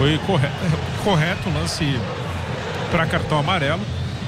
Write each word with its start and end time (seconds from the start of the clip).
foi 0.00 0.16
correto, 0.26 0.54
correto 1.04 1.50
o 1.50 1.52
lance 1.52 1.84
para 2.90 3.04
cartão 3.04 3.38
amarelo. 3.38 3.82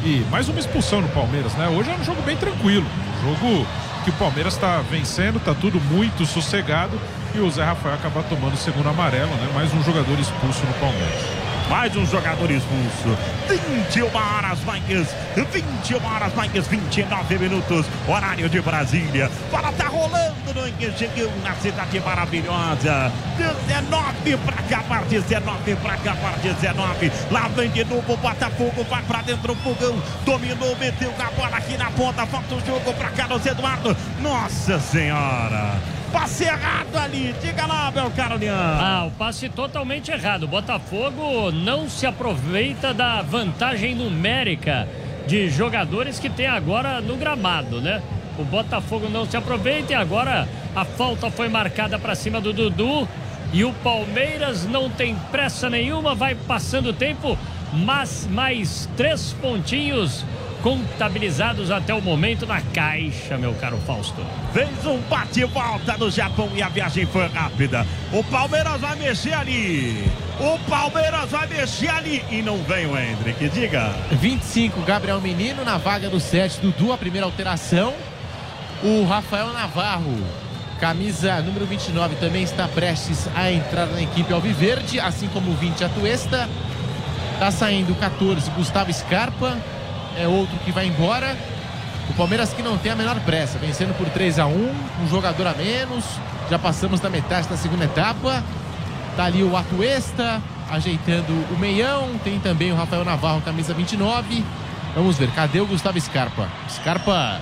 E 0.04 0.18
mais 0.30 0.46
uma 0.46 0.60
expulsão 0.60 1.00
no 1.00 1.08
Palmeiras, 1.08 1.54
né? 1.54 1.66
Hoje 1.68 1.88
é 1.88 1.94
um 1.94 2.04
jogo 2.04 2.20
bem 2.22 2.36
tranquilo. 2.36 2.84
Um 3.20 3.30
jogo 3.30 3.66
que 4.04 4.10
o 4.10 4.12
Palmeiras 4.14 4.52
está 4.52 4.82
vencendo, 4.82 5.38
está 5.38 5.54
tudo 5.54 5.80
muito 5.80 6.26
sossegado. 6.26 7.00
E 7.34 7.38
o 7.38 7.50
Zé 7.50 7.64
Rafael 7.64 7.94
acaba 7.94 8.22
tomando 8.24 8.52
o 8.52 8.58
segundo 8.58 8.86
amarelo, 8.86 9.30
né? 9.36 9.50
Mais 9.54 9.72
um 9.72 9.82
jogador 9.82 10.18
expulso 10.20 10.60
no 10.66 10.74
Palmeiras. 10.74 11.41
Mais 11.72 11.96
um 11.96 12.04
jogador 12.04 12.50
expulso. 12.50 13.16
21 13.48 14.04
horas, 14.14 14.58
Vikings. 14.58 15.10
21 15.34 16.04
horas, 16.04 16.30
Vikings. 16.34 16.68
29 16.68 17.38
minutos. 17.38 17.86
Horário 18.06 18.46
de 18.46 18.60
Brasília. 18.60 19.30
Bola 19.50 19.72
tá 19.72 19.88
rolando 19.88 20.52
no 20.54 20.68
Engenhão, 20.68 21.32
na 21.42 21.54
cidade 21.54 21.98
maravilhosa. 22.00 23.10
19 23.38 24.36
pra 24.44 24.62
cá, 24.68 24.84
par 24.86 25.04
19 25.06 25.74
pra 25.76 25.96
cá, 25.96 26.14
par 26.16 26.38
19. 26.40 27.10
Lá 27.30 27.48
vem 27.48 27.70
de 27.70 27.84
novo 27.86 28.12
o 28.12 28.16
Botafogo. 28.18 28.84
Vai 28.90 29.02
pra 29.04 29.22
dentro 29.22 29.54
o 29.54 29.56
fogão. 29.56 29.96
Dominou, 30.26 30.76
meteu 30.76 31.10
a 31.18 31.30
bola 31.30 31.56
aqui 31.56 31.78
na 31.78 31.90
ponta. 31.92 32.26
Falta 32.26 32.54
o 32.54 32.60
jogo 32.66 32.92
pra 32.92 33.08
Carlos 33.12 33.46
Eduardo. 33.46 33.96
Nossa 34.20 34.78
Senhora. 34.78 36.01
Passe 36.12 36.44
errado 36.44 36.96
ali. 36.96 37.34
Diga 37.40 37.64
lá, 37.66 37.90
meu 37.90 38.10
caro 38.10 38.36
Leão. 38.36 38.54
Ah, 38.54 39.04
o 39.06 39.10
passe 39.12 39.48
totalmente 39.48 40.10
errado. 40.10 40.42
O 40.42 40.48
Botafogo 40.48 41.50
não 41.50 41.88
se 41.88 42.06
aproveita 42.06 42.92
da 42.92 43.22
vantagem 43.22 43.94
numérica 43.94 44.86
de 45.26 45.48
jogadores 45.48 46.18
que 46.18 46.28
tem 46.28 46.46
agora 46.46 47.00
no 47.00 47.16
gramado, 47.16 47.80
né? 47.80 48.02
O 48.38 48.44
Botafogo 48.44 49.08
não 49.08 49.24
se 49.24 49.36
aproveita 49.36 49.92
e 49.92 49.94
agora 49.94 50.46
a 50.76 50.84
falta 50.84 51.30
foi 51.30 51.48
marcada 51.48 51.98
para 51.98 52.14
cima 52.14 52.40
do 52.40 52.52
Dudu. 52.52 53.08
E 53.52 53.64
o 53.64 53.72
Palmeiras 53.74 54.66
não 54.66 54.88
tem 54.90 55.14
pressa 55.30 55.68
nenhuma, 55.68 56.14
vai 56.14 56.34
passando 56.34 56.90
o 56.90 56.92
tempo, 56.92 57.38
mas 57.72 58.26
mais 58.30 58.88
três 58.96 59.34
pontinhos 59.40 60.24
contabilizados 60.62 61.70
até 61.70 61.92
o 61.92 62.00
momento 62.00 62.46
na 62.46 62.60
caixa, 62.60 63.36
meu 63.36 63.52
caro 63.54 63.76
Fausto. 63.78 64.24
Fez 64.52 64.86
um 64.86 64.98
bate-volta 65.02 65.96
no 65.98 66.10
Japão 66.10 66.48
e 66.54 66.62
a 66.62 66.68
viagem 66.68 67.04
foi 67.04 67.26
rápida. 67.26 67.84
O 68.12 68.22
Palmeiras 68.24 68.80
vai 68.80 68.96
mexer 68.96 69.34
ali. 69.34 70.08
O 70.40 70.58
Palmeiras 70.70 71.30
vai 71.30 71.48
mexer 71.48 71.88
ali. 71.88 72.24
E 72.30 72.40
não 72.42 72.58
vem 72.62 72.86
o 72.86 72.96
Hendrick, 72.96 73.48
diga. 73.48 73.92
25, 74.12 74.82
Gabriel 74.82 75.20
Menino 75.20 75.64
na 75.64 75.78
vaga 75.78 76.08
do 76.08 76.20
7, 76.20 76.60
Dudu, 76.60 76.92
a 76.92 76.98
primeira 76.98 77.26
alteração. 77.26 77.92
O 78.84 79.04
Rafael 79.04 79.52
Navarro, 79.52 80.16
camisa 80.80 81.40
número 81.42 81.66
29, 81.66 82.16
também 82.16 82.44
está 82.44 82.68
prestes 82.68 83.28
a 83.34 83.50
entrar 83.50 83.86
na 83.86 84.00
equipe 84.00 84.32
Alviverde, 84.32 85.00
assim 85.00 85.26
como 85.28 85.50
o 85.50 85.54
20, 85.54 85.84
Atuesta. 85.84 86.48
Tá 87.40 87.50
saindo 87.50 87.94
14, 87.96 88.48
Gustavo 88.52 88.92
Scarpa 88.92 89.58
é 90.16 90.26
outro 90.26 90.56
que 90.64 90.72
vai 90.72 90.86
embora. 90.86 91.36
O 92.08 92.14
Palmeiras 92.14 92.52
que 92.52 92.62
não 92.62 92.76
tem 92.76 92.92
a 92.92 92.96
menor 92.96 93.18
pressa, 93.20 93.58
vencendo 93.58 93.96
por 93.96 94.08
3 94.08 94.38
a 94.38 94.46
1 94.46 94.50
um 94.50 95.08
jogador 95.08 95.46
a 95.46 95.54
menos. 95.54 96.04
Já 96.50 96.58
passamos 96.58 97.00
da 97.00 97.08
metade 97.08 97.48
da 97.48 97.56
segunda 97.56 97.84
etapa. 97.84 98.42
Tá 99.16 99.24
ali 99.24 99.42
o 99.42 99.56
Atuesta 99.56 100.42
ajeitando 100.70 101.32
o 101.50 101.58
meião. 101.58 102.18
Tem 102.24 102.38
também 102.38 102.72
o 102.72 102.74
Rafael 102.76 103.04
Navarro, 103.04 103.40
camisa 103.42 103.72
29. 103.72 104.44
Vamos 104.94 105.16
ver, 105.16 105.30
cadê 105.30 105.60
o 105.60 105.66
Gustavo 105.66 105.98
Scarpa? 106.00 106.48
Scarpa 106.68 107.40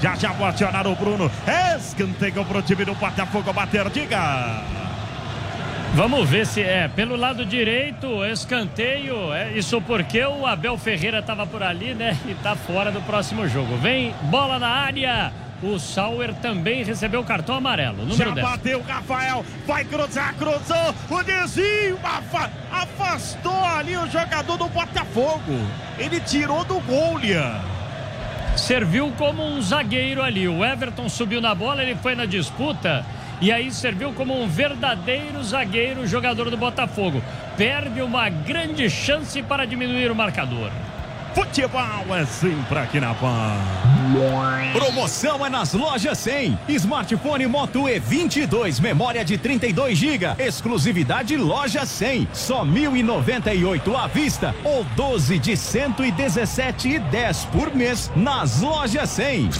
Já 0.00 0.14
já 0.14 0.32
vou 0.32 0.46
acionar 0.46 0.86
o 0.86 0.96
Bruno. 0.96 1.30
Escanteio 1.76 2.46
pro 2.46 2.62
time 2.62 2.86
do 2.86 2.94
Botafogo 2.94 3.52
bater. 3.52 3.90
Diga. 3.90 4.62
Vamos 5.94 6.30
ver 6.30 6.46
se 6.46 6.62
é 6.62 6.88
pelo 6.88 7.14
lado 7.14 7.44
direito, 7.44 8.24
escanteio. 8.24 9.34
É 9.34 9.52
isso 9.52 9.82
porque 9.82 10.24
o 10.24 10.46
Abel 10.46 10.78
Ferreira 10.78 11.18
estava 11.18 11.46
por 11.46 11.62
ali, 11.62 11.92
né? 11.92 12.16
E 12.26 12.34
tá 12.36 12.56
fora 12.56 12.90
do 12.90 13.02
próximo 13.02 13.46
jogo. 13.46 13.76
Vem 13.76 14.14
bola 14.30 14.58
na 14.58 14.68
área. 14.68 15.30
O 15.62 15.78
Sauer 15.78 16.32
também 16.34 16.84
recebeu 16.84 17.20
o 17.20 17.24
cartão 17.24 17.56
amarelo. 17.56 17.98
Número 18.04 18.16
Já 18.16 18.30
10. 18.30 18.46
bateu 18.48 18.78
o 18.78 18.82
Rafael, 18.82 19.44
vai 19.66 19.84
cruzar, 19.84 20.34
cruzou, 20.36 20.94
o 21.10 21.22
desvio, 21.24 21.98
afa- 22.02 22.50
afastou 22.70 23.64
ali 23.64 23.96
o 23.96 24.06
jogador 24.08 24.56
do 24.56 24.68
Botafogo. 24.68 25.58
Ele 25.98 26.20
tirou 26.20 26.64
do 26.64 26.78
gol, 26.80 27.18
Lian. 27.18 27.56
Serviu 28.56 29.12
como 29.18 29.44
um 29.44 29.60
zagueiro 29.62 30.22
ali. 30.22 30.46
O 30.48 30.64
Everton 30.64 31.08
subiu 31.08 31.40
na 31.40 31.54
bola, 31.54 31.82
ele 31.82 31.96
foi 31.96 32.14
na 32.14 32.24
disputa. 32.24 33.04
E 33.40 33.52
aí 33.52 33.70
serviu 33.70 34.12
como 34.12 34.40
um 34.40 34.48
verdadeiro 34.48 35.42
zagueiro, 35.44 36.06
jogador 36.06 36.50
do 36.50 36.56
Botafogo. 36.56 37.22
Perde 37.56 38.00
uma 38.02 38.28
grande 38.28 38.88
chance 38.90 39.40
para 39.42 39.64
diminuir 39.64 40.10
o 40.10 40.14
marcador. 40.14 40.70
Futebol 41.34 42.16
é 42.16 42.24
sempre 42.24 42.78
aqui 42.78 43.00
na 43.00 43.14
Pan. 43.14 43.56
Promoção 44.72 45.44
é 45.44 45.50
nas 45.50 45.72
lojas 45.72 46.18
100. 46.18 46.58
Smartphone 46.68 47.46
Moto 47.46 47.82
E22, 47.82 48.80
memória 48.80 49.24
de 49.24 49.36
32 49.38 49.96
GB, 49.98 50.34
exclusividade 50.38 51.36
loja 51.36 51.84
100. 51.84 52.28
Só 52.32 52.64
1.098 52.64 53.94
à 53.94 54.06
vista 54.06 54.54
ou 54.64 54.84
12 54.96 55.38
de 55.38 55.52
117,10 55.52 57.46
por 57.50 57.74
mês 57.74 58.10
nas 58.16 58.60
lojas 58.60 59.10
100. 59.10 59.50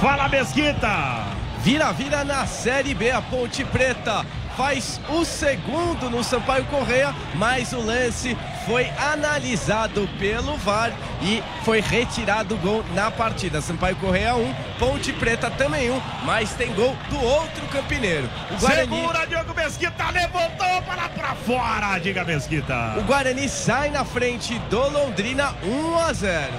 Fala, 0.00 0.28
Mesquita. 0.28 1.26
Vira, 1.62 1.92
vira 1.92 2.24
na 2.24 2.46
Série 2.46 2.94
B, 2.94 3.10
a 3.10 3.22
Ponte 3.22 3.64
Preta 3.64 4.24
faz 4.56 5.00
o 5.08 5.24
segundo 5.24 6.08
no 6.08 6.22
Sampaio 6.22 6.64
Correia, 6.66 7.14
mas 7.34 7.72
o 7.72 7.80
lance 7.80 8.36
foi 8.66 8.88
analisado 8.98 10.08
pelo 10.18 10.56
VAR 10.56 10.92
e 11.22 11.42
foi 11.64 11.80
retirado 11.80 12.54
o 12.54 12.58
gol 12.58 12.84
na 12.94 13.10
partida. 13.10 13.60
Sampaio 13.60 13.96
Correia 13.96 14.34
1, 14.34 14.54
Ponte 14.78 15.12
Preta 15.12 15.50
também 15.50 15.90
1, 15.90 16.00
mas 16.24 16.52
tem 16.54 16.72
gol 16.74 16.96
do 17.08 17.20
outro 17.20 17.66
campineiro. 17.68 18.28
O 18.50 18.58
Guarani, 18.58 18.96
Segura, 18.96 19.26
Diogo 19.26 19.54
Mesquita, 19.54 20.10
levantou 20.10 20.82
para 20.82 21.08
pra 21.08 21.34
fora, 21.34 21.98
diga 21.98 22.24
Mesquita. 22.24 22.94
o 22.98 23.02
Guarani 23.02 23.48
sai 23.48 23.90
na 23.90 24.04
frente 24.04 24.58
do 24.70 24.88
Londrina 24.88 25.54
1 25.62 25.98
a 25.98 26.12
0. 26.12 26.52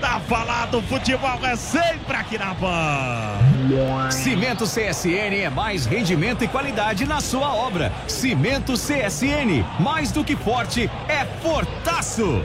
Tá 0.00 0.18
falado, 0.20 0.80
futebol 0.82 1.38
é 1.44 1.54
sempre 1.56 2.16
aqui 2.16 2.38
na 2.38 2.54
Pan. 2.54 4.10
Cimento 4.10 4.64
CSN 4.64 5.42
é 5.42 5.50
mais 5.50 5.84
rendimento 5.84 6.42
e 6.42 6.48
qualidade 6.48 7.04
na 7.04 7.20
sua 7.20 7.52
obra. 7.54 7.92
Cimento 8.08 8.72
CSN, 8.72 9.62
mais 9.78 10.10
do 10.10 10.24
que 10.24 10.34
forte, 10.34 10.90
é 11.06 11.26
fortaço. 11.42 12.42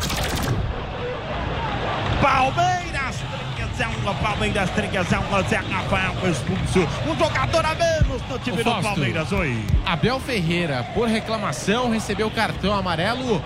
Palmeiras, 2.21 3.23
3 3.55 3.81
a 3.81 4.11
1, 4.11 4.15
Palmeiras 4.15 4.69
3 4.71 5.13
a 5.13 5.19
1, 5.19 5.49
Zé 5.49 5.57
Rafael 5.57 6.13
expulso. 6.29 6.87
Um 7.07 7.17
jogador 7.17 7.65
a 7.65 7.75
menos 7.75 8.21
do 8.23 8.39
time 8.39 8.61
Ô, 8.61 8.63
do 8.63 8.69
Fausto. 8.69 8.83
Palmeiras, 8.83 9.31
oi. 9.31 9.65
Abel 9.85 10.19
Ferreira, 10.19 10.83
por 10.93 11.07
reclamação, 11.07 11.89
recebeu 11.89 12.29
cartão 12.29 12.73
amarelo 12.75 13.41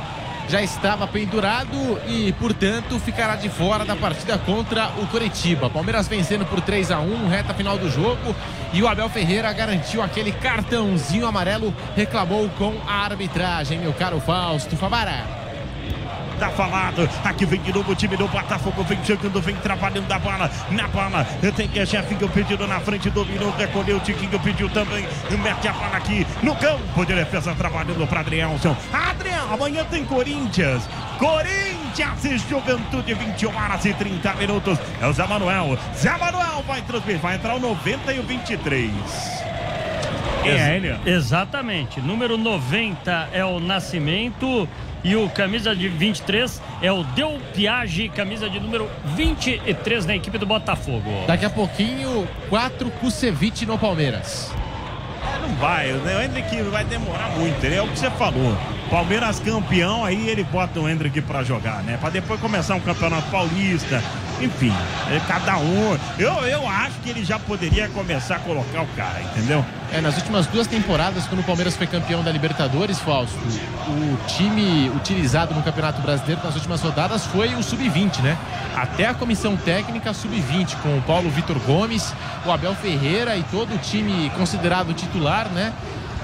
já 0.49 0.61
estava 0.61 1.07
pendurado 1.07 1.77
e, 2.07 2.33
portanto, 2.33 2.99
ficará 2.99 3.35
de 3.35 3.49
fora 3.49 3.85
da 3.85 3.95
partida 3.95 4.37
contra 4.39 4.87
o 4.97 5.05
Coritiba. 5.07 5.69
Palmeiras 5.69 6.07
vencendo 6.07 6.45
por 6.45 6.59
3 6.59 6.91
a 6.91 6.99
1 6.99 7.27
reta 7.29 7.53
final 7.53 7.77
do 7.77 7.89
jogo. 7.89 8.35
E 8.73 8.81
o 8.81 8.87
Abel 8.87 9.09
Ferreira 9.09 9.53
garantiu 9.53 10.01
aquele 10.01 10.31
cartãozinho 10.31 11.27
amarelo, 11.27 11.73
reclamou 11.95 12.49
com 12.57 12.75
a 12.87 13.05
arbitragem, 13.05 13.79
meu 13.79 13.93
caro 13.93 14.19
Fausto 14.19 14.75
Favara 14.75 15.38
tá 16.39 16.49
falado. 16.49 17.07
Aqui 17.23 17.45
vem 17.45 17.61
de 17.61 17.73
novo 17.73 17.91
o 17.91 17.95
time 17.95 18.15
do 18.15 18.27
Botafogo, 18.27 18.83
vem 18.83 19.03
jogando, 19.03 19.41
vem 19.41 19.55
trabalhando 19.57 20.11
a 20.11 20.19
bola. 20.19 20.49
Na 20.71 20.87
bola, 20.87 21.25
tem 21.55 21.67
que 21.67 21.85
Jefinho 21.85 22.29
pedido 22.29 22.65
na 22.67 22.79
frente, 22.79 23.09
dominou, 23.09 23.51
recolheu. 23.51 23.97
O 23.97 23.99
Tiquinho 23.99 24.39
pediu 24.39 24.69
também. 24.69 25.07
Mete 25.43 25.67
a 25.67 25.73
bola 25.73 25.97
aqui 25.97 26.25
no 26.41 26.55
campo 26.55 27.05
de 27.05 27.13
defesa, 27.13 27.53
trabalhando 27.55 28.07
para 28.07 28.21
Adrielson. 28.21 28.75
Adriel, 28.93 29.53
amanhã 29.53 29.83
tem 29.85 30.05
Corinthians. 30.05 30.87
Corinthians 31.17 32.25
e 32.25 32.37
Juventude, 32.37 33.13
21 33.13 33.55
horas 33.55 33.85
e 33.85 33.93
30 33.93 34.33
minutos. 34.35 34.79
É 35.01 35.07
o 35.07 35.13
Zé 35.13 35.25
Manuel. 35.27 35.77
Zé 35.95 36.17
Manuel 36.17 36.63
vai 36.65 36.81
transmitir, 36.81 37.19
vai 37.19 37.35
entrar 37.35 37.55
o 37.55 37.59
90 37.59 38.13
e 38.13 38.19
o 38.19 38.23
23. 38.23 38.91
Quem 40.43 40.51
é 40.51 40.75
ele? 40.75 40.99
Exatamente. 41.05 41.99
Número 41.99 42.37
90 42.37 43.29
é 43.33 43.43
o 43.43 43.59
Nascimento. 43.59 44.67
E 45.03 45.15
o 45.15 45.29
camisa 45.29 45.75
de 45.75 45.87
23 45.87 46.61
é 46.81 46.91
o 46.91 47.03
Del 47.03 47.39
Piage, 47.53 48.09
camisa 48.09 48.49
de 48.49 48.59
número 48.59 48.89
23 49.15 50.05
na 50.05 50.15
equipe 50.15 50.37
do 50.37 50.45
Botafogo. 50.45 51.09
Daqui 51.25 51.45
a 51.45 51.49
pouquinho, 51.49 52.27
4 52.49 52.91
Kusevich 52.91 53.65
no 53.65 53.77
Palmeiras. 53.77 54.51
É, 55.23 55.39
não 55.47 55.55
vai, 55.55 55.91
né? 55.91 56.17
o 56.17 56.21
Hendrick 56.21 56.61
vai 56.63 56.83
demorar 56.83 57.29
muito, 57.29 57.65
é 57.65 57.81
o 57.81 57.87
que 57.87 57.99
você 57.99 58.09
falou. 58.11 58.57
Palmeiras 58.89 59.39
campeão, 59.39 60.03
aí 60.03 60.27
ele 60.27 60.43
bota 60.43 60.79
o 60.79 60.89
Hendrick 60.89 61.21
para 61.21 61.43
jogar, 61.43 61.83
né? 61.83 61.97
Para 61.99 62.09
depois 62.09 62.39
começar 62.39 62.75
um 62.75 62.79
campeonato 62.79 63.29
paulista, 63.29 64.03
enfim, 64.41 64.73
é 65.09 65.19
cada 65.27 65.57
um. 65.57 65.97
Eu, 66.17 66.33
eu 66.45 66.67
acho 66.67 66.99
que 67.01 67.09
ele 67.09 67.23
já 67.23 67.37
poderia 67.37 67.87
começar 67.89 68.37
a 68.37 68.39
colocar 68.39 68.81
o 68.81 68.87
cara, 68.95 69.21
entendeu? 69.21 69.63
É, 69.91 70.01
nas 70.01 70.15
últimas 70.17 70.45
duas 70.47 70.67
temporadas, 70.67 71.25
quando 71.25 71.41
o 71.41 71.43
Palmeiras 71.43 71.75
foi 71.75 71.87
campeão 71.87 72.23
da 72.23 72.31
Libertadores, 72.31 72.99
Fausto, 72.99 73.37
o 73.37 74.27
time 74.27 74.89
utilizado 74.89 75.53
no 75.53 75.63
Campeonato 75.63 76.01
Brasileiro 76.01 76.41
nas 76.43 76.55
últimas 76.55 76.81
rodadas 76.81 77.25
foi 77.25 77.55
o 77.55 77.63
Sub-20, 77.63 78.21
né? 78.21 78.37
Até 78.75 79.07
a 79.07 79.13
comissão 79.13 79.57
técnica 79.57 80.13
Sub-20, 80.13 80.75
com 80.81 80.97
o 80.97 81.01
Paulo 81.01 81.29
Vitor 81.29 81.57
Gomes, 81.59 82.13
o 82.45 82.51
Abel 82.51 82.75
Ferreira 82.75 83.35
e 83.35 83.43
todo 83.43 83.73
o 83.73 83.77
time 83.79 84.29
considerado 84.31 84.93
titular, 84.93 85.49
né? 85.49 85.73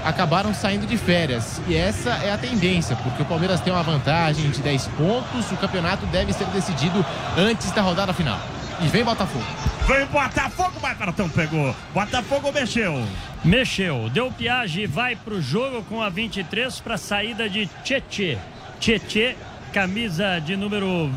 Acabaram 0.06 0.54
saindo 0.54 0.86
de 0.86 0.96
férias. 0.96 1.60
E 1.66 1.74
essa 1.74 2.10
é 2.10 2.32
a 2.32 2.38
tendência, 2.38 2.94
porque 2.96 3.22
o 3.22 3.24
Palmeiras 3.26 3.60
tem 3.60 3.72
uma 3.72 3.82
vantagem 3.82 4.48
de 4.50 4.62
10 4.62 4.86
pontos. 4.88 5.50
O 5.50 5.56
campeonato 5.56 6.06
deve 6.06 6.32
ser 6.32 6.46
decidido 6.46 7.04
antes 7.36 7.72
da 7.72 7.82
rodada 7.82 8.12
final. 8.12 8.38
E 8.80 8.86
vem 8.86 9.02
Botafogo. 9.02 9.44
Vem 9.86 10.06
Botafogo, 10.06 10.74
mas 10.80 10.96
cartão 10.96 11.28
pegou. 11.28 11.74
Botafogo 11.92 12.52
mexeu. 12.52 13.04
Mexeu. 13.44 14.08
Deu 14.10 14.30
piagem 14.30 14.86
vai 14.86 15.16
pro 15.16 15.42
jogo 15.42 15.82
com 15.82 16.00
a 16.00 16.08
23 16.08 16.78
para 16.80 16.96
saída 16.96 17.48
de 17.48 17.66
Tietê. 17.82 18.38
Tietê, 18.78 19.34
camisa 19.72 20.38
de 20.38 20.56
número 20.56 21.10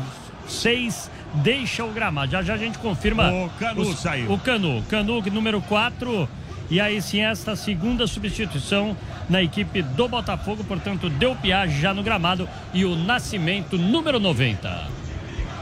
6 0.48 1.10
deixa 1.34 1.84
o 1.84 1.92
gramado. 1.92 2.32
Já 2.32 2.42
já 2.42 2.54
a 2.54 2.58
gente 2.58 2.78
confirma. 2.78 3.30
O 3.30 3.50
Canu 3.50 3.82
os, 3.82 4.00
saiu. 4.00 4.32
O 4.32 4.38
Canu. 4.38 4.82
Canu, 4.88 5.22
número 5.30 5.60
4 5.62 6.28
e 6.70 6.80
aí 6.80 7.02
sim, 7.02 7.20
esta 7.20 7.56
segunda 7.56 8.06
substituição 8.06 8.96
na 9.28 9.42
equipe 9.42 9.82
do 9.82 10.06
Botafogo, 10.06 10.62
portanto, 10.62 11.10
deu 11.10 11.34
piagem 11.34 11.80
já 11.80 11.92
no 11.92 12.02
gramado 12.02 12.48
e 12.72 12.84
o 12.84 12.94
Nascimento, 12.94 13.76
número 13.76 14.20
90. 14.20 14.99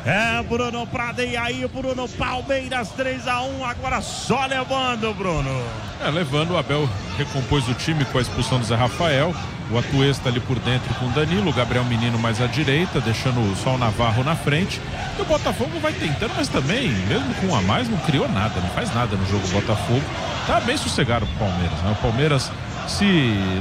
É, 0.06 0.42
Bruno 0.42 0.86
Prada, 0.86 1.22
e 1.24 1.36
aí, 1.36 1.66
Bruno, 1.66 2.08
Palmeiras 2.08 2.90
3 2.90 3.26
a 3.26 3.42
1 3.42 3.64
agora 3.64 4.00
só 4.00 4.46
levando, 4.46 5.14
Bruno. 5.14 5.62
É, 6.04 6.10
levando, 6.10 6.52
o 6.52 6.56
Abel 6.56 6.88
recompôs 7.16 7.68
o 7.68 7.74
time 7.74 8.04
com 8.06 8.18
a 8.18 8.20
expulsão 8.20 8.58
do 8.58 8.64
Zé 8.64 8.76
Rafael, 8.76 9.34
o 9.70 9.78
Atuesta 9.78 10.28
ali 10.28 10.40
por 10.40 10.58
dentro 10.60 10.92
com 10.94 11.06
o 11.06 11.10
Danilo, 11.10 11.50
o 11.50 11.52
Gabriel 11.52 11.84
Menino 11.84 12.18
mais 12.18 12.40
à 12.40 12.46
direita, 12.46 13.00
deixando 13.00 13.54
só 13.56 13.74
o 13.74 13.78
Navarro 13.78 14.24
na 14.24 14.34
frente. 14.34 14.80
E 15.18 15.22
o 15.22 15.24
Botafogo 15.24 15.78
vai 15.80 15.92
tentando, 15.92 16.32
mas 16.36 16.48
também, 16.48 16.88
mesmo 16.88 17.34
com 17.34 17.48
um 17.48 17.54
a 17.54 17.60
mais, 17.60 17.88
não 17.88 17.98
criou 17.98 18.28
nada, 18.28 18.60
não 18.60 18.70
faz 18.70 18.94
nada 18.94 19.16
no 19.16 19.26
jogo 19.26 19.46
Botafogo. 19.48 20.04
Tá 20.46 20.60
bem 20.60 20.76
sossegado 20.76 21.26
o 21.26 21.38
Palmeiras, 21.38 21.78
né? 21.82 21.90
O 21.92 22.02
Palmeiras 22.02 22.50
se 22.88 23.04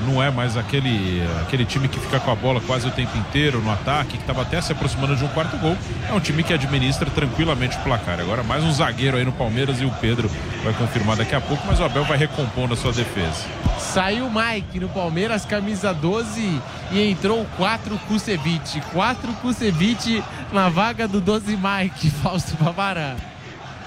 não 0.06 0.24
é 0.24 0.32
mais 0.32 0.56
aquele, 0.56 1.22
aquele 1.42 1.66
time 1.66 1.88
que 1.88 2.00
fica 2.00 2.20
com 2.20 2.32
a 2.32 2.36
bola 2.36 2.62
quase 2.62 2.88
o 2.88 2.92
tempo 2.92 3.16
inteiro 3.18 3.62
no 3.62 3.72
ataque, 3.72 4.12
que 4.12 4.18
estava 4.18 4.42
até 4.42 4.62
se 4.62 4.72
aproximando 4.72 5.16
de 5.16 5.24
um 5.24 5.28
quarto 5.28 5.58
gol, 5.58 5.78
é 6.10 6.14
um 6.14 6.20
time 6.20 6.44
que 6.44 6.54
administra 6.54 7.10
tranquilamente 7.10 7.78
o 7.78 7.82
placar. 7.82 8.20
Agora 8.20 8.42
mais 8.42 8.64
um 8.64 8.72
zagueiro 8.72 9.18
aí 9.18 9.26
no 9.26 9.34
Palmeiras 9.34 9.82
e 9.82 9.86
o 9.86 9.92
Pedro 9.92 10.32
vai 10.64 10.74
confirmar 10.74 11.18
daqui 11.18 11.36
a 11.36 11.42
pouco, 11.42 11.64
mas 11.68 11.80
o 11.80 11.84
Abel 11.84 12.06
vai 12.06 12.18
recompondo 12.18 12.74
a 12.74 12.78
sua 12.78 12.94
defesa. 12.94 13.46
Saiu 13.78 14.28
o 14.28 14.32
Mike 14.34 14.80
no 14.80 14.90
Palmeiras, 14.90 15.46
camisa 15.46 15.94
12, 15.94 16.62
e 16.92 17.12
entrou 17.12 17.46
4 17.58 17.98
Kusevich. 18.08 18.82
4 18.94 19.34
Kusevich 19.34 20.24
na 20.52 20.70
vaga 20.70 21.08
do 21.08 21.20
12 21.20 21.58
Mike, 21.58 22.10
Fausto 22.24 22.56
Bavará. 22.64 23.16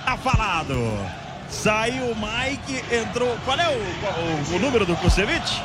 Tá 0.05 0.17
falado. 0.17 1.20
Saiu 1.51 2.13
o 2.13 2.17
Mike, 2.17 2.83
entrou. 2.95 3.37
Qual 3.45 3.59
é 3.59 3.69
o, 3.69 4.53
o, 4.53 4.57
o 4.57 4.59
número 4.59 4.87
do 4.87 4.97
Kusevich? 4.97 5.61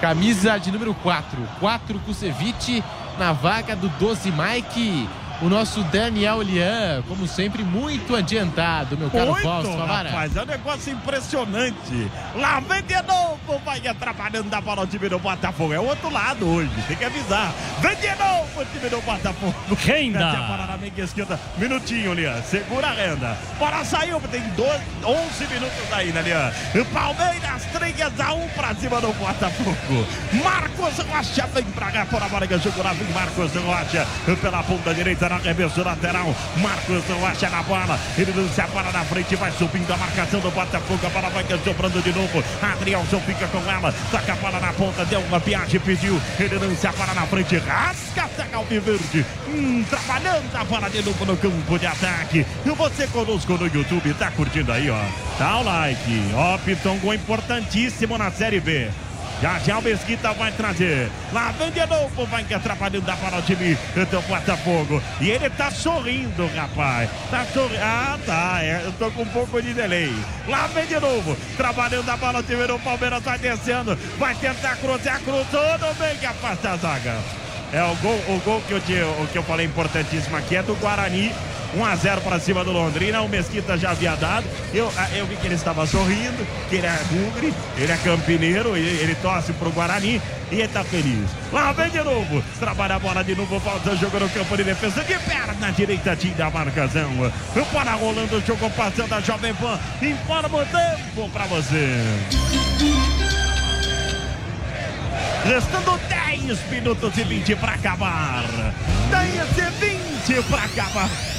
Camisa 0.00 0.58
de 0.58 0.70
número 0.70 0.94
4. 0.94 1.48
4 1.58 1.98
Kusevich 2.00 2.84
na 3.18 3.32
vaga 3.32 3.74
do 3.74 3.88
12 3.88 4.30
Mike 4.30 5.08
o 5.42 5.48
nosso 5.48 5.82
Daniel 5.84 6.42
Lian, 6.42 7.02
como 7.08 7.26
sempre, 7.26 7.62
muito 7.62 8.14
adiantado, 8.14 8.96
meu 8.96 9.10
caro 9.10 9.30
muito, 9.30 9.42
Fausto 9.42 9.72
Favara. 9.72 10.10
Rapaz, 10.10 10.36
é 10.36 10.42
um 10.42 10.46
negócio 10.46 10.92
impressionante. 10.92 12.10
Lá 12.34 12.60
vem 12.60 12.82
de 12.82 13.02
novo, 13.02 13.58
vai 13.64 13.86
atrapalhando 13.86 14.54
a 14.54 14.60
bola 14.60 14.82
o 14.82 14.86
time 14.86 15.08
do 15.08 15.18
Botafogo. 15.18 15.72
É 15.72 15.80
o 15.80 15.84
outro 15.84 16.10
lado 16.10 16.46
hoje, 16.46 16.70
tem 16.86 16.96
que 16.96 17.04
avisar. 17.04 17.52
Vem 17.80 17.96
de 17.96 18.08
novo 18.08 18.60
o 18.60 18.64
time 18.66 18.88
do 18.90 19.00
Botafogo. 19.00 19.54
Renda. 19.76 20.18
Mete 20.18 20.36
a 20.36 20.42
bola 20.42 20.66
na 20.66 20.76
meia 20.76 20.92
esquerda. 20.98 21.40
Minutinho, 21.56 22.12
Lian. 22.12 22.42
Segura 22.42 22.88
a 22.88 22.92
renda. 22.92 23.38
Bora 23.58 23.84
saiu, 23.84 24.20
tem 24.30 24.42
12, 24.50 24.80
11 25.04 25.46
minutos 25.46 25.92
ainda, 25.92 26.20
Lian. 26.20 26.52
Palmeiras 26.92 27.64
3 27.72 28.20
a 28.20 28.32
1 28.34 28.48
pra 28.48 28.74
cima 28.74 29.00
do 29.00 29.12
Botafogo. 29.14 30.06
Marcos 30.44 30.98
Rocha 31.06 31.46
vem 31.54 31.64
pra 31.64 31.90
cá, 31.90 32.04
por 32.04 32.22
a 32.22 32.28
bola 32.28 32.46
que 32.46 32.58
jogou 32.58 32.84
lá, 32.84 32.92
vem 32.92 33.08
Marcos 33.12 33.54
Rocha 33.54 34.06
pela 34.40 34.62
ponta 34.62 34.92
direita 34.92 35.29
na 35.30 35.36
arremesso 35.36 35.82
lateral. 35.82 36.34
Marcos 36.56 37.08
não 37.08 37.24
acha 37.24 37.48
na 37.48 37.62
bola. 37.62 37.98
Ele 38.18 38.32
não 38.34 38.48
se 38.48 38.60
apara 38.60 38.90
na 38.90 39.04
frente, 39.04 39.36
vai 39.36 39.52
subindo 39.52 39.90
a 39.92 39.96
marcação 39.96 40.40
do 40.40 40.50
Botafogo. 40.50 41.06
A 41.06 41.10
bola 41.10 41.30
vai 41.30 41.44
sobrando 41.64 42.02
de 42.02 42.12
novo. 42.12 42.42
Adrielson 42.60 43.20
fica 43.20 43.46
com 43.46 43.58
ela. 43.70 43.94
Toca 44.10 44.32
a 44.32 44.36
bola 44.36 44.60
na 44.60 44.72
ponta, 44.72 45.04
deu 45.04 45.20
uma 45.20 45.38
viagem, 45.38 45.78
pediu. 45.80 46.20
Ele 46.38 46.58
não 46.58 46.74
se 46.76 46.86
apara 46.86 47.14
na 47.14 47.22
frente, 47.26 47.56
rasga 47.58 48.28
a 48.52 48.56
Alviverde. 48.56 49.24
Hum, 49.48 49.84
trabalhando 49.88 50.54
a 50.54 50.64
bola 50.64 50.90
de 50.90 51.02
novo 51.02 51.24
no 51.24 51.36
campo 51.36 51.78
de 51.78 51.86
ataque. 51.86 52.44
E 52.66 52.70
você 52.70 53.06
conosco 53.06 53.52
no 53.52 53.66
YouTube, 53.66 54.12
tá 54.14 54.30
curtindo 54.32 54.72
aí, 54.72 54.90
ó. 54.90 55.00
Dá 55.38 55.58
o 55.58 55.62
like. 55.62 56.32
Ó, 56.34 56.58
Pitongo 56.58 57.14
importantíssimo 57.14 58.18
na 58.18 58.30
Série 58.32 58.60
B. 58.60 58.90
Já 59.42 59.58
já 59.58 59.78
o 59.78 59.82
Mesquita 59.82 60.34
vai 60.34 60.52
trazer. 60.52 61.10
Lá 61.32 61.50
vem 61.52 61.70
de 61.70 61.86
novo, 61.86 62.26
vai 62.26 62.44
que 62.44 62.52
atrapalhando 62.52 63.06
da 63.06 63.16
bola 63.16 63.38
o 63.38 63.42
time 63.42 63.74
do 63.94 64.28
Botafogo. 64.28 65.02
E 65.18 65.30
ele 65.30 65.48
tá 65.48 65.70
sorrindo, 65.70 66.46
rapaz. 66.54 67.08
Tá 67.30 67.46
sorrindo. 67.46 67.80
Ah, 67.82 68.18
tá. 68.26 68.58
É, 68.62 68.82
eu 68.84 68.92
tô 68.92 69.10
com 69.10 69.22
um 69.22 69.26
pouco 69.26 69.62
de 69.62 69.72
delay. 69.72 70.14
Lá 70.46 70.66
vem 70.66 70.86
de 70.86 71.00
novo. 71.00 71.34
Trabalhando 71.56 72.08
a 72.10 72.16
bola, 72.18 72.40
o 72.40 72.42
time 72.42 72.66
do 72.66 72.78
Palmeiras 72.80 73.22
vai 73.22 73.38
descendo. 73.38 73.96
Vai 74.18 74.34
tentar 74.34 74.76
cruzar, 74.76 75.18
cruzou. 75.20 75.78
Não 75.80 75.94
bem 75.94 76.16
que 76.18 76.26
afasta 76.26 76.72
a 76.72 76.76
zaga. 76.76 77.16
É 77.72 77.82
o 77.82 77.94
gol, 77.96 78.20
o 78.28 78.40
gol 78.44 78.60
que 78.66 78.72
eu, 78.72 79.08
o 79.22 79.28
que 79.28 79.38
eu 79.38 79.42
falei 79.44 79.64
importantíssimo 79.64 80.36
aqui 80.36 80.56
é 80.56 80.62
do 80.62 80.74
Guarani 80.74 81.32
1 81.74 81.84
a 81.84 81.96
0 81.96 82.20
para 82.22 82.40
cima 82.40 82.64
do 82.64 82.72
Londrina. 82.72 83.22
O 83.22 83.28
Mesquita 83.28 83.76
já 83.76 83.90
havia 83.90 84.14
dado. 84.16 84.46
Eu, 84.72 84.92
ah, 84.96 85.08
eu 85.14 85.26
vi 85.26 85.36
que 85.36 85.46
ele 85.46 85.54
estava 85.54 85.86
sorrindo, 85.86 86.46
que 86.68 86.76
ele 86.76 86.86
é 86.86 86.98
bugre, 87.10 87.54
ele 87.76 87.92
é 87.92 87.96
campineiro, 87.96 88.76
ele, 88.76 88.88
ele 89.00 89.14
torce 89.16 89.52
pro 89.52 89.70
Guarani 89.70 90.20
e 90.50 90.54
ele 90.56 90.68
tá 90.68 90.82
feliz. 90.84 91.30
Lá 91.52 91.72
vem 91.72 91.90
de 91.90 92.02
novo. 92.02 92.42
Trabalha 92.58 92.96
a 92.96 92.98
bola 92.98 93.22
de 93.22 93.34
novo. 93.34 93.58
Volta 93.58 93.90
o 93.90 93.96
jogo 93.96 94.18
no 94.18 94.28
campo 94.28 94.56
de 94.56 94.64
defesa. 94.64 95.02
De 95.04 95.18
perna 95.18 95.70
direita, 95.72 96.16
tira 96.16 96.46
a 96.46 96.50
marcação. 96.50 97.10
O 97.56 97.66
para 97.66 97.92
rolando 97.92 98.36
o 98.36 98.40
jogo 98.40 98.70
passando 98.70 99.12
a 99.12 99.20
Jovem 99.20 99.54
Pan. 99.54 99.78
Informa 100.02 100.62
o 100.62 100.66
tempo 100.66 101.28
para 101.30 101.44
você. 101.46 102.00
Restando 105.44 105.98
10 106.08 106.70
minutos 106.70 107.16
e 107.16 107.24
20 107.24 107.56
para 107.56 107.72
acabar. 107.72 108.44
10 109.10 109.34
e 109.58 110.34
20 110.36 110.42
para 110.48 110.64
acabar. 110.64 111.29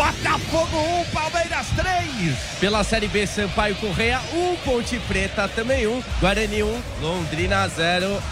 Botafogo 0.00 0.78
1, 1.02 1.04
Palmeiras 1.12 1.66
3. 1.76 2.34
Pela 2.58 2.82
Série 2.82 3.06
B, 3.06 3.26
Sampaio 3.26 3.74
Correia 3.76 4.18
1, 4.32 4.56
Ponte 4.64 4.98
Preta 5.00 5.46
também 5.46 5.86
1, 5.86 6.02
Guarani 6.18 6.62
1, 6.62 6.82
Londrina 7.02 7.68
0. 7.68 8.22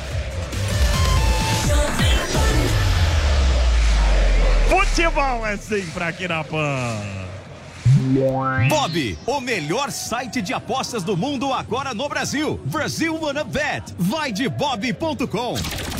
Futebol 4.71 5.47
é 5.47 5.59
sempre 5.59 6.05
aqui 6.05 6.27
na 6.27 6.43
Pan. 6.43 6.97
Bob, 8.71 9.19
o 9.27 9.39
melhor 9.39 9.91
site 9.91 10.41
de 10.41 10.55
apostas 10.55 11.03
do 11.03 11.19
mundo 11.19 11.53
agora 11.53 11.93
no 11.93 12.09
Brasil. 12.09 12.59
Brasil 12.65 13.15
Wanna 13.15 13.45
Bet. 13.45 13.95
Vai 13.99 14.33
de 14.33 14.49
bob.com. 14.49 15.98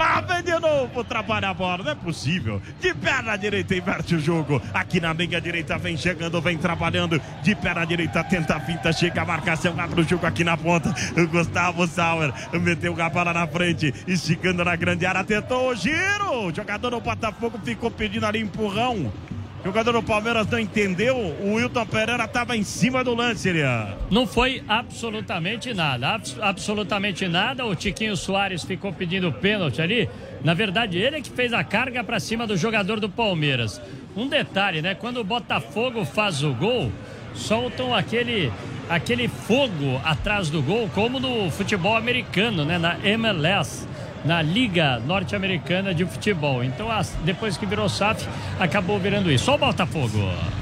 Lá 0.00 0.22
vem 0.22 0.42
de 0.42 0.58
novo, 0.58 1.04
trabalha 1.04 1.50
a 1.50 1.52
bola, 1.52 1.84
não 1.84 1.92
é 1.92 1.94
possível. 1.94 2.62
De 2.80 2.94
perna 2.94 3.36
direita 3.36 3.76
inverte 3.76 4.14
o 4.14 4.18
jogo. 4.18 4.58
Aqui 4.72 4.98
na 4.98 5.12
meia 5.12 5.38
direita 5.38 5.76
vem 5.76 5.94
chegando, 5.94 6.40
vem 6.40 6.56
trabalhando. 6.56 7.20
De 7.42 7.54
perna 7.54 7.84
direita 7.84 8.24
tenta 8.24 8.56
a 8.56 8.60
finta, 8.60 8.94
chega 8.94 9.20
a 9.20 9.26
marcação, 9.26 9.78
abre 9.78 10.00
o 10.00 10.08
jogo 10.08 10.24
aqui 10.24 10.42
na 10.42 10.56
ponta. 10.56 10.88
O 11.18 11.26
Gustavo 11.28 11.86
Sauer 11.86 12.32
meteu 12.62 12.98
a 12.98 13.10
bola 13.10 13.34
na 13.34 13.46
frente, 13.46 13.92
esticando 14.08 14.64
na 14.64 14.74
grande 14.74 15.04
área, 15.04 15.22
tentou 15.22 15.68
o 15.68 15.74
giro. 15.74 16.46
O 16.46 16.54
jogador 16.54 16.88
do 16.88 17.00
Botafogo 17.02 17.60
ficou 17.62 17.90
pedindo 17.90 18.24
ali 18.24 18.40
empurrão. 18.40 19.12
O 19.60 19.64
jogador 19.64 19.92
do 19.92 20.02
Palmeiras 20.02 20.46
não 20.46 20.58
entendeu. 20.58 21.16
O 21.16 21.54
Wilton 21.54 21.84
Pereira 21.84 22.24
estava 22.24 22.56
em 22.56 22.62
cima 22.62 23.04
do 23.04 23.14
lance, 23.14 23.46
Elian. 23.46 23.88
Não 24.10 24.26
foi 24.26 24.62
absolutamente 24.66 25.74
nada. 25.74 26.14
Abs 26.14 26.36
absolutamente 26.40 27.28
nada. 27.28 27.66
O 27.66 27.74
Tiquinho 27.74 28.16
Soares 28.16 28.64
ficou 28.64 28.90
pedindo 28.90 29.30
pênalti 29.30 29.82
ali. 29.82 30.08
Na 30.42 30.54
verdade, 30.54 30.96
ele 30.96 31.16
é 31.16 31.20
que 31.20 31.28
fez 31.28 31.52
a 31.52 31.62
carga 31.62 32.02
para 32.02 32.18
cima 32.18 32.46
do 32.46 32.56
jogador 32.56 33.00
do 33.00 33.08
Palmeiras. 33.10 33.80
Um 34.16 34.26
detalhe, 34.26 34.80
né? 34.80 34.94
Quando 34.94 35.18
o 35.20 35.24
Botafogo 35.24 36.06
faz 36.06 36.42
o 36.42 36.54
gol, 36.54 36.90
soltam 37.34 37.94
aquele 37.94 38.50
aquele 38.88 39.28
fogo 39.28 40.00
atrás 40.02 40.48
do 40.48 40.60
gol, 40.62 40.90
como 40.94 41.20
no 41.20 41.50
futebol 41.50 41.96
americano, 41.96 42.64
né? 42.64 42.78
Na 42.78 42.98
MLS 43.04 43.86
na 44.24 44.42
Liga 44.42 44.98
Norte-Americana 45.00 45.94
de 45.94 46.04
Futebol. 46.04 46.64
Então, 46.64 46.88
depois 47.24 47.56
que 47.56 47.64
virou 47.66 47.88
SAF, 47.88 48.26
acabou 48.58 48.98
virando 48.98 49.30
isso. 49.30 49.44
Só 49.44 49.54
o 49.54 49.58
Botafogo. 49.58 50.18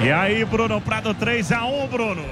E 0.04 0.12
aí, 0.12 0.44
Bruno 0.44 0.82
Prado 0.82 1.14
3 1.14 1.54
a 1.54 1.66
1, 1.66 1.88
Bruno. 1.88 2.26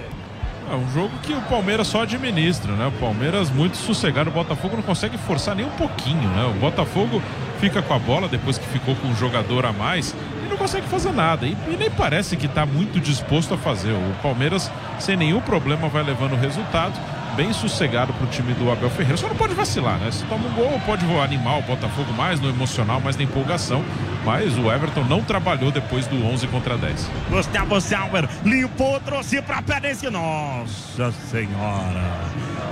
É 0.71 0.75
um 0.75 0.89
jogo 0.91 1.11
que 1.21 1.33
o 1.33 1.41
Palmeiras 1.41 1.87
só 1.87 2.03
administra, 2.03 2.71
né? 2.73 2.87
O 2.87 2.91
Palmeiras 2.93 3.49
muito 3.49 3.75
sossegado, 3.77 4.29
o 4.29 4.33
Botafogo 4.33 4.75
não 4.75 4.83
consegue 4.83 5.17
forçar 5.17 5.55
nem 5.55 5.65
um 5.65 5.71
pouquinho, 5.71 6.29
né? 6.29 6.45
O 6.45 6.53
Botafogo 6.59 7.21
fica 7.63 7.81
com 7.81 7.93
a 7.93 7.99
bola 7.99 8.27
depois 8.27 8.57
que 8.57 8.67
ficou 8.67 8.93
com 8.93 9.07
um 9.07 9.15
jogador 9.15 9.65
a 9.65 9.71
mais 9.71 10.13
e 10.45 10.49
não 10.49 10.57
consegue 10.57 10.85
fazer 10.87 11.13
nada. 11.13 11.45
E, 11.45 11.55
e 11.69 11.77
nem 11.79 11.89
parece 11.89 12.35
que 12.35 12.45
está 12.45 12.65
muito 12.65 12.99
disposto 12.99 13.53
a 13.53 13.57
fazer. 13.57 13.93
O 13.93 14.15
Palmeiras, 14.21 14.69
sem 14.99 15.15
nenhum 15.15 15.39
problema, 15.39 15.87
vai 15.87 16.03
levando 16.03 16.33
o 16.33 16.35
resultado 16.35 16.99
bem 17.37 17.53
sossegado 17.53 18.11
para 18.11 18.25
o 18.25 18.29
time 18.29 18.53
do 18.53 18.69
Abel 18.69 18.89
Ferreira. 18.89 19.15
Só 19.15 19.29
não 19.29 19.35
pode 19.37 19.53
vacilar, 19.53 19.97
né? 19.97 20.11
Se 20.11 20.25
toma 20.25 20.45
um 20.45 20.53
gol, 20.53 20.77
pode 20.85 21.05
animar 21.05 21.59
o 21.59 21.61
Botafogo 21.61 22.11
mais 22.11 22.37
no 22.41 22.49
emocional, 22.49 22.99
mais 22.99 23.15
na 23.15 23.23
empolgação. 23.23 23.81
Mas 24.25 24.57
o 24.57 24.71
Everton 24.71 25.03
não 25.03 25.21
trabalhou 25.21 25.69
depois 25.71 26.07
do 26.07 26.25
11 26.25 26.47
contra 26.47 26.77
10. 26.77 27.09
Gustavo 27.29 27.81
Sauer 27.81 28.27
limpou, 28.45 28.99
trouxe 29.01 29.41
para 29.41 29.57
a 29.57 29.61
Perense. 29.61 30.09
Nossa 30.09 31.11
Senhora! 31.29 32.23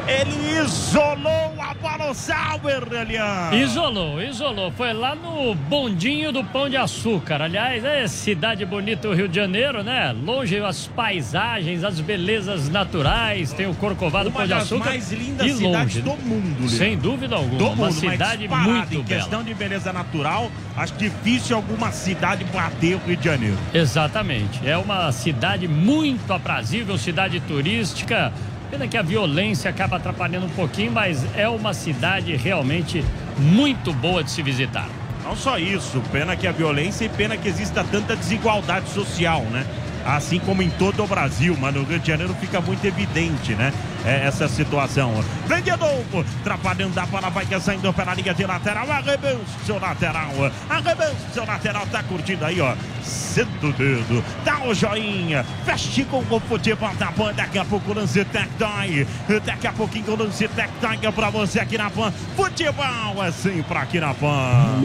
Ele 0.08 0.60
isolou 0.64 1.54
a 1.60 1.74
bola, 1.76 2.10
o 2.10 2.14
Sauer, 2.14 2.82
Elian. 2.92 3.52
Isolou, 3.54 4.22
isolou. 4.22 4.72
Foi 4.72 4.94
lá 4.94 5.14
no 5.14 5.54
bondinho 5.54 6.32
do 6.32 6.44
Pão 6.44 6.68
de 6.70 6.76
Açúcar. 6.76 7.42
Aliás, 7.44 7.84
é 7.86 8.08
cidade 8.08 8.66
bonita 8.66 9.08
o 9.10 9.14
Rio 9.14 9.28
de 9.28 9.36
Janeiro, 9.36 9.84
né? 9.84 10.12
Longe 10.26 10.58
as 10.60 10.88
paisagens, 10.88 11.84
as 11.84 12.00
belezas 12.00 12.68
naturais. 12.70 13.54
Tem 13.54 13.68
o 13.68 13.76
Corcovado 13.76 14.30
Uma 14.30 14.38
Pão 14.40 14.44
de 14.44 14.50
das 14.50 14.64
Açúcar. 14.64 14.86
mais 14.86 15.12
lindas 15.12 15.52
cidades 15.52 15.64
longe. 15.64 16.02
do 16.02 16.16
mundo, 16.18 16.56
Elian. 16.58 16.70
Sem 16.70 16.98
dúvida 16.98 17.36
alguma. 17.36 17.58
Do 17.58 17.68
Uma 17.68 17.76
mundo, 17.88 17.94
cidade 17.94 18.48
muito 18.48 18.94
em 18.96 19.04
bela. 19.04 19.22
questão 19.22 19.44
de 19.44 19.54
beleza 19.54 19.94
natural, 19.94 20.52
acho 20.76 20.94
difícil 20.96 21.41
alguma 21.54 21.92
cidade 21.92 22.44
bater 22.46 22.96
o 22.96 23.00
Rio 23.00 23.18
de 23.18 23.26
Janeiro. 23.26 23.58
Exatamente. 23.74 24.68
É 24.68 24.78
uma 24.78 25.12
cidade 25.12 25.68
muito 25.68 26.32
aprazível, 26.32 26.98
cidade 26.98 27.40
turística. 27.42 28.32
Pena 28.70 28.88
que 28.88 28.98
a 28.98 29.02
violência 29.02 29.70
acaba 29.70 29.98
atrapalhando 29.98 30.46
um 30.46 30.50
pouquinho, 30.50 30.92
mas 30.92 31.26
é 31.36 31.48
uma 31.50 31.74
cidade 31.74 32.36
realmente 32.36 33.04
muito 33.38 33.92
boa 33.94 34.24
de 34.24 34.32
se 34.32 34.42
visitar. 34.42 34.88
Não 35.24 35.36
só 35.36 35.58
isso, 35.58 36.02
pena 36.12 36.36
que 36.36 36.48
a 36.48 36.52
violência 36.52 37.06
e 37.06 37.10
pena 37.10 37.38
que 37.38 37.48
exista 37.48 37.84
tanta 37.84 38.16
desigualdade 38.16 38.90
social, 38.90 39.42
né? 39.44 39.66
Assim 40.06 40.40
como 40.40 40.64
em 40.64 40.70
todo 40.70 41.04
o 41.04 41.08
Brasil, 41.08 41.56
mas 41.60 41.76
no 41.76 41.84
Rio 41.84 42.00
de 42.00 42.08
Janeiro 42.08 42.36
fica 42.40 42.60
muito 42.60 42.84
evidente, 42.86 43.54
né? 43.54 43.72
É 44.06 44.26
essa 44.26 44.48
situação. 44.48 45.24
Vem 45.46 45.62
de 45.62 45.72
novo, 45.72 46.26
trabalhando 46.44 46.98
a 46.98 47.06
bola, 47.06 47.30
vai 47.30 47.46
saindo 47.60 47.94
pela 47.94 48.14
linha 48.14 48.34
de 48.34 48.46
lateral, 48.46 48.90
arrebenta 48.92 49.40
seu 49.66 49.80
lateral, 49.80 50.32
arrebenta 50.70 51.16
seu 51.34 51.46
lateral, 51.46 51.86
tá 51.88 52.02
curtindo 52.04 52.46
aí, 52.46 52.60
ó. 52.62 52.74
Senta 53.04 53.66
o 53.66 53.74
dedo, 53.74 54.24
dá 54.44 54.62
o 54.66 54.74
joinha, 54.74 55.46
feche 55.66 56.04
com 56.06 56.20
o 56.20 56.40
futebol 56.42 56.94
da 56.96 57.12
Pan, 57.12 57.34
daqui 57.34 57.58
a 57.58 57.66
pouco 57.66 57.92
o 57.92 57.94
lance 57.94 58.24
Tectoy, 58.26 59.08
daqui 59.46 59.68
a 59.68 59.74
pouquinho 59.74 60.12
o 60.12 60.16
lance 60.16 60.48
Tectoy 60.48 61.00
é 61.02 61.12
pra 61.12 61.30
você 61.30 61.60
aqui 61.60 61.78
na 61.78 61.90
Pan. 61.90 62.12
Futebol 62.36 63.24
é 63.24 63.32
sempre 63.32 63.78
aqui 63.78 64.00
na 64.00 64.14
Pan. 64.14 64.82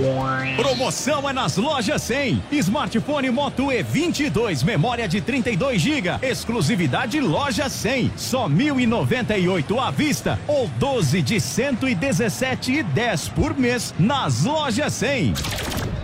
Promoção 0.56 1.28
é 1.28 1.32
nas 1.32 1.56
lojas 1.56 2.02
100. 2.02 2.42
Smartphone 2.52 3.30
Moto 3.30 3.66
E22, 3.66 4.64
memória 4.64 5.08
de 5.08 5.20
32 5.20 5.80
GB, 5.80 6.18
exclusividade 6.22 7.20
loja 7.20 7.68
100. 7.68 8.12
Só 8.16 8.48
1.098 9.06 9.78
à 9.78 9.90
vista 9.90 10.38
ou 10.48 10.68
12 10.78 11.22
de 11.22 11.36
117,10 11.36 13.30
por 13.32 13.56
mês 13.56 13.94
nas 13.98 14.44
lojas 14.44 14.92
100. 14.94 15.95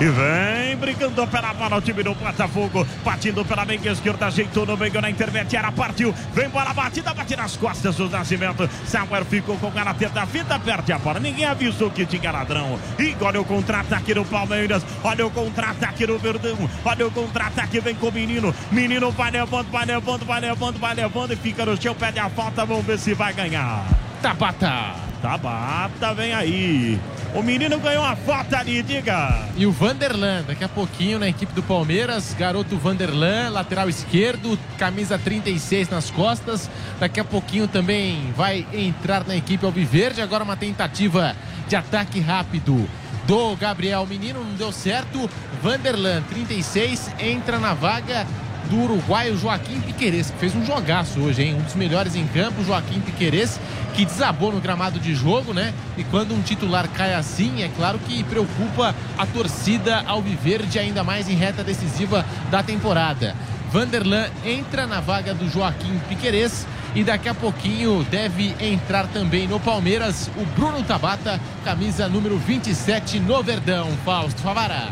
E 0.00 0.08
vem 0.08 0.76
brigando 0.78 1.26
pela 1.26 1.52
bola 1.52 1.76
o 1.76 1.80
time 1.82 2.02
do 2.02 2.14
Botafogo, 2.14 2.86
partindo 3.04 3.44
pela 3.44 3.66
meia 3.66 3.92
esquerda, 3.92 4.28
ajeitou 4.28 4.64
no 4.64 4.74
meio 4.74 4.98
na 4.98 5.10
intermediária, 5.10 5.70
partiu, 5.70 6.14
vem 6.32 6.48
bola 6.48 6.72
batida, 6.72 7.12
bate 7.12 7.36
nas 7.36 7.54
costas 7.58 7.96
do 7.96 8.08
Nascimento, 8.08 8.66
Samuel 8.86 9.26
ficou 9.26 9.58
com 9.58 9.78
ela, 9.78 9.92
tenta 9.92 10.22
a 10.22 10.26
fita, 10.26 10.58
perde 10.58 10.90
a 10.94 10.98
bola, 10.98 11.20
ninguém 11.20 11.44
avisou 11.44 11.90
que 11.90 12.06
tinha 12.06 12.32
ladrão, 12.32 12.80
e 12.98 13.14
olha 13.20 13.42
o 13.42 13.44
contra-ataque 13.44 14.14
do 14.14 14.24
Palmeiras, 14.24 14.82
olha 15.04 15.26
o 15.26 15.30
contra-ataque 15.30 16.06
do 16.06 16.18
Verdão, 16.18 16.56
olha 16.82 17.06
o 17.06 17.10
contra-ataque, 17.10 17.78
vem 17.80 17.94
com 17.94 18.08
o 18.08 18.12
menino, 18.12 18.54
menino 18.72 19.10
vai 19.10 19.30
levando, 19.30 19.70
vai 19.70 19.84
levando, 19.84 20.24
vai 20.24 20.40
levando, 20.40 20.78
vai 20.78 20.94
levando, 20.94 21.32
e 21.34 21.36
fica 21.36 21.66
no 21.66 21.78
chão, 21.78 21.94
pede 21.94 22.18
a 22.18 22.30
falta, 22.30 22.64
vamos 22.64 22.86
ver 22.86 22.98
se 22.98 23.12
vai 23.12 23.34
ganhar. 23.34 23.84
Tabata. 24.22 25.09
Tabata, 25.20 26.14
vem 26.14 26.32
aí. 26.32 27.00
O 27.34 27.42
menino 27.42 27.78
ganhou 27.78 28.04
a 28.04 28.16
falta 28.16 28.58
ali, 28.58 28.82
diga. 28.82 29.46
E 29.56 29.64
o 29.66 29.70
Vanderlan, 29.70 30.42
daqui 30.46 30.64
a 30.64 30.68
pouquinho 30.68 31.18
na 31.18 31.28
equipe 31.28 31.52
do 31.52 31.62
Palmeiras, 31.62 32.34
garoto 32.36 32.76
Vanderlan, 32.76 33.50
lateral 33.50 33.88
esquerdo, 33.88 34.58
camisa 34.78 35.18
36 35.18 35.88
nas 35.88 36.10
costas. 36.10 36.68
Daqui 36.98 37.20
a 37.20 37.24
pouquinho 37.24 37.68
também 37.68 38.32
vai 38.36 38.66
entrar 38.72 39.24
na 39.26 39.36
equipe 39.36 39.64
Alviverde. 39.64 40.20
Agora 40.20 40.42
uma 40.42 40.56
tentativa 40.56 41.36
de 41.68 41.76
ataque 41.76 42.18
rápido 42.18 42.88
do 43.26 43.54
Gabriel 43.56 44.04
Menino, 44.06 44.42
não 44.42 44.54
deu 44.54 44.72
certo. 44.72 45.30
Vanderlan, 45.62 46.22
36, 46.22 47.12
entra 47.20 47.58
na 47.58 47.74
vaga 47.74 48.26
do 48.70 48.84
uruguaio 48.84 49.36
Joaquim 49.36 49.80
Piquerez, 49.80 50.30
que 50.30 50.38
fez 50.38 50.54
um 50.54 50.64
jogaço 50.64 51.18
hoje, 51.20 51.42
hein? 51.42 51.56
Um 51.56 51.62
dos 51.62 51.74
melhores 51.74 52.14
em 52.14 52.24
campo, 52.28 52.64
Joaquim 52.64 53.00
Piquerez, 53.00 53.58
que 53.94 54.04
desabou 54.04 54.52
no 54.52 54.60
gramado 54.60 55.00
de 55.00 55.12
jogo, 55.12 55.52
né? 55.52 55.74
E 55.98 56.04
quando 56.04 56.32
um 56.32 56.40
titular 56.40 56.88
cai 56.88 57.12
assim, 57.14 57.64
é 57.64 57.68
claro 57.76 57.98
que 57.98 58.22
preocupa 58.22 58.94
a 59.18 59.26
torcida 59.26 60.04
alviverde 60.06 60.78
ainda 60.78 61.02
mais 61.02 61.28
em 61.28 61.34
reta 61.34 61.64
decisiva 61.64 62.24
da 62.48 62.62
temporada. 62.62 63.34
Vanderlan 63.72 64.28
entra 64.44 64.86
na 64.86 65.00
vaga 65.00 65.34
do 65.34 65.48
Joaquim 65.50 66.00
Piquerez 66.08 66.66
e 66.94 67.02
daqui 67.02 67.28
a 67.28 67.34
pouquinho 67.34 68.04
deve 68.08 68.54
entrar 68.60 69.08
também 69.08 69.48
no 69.48 69.58
Palmeiras 69.58 70.30
o 70.36 70.44
Bruno 70.46 70.82
Tabata, 70.84 71.40
camisa 71.64 72.08
número 72.08 72.38
27 72.38 73.18
no 73.18 73.42
Verdão. 73.42 73.88
Fausto 74.04 74.40
Favara. 74.42 74.88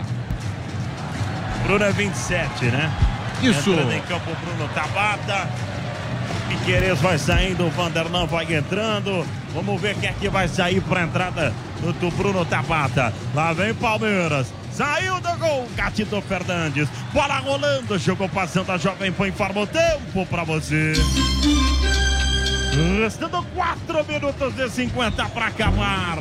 Bruno 1.65 1.85
é 1.85 1.93
27, 1.93 2.67
né? 2.67 3.08
Isso. 3.43 3.71
Entrando 3.71 3.93
em 3.93 4.01
campo, 4.03 4.31
Bruno 4.43 4.69
Tabata. 4.75 5.49
Piqueires 6.49 6.99
vai 7.01 7.19
saindo, 7.19 7.69
Vanderlan 7.71 8.27
vai 8.27 8.53
entrando. 8.53 9.27
Vamos 9.55 9.81
ver 9.81 9.95
quem 9.97 10.09
é 10.09 10.13
que 10.13 10.29
vai 10.29 10.49
sair 10.49 10.81
para 10.81 11.03
entrada 11.03 11.53
do, 11.81 11.93
do 11.93 12.11
Bruno 12.11 12.45
Tabata. 12.45 13.13
Lá 13.35 13.53
vem 13.53 13.75
Palmeiras. 13.75 14.53
Saiu 14.73 15.21
do 15.21 15.37
gol, 15.39 15.69
Gatito 15.75 16.21
Fernandes. 16.23 16.89
Bola 17.13 17.39
rolando, 17.39 17.99
jogou 17.99 18.29
passando 18.29 18.71
a 18.71 18.79
Jovem 18.79 19.11
Pan, 19.11 19.29
informa 19.29 19.63
o 19.63 19.67
tempo 19.67 20.25
para 20.27 20.45
você. 20.45 20.93
Restando 23.01 23.43
4 23.55 24.05
minutos 24.05 24.59
e 24.59 24.71
50 24.71 25.29
para 25.31 25.47
acabar. 25.47 26.19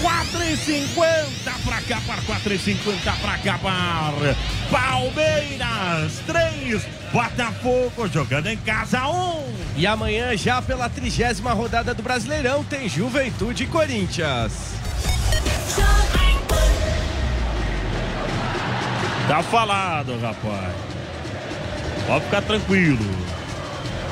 4 0.00 0.44
e 0.44 0.56
50 0.56 1.50
para 1.64 1.76
acabar, 1.78 2.22
4 2.26 2.52
e 2.52 2.58
50 2.58 3.12
para 3.12 3.32
acabar. 3.32 4.12
Palmeiras 4.70 6.20
3, 6.26 6.82
Botafogo 7.12 8.08
jogando 8.08 8.48
em 8.48 8.56
casa 8.58 9.08
1. 9.08 9.44
E 9.76 9.86
amanhã, 9.86 10.36
já 10.36 10.60
pela 10.60 10.88
trigésima 10.88 11.52
rodada 11.52 11.94
do 11.94 12.02
Brasileirão, 12.02 12.62
tem 12.64 12.88
Juventude 12.88 13.64
e 13.64 13.66
Corinthians. 13.66 14.52
Tá 19.28 19.42
falado, 19.42 20.20
rapaz. 20.20 20.74
Pode 22.06 22.24
ficar 22.26 22.42
tranquilo. 22.42 23.04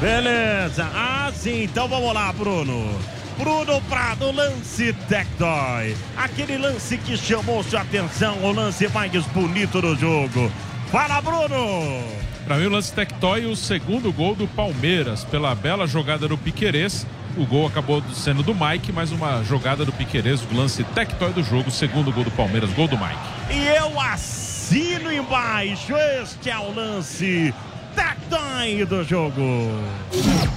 Beleza. 0.01 0.91
Ah, 0.93 1.31
sim. 1.33 1.65
Então 1.65 1.87
vamos 1.89 2.13
lá, 2.13 2.33
Bruno. 2.33 2.99
Bruno 3.37 3.81
Prado, 3.83 4.31
lance 4.31 4.93
Tectoy. 5.09 5.97
Aquele 6.17 6.57
lance 6.57 6.97
que 6.97 7.17
chamou 7.17 7.63
sua 7.65 7.81
atenção, 7.81 8.39
o 8.45 8.53
lance 8.53 8.87
mais 8.89 9.11
bonito 9.27 9.81
do 9.81 9.97
jogo. 9.97 10.51
Fala, 10.91 11.21
Bruno! 11.21 12.05
Para 12.45 12.57
mim, 12.57 12.67
o 12.67 12.71
lance 12.71 12.93
Tectoy, 12.93 13.47
o 13.47 13.57
segundo 13.57 14.13
gol 14.13 14.35
do 14.35 14.47
Palmeiras, 14.47 15.25
pela 15.25 15.55
bela 15.55 15.87
jogada 15.87 16.29
do 16.29 16.39
Piquerez. 16.39 17.07
O 17.37 17.45
gol 17.45 17.67
acabou 17.67 18.01
sendo 18.15 18.45
do 18.45 18.55
Mike, 18.55 18.93
mas 18.93 19.11
uma 19.11 19.43
jogada 19.43 19.85
do 19.85 19.93
Piquerez, 19.93 20.41
o 20.43 20.57
lance 20.57 20.85
Tectoy 20.85 21.33
do 21.33 21.43
jogo, 21.43 21.71
segundo 21.71 22.13
gol 22.13 22.23
do 22.23 22.31
Palmeiras, 22.31 22.71
gol 22.71 22.87
do 22.87 22.97
Mike. 22.97 23.19
E 23.51 23.67
eu 23.77 23.99
assino 23.99 25.13
embaixo, 25.13 25.95
este 26.23 26.51
é 26.51 26.59
o 26.59 26.73
lance 26.73 27.53
Tectoy 27.95 28.85
do 28.85 29.05
jogo. 29.05 29.43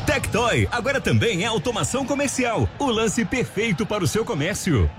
Tectoy 0.05 0.67
agora 0.71 0.99
também 0.99 1.43
é 1.43 1.47
automação 1.47 2.05
comercial. 2.05 2.67
O 2.79 2.87
lance 2.87 3.23
perfeito 3.25 3.85
para 3.85 4.03
o 4.03 4.07
seu 4.07 4.25
comércio. 4.25 4.89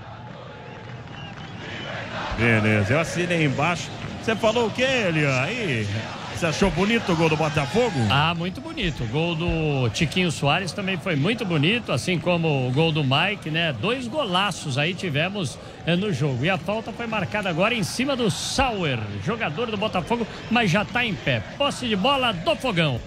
Beleza, 2.37 2.93
eu 2.93 2.99
assinei 2.99 3.45
embaixo. 3.45 3.89
Você 4.21 4.35
falou 4.35 4.67
o 4.67 4.71
que, 4.71 4.81
Elian? 4.81 5.41
Aí, 5.41 5.87
você 6.35 6.45
achou 6.45 6.71
bonito 6.71 7.11
o 7.11 7.15
gol 7.15 7.27
do 7.27 7.35
Botafogo? 7.35 7.99
Ah, 8.09 8.33
muito 8.33 8.61
bonito. 8.61 9.03
O 9.03 9.07
gol 9.07 9.35
do 9.35 9.89
Tiquinho 9.89 10.31
Soares 10.31 10.71
também 10.71 10.97
foi 10.97 11.17
muito 11.17 11.43
bonito, 11.43 11.91
assim 11.91 12.17
como 12.17 12.67
o 12.67 12.71
gol 12.71 12.93
do 12.93 13.03
Mike, 13.03 13.49
né? 13.49 13.73
Dois 13.73 14.07
golaços 14.07 14.77
aí 14.77 14.93
tivemos 14.93 15.59
no 15.95 16.13
jogo. 16.13 16.43
E 16.43 16.49
a 16.49 16.57
falta 16.57 16.91
foi 16.91 17.07
marcada 17.07 17.49
agora 17.49 17.73
em 17.73 17.83
cima 17.83 18.15
do 18.15 18.29
Sauer, 18.29 18.99
jogador 19.23 19.71
do 19.71 19.77
Botafogo, 19.77 20.25
mas 20.49 20.69
já 20.69 20.83
está 20.83 21.05
em 21.05 21.13
pé. 21.13 21.41
Posse 21.57 21.87
de 21.87 21.95
bola 21.95 22.31
do 22.31 22.55
Fogão. 22.55 22.99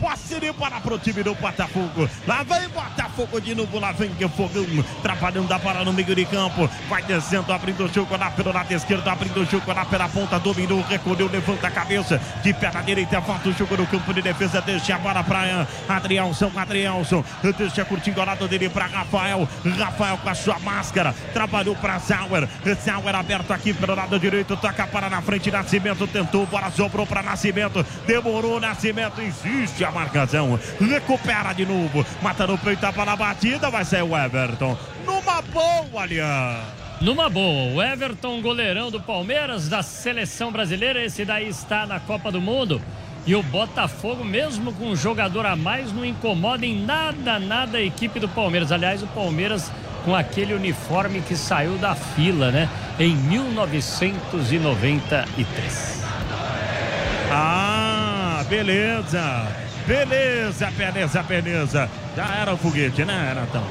Posse 0.00 0.38
de 0.38 0.52
bola 0.52 0.80
pro 0.80 0.98
time 0.98 1.22
do 1.22 1.34
Botafogo. 1.34 2.08
Lá 2.26 2.42
vem 2.42 2.68
Botafogo 2.68 3.40
de 3.40 3.54
novo. 3.54 3.78
Lá 3.78 3.92
vem 3.92 4.10
o 4.22 4.28
Fogão. 4.28 4.66
Trabalhando 5.02 5.50
a 5.50 5.58
bola 5.58 5.84
no 5.84 5.92
meio 5.92 6.14
de 6.14 6.24
campo. 6.26 6.68
Vai 6.88 7.02
descendo, 7.02 7.52
abrindo 7.52 7.84
o 7.84 7.88
jogo 7.92 8.14
lá 8.16 8.30
pelo 8.30 8.52
lado 8.52 8.70
esquerdo. 8.72 9.08
Abrindo 9.08 9.40
o 9.40 9.46
jogo 9.46 9.72
lá 9.72 9.84
pela 9.86 10.08
ponta. 10.08 10.38
Dominou, 10.38 10.82
recolheu, 10.82 11.30
levanta 11.30 11.68
a 11.68 11.70
cabeça. 11.70 12.20
De 12.42 12.52
pé 12.52 12.70
na 12.70 12.82
direita. 12.82 13.20
Volta 13.20 13.48
o 13.48 13.52
jogo 13.52 13.76
no 13.76 13.86
campo 13.86 14.12
de 14.12 14.20
defesa. 14.20 14.60
Deixa 14.60 14.96
a 14.96 14.98
bola 14.98 15.24
pra 15.24 15.66
Adrielson. 15.88 16.52
Adrielson. 16.54 17.24
Deixa 17.56 17.84
curtindo 17.84 18.20
ao 18.20 18.26
lado 18.26 18.46
dele 18.46 18.68
pra 18.68 18.86
Rafael. 18.86 19.48
Rafael 19.78 20.18
com 20.18 20.28
a 20.28 20.34
sua 20.34 20.58
máscara. 20.58 21.14
Trabalhou 21.32 21.74
pra 21.74 21.98
Sauer. 22.00 22.46
Sauer 22.84 23.14
aberto 23.14 23.50
aqui 23.50 23.72
pelo 23.72 23.94
lado 23.94 24.18
direito. 24.18 24.56
Toca 24.56 24.86
para 24.86 25.08
na 25.08 25.22
frente. 25.22 25.50
Nascimento 25.50 26.06
tentou. 26.06 26.44
Bola 26.46 26.70
sobrou 26.70 27.06
pra 27.06 27.22
Nascimento. 27.22 27.84
Demorou. 28.06 28.60
Nascimento 28.60 29.22
insiste 29.22 29.85
a 29.86 29.92
marcação. 29.92 30.58
Recupera 30.80 31.52
de 31.52 31.64
novo. 31.64 32.04
Mata 32.22 32.46
no 32.46 32.58
peito, 32.58 32.80
tapa 32.80 33.04
na 33.04 33.16
batida. 33.16 33.70
Vai 33.70 33.84
sair 33.84 34.02
o 34.02 34.16
Everton. 34.16 34.76
Numa 35.04 35.42
boa, 35.42 36.02
aliás. 36.02 36.64
Numa 37.00 37.28
boa, 37.28 37.74
o 37.74 37.82
Everton, 37.82 38.40
goleirão 38.40 38.90
do 38.90 38.98
Palmeiras, 38.98 39.68
da 39.68 39.82
seleção 39.82 40.50
brasileira, 40.50 41.04
esse 41.04 41.26
daí 41.26 41.46
está 41.46 41.86
na 41.86 42.00
Copa 42.00 42.32
do 42.32 42.40
Mundo. 42.40 42.80
E 43.26 43.34
o 43.34 43.42
Botafogo, 43.42 44.24
mesmo 44.24 44.72
com 44.72 44.86
um 44.86 44.96
jogador 44.96 45.44
a 45.44 45.54
mais, 45.54 45.92
não 45.92 46.06
incomoda 46.06 46.64
em 46.64 46.82
nada, 46.82 47.38
nada 47.38 47.76
a 47.76 47.82
equipe 47.82 48.18
do 48.18 48.28
Palmeiras. 48.28 48.72
Aliás, 48.72 49.02
o 49.02 49.06
Palmeiras 49.08 49.70
com 50.06 50.14
aquele 50.14 50.54
uniforme 50.54 51.20
que 51.20 51.36
saiu 51.36 51.76
da 51.76 51.94
fila, 51.94 52.50
né? 52.50 52.66
Em 52.98 53.14
1993. 53.14 56.02
Ah, 57.30 58.42
beleza. 58.48 59.65
Beleza, 59.86 60.70
beleza, 60.72 61.22
beleza. 61.22 61.90
Já 62.16 62.26
era 62.40 62.52
o 62.52 62.56
foguete, 62.56 63.04
né, 63.04 63.32
Natão? 63.34 63.64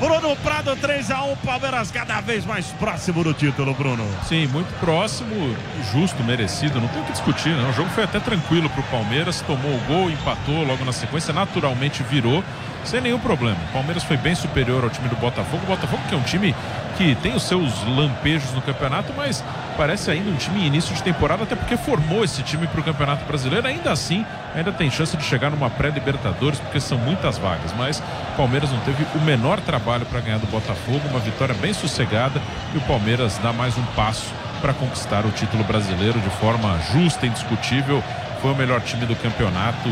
Bruno 0.00 0.34
Prado 0.36 0.74
3 0.76 1.10
a 1.10 1.24
1 1.24 1.36
Palmeiras 1.36 1.90
cada 1.90 2.20
vez 2.22 2.46
mais 2.46 2.66
próximo 2.72 3.22
do 3.22 3.34
título, 3.34 3.74
Bruno. 3.74 4.04
Sim, 4.26 4.46
muito 4.46 4.72
próximo, 4.80 5.54
justo, 5.92 6.24
merecido, 6.24 6.80
não 6.80 6.88
tem 6.88 7.02
o 7.02 7.04
que 7.04 7.12
discutir, 7.12 7.50
não. 7.50 7.68
O 7.68 7.72
jogo 7.74 7.90
foi 7.90 8.04
até 8.04 8.18
tranquilo 8.18 8.70
pro 8.70 8.82
Palmeiras, 8.84 9.42
tomou 9.42 9.70
o 9.70 9.80
gol, 9.86 10.10
empatou 10.10 10.64
logo 10.64 10.84
na 10.86 10.92
sequência, 10.92 11.34
naturalmente 11.34 12.02
virou 12.02 12.42
sem 12.82 13.00
nenhum 13.00 13.18
problema. 13.18 13.58
O 13.68 13.72
Palmeiras 13.74 14.02
foi 14.02 14.16
bem 14.16 14.34
superior 14.34 14.82
ao 14.82 14.90
time 14.90 15.08
do 15.08 15.16
Botafogo. 15.16 15.62
O 15.64 15.66
Botafogo 15.66 16.02
que 16.08 16.14
é 16.14 16.18
um 16.18 16.22
time 16.22 16.54
que 16.96 17.14
tem 17.16 17.34
os 17.34 17.42
seus 17.42 17.84
lampejos 17.84 18.52
no 18.52 18.62
campeonato, 18.62 19.12
mas 19.14 19.44
parece 19.80 20.10
ainda 20.10 20.28
um 20.28 20.36
time 20.36 20.66
início 20.66 20.94
de 20.94 21.02
temporada, 21.02 21.44
até 21.44 21.56
porque 21.56 21.74
formou 21.74 22.22
esse 22.22 22.42
time 22.42 22.66
para 22.66 22.82
o 22.82 22.84
Campeonato 22.84 23.24
Brasileiro. 23.24 23.66
Ainda 23.66 23.90
assim, 23.90 24.26
ainda 24.54 24.70
tem 24.70 24.90
chance 24.90 25.16
de 25.16 25.24
chegar 25.24 25.50
numa 25.50 25.70
pré-Libertadores, 25.70 26.60
porque 26.60 26.78
são 26.78 26.98
muitas 26.98 27.38
vagas. 27.38 27.72
Mas 27.78 27.98
o 27.98 28.36
Palmeiras 28.36 28.70
não 28.70 28.78
teve 28.80 29.06
o 29.14 29.20
menor 29.22 29.58
trabalho 29.58 30.04
para 30.04 30.20
ganhar 30.20 30.36
do 30.36 30.46
Botafogo, 30.48 31.00
uma 31.08 31.18
vitória 31.18 31.54
bem 31.54 31.72
sossegada 31.72 32.42
e 32.74 32.76
o 32.76 32.82
Palmeiras 32.82 33.38
dá 33.38 33.54
mais 33.54 33.78
um 33.78 33.82
passo 33.96 34.26
para 34.60 34.74
conquistar 34.74 35.24
o 35.24 35.30
título 35.30 35.64
brasileiro 35.64 36.20
de 36.20 36.28
forma 36.28 36.78
justa, 36.92 37.26
indiscutível. 37.26 38.04
Foi 38.42 38.52
o 38.52 38.54
melhor 38.54 38.82
time 38.82 39.06
do 39.06 39.16
campeonato 39.16 39.88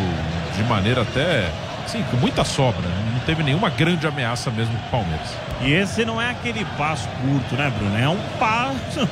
de 0.54 0.64
maneira 0.64 1.00
até 1.00 1.50
Sim, 1.86 2.04
com 2.10 2.18
muita 2.18 2.44
sobra. 2.44 2.86
Né? 2.86 3.12
Não 3.14 3.20
teve 3.20 3.42
nenhuma 3.42 3.70
grande 3.70 4.06
ameaça 4.06 4.50
mesmo 4.50 4.78
pro 4.80 4.90
Palmeiras. 4.90 5.28
E 5.62 5.72
esse 5.72 6.04
não 6.04 6.20
é 6.20 6.28
aquele 6.28 6.66
passo 6.76 7.08
curto, 7.22 7.54
né, 7.54 7.72
Bruno? 7.74 7.96
É 7.96 8.06
um 8.06 8.20
passo 8.38 9.08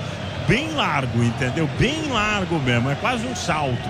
bem 0.48 0.72
largo, 0.72 1.22
entendeu? 1.22 1.68
Bem 1.78 2.08
largo 2.10 2.58
mesmo. 2.58 2.90
É 2.90 2.94
quase 2.94 3.26
um 3.26 3.34
salto. 3.34 3.88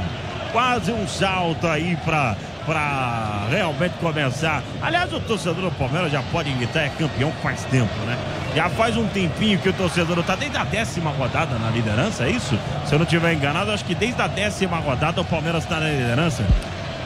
Quase 0.53 0.90
um 0.92 1.07
salto 1.07 1.66
aí 1.66 1.97
pra, 2.05 2.37
pra 2.64 3.47
realmente 3.51 3.95
começar. 4.01 4.62
Aliás, 4.83 5.12
o 5.12 5.21
torcedor 5.21 5.71
do 5.71 5.71
Palmeiras 5.73 6.11
já 6.11 6.23
pode 6.23 6.51
imitar, 6.51 6.85
é 6.85 6.88
campeão 6.88 7.33
faz 7.42 7.64
tempo, 7.64 7.95
né? 8.07 8.16
Já 8.55 8.71
faz 8.71 8.97
um 8.97 9.07
tempinho 9.09 9.59
que 9.59 9.69
o 9.69 9.73
torcedor 9.73 10.23
tá 10.23 10.35
desde 10.35 10.57
a 10.57 10.64
décima 10.64 11.11
rodada 11.11 11.59
na 11.59 11.71
liderança, 11.71 12.25
é 12.25 12.31
isso? 12.31 12.59
Se 12.87 12.95
eu 12.95 12.99
não 12.99 13.05
estiver 13.05 13.35
enganado, 13.35 13.71
acho 13.71 13.85
que 13.85 13.95
desde 13.95 14.21
a 14.23 14.27
décima 14.27 14.79
rodada 14.79 15.21
o 15.21 15.25
Palmeiras 15.25 15.64
está 15.64 15.79
na 15.79 15.90
liderança. 15.90 16.42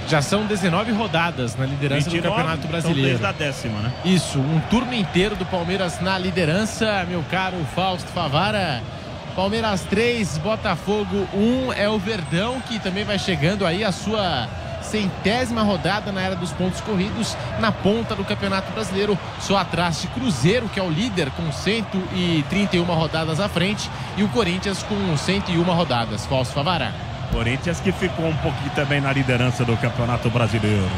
Já 0.06 0.22
são 0.22 0.44
19 0.44 0.92
rodadas 0.92 1.56
na 1.56 1.66
liderança 1.66 2.10
29, 2.10 2.20
do 2.20 2.34
Campeonato 2.34 2.68
Brasileiro. 2.68 3.00
Então 3.00 3.20
desde 3.20 3.26
a 3.26 3.46
décima, 3.46 3.80
né? 3.80 3.92
Isso, 4.04 4.38
um 4.38 4.60
turno 4.70 4.94
inteiro 4.94 5.36
do 5.36 5.46
Palmeiras 5.46 6.00
na 6.00 6.18
liderança, 6.18 7.04
meu 7.08 7.24
caro 7.30 7.56
Fausto 7.74 8.10
Favara. 8.12 8.82
Palmeiras 9.34 9.82
3, 9.82 10.38
Botafogo 10.38 11.28
1 11.32 11.72
é 11.72 11.88
o 11.88 11.98
Verdão 11.98 12.60
que 12.60 12.78
também 12.78 13.04
vai 13.04 13.18
chegando 13.18 13.64
aí 13.64 13.84
a 13.84 13.92
sua 13.92 14.48
centésima 14.82 15.62
rodada 15.62 16.10
na 16.10 16.20
era 16.20 16.34
dos 16.34 16.52
pontos 16.52 16.80
corridos 16.80 17.36
na 17.60 17.70
ponta 17.70 18.14
do 18.14 18.24
Campeonato 18.24 18.72
Brasileiro, 18.72 19.18
só 19.40 19.58
atrás 19.58 20.00
de 20.00 20.08
Cruzeiro, 20.08 20.68
que 20.68 20.80
é 20.80 20.82
o 20.82 20.90
líder 20.90 21.30
com 21.30 21.50
131 21.52 22.84
rodadas 22.84 23.38
à 23.38 23.48
frente, 23.48 23.88
e 24.16 24.22
o 24.22 24.28
Corinthians 24.28 24.82
com 24.82 25.16
101 25.16 25.62
rodadas. 25.62 26.26
Fausto 26.26 26.54
Favara. 26.54 26.92
Corinthians 27.30 27.78
que 27.80 27.92
ficou 27.92 28.26
um 28.26 28.36
pouquinho 28.38 28.70
também 28.70 29.00
na 29.00 29.12
liderança 29.12 29.64
do 29.64 29.76
Campeonato 29.76 30.28
Brasileiro. 30.28 30.90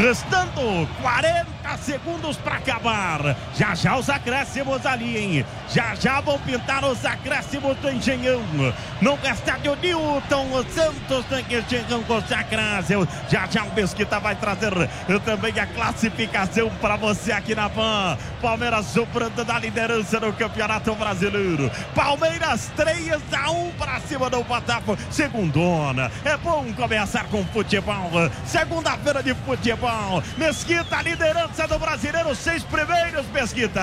Restando 0.00 0.88
40 1.02 1.61
30 1.72 1.76
segundos 1.78 2.36
para 2.36 2.56
acabar. 2.56 3.36
Já 3.56 3.74
já 3.74 3.96
os 3.96 4.08
acréscimos 4.08 4.84
ali, 4.84 5.16
hein? 5.16 5.46
Já 5.68 5.94
já 5.94 6.20
vão 6.20 6.38
pintar 6.38 6.84
os 6.84 7.04
acréscimos 7.04 7.76
do 7.78 7.90
Engenhão. 7.90 8.42
No 9.00 9.18
estádio 9.24 9.76
Newton 9.76 10.64
Santos 10.70 11.24
do 11.26 11.38
Engenhão 11.38 12.02
com 12.04 12.16
os 12.16 12.32
acréscimos. 12.32 13.08
Já 13.28 13.46
já 13.46 13.64
o 13.64 13.74
Mesquita 13.74 14.20
vai 14.20 14.34
trazer 14.34 14.72
também 15.24 15.58
a 15.58 15.66
classificação 15.66 16.70
para 16.80 16.96
você 16.96 17.32
aqui 17.32 17.54
na 17.54 17.68
PAN. 17.68 18.16
Palmeiras 18.40 18.86
sobrando 18.86 19.44
da 19.44 19.58
liderança 19.58 20.20
no 20.20 20.32
Campeonato 20.32 20.94
Brasileiro. 20.94 21.70
Palmeiras 21.94 22.70
3 22.76 23.12
a 23.32 23.50
1 23.50 23.70
para 23.72 24.00
cima 24.00 24.28
do 24.28 24.42
Botafogo. 24.42 24.98
Segundona. 25.10 26.10
É 26.24 26.36
bom 26.36 26.72
começar 26.74 27.24
com 27.24 27.44
futebol. 27.46 28.10
Segunda-feira 28.44 29.22
de 29.22 29.34
futebol. 29.34 30.22
Mesquita, 30.36 31.02
liderança 31.02 31.61
lista 31.62 31.68
do 31.68 31.78
brasileiro, 31.78 32.34
seis 32.34 32.62
primeiros, 32.64 33.26
Pesquita. 33.26 33.80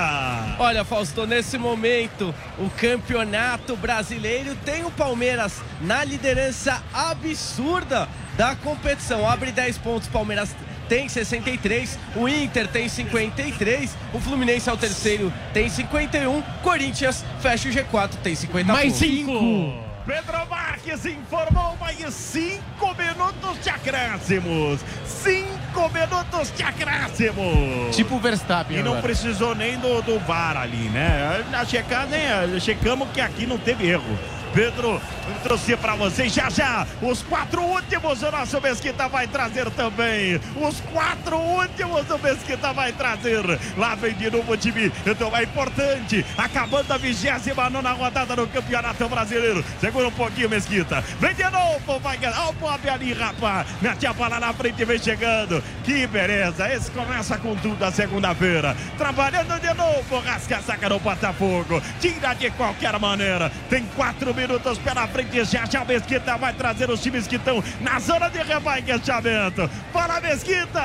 Olha, 0.58 0.84
Fausto, 0.84 1.26
nesse 1.26 1.56
momento, 1.56 2.34
o 2.58 2.68
campeonato 2.70 3.76
brasileiro 3.76 4.54
tem 4.64 4.84
o 4.84 4.90
Palmeiras 4.90 5.60
na 5.80 6.04
liderança 6.04 6.82
absurda 6.92 8.08
da 8.36 8.54
competição. 8.56 9.28
Abre 9.28 9.52
10 9.52 9.78
pontos, 9.78 10.08
Palmeiras 10.08 10.54
tem 10.88 11.08
63, 11.08 11.98
o 12.16 12.28
Inter 12.28 12.68
tem 12.68 12.88
53, 12.88 13.96
o 14.12 14.20
Fluminense 14.20 14.68
é 14.68 14.72
o 14.72 14.76
terceiro, 14.76 15.32
tem 15.52 15.68
51, 15.68 16.42
Corinthians 16.62 17.24
fecha 17.40 17.68
o 17.68 17.72
G4, 17.72 18.10
tem 18.22 18.34
50 18.34 18.72
Mais 18.72 18.92
5! 18.94 19.89
Pedro 20.10 20.44
Marques 20.50 21.06
informou 21.06 21.76
mais 21.76 22.12
cinco 22.12 22.92
minutos 22.98 23.62
de 23.62 23.70
acréscimos. 23.70 24.80
Cinco 25.06 25.88
minutos 25.88 26.52
de 26.52 26.64
acréscimos. 26.64 27.94
Tipo 27.94 28.16
o 28.16 28.18
Verstappen. 28.18 28.78
E 28.78 28.82
não 28.82 28.88
agora. 28.90 29.02
precisou 29.02 29.54
nem 29.54 29.78
do, 29.78 30.02
do 30.02 30.18
VAR 30.18 30.56
ali, 30.56 30.88
né? 30.88 31.46
Na 31.52 31.64
né? 31.64 32.58
Checamos 32.58 33.08
que 33.10 33.20
aqui 33.20 33.46
não 33.46 33.56
teve 33.56 33.88
erro. 33.88 34.18
Pedro, 34.52 35.00
trouxe 35.42 35.76
para 35.76 35.94
vocês 35.94 36.32
já 36.32 36.50
já 36.50 36.86
os 37.02 37.22
quatro 37.22 37.62
últimos 37.62 38.22
o 38.22 38.30
nosso 38.30 38.60
Mesquita 38.60 39.08
vai 39.08 39.26
trazer 39.26 39.70
também. 39.70 40.40
Os 40.56 40.80
quatro 40.92 41.36
últimos 41.36 42.08
o 42.10 42.18
Mesquita 42.18 42.72
vai 42.72 42.92
trazer. 42.92 43.42
Lá 43.76 43.94
vem 43.94 44.14
de 44.14 44.30
novo 44.30 44.52
o 44.52 44.56
time, 44.56 44.92
então 45.06 45.34
é 45.36 45.44
importante. 45.44 46.24
Acabando 46.36 46.92
a 46.92 46.96
29 46.96 47.70
rodada 47.98 48.36
do 48.36 48.46
Campeonato 48.46 49.08
Brasileiro. 49.08 49.64
Segura 49.80 50.08
um 50.08 50.12
pouquinho, 50.12 50.50
Mesquita. 50.50 51.02
Vem 51.18 51.34
de 51.34 51.48
novo, 51.50 51.98
vai 52.00 52.16
ganhar. 52.16 52.40
Olha 52.40 52.50
o 52.50 52.52
Bob 52.54 52.88
ali, 52.88 53.12
rapaz. 53.12 53.66
Mete 53.80 54.06
a 54.06 54.12
bola 54.12 54.40
na 54.40 54.52
frente 54.52 54.82
e 54.82 54.84
vem 54.84 54.98
chegando. 54.98 55.62
Que 55.84 56.06
beleza. 56.06 56.72
Esse 56.72 56.90
começa 56.90 57.36
com 57.38 57.54
tudo 57.56 57.84
a 57.84 57.90
segunda-feira. 57.90 58.76
Trabalhando 58.96 59.60
de 59.60 59.74
novo, 59.74 60.20
rasca 60.20 60.58
a 60.58 60.62
saca 60.62 60.88
no 60.88 60.98
Botafogo. 60.98 61.82
Tira 62.00 62.34
de 62.34 62.50
qualquer 62.50 62.98
maneira. 62.98 63.50
Tem 63.68 63.84
quatro 63.96 64.32
minutos 64.40 64.78
pela 64.78 65.06
frente. 65.06 65.44
Já 65.44 65.66
já 65.66 65.84
Mesquita 65.84 66.36
vai 66.38 66.52
trazer 66.52 66.88
os 66.88 67.02
times 67.02 67.26
que 67.26 67.36
estão 67.36 67.62
na 67.80 67.98
zona 67.98 68.28
de 68.28 68.38
rebaixamento. 68.38 69.68
Fala, 69.92 70.20
Mesquita! 70.20 70.80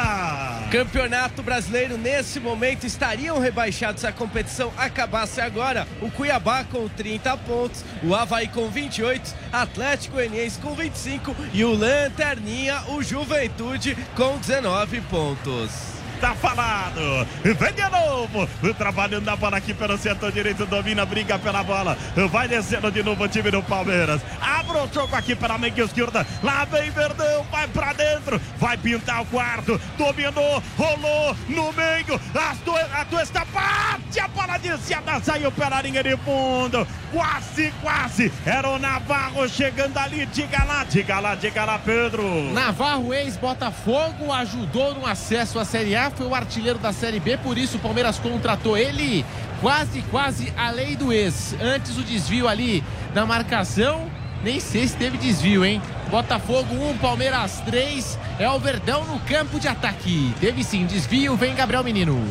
Campeonato 0.72 1.42
Brasileiro, 1.42 1.98
nesse 1.98 2.40
momento, 2.40 2.86
estariam 2.86 3.40
rebaixados 3.40 4.02
se 4.02 4.08
a 4.08 4.12
competição 4.12 4.74
acabasse 4.78 5.40
agora. 5.40 5.88
O 6.02 6.12
Cuiabá 6.12 6.66
com 6.66 6.90
30 6.90 7.38
pontos, 7.38 7.86
o 8.04 8.14
Havaí 8.14 8.48
com 8.50 8.70
28, 8.70 9.34
Atlético 9.52 10.16
Goianiense 10.16 10.60
com 10.60 10.74
25 10.74 11.36
e 11.54 11.64
o 11.64 11.74
Lanterninha, 11.74 12.82
o 12.90 13.02
Juventude, 13.02 13.96
com 14.16 14.38
19 14.38 15.02
pontos. 15.02 15.95
Tá 16.20 16.34
falado. 16.34 17.28
Vem 17.44 17.74
de 17.74 17.90
novo. 17.90 18.48
Trabalhando 18.78 19.26
na 19.26 19.36
bola 19.36 19.58
aqui 19.58 19.74
pelo 19.74 19.98
setor 19.98 20.32
direito. 20.32 20.66
Domina, 20.66 21.06
briga 21.06 21.38
pela 21.38 21.64
bola. 21.64 21.98
Vai 22.32 22.48
descendo 22.48 22.92
de 22.92 23.04
novo 23.04 23.24
o 23.24 23.28
time 23.28 23.52
do 23.52 23.62
Palmeiras. 23.62 24.22
Abre 24.42 24.78
o 24.78 24.90
jogo 24.94 25.16
aqui 25.16 25.36
pela 25.36 25.58
meia 25.58 25.84
esquerda. 25.84 26.26
Lá 26.42 26.66
vem 26.66 26.90
Verdão. 26.90 27.46
Vai 27.52 27.68
pra 27.68 27.94
dentro. 27.94 28.42
Vai 28.58 28.78
pintar 28.78 29.22
o 29.22 29.26
quarto. 29.26 29.80
Dominou. 29.98 30.64
Rolou 30.78 31.36
no 31.48 31.74
meio. 31.74 32.20
A 32.34 32.56
tua, 32.64 32.82
a 32.82 33.06
tua 33.06 33.24
está 33.24 33.46
bate. 33.46 34.20
A 34.20 34.28
bola 34.28 34.58
desciada 34.58 35.20
saiu 35.22 35.52
pela 35.52 35.82
linha 35.82 36.04
de 36.04 36.16
fundo. 36.18 36.88
Quase, 37.12 37.74
quase. 37.82 38.32
Era 38.46 38.70
o 38.70 38.80
Navarro 38.80 39.48
chegando 39.48 39.98
ali. 39.98 40.26
Diga 40.28 40.64
lá, 40.64 40.84
diga 40.84 41.20
lá, 41.20 41.36
diga 41.36 41.66
lá, 41.66 41.80
Pedro. 41.80 42.24
Navarro, 42.54 43.14
ex-Botafogo, 43.14 44.32
ajudou 44.32 44.96
no 44.96 45.06
acesso 45.06 45.60
à 45.60 45.66
Série 45.66 45.96
A, 45.96 46.05
foi 46.10 46.26
o 46.28 46.36
artilheiro 46.36 46.80
da 46.80 46.92
Série 46.92 47.20
B, 47.20 47.38
por 47.38 47.58
isso 47.58 47.78
o 47.78 47.80
Palmeiras 47.80 48.20
contratou 48.20 48.78
ele. 48.78 49.26
Quase, 49.62 50.02
quase 50.04 50.54
a 50.58 50.70
lei 50.70 50.96
do 50.96 51.12
ex. 51.12 51.56
Antes 51.62 51.98
o 51.98 52.04
desvio 52.04 52.48
ali 52.48 52.84
na 53.14 53.26
marcação, 53.26 54.10
nem 54.44 54.60
sei 54.60 54.88
se 54.88 54.96
teve 54.96 55.18
desvio, 55.18 55.66
hein? 55.66 55.82
Botafogo 56.10 56.76
1, 56.92 56.98
Palmeiras 56.98 57.62
3, 57.66 58.20
é 58.40 58.50
o 58.50 58.60
Verdão 58.60 59.06
no 59.06 59.20
campo 59.22 59.60
de 59.60 59.68
ataque. 59.68 60.34
Teve 60.40 60.64
sim 60.64 60.86
desvio, 60.86 61.36
vem 61.36 61.56
Gabriel 61.56 61.84
Menino. 61.84 62.22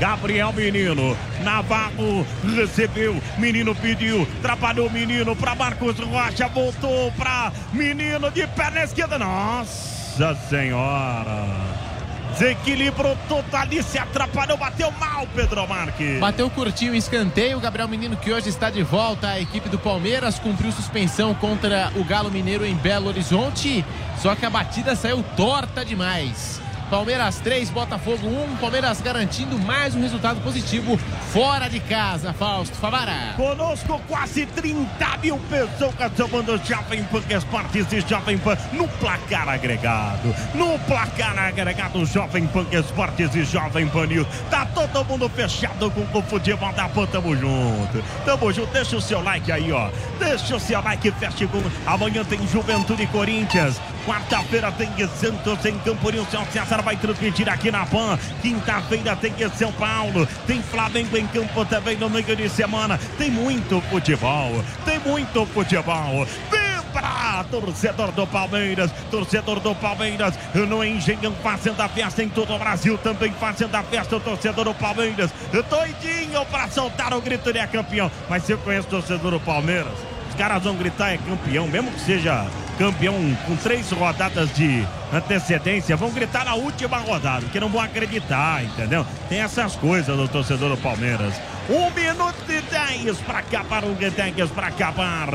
Gabriel 0.00 0.52
Menino, 0.52 1.16
Navarro 1.44 2.26
recebeu, 2.56 3.22
Menino 3.38 3.74
pediu, 3.74 4.26
trabalhou 4.40 4.90
Menino 4.90 5.36
para 5.36 5.54
Marcos 5.54 5.98
Rocha, 5.98 6.48
voltou 6.48 7.12
para 7.12 7.52
Menino 7.72 8.30
de 8.30 8.46
perna 8.48 8.82
esquerda. 8.82 9.18
Nossa 9.18 10.34
Senhora! 10.48 11.91
Desequilibrou 12.32 13.16
total 13.28 13.66
e 13.70 13.82
se 13.82 13.98
atrapalhou, 13.98 14.56
bateu 14.56 14.90
mal 14.92 15.26
Pedro 15.34 15.68
Marques. 15.68 16.18
Bateu 16.18 16.48
curtinho 16.48 16.94
escanteio. 16.94 17.60
Gabriel 17.60 17.88
Menino, 17.88 18.16
que 18.16 18.32
hoje 18.32 18.48
está 18.48 18.70
de 18.70 18.82
volta 18.82 19.28
à 19.28 19.40
equipe 19.40 19.68
do 19.68 19.78
Palmeiras, 19.78 20.38
cumpriu 20.38 20.72
suspensão 20.72 21.34
contra 21.34 21.92
o 21.94 22.04
Galo 22.04 22.30
Mineiro 22.30 22.64
em 22.64 22.74
Belo 22.74 23.08
Horizonte. 23.08 23.84
Só 24.18 24.34
que 24.34 24.46
a 24.46 24.50
batida 24.50 24.96
saiu 24.96 25.22
torta 25.36 25.84
demais. 25.84 26.61
Palmeiras 26.92 27.40
3, 27.40 27.70
Botafogo 27.70 28.28
1. 28.28 28.56
Palmeiras 28.56 29.00
garantindo 29.00 29.58
mais 29.58 29.94
um 29.94 30.02
resultado 30.02 30.42
positivo 30.42 30.98
fora 31.32 31.66
de 31.66 31.80
casa. 31.80 32.34
Fausto 32.34 32.76
Favara. 32.76 33.32
Conosco 33.34 33.98
quase 34.06 34.44
30 34.44 35.16
mil 35.22 35.38
pessoas 35.48 36.12
tomando 36.14 36.60
Jovem 36.62 37.02
Pan 37.04 37.22
Esportes 37.30 37.90
e 37.94 38.00
Jovem 38.02 38.36
Pan 38.36 38.58
no 38.74 38.86
placar 38.86 39.48
agregado. 39.48 40.34
No 40.54 40.78
placar 40.80 41.38
agregado, 41.38 42.04
Jovem 42.04 42.46
Pan 42.46 42.66
Esportes 42.70 43.34
e 43.36 43.42
Jovem 43.42 43.88
Pan 43.88 44.04
News. 44.08 44.26
Tá 44.50 44.66
todo 44.66 45.02
mundo 45.06 45.30
fechado 45.30 45.90
com 45.90 46.18
o 46.18 46.22
futebol 46.22 46.74
da 46.74 46.90
Pan. 46.90 47.06
Tamo 47.06 47.34
junto. 47.34 48.04
Tamo 48.26 48.52
junto. 48.52 48.70
Deixa 48.70 48.98
o 48.98 49.00
seu 49.00 49.22
like 49.22 49.50
aí, 49.50 49.72
ó. 49.72 49.88
Deixa 50.18 50.56
o 50.56 50.60
seu 50.60 50.82
like, 50.82 51.10
feche 51.12 51.46
com. 51.46 51.62
Amanhã 51.86 52.22
tem 52.22 52.46
Juventude 52.46 53.06
Corinthians. 53.06 53.80
Quarta-feira 54.04 54.70
tem 54.72 54.90
Santos 55.08 55.64
em 55.64 55.78
Camporinho. 55.78 56.26
São 56.30 56.44
César 56.46 56.81
vai 56.82 56.96
transmitir 56.96 57.48
aqui 57.48 57.70
na 57.70 57.86
PAN. 57.86 58.18
Quinta-feira 58.40 59.16
tem 59.16 59.32
São 59.56 59.72
Paulo. 59.72 60.28
Tem 60.46 60.62
Flamengo 60.62 61.16
em 61.16 61.26
campo 61.26 61.64
também 61.64 61.96
no 61.96 62.10
meio 62.10 62.36
de 62.36 62.48
semana. 62.48 62.98
Tem 63.16 63.30
muito 63.30 63.80
futebol. 63.82 64.62
Tem 64.84 64.98
muito 64.98 65.46
futebol. 65.46 66.26
Vibra, 66.50 67.44
torcedor 67.50 68.12
do 68.12 68.26
Palmeiras. 68.26 68.90
Torcedor 69.10 69.60
do 69.60 69.74
Palmeiras 69.74 70.34
no 70.54 70.84
Engenhão 70.84 71.32
fazendo 71.42 71.80
a 71.80 71.88
festa 71.88 72.22
em 72.22 72.28
todo 72.28 72.52
o 72.52 72.58
Brasil. 72.58 72.98
Também 72.98 73.32
fazendo 73.32 73.74
a 73.74 73.82
festa 73.82 74.16
o 74.16 74.20
torcedor 74.20 74.64
do 74.64 74.74
Palmeiras. 74.74 75.30
Doidinho 75.70 76.44
para 76.46 76.68
soltar 76.68 77.14
o 77.14 77.20
grito 77.20 77.52
de 77.52 77.58
é 77.58 77.66
campeão. 77.66 78.10
Mas 78.28 78.44
se 78.44 78.52
eu 78.52 78.58
conheço 78.58 78.88
o 78.88 78.90
torcedor 78.90 79.30
do 79.30 79.40
Palmeiras, 79.40 79.92
os 80.28 80.34
caras 80.34 80.62
vão 80.62 80.74
gritar 80.74 81.12
é 81.12 81.18
campeão, 81.18 81.66
mesmo 81.68 81.90
que 81.92 82.00
seja 82.00 82.46
campeão 82.78 83.14
com 83.46 83.56
três 83.56 83.90
rodadas 83.90 84.52
de 84.54 84.86
antecedência, 85.12 85.96
vão 85.96 86.10
gritar 86.10 86.44
na 86.44 86.54
última 86.54 86.98
rodada, 86.98 87.42
porque 87.42 87.60
não 87.60 87.68
vão 87.68 87.80
acreditar, 87.80 88.64
entendeu? 88.64 89.06
Tem 89.28 89.40
essas 89.40 89.76
coisas 89.76 90.16
do 90.16 90.28
torcedor 90.28 90.70
do 90.70 90.76
Palmeiras. 90.76 91.34
Um 91.68 91.90
minuto 91.90 92.34
e 92.48 92.60
dez 92.62 93.18
para 93.18 93.38
acabar 93.38 93.84
o 93.84 93.94
Guedes, 93.94 94.50
para 94.50 94.66
acabar. 94.66 95.28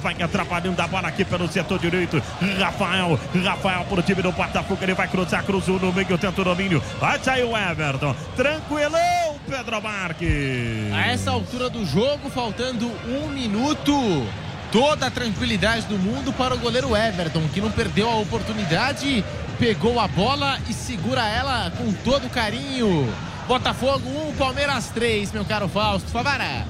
Vai 0.00 0.16
atrapalhando 0.22 0.80
a 0.80 0.86
bola 0.86 1.08
aqui 1.08 1.22
pelo 1.22 1.46
setor 1.48 1.78
direito. 1.78 2.22
Rafael, 2.58 3.20
Rafael 3.44 3.84
pro 3.84 4.02
time 4.02 4.22
do 4.22 4.32
Botafogo. 4.32 4.78
Ele 4.82 4.94
vai 4.94 5.06
cruzar, 5.06 5.44
cruzou 5.44 5.78
no 5.78 5.92
meio, 5.92 6.16
tenta 6.16 6.40
o 6.40 6.44
domínio. 6.44 6.82
Vai 6.98 7.18
sair 7.18 7.44
o 7.44 7.54
Everton. 7.54 8.16
Tranquilão, 8.34 9.38
Pedro 9.46 9.82
Marques. 9.82 10.92
A 10.94 11.08
essa 11.08 11.30
altura 11.30 11.68
do 11.68 11.84
jogo, 11.84 12.30
faltando 12.30 12.90
um 13.06 13.28
minuto. 13.28 14.26
Toda 14.76 15.06
a 15.06 15.10
tranquilidade 15.10 15.86
do 15.86 15.96
mundo 15.96 16.34
para 16.34 16.54
o 16.54 16.58
goleiro 16.58 16.94
Everton, 16.94 17.48
que 17.48 17.62
não 17.62 17.70
perdeu 17.70 18.10
a 18.10 18.16
oportunidade, 18.16 19.24
pegou 19.58 19.98
a 19.98 20.06
bola 20.06 20.58
e 20.68 20.74
segura 20.74 21.26
ela 21.26 21.72
com 21.78 21.90
todo 22.04 22.28
carinho. 22.28 23.10
Botafogo 23.48 24.06
1, 24.32 24.36
Palmeiras 24.36 24.90
3, 24.90 25.32
meu 25.32 25.46
caro 25.46 25.66
Fausto 25.66 26.10
Favara. 26.10 26.66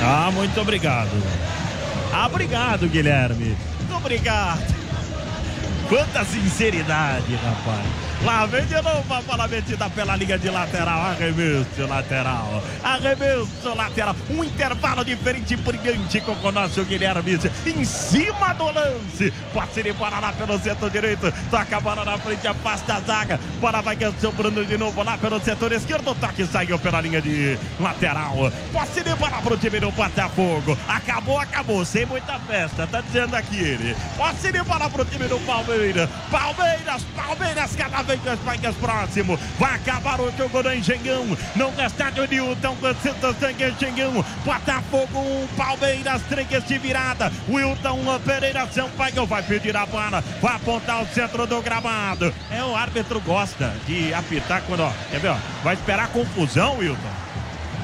Ah, 0.00 0.30
muito 0.32 0.60
obrigado. 0.60 1.10
Ah, 2.12 2.26
obrigado, 2.26 2.86
Guilherme. 2.86 3.56
Muito 3.80 3.96
obrigado. 3.96 4.76
Quanta 5.88 6.24
sinceridade, 6.24 7.34
rapaz. 7.34 8.03
Lá 8.24 8.46
vem 8.46 8.64
de 8.64 8.80
novo 8.80 9.12
a 9.12 9.20
bola 9.20 9.46
metida 9.46 9.90
pela 9.90 10.16
linha 10.16 10.38
de 10.38 10.48
lateral. 10.48 11.10
Arremesso 11.10 11.86
lateral. 11.86 12.62
Arremesso 12.82 13.74
lateral. 13.76 14.16
Um 14.30 14.42
intervalo 14.42 15.04
diferente 15.04 15.54
brilhante 15.56 16.22
com 16.22 16.32
o 16.32 16.50
nosso 16.50 16.82
Guilherme. 16.86 17.38
Em 17.66 17.84
cima 17.84 18.54
do 18.54 18.64
lance. 18.64 19.30
Pode 19.52 19.78
ir 19.78 19.88
embora 19.88 20.20
lá 20.20 20.32
pelo 20.32 20.58
setor 20.58 20.88
direito. 20.88 21.30
Toca 21.50 21.76
a 21.76 21.80
bola 21.80 22.02
na 22.02 22.16
frente, 22.16 22.48
afasta 22.48 22.94
a 22.94 23.00
zaga. 23.00 23.38
Bola 23.60 23.82
vai 23.82 23.98
sobrando 24.18 24.64
de 24.64 24.78
novo 24.78 25.02
lá 25.02 25.18
pelo 25.18 25.38
setor 25.40 25.72
esquerdo. 25.72 26.14
Toque 26.14 26.46
saiu 26.46 26.78
pela 26.78 27.02
linha 27.02 27.20
de 27.20 27.58
lateral. 27.78 28.50
Pode 28.72 29.00
ir 29.00 29.06
embora 29.06 29.36
pro 29.42 29.58
time 29.58 29.80
do 29.80 29.90
Botafogo. 29.90 30.78
Acabou, 30.88 31.38
acabou. 31.38 31.84
Sem 31.84 32.06
muita 32.06 32.38
festa. 32.38 32.86
Tá 32.86 33.02
dizendo 33.02 33.36
aqui 33.36 33.58
ele. 33.58 33.94
Pode 34.16 34.46
ir 34.46 34.56
embora 34.56 34.88
pro 34.88 35.04
time 35.04 35.28
do 35.28 35.38
Palmeiras. 35.40 36.08
Palmeiras, 36.30 37.02
Palmeiras, 37.14 37.76
cada 37.76 38.02
vez 38.02 38.13
mais 38.44 38.76
próximo. 38.76 39.38
Vai 39.58 39.74
acabar 39.74 40.20
o 40.20 40.30
jogo 40.36 40.62
do 40.62 40.72
Engenhão. 40.72 41.26
No 41.56 41.72
estádio 41.84 42.26
Newton, 42.28 42.76
Santos 43.02 43.36
Sangue 43.38 43.64
Engenhão. 43.64 44.24
Botafogo 44.44 45.18
1, 45.18 45.46
Palmeiras 45.56 46.22
3 46.28 46.64
de 46.64 46.78
virada. 46.78 47.32
Wilton 47.48 48.18
Pereira 48.24 48.66
Sampaio 48.70 49.26
vai 49.26 49.42
pedir 49.42 49.76
a 49.76 49.86
bola. 49.86 50.22
Vai 50.40 50.56
apontar 50.56 51.02
o 51.02 51.06
centro 51.08 51.46
do 51.46 51.60
gramado. 51.62 52.32
É, 52.50 52.62
o 52.62 52.74
árbitro 52.74 53.20
gosta 53.20 53.72
de 53.86 54.12
apitar 54.12 54.62
quando, 54.66 54.80
ó, 54.80 54.92
quer 55.10 55.20
ver, 55.20 55.28
ó, 55.28 55.36
vai 55.62 55.74
esperar 55.74 56.08
confusão, 56.08 56.78
Wilton. 56.78 57.24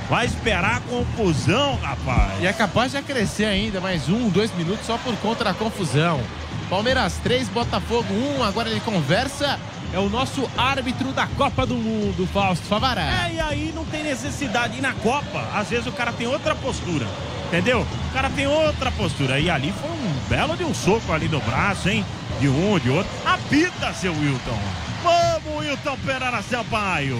Vai 0.08 0.26
esperar 0.26 0.80
confusão, 0.82 1.76
rapaz. 1.76 2.42
E 2.42 2.46
é 2.46 2.52
capaz 2.52 2.90
de 2.90 2.98
acrescer 2.98 3.44
ainda 3.44 3.80
mais 3.80 4.08
um, 4.08 4.28
dois 4.28 4.52
minutos 4.56 4.84
só 4.84 4.98
por 4.98 5.14
conta 5.18 5.44
da 5.44 5.54
confusão. 5.54 6.20
Palmeiras 6.68 7.14
3, 7.22 7.48
Botafogo 7.48 8.12
1. 8.38 8.42
Agora 8.42 8.68
ele 8.68 8.80
conversa. 8.80 9.58
É 9.92 9.98
o 9.98 10.08
nosso 10.08 10.48
árbitro 10.56 11.12
da 11.12 11.26
Copa 11.26 11.66
do 11.66 11.74
Mundo, 11.74 12.28
Fausto 12.32 12.64
Favará. 12.66 13.26
É, 13.26 13.34
e 13.34 13.40
aí 13.40 13.72
não 13.74 13.84
tem 13.84 14.04
necessidade. 14.04 14.78
E 14.78 14.80
na 14.80 14.92
Copa, 14.92 15.48
às 15.52 15.68
vezes 15.68 15.86
o 15.86 15.92
cara 15.92 16.12
tem 16.12 16.28
outra 16.28 16.54
postura. 16.54 17.06
Entendeu? 17.48 17.80
O 17.80 18.14
cara 18.14 18.30
tem 18.30 18.46
outra 18.46 18.92
postura. 18.92 19.40
E 19.40 19.50
ali 19.50 19.74
foi 19.80 19.90
um 19.90 20.12
belo 20.28 20.56
de 20.56 20.62
um 20.62 20.72
soco 20.72 21.12
ali 21.12 21.28
no 21.28 21.40
braço, 21.40 21.88
hein? 21.88 22.04
De 22.38 22.48
um, 22.48 22.78
de 22.78 22.88
outro. 22.88 23.10
Apita, 23.26 23.92
seu 23.92 24.12
Wilton. 24.12 24.58
Vamos, 25.02 25.60
Wilton 25.60 25.96
Pereira 26.06 26.40
Sampaio. 26.42 27.18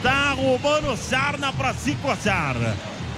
Tá 0.00 0.30
arrumando 0.30 0.96
sarna 0.96 1.52
pra 1.52 1.74
se 1.74 1.96
coçar. 1.96 2.54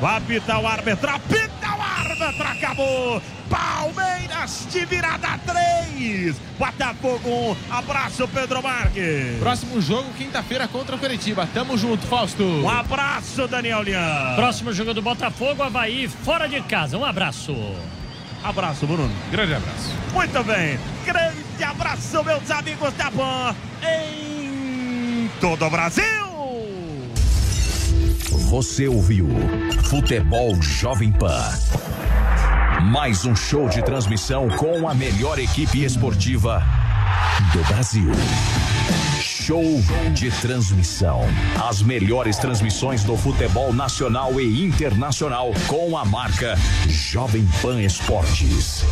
Vai 0.00 0.16
apitar 0.16 0.60
o 0.60 0.66
árbitro. 0.66 1.10
Apita 1.10 1.68
o 1.68 1.82
árbitro. 1.82 2.03
Acabou. 2.22 3.20
Palmeiras 3.48 4.66
de 4.70 4.84
virada 4.86 5.38
3. 5.46 6.36
Botafogo 6.58 7.56
1. 7.70 7.74
Abraço, 7.74 8.28
Pedro 8.28 8.62
Marques. 8.62 9.38
Próximo 9.38 9.80
jogo, 9.80 10.12
quinta-feira 10.16 10.66
contra 10.68 10.96
o 10.96 10.98
Curitiba. 10.98 11.48
Tamo 11.52 11.76
junto, 11.76 12.06
Fausto. 12.06 12.42
Um 12.42 12.68
abraço, 12.68 13.46
Daniel 13.48 13.82
Lian. 13.82 14.34
Próximo 14.36 14.72
jogo 14.72 14.94
do 14.94 15.02
Botafogo, 15.02 15.62
Havaí, 15.62 16.08
fora 16.08 16.48
de 16.48 16.60
casa. 16.62 16.96
Um 16.96 17.04
abraço. 17.04 17.54
Abraço, 18.42 18.86
Bruno. 18.86 19.10
Grande 19.30 19.54
abraço. 19.54 19.90
Muito 20.12 20.44
bem. 20.44 20.78
Grande 21.04 21.64
abraço, 21.64 22.22
meus 22.24 22.50
amigos 22.50 22.92
da 22.94 23.10
Pan. 23.10 23.56
Em 23.82 25.30
todo 25.40 25.64
o 25.64 25.70
Brasil. 25.70 26.23
Você 28.30 28.88
ouviu 28.88 29.28
Futebol 29.84 30.60
Jovem 30.60 31.12
Pan. 31.12 31.42
Mais 32.90 33.24
um 33.24 33.34
show 33.34 33.68
de 33.68 33.82
transmissão 33.82 34.48
com 34.48 34.88
a 34.88 34.94
melhor 34.94 35.38
equipe 35.38 35.84
esportiva 35.84 36.62
do 37.52 37.62
Brasil. 37.64 38.10
Show 39.20 39.62
de 40.12 40.30
transmissão. 40.40 41.22
As 41.68 41.82
melhores 41.82 42.36
transmissões 42.36 43.04
do 43.04 43.16
futebol 43.16 43.72
nacional 43.72 44.40
e 44.40 44.64
internacional 44.64 45.52
com 45.66 45.96
a 45.96 46.04
marca 46.04 46.56
Jovem 46.86 47.46
Pan 47.60 47.80
Esportes. 47.80 48.84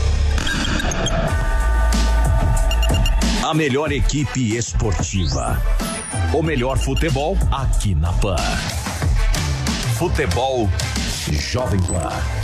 A 3.45 3.55
melhor 3.55 3.93
equipe 3.93 4.57
esportiva. 4.57 5.61
O 6.33 6.43
melhor 6.43 6.79
futebol 6.79 7.37
aqui 7.51 7.95
na 7.95 8.13
Pan. 8.15 8.37
Futebol 10.03 10.67
Jovem 11.31 11.79
Pan. 11.87 12.42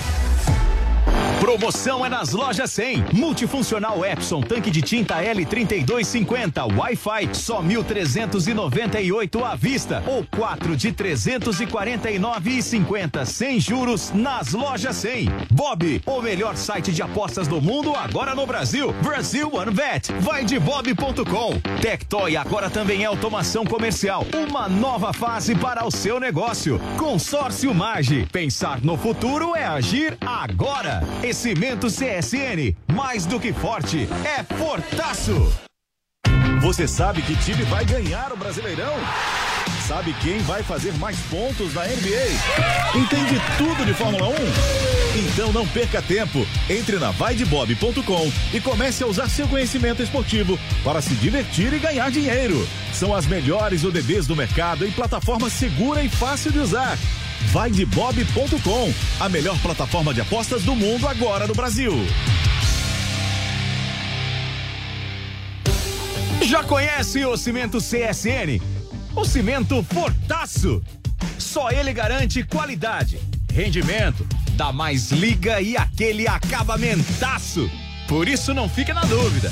Promoção 1.40 2.05
é 2.05 2.09
nas 2.09 2.33
lojas 2.33 2.72
100. 2.72 3.05
Multifuncional 3.12 4.05
Epson, 4.05 4.40
tanque 4.40 4.72
de 4.72 4.83
tinta 4.83 5.22
L3250, 5.22 6.77
Wi-Fi, 6.77 7.29
só 7.33 7.62
1.398 7.62 9.44
à 9.44 9.55
vista 9.55 10.03
ou 10.07 10.27
4 10.37 10.77
de 10.77 10.92
349,50 10.92 13.24
sem 13.24 13.61
juros 13.61 14.11
nas 14.12 14.53
lojas 14.53 14.96
100. 14.96 15.29
Bob, 15.51 16.03
o 16.05 16.20
melhor 16.20 16.57
site 16.57 16.90
de 16.92 17.03
apostas 17.03 17.46
do 17.46 17.62
mundo 17.62 17.94
agora 17.94 18.35
no 18.35 18.44
Brasil. 18.44 18.92
Brasil 18.94 19.48
One 19.53 19.70
Bet. 19.70 20.12
Vai 20.20 20.44
de 20.44 20.59
bob.com. 20.59 21.61
Tectoy 21.81 22.37
agora 22.37 22.68
também 22.68 23.05
é 23.05 23.07
automação 23.07 23.64
comercial. 23.64 24.27
Uma 24.35 24.68
nova 24.68 25.12
fase 25.12 25.55
para 25.55 25.87
o 25.87 25.90
seu 25.90 26.18
negócio. 26.18 26.81
Consórcio 26.98 27.72
Mage. 27.72 28.27
Pensar 28.33 28.81
no 28.83 28.96
futuro 28.96 29.55
é 29.55 29.64
agir 29.64 30.18
agora. 30.20 31.05
E 31.29 31.35
Cimento 31.35 31.88
CSN, 31.88 32.75
mais 32.91 33.27
do 33.27 33.38
que 33.38 33.53
forte, 33.53 34.09
é 34.25 34.43
fortaço. 34.55 35.53
Você 36.62 36.88
sabe 36.88 37.21
que 37.21 37.37
time 37.37 37.64
vai 37.64 37.85
ganhar 37.85 38.33
o 38.33 38.37
Brasileirão? 38.38 38.95
Sabe 39.87 40.14
quem 40.23 40.38
vai 40.38 40.62
fazer 40.62 40.95
mais 40.95 41.19
pontos 41.27 41.75
na 41.75 41.83
NBA? 41.83 42.99
Entende 42.99 43.38
tudo 43.59 43.85
de 43.85 43.93
Fórmula 43.93 44.29
1? 44.29 44.33
Então 45.19 45.53
não 45.53 45.69
perca 45.69 46.01
tempo. 46.01 46.47
Entre 46.71 46.99
na 46.99 47.11
vaidebob.com 47.11 48.33
e 48.55 48.59
comece 48.62 49.05
a 49.05 49.07
usar 49.07 49.29
seu 49.29 49.47
conhecimento 49.49 50.03
esportivo 50.03 50.59
para 50.83 51.03
se 51.03 51.12
divertir 51.17 51.75
e 51.75 51.79
ganhar 51.79 52.11
dinheiro. 52.11 52.67
São 52.91 53.14
as 53.14 53.27
melhores 53.27 53.85
ODBs 53.85 54.27
do 54.27 54.35
mercado 54.35 54.87
em 54.87 54.91
plataforma 54.91 55.51
segura 55.51 56.03
e 56.03 56.09
fácil 56.09 56.51
de 56.53 56.59
usar 56.59 56.97
vaidebob.com, 57.46 58.94
a 59.20 59.29
melhor 59.29 59.59
plataforma 59.61 60.12
de 60.12 60.20
apostas 60.20 60.62
do 60.62 60.74
mundo 60.74 61.07
agora 61.07 61.46
no 61.46 61.55
Brasil. 61.55 61.92
Já 66.42 66.62
conhece 66.62 67.24
o 67.24 67.37
cimento 67.37 67.79
CSN? 67.79 68.61
O 69.14 69.24
cimento 69.24 69.83
Fortaço. 69.83 70.83
Só 71.38 71.70
ele 71.70 71.92
garante 71.92 72.42
qualidade, 72.42 73.18
rendimento, 73.53 74.27
dá 74.53 74.72
mais 74.72 75.11
liga 75.11 75.61
e 75.61 75.77
aquele 75.77 76.29
acabamentaço. 76.29 77.70
Por 78.07 78.29
isso 78.29 78.55
não 78.55 78.68
fique 78.68 78.92
na 78.92 79.03
dúvida. 79.03 79.51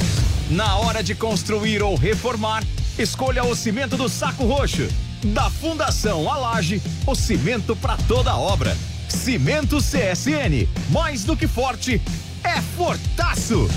Na 0.51 0.77
hora 0.77 1.03
de 1.03 1.15
construir 1.15 1.83
ou 1.83 1.97
reformar, 1.97 2.63
escolha 2.99 3.45
o 3.45 3.55
cimento 3.55 3.97
do 3.97 4.09
saco 4.09 4.45
roxo 4.45 4.89
da 5.33 5.51
Fundação 5.51 6.31
Alage, 6.31 6.83
o 7.07 7.15
cimento 7.15 7.75
para 7.77 7.97
toda 8.09 8.37
obra. 8.37 8.77
Cimento 9.09 9.79
CSN, 9.79 10.69
mais 10.91 11.25
do 11.25 11.37
que 11.37 11.47
forte, 11.47 12.01
é 12.43 12.61
fortaço. 12.77 13.69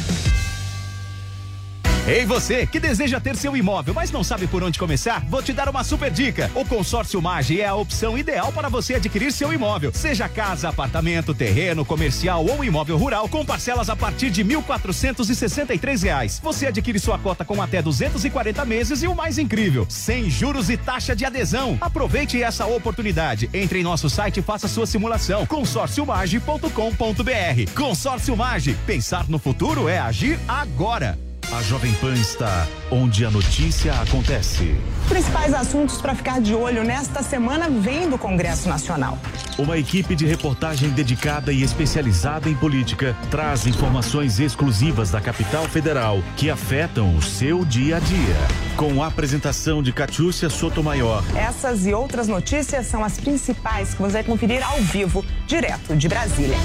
Ei 2.07 2.25
você 2.25 2.65
que 2.65 2.79
deseja 2.79 3.19
ter 3.19 3.35
seu 3.35 3.55
imóvel, 3.55 3.93
mas 3.93 4.11
não 4.11 4.23
sabe 4.23 4.47
por 4.47 4.63
onde 4.63 4.79
começar? 4.79 5.23
Vou 5.27 5.43
te 5.43 5.53
dar 5.53 5.69
uma 5.69 5.83
super 5.83 6.09
dica. 6.09 6.49
O 6.55 6.65
consórcio 6.65 7.21
Mage 7.21 7.61
é 7.61 7.67
a 7.67 7.75
opção 7.75 8.17
ideal 8.17 8.51
para 8.51 8.67
você 8.67 8.95
adquirir 8.95 9.31
seu 9.31 9.53
imóvel, 9.53 9.91
seja 9.93 10.27
casa, 10.27 10.69
apartamento, 10.69 11.35
terreno, 11.35 11.85
comercial 11.85 12.43
ou 12.45 12.63
imóvel 12.63 12.97
rural, 12.97 13.29
com 13.29 13.45
parcelas 13.45 13.89
a 13.89 13.95
partir 13.95 14.31
de 14.31 14.43
1.463 14.43 16.03
reais. 16.03 16.39
Você 16.43 16.65
adquire 16.67 16.99
sua 16.99 17.19
cota 17.19 17.45
com 17.45 17.61
até 17.61 17.81
240 17.81 18.65
meses 18.65 19.03
e 19.03 19.07
o 19.07 19.15
mais 19.15 19.37
incrível, 19.37 19.85
sem 19.87 20.29
juros 20.29 20.69
e 20.69 20.77
taxa 20.77 21.15
de 21.15 21.25
adesão. 21.25 21.77
Aproveite 21.79 22.41
essa 22.41 22.65
oportunidade. 22.65 23.49
Entre 23.53 23.79
em 23.79 23.83
nosso 23.83 24.09
site 24.09 24.39
e 24.39 24.43
faça 24.43 24.67
sua 24.67 24.87
simulação. 24.87 25.45
consórciomage.com.br. 25.45 27.71
Consórcio 27.75 28.35
Mage. 28.35 28.75
Pensar 28.85 29.29
no 29.29 29.37
futuro 29.37 29.87
é 29.87 29.99
agir 29.99 30.39
agora. 30.47 31.28
A 31.51 31.63
Jovem 31.63 31.91
Pan 31.93 32.13
está 32.13 32.67
onde 32.91 33.25
a 33.25 33.31
notícia 33.31 33.91
acontece. 33.93 34.75
Principais 35.07 35.51
assuntos 35.51 35.99
para 35.99 36.13
ficar 36.13 36.39
de 36.39 36.53
olho 36.53 36.83
nesta 36.83 37.23
semana 37.23 37.67
vêm 37.67 38.07
do 38.07 38.19
Congresso 38.19 38.69
Nacional. 38.69 39.17
Uma 39.57 39.75
equipe 39.75 40.15
de 40.15 40.27
reportagem 40.27 40.91
dedicada 40.91 41.51
e 41.51 41.63
especializada 41.63 42.47
em 42.47 42.53
política 42.53 43.17
traz 43.31 43.65
informações 43.65 44.39
exclusivas 44.39 45.09
da 45.09 45.19
capital 45.19 45.63
federal 45.63 46.21
que 46.37 46.51
afetam 46.51 47.15
o 47.17 47.21
seu 47.21 47.65
dia 47.65 47.97
a 47.97 47.99
dia. 47.99 48.37
Com 48.77 49.01
a 49.01 49.07
apresentação 49.07 49.81
de 49.81 49.91
Catiúcia 49.91 50.51
Sotomayor. 50.51 51.23
Essas 51.35 51.87
e 51.87 51.95
outras 51.95 52.27
notícias 52.27 52.85
são 52.85 53.03
as 53.03 53.19
principais 53.19 53.95
que 53.95 54.01
você 54.03 54.13
vai 54.13 54.23
conferir 54.23 54.63
ao 54.63 54.77
vivo, 54.81 55.25
direto 55.47 55.95
de 55.95 56.07
Brasília. 56.07 56.57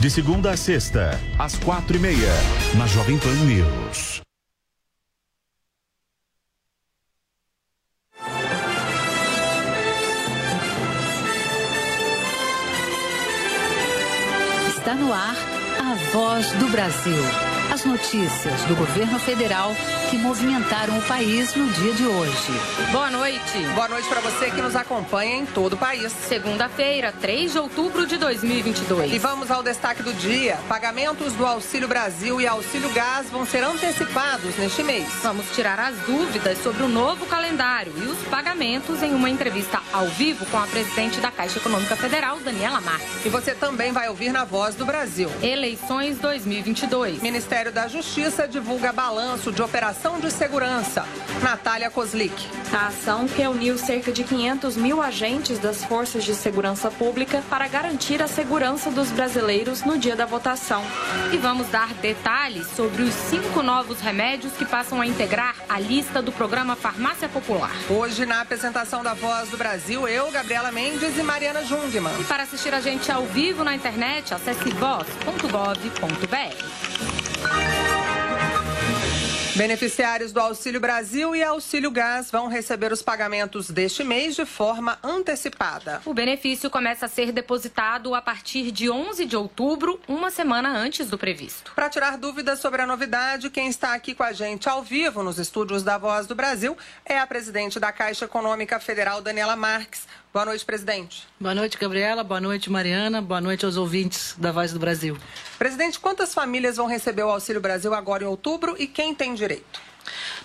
De 0.00 0.10
segunda 0.10 0.50
a 0.50 0.56
sexta, 0.56 1.20
às 1.38 1.54
quatro 1.56 1.96
e 1.96 2.00
meia, 2.00 2.32
na 2.74 2.86
Jovem 2.86 3.18
Pan 3.18 3.34
News. 3.44 4.21
Está 14.92 15.02
no 15.02 15.10
ar 15.10 15.34
a 15.80 15.94
voz 16.12 16.52
do 16.52 16.68
Brasil. 16.68 17.51
As 17.72 17.86
notícias 17.86 18.60
do 18.64 18.76
governo 18.76 19.18
federal 19.18 19.74
que 20.10 20.18
movimentaram 20.18 20.98
o 20.98 21.02
país 21.04 21.54
no 21.54 21.66
dia 21.70 21.94
de 21.94 22.04
hoje. 22.04 22.52
Boa 22.90 23.10
noite. 23.10 23.66
Boa 23.74 23.88
noite 23.88 24.06
para 24.10 24.20
você 24.20 24.50
que 24.50 24.60
nos 24.60 24.76
acompanha 24.76 25.36
em 25.36 25.46
todo 25.46 25.72
o 25.72 25.76
país. 25.78 26.12
Segunda-feira, 26.12 27.14
3 27.18 27.52
de 27.52 27.58
outubro 27.58 28.06
de 28.06 28.18
2022. 28.18 29.10
E 29.10 29.18
vamos 29.18 29.50
ao 29.50 29.62
destaque 29.62 30.02
do 30.02 30.12
dia. 30.12 30.58
Pagamentos 30.68 31.32
do 31.32 31.46
Auxílio 31.46 31.88
Brasil 31.88 32.42
e 32.42 32.46
Auxílio 32.46 32.90
Gás 32.90 33.30
vão 33.30 33.46
ser 33.46 33.64
antecipados 33.64 34.54
neste 34.58 34.82
mês. 34.82 35.08
Vamos 35.22 35.46
tirar 35.54 35.80
as 35.80 35.96
dúvidas 36.00 36.58
sobre 36.58 36.82
o 36.82 36.88
novo 36.88 37.24
calendário 37.24 37.94
e 37.96 38.02
os 38.02 38.18
pagamentos 38.28 39.02
em 39.02 39.14
uma 39.14 39.30
entrevista 39.30 39.80
ao 39.94 40.08
vivo 40.08 40.44
com 40.44 40.58
a 40.58 40.66
presidente 40.66 41.20
da 41.20 41.30
Caixa 41.30 41.58
Econômica 41.58 41.96
Federal, 41.96 42.38
Daniela 42.40 42.82
Marques. 42.82 43.24
E 43.24 43.30
você 43.30 43.54
também 43.54 43.92
vai 43.92 44.10
ouvir 44.10 44.30
na 44.30 44.44
Voz 44.44 44.74
do 44.74 44.84
Brasil. 44.84 45.30
Eleições 45.42 46.18
2022. 46.18 47.22
Ministério 47.22 47.61
da 47.70 47.86
Justiça 47.86 48.48
divulga 48.48 48.92
balanço 48.92 49.52
de 49.52 49.62
operação 49.62 50.18
de 50.18 50.30
segurança. 50.30 51.06
Natália 51.42 51.90
Kozlik. 51.90 52.34
A 52.72 52.86
ação 52.88 53.26
reuniu 53.26 53.76
cerca 53.76 54.10
de 54.10 54.24
500 54.24 54.76
mil 54.76 55.02
agentes 55.02 55.58
das 55.58 55.84
forças 55.84 56.24
de 56.24 56.34
segurança 56.34 56.90
pública 56.90 57.42
para 57.50 57.68
garantir 57.68 58.22
a 58.22 58.26
segurança 58.26 58.90
dos 58.90 59.10
brasileiros 59.10 59.82
no 59.82 59.98
dia 59.98 60.16
da 60.16 60.24
votação. 60.24 60.82
E 61.32 61.36
vamos 61.36 61.68
dar 61.68 61.92
detalhes 61.94 62.66
sobre 62.68 63.02
os 63.02 63.12
cinco 63.12 63.62
novos 63.62 64.00
remédios 64.00 64.54
que 64.54 64.64
passam 64.64 65.00
a 65.00 65.06
integrar 65.06 65.56
a 65.68 65.78
lista 65.78 66.22
do 66.22 66.32
programa 66.32 66.74
Farmácia 66.74 67.28
Popular. 67.28 67.70
Hoje, 67.90 68.24
na 68.24 68.40
apresentação 68.40 69.02
da 69.02 69.14
Voz 69.14 69.50
do 69.50 69.56
Brasil, 69.56 70.08
eu, 70.08 70.30
Gabriela 70.30 70.72
Mendes 70.72 71.18
e 71.18 71.22
Mariana 71.22 71.64
Jungmann. 71.64 72.18
E 72.20 72.24
para 72.24 72.42
assistir 72.44 72.72
a 72.74 72.80
gente 72.80 73.12
ao 73.12 73.26
vivo 73.26 73.62
na 73.62 73.74
internet, 73.74 74.32
acesse 74.32 74.70
voz.gov.br. 74.70 76.22
Beneficiários 79.54 80.32
do 80.32 80.40
Auxílio 80.40 80.80
Brasil 80.80 81.36
e 81.36 81.42
Auxílio 81.44 81.90
Gás 81.90 82.30
vão 82.30 82.48
receber 82.48 82.90
os 82.90 83.02
pagamentos 83.02 83.70
deste 83.70 84.02
mês 84.02 84.34
de 84.34 84.46
forma 84.46 84.98
antecipada. 85.04 86.00
O 86.06 86.14
benefício 86.14 86.70
começa 86.70 87.04
a 87.04 87.08
ser 87.08 87.32
depositado 87.32 88.14
a 88.14 88.22
partir 88.22 88.70
de 88.70 88.88
11 88.88 89.26
de 89.26 89.36
outubro, 89.36 90.00
uma 90.08 90.30
semana 90.30 90.70
antes 90.70 91.10
do 91.10 91.18
previsto. 91.18 91.70
Para 91.74 91.90
tirar 91.90 92.16
dúvidas 92.16 92.60
sobre 92.60 92.80
a 92.80 92.86
novidade, 92.86 93.50
quem 93.50 93.68
está 93.68 93.92
aqui 93.92 94.14
com 94.14 94.22
a 94.22 94.32
gente 94.32 94.70
ao 94.70 94.82
vivo 94.82 95.22
nos 95.22 95.38
estúdios 95.38 95.82
da 95.82 95.98
Voz 95.98 96.26
do 96.26 96.34
Brasil 96.34 96.76
é 97.04 97.18
a 97.18 97.26
presidente 97.26 97.78
da 97.78 97.92
Caixa 97.92 98.24
Econômica 98.24 98.80
Federal, 98.80 99.20
Daniela 99.20 99.54
Marques. 99.54 100.08
Boa 100.32 100.46
noite, 100.46 100.64
presidente. 100.64 101.28
Boa 101.38 101.54
noite, 101.54 101.76
Gabriela. 101.76 102.24
Boa 102.24 102.40
noite, 102.40 102.70
Mariana. 102.70 103.20
Boa 103.20 103.38
noite 103.38 103.66
aos 103.66 103.76
ouvintes 103.76 104.34
da 104.38 104.50
Voz 104.50 104.72
do 104.72 104.78
Brasil. 104.78 105.14
Presidente, 105.58 106.00
quantas 106.00 106.32
famílias 106.32 106.78
vão 106.78 106.86
receber 106.86 107.22
o 107.22 107.28
Auxílio 107.28 107.60
Brasil 107.60 107.92
agora 107.92 108.24
em 108.24 108.26
outubro 108.26 108.74
e 108.78 108.86
quem 108.86 109.14
tem 109.14 109.34
direito? 109.34 109.81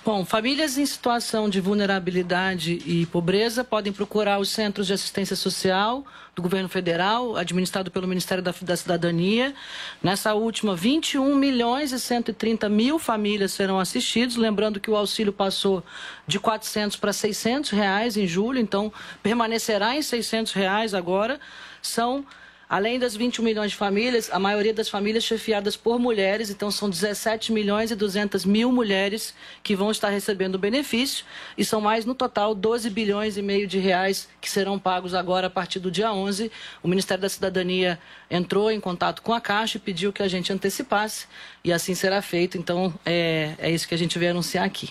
Bom, 0.08 0.24
famílias 0.24 0.78
em 0.78 0.86
situação 0.86 1.50
de 1.50 1.60
vulnerabilidade 1.60 2.82
e 2.86 3.06
pobreza 3.08 3.62
podem 3.62 3.91
procurar 3.91 4.39
os 4.39 4.48
centros 4.48 4.88
de 4.88 4.93
assistência 4.93 5.36
social 5.36 6.06
do 6.34 6.41
governo 6.41 6.70
federal, 6.70 7.36
administrado 7.36 7.91
pelo 7.91 8.08
Ministério 8.08 8.41
da, 8.41 8.54
da, 8.62 8.78
Cidadania. 8.78 9.54
Nessa 10.02 10.34
última, 10.34 10.78
21 10.78 11.36
milhões 11.36 11.91
e 11.91 12.00
130 12.00 12.70
mil 12.70 12.98
famílias 12.98 13.52
serão 13.52 13.82
assistidas. 13.82 14.38
Lembrando 14.38 14.80
que 14.80 14.89
o 14.89 14.96
auxílio 14.96 15.34
passou 15.34 15.84
de 16.26 16.39
400 16.39 16.96
para 16.96 17.12
600 17.12 17.72
reais 17.72 18.15
em 18.15 18.26
julho, 18.26 18.62
então 18.62 18.93
permanecerá 19.22 19.93
em 19.93 20.02
600 20.02 20.54
reais 20.54 20.93
agora. 20.93 21.38
São 21.82 22.26
Além 22.69 22.99
das 22.99 23.15
21 23.15 23.45
milhões 23.45 23.71
de 23.71 23.77
famílias, 23.77 24.30
a 24.30 24.38
maioria 24.38 24.73
das 24.73 24.89
famílias 24.89 25.23
chefiadas 25.23 25.77
por 25.77 25.97
mulheres, 25.97 26.49
então 26.49 26.69
são 26.69 26.89
17 26.89 27.53
milhões 27.53 27.91
e 27.91 27.95
200 27.95 28.43
mil 28.43 28.73
mulheres 28.73 29.34
que 29.63 29.73
vão 29.73 29.89
estar 29.89 30.10
recebendo 30.10 30.56
o 30.56 30.60
benefício 30.60 31.23
e 31.58 31.63
são 31.63 31.80
mais 31.80 32.03
no 32.03 32.13
total 32.13 32.53
12 32.53 32.89
bilhões 32.89 33.38
e 33.38 33.41
meio 33.41 33.67
de 33.67 33.80
reais 33.80 34.27
que 34.41 34.49
serão 34.49 34.77
pagos 34.77 35.13
agora 35.13 35.47
a 35.47 35.49
partir 35.49 35.80
do 35.80 35.89
dia 35.89 36.12
11. 36.12 36.51
O 36.84 36.89
Ministério 36.89 37.21
da 37.21 37.30
Cidadania 37.30 37.97
entrou 38.30 38.69
em 38.69 38.82
contato 38.82 39.21
com 39.21 39.34
a 39.34 39.39
Caixa 39.39 39.77
e 39.77 39.80
pediu 39.80 40.12
que 40.12 40.21
a 40.21 40.27
gente 40.27 40.51
antecipasse 40.51 41.25
e 41.63 41.71
assim 41.71 41.95
será 41.95 42.21
feito. 42.21 42.58
Então 42.58 42.93
é, 43.06 43.53
é 43.60 43.71
isso 43.71 43.88
que 43.88 43.95
a 43.95 43.97
gente 43.97 44.19
veio 44.19 44.32
anunciar 44.32 44.65
aqui. 44.65 44.89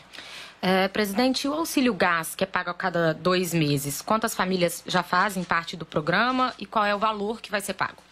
É, 0.68 0.88
presidente, 0.88 1.46
o 1.46 1.52
auxílio 1.52 1.94
gás, 1.94 2.34
que 2.34 2.42
é 2.42 2.46
pago 2.46 2.70
a 2.70 2.74
cada 2.74 3.14
dois 3.14 3.54
meses, 3.54 4.02
quantas 4.02 4.34
famílias 4.34 4.82
já 4.84 5.00
fazem 5.00 5.44
parte 5.44 5.76
do 5.76 5.86
programa 5.86 6.52
e 6.58 6.66
qual 6.66 6.84
é 6.84 6.92
o 6.92 6.98
valor 6.98 7.40
que 7.40 7.52
vai 7.52 7.60
ser 7.60 7.74
pago? 7.74 8.02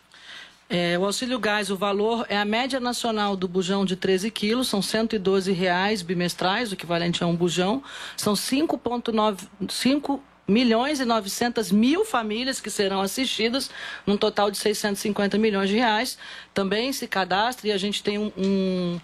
É, 0.71 0.97
o 0.97 1.05
auxílio 1.05 1.37
gás, 1.41 1.69
o 1.69 1.77
valor 1.77 2.25
é 2.29 2.39
a 2.39 2.45
média 2.45 2.79
nacional 2.79 3.35
do 3.35 3.49
bujão 3.49 3.85
de 3.85 3.97
13 3.97 4.31
quilos, 4.31 4.69
são 4.69 4.81
112 4.81 5.51
reais 5.51 6.01
bimestrais, 6.01 6.71
o 6.71 6.75
equivalente 6.75 7.25
a 7.25 7.27
um 7.27 7.35
bujão. 7.35 7.83
São 8.17 8.35
5,9 8.35 10.21
milhões 10.47 11.01
e 11.01 11.05
900 11.05 11.73
mil 11.73 12.05
famílias 12.05 12.61
que 12.61 12.71
serão 12.71 13.01
assistidas, 13.01 13.69
num 14.07 14.17
total 14.17 14.49
de 14.49 14.59
650 14.59 15.37
milhões 15.39 15.71
de 15.71 15.75
reais. 15.75 16.17
Também 16.53 16.93
se 16.93 17.09
cadastra 17.09 17.67
e 17.67 17.73
a 17.73 17.79
gente 17.79 18.01
tem 18.01 18.17
um, 18.17 18.31
um 18.37 19.01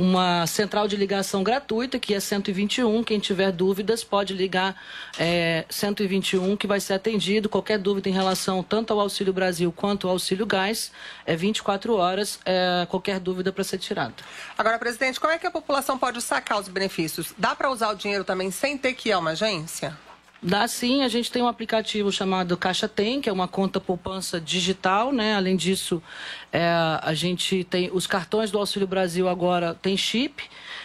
uma 0.00 0.46
central 0.46 0.88
de 0.88 0.96
ligação 0.96 1.42
gratuita, 1.42 1.98
que 1.98 2.14
é 2.14 2.20
121. 2.20 3.04
Quem 3.04 3.20
tiver 3.20 3.52
dúvidas 3.52 4.02
pode 4.02 4.32
ligar 4.32 4.74
é, 5.18 5.66
121, 5.68 6.56
que 6.56 6.66
vai 6.66 6.80
ser 6.80 6.94
atendido. 6.94 7.50
Qualquer 7.50 7.78
dúvida 7.78 8.08
em 8.08 8.12
relação 8.12 8.62
tanto 8.62 8.94
ao 8.94 9.00
Auxílio 9.00 9.30
Brasil 9.30 9.70
quanto 9.70 10.06
ao 10.06 10.14
Auxílio 10.14 10.46
Gás, 10.46 10.90
é 11.26 11.36
24 11.36 11.94
horas, 11.94 12.40
é, 12.46 12.86
qualquer 12.88 13.20
dúvida 13.20 13.52
para 13.52 13.62
ser 13.62 13.76
tirada. 13.76 14.14
Agora, 14.56 14.78
presidente, 14.78 15.20
como 15.20 15.34
é 15.34 15.38
que 15.38 15.46
a 15.46 15.50
população 15.50 15.98
pode 15.98 16.22
sacar 16.22 16.58
os 16.58 16.68
benefícios? 16.68 17.34
Dá 17.36 17.54
para 17.54 17.70
usar 17.70 17.90
o 17.90 17.94
dinheiro 17.94 18.24
também 18.24 18.50
sem 18.50 18.78
ter 18.78 18.94
que 18.94 19.10
ir 19.10 19.12
a 19.12 19.18
uma 19.18 19.32
agência? 19.32 19.94
Dá 20.42 20.66
sim, 20.66 21.02
a 21.02 21.08
gente 21.08 21.30
tem 21.30 21.42
um 21.42 21.46
aplicativo 21.46 22.10
chamado 22.10 22.56
Caixa 22.56 22.88
Tem, 22.88 23.20
que 23.20 23.28
é 23.28 23.32
uma 23.32 23.46
conta 23.46 23.78
poupança 23.78 24.40
digital, 24.40 25.12
né? 25.12 25.34
Além 25.34 25.54
disso, 25.54 26.02
é, 26.50 26.64
a 27.02 27.12
gente 27.12 27.62
tem 27.64 27.90
os 27.92 28.06
cartões 28.06 28.50
do 28.50 28.58
Auxílio 28.58 28.88
Brasil 28.88 29.28
agora 29.28 29.74
tem 29.74 29.98
chip. 29.98 30.42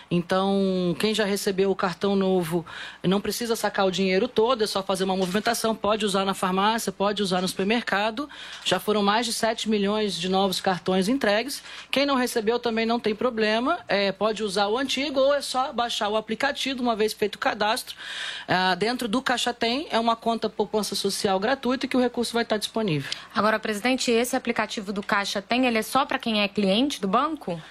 Então, 0.09 0.95
quem 0.99 1.13
já 1.13 1.25
recebeu 1.25 1.71
o 1.71 1.75
cartão 1.75 2.15
novo 2.15 2.65
não 3.03 3.19
precisa 3.19 3.55
sacar 3.55 3.85
o 3.85 3.91
dinheiro 3.91 4.27
todo, 4.27 4.63
é 4.63 4.67
só 4.67 4.83
fazer 4.83 5.03
uma 5.03 5.15
movimentação, 5.15 5.75
pode 5.75 6.05
usar 6.05 6.25
na 6.25 6.33
farmácia, 6.33 6.91
pode 6.91 7.23
usar 7.23 7.41
no 7.41 7.47
supermercado. 7.47 8.29
Já 8.63 8.79
foram 8.79 9.01
mais 9.01 9.25
de 9.25 9.33
7 9.33 9.69
milhões 9.69 10.15
de 10.15 10.29
novos 10.29 10.61
cartões 10.61 11.07
entregues. 11.07 11.63
Quem 11.89 12.05
não 12.05 12.15
recebeu 12.15 12.59
também 12.59 12.85
não 12.85 12.99
tem 12.99 13.15
problema, 13.15 13.79
é, 13.87 14.11
pode 14.11 14.43
usar 14.43 14.67
o 14.67 14.77
antigo 14.77 15.19
ou 15.19 15.33
é 15.33 15.41
só 15.41 15.73
baixar 15.73 16.09
o 16.09 16.15
aplicativo, 16.15 16.81
uma 16.81 16.95
vez 16.95 17.13
feito 17.13 17.35
o 17.35 17.39
cadastro. 17.39 17.95
É, 18.47 18.75
dentro 18.75 19.07
do 19.07 19.21
Caixa 19.21 19.53
Tem, 19.53 19.87
é 19.89 19.99
uma 19.99 20.15
conta 20.15 20.49
poupança 20.49 20.95
social 20.95 21.39
gratuita 21.39 21.87
que 21.87 21.97
o 21.97 21.99
recurso 21.99 22.33
vai 22.33 22.43
estar 22.43 22.57
disponível. 22.57 23.09
Agora, 23.33 23.59
presidente, 23.59 24.11
esse 24.11 24.35
aplicativo 24.35 24.93
do 24.93 25.01
Caixa 25.01 25.41
tem, 25.41 25.65
ele 25.65 25.77
é 25.77 25.81
só 25.81 26.05
para 26.05 26.19
quem 26.19 26.41
é 26.41 26.47
cliente 26.47 27.01
do 27.01 27.07
banco? 27.07 27.61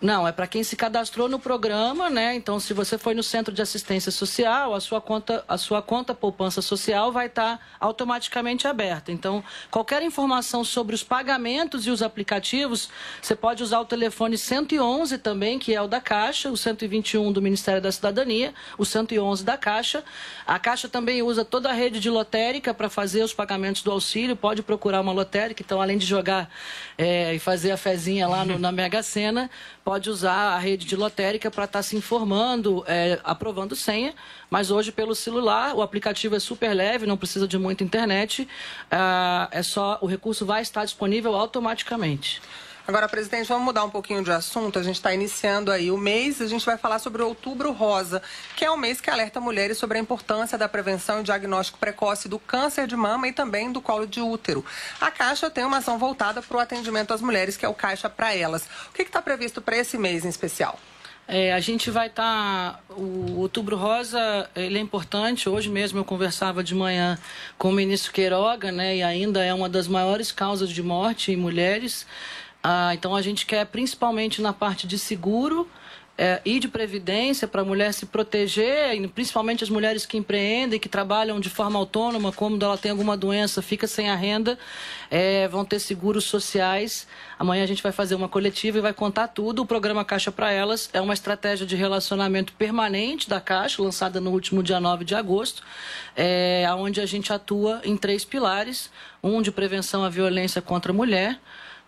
Não, 0.00 0.28
é 0.28 0.30
para 0.30 0.46
quem 0.46 0.62
se 0.62 0.76
cadastrou 0.76 1.28
no 1.28 1.40
programa, 1.40 2.08
né? 2.08 2.32
Então, 2.36 2.60
se 2.60 2.72
você 2.72 2.96
foi 2.96 3.14
no 3.14 3.22
centro 3.22 3.52
de 3.52 3.60
assistência 3.60 4.12
social, 4.12 4.72
a 4.72 4.80
sua 4.80 5.00
conta, 5.00 5.44
a 5.48 5.58
sua 5.58 5.82
conta 5.82 6.14
poupança 6.14 6.62
social 6.62 7.10
vai 7.10 7.26
estar 7.26 7.58
tá 7.58 7.64
automaticamente 7.80 8.68
aberta. 8.68 9.10
Então, 9.10 9.42
qualquer 9.72 10.00
informação 10.02 10.62
sobre 10.62 10.94
os 10.94 11.02
pagamentos 11.02 11.84
e 11.84 11.90
os 11.90 12.00
aplicativos, 12.00 12.88
você 13.20 13.34
pode 13.34 13.60
usar 13.60 13.80
o 13.80 13.84
telefone 13.84 14.38
111 14.38 15.18
também, 15.18 15.58
que 15.58 15.74
é 15.74 15.82
o 15.82 15.88
da 15.88 16.00
Caixa, 16.00 16.48
o 16.48 16.56
121 16.56 17.32
do 17.32 17.42
Ministério 17.42 17.82
da 17.82 17.90
Cidadania, 17.90 18.54
o 18.78 18.84
111 18.84 19.44
da 19.44 19.58
Caixa. 19.58 20.04
A 20.46 20.60
Caixa 20.60 20.88
também 20.88 21.22
usa 21.22 21.44
toda 21.44 21.70
a 21.70 21.72
rede 21.72 21.98
de 21.98 22.08
lotérica 22.08 22.72
para 22.72 22.88
fazer 22.88 23.24
os 23.24 23.34
pagamentos 23.34 23.82
do 23.82 23.90
auxílio. 23.90 24.36
Pode 24.36 24.62
procurar 24.62 25.00
uma 25.00 25.12
lotérica. 25.12 25.60
Então, 25.60 25.82
além 25.82 25.98
de 25.98 26.06
jogar 26.06 26.48
é, 26.96 27.34
e 27.34 27.40
fazer 27.40 27.72
a 27.72 27.76
fezinha 27.76 28.28
lá 28.28 28.44
no, 28.44 28.60
na 28.60 28.70
Mega 28.78 29.02
Sena 29.02 29.50
pode 29.88 30.10
usar 30.10 30.52
a 30.54 30.58
rede 30.58 30.84
de 30.84 30.94
lotérica 30.94 31.50
para 31.50 31.64
estar 31.64 31.78
tá 31.78 31.82
se 31.82 31.96
informando, 31.96 32.84
é, 32.86 33.18
aprovando 33.24 33.74
senha, 33.74 34.14
mas 34.50 34.70
hoje 34.70 34.92
pelo 34.92 35.14
celular 35.14 35.74
o 35.74 35.80
aplicativo 35.80 36.36
é 36.36 36.38
super 36.38 36.74
leve, 36.74 37.06
não 37.06 37.16
precisa 37.16 37.48
de 37.48 37.56
muita 37.56 37.84
internet, 37.84 38.46
é, 38.90 39.60
é 39.60 39.62
só 39.62 39.98
o 40.02 40.06
recurso 40.06 40.44
vai 40.44 40.60
estar 40.60 40.84
disponível 40.84 41.34
automaticamente. 41.34 42.42
Agora, 42.88 43.06
presidente, 43.06 43.46
vamos 43.48 43.66
mudar 43.66 43.84
um 43.84 43.90
pouquinho 43.90 44.24
de 44.24 44.30
assunto. 44.30 44.78
A 44.78 44.82
gente 44.82 44.94
está 44.94 45.12
iniciando 45.12 45.70
aí 45.70 45.90
o 45.90 45.98
mês, 45.98 46.40
a 46.40 46.46
gente 46.46 46.64
vai 46.64 46.78
falar 46.78 46.98
sobre 46.98 47.20
o 47.20 47.26
Outubro 47.26 47.70
Rosa, 47.70 48.22
que 48.56 48.64
é 48.64 48.70
um 48.70 48.78
mês 48.78 48.98
que 48.98 49.10
alerta 49.10 49.38
mulheres 49.42 49.76
sobre 49.76 49.98
a 49.98 50.00
importância 50.00 50.56
da 50.56 50.66
prevenção 50.66 51.20
e 51.20 51.22
diagnóstico 51.22 51.78
precoce 51.78 52.30
do 52.30 52.38
câncer 52.38 52.86
de 52.86 52.96
mama 52.96 53.28
e 53.28 53.32
também 53.34 53.70
do 53.70 53.82
colo 53.82 54.06
de 54.06 54.22
útero. 54.22 54.64
A 54.98 55.10
Caixa 55.10 55.50
tem 55.50 55.66
uma 55.66 55.76
ação 55.76 55.98
voltada 55.98 56.40
para 56.40 56.56
o 56.56 56.60
atendimento 56.60 57.12
às 57.12 57.20
mulheres, 57.20 57.58
que 57.58 57.66
é 57.66 57.68
o 57.68 57.74
Caixa 57.74 58.08
para 58.08 58.34
Elas. 58.34 58.66
O 58.88 58.94
que 58.94 59.02
está 59.02 59.20
previsto 59.20 59.60
para 59.60 59.76
esse 59.76 59.98
mês 59.98 60.24
em 60.24 60.30
especial? 60.30 60.78
É, 61.30 61.52
a 61.52 61.60
gente 61.60 61.90
vai 61.90 62.06
estar. 62.06 62.72
Tá, 62.72 62.94
o 62.94 63.40
Outubro 63.40 63.76
Rosa 63.76 64.48
ele 64.56 64.78
é 64.78 64.80
importante. 64.80 65.46
Hoje 65.46 65.68
mesmo 65.68 65.98
eu 65.98 66.04
conversava 66.06 66.64
de 66.64 66.74
manhã 66.74 67.18
com 67.58 67.68
o 67.68 67.72
ministro 67.72 68.10
Queiroga, 68.12 68.72
né? 68.72 68.96
E 68.96 69.02
ainda 69.02 69.44
é 69.44 69.52
uma 69.52 69.68
das 69.68 69.86
maiores 69.86 70.32
causas 70.32 70.70
de 70.70 70.82
morte 70.82 71.30
em 71.30 71.36
mulheres. 71.36 72.06
Ah, 72.70 72.92
então 72.92 73.16
a 73.16 73.22
gente 73.22 73.46
quer 73.46 73.64
principalmente 73.64 74.42
na 74.42 74.52
parte 74.52 74.86
de 74.86 74.98
seguro 74.98 75.66
é, 76.18 76.38
e 76.44 76.60
de 76.60 76.68
previdência 76.68 77.48
para 77.48 77.62
a 77.62 77.64
mulher 77.64 77.94
se 77.94 78.04
proteger, 78.04 79.08
principalmente 79.12 79.64
as 79.64 79.70
mulheres 79.70 80.04
que 80.04 80.18
empreendem, 80.18 80.78
que 80.78 80.86
trabalham 80.86 81.40
de 81.40 81.48
forma 81.48 81.78
autônoma, 81.78 82.30
como 82.30 82.62
ela 82.62 82.76
tem 82.76 82.90
alguma 82.90 83.16
doença, 83.16 83.62
fica 83.62 83.86
sem 83.86 84.10
a 84.10 84.14
renda, 84.14 84.58
é, 85.10 85.48
vão 85.48 85.64
ter 85.64 85.78
seguros 85.78 86.24
sociais. 86.24 87.08
Amanhã 87.38 87.64
a 87.64 87.66
gente 87.66 87.82
vai 87.82 87.90
fazer 87.90 88.14
uma 88.14 88.28
coletiva 88.28 88.76
e 88.76 88.80
vai 88.82 88.92
contar 88.92 89.28
tudo. 89.28 89.62
O 89.62 89.66
programa 89.66 90.04
Caixa 90.04 90.30
para 90.30 90.52
Elas 90.52 90.90
é 90.92 91.00
uma 91.00 91.14
estratégia 91.14 91.66
de 91.66 91.74
relacionamento 91.74 92.52
permanente 92.52 93.30
da 93.30 93.40
Caixa, 93.40 93.82
lançada 93.82 94.20
no 94.20 94.30
último 94.30 94.62
dia 94.62 94.78
9 94.78 95.06
de 95.06 95.14
agosto, 95.14 95.62
é, 96.14 96.66
onde 96.76 97.00
a 97.00 97.06
gente 97.06 97.32
atua 97.32 97.80
em 97.82 97.96
três 97.96 98.26
pilares: 98.26 98.90
um 99.22 99.40
de 99.40 99.50
prevenção 99.50 100.04
à 100.04 100.10
violência 100.10 100.60
contra 100.60 100.92
a 100.92 100.94
mulher 100.94 101.40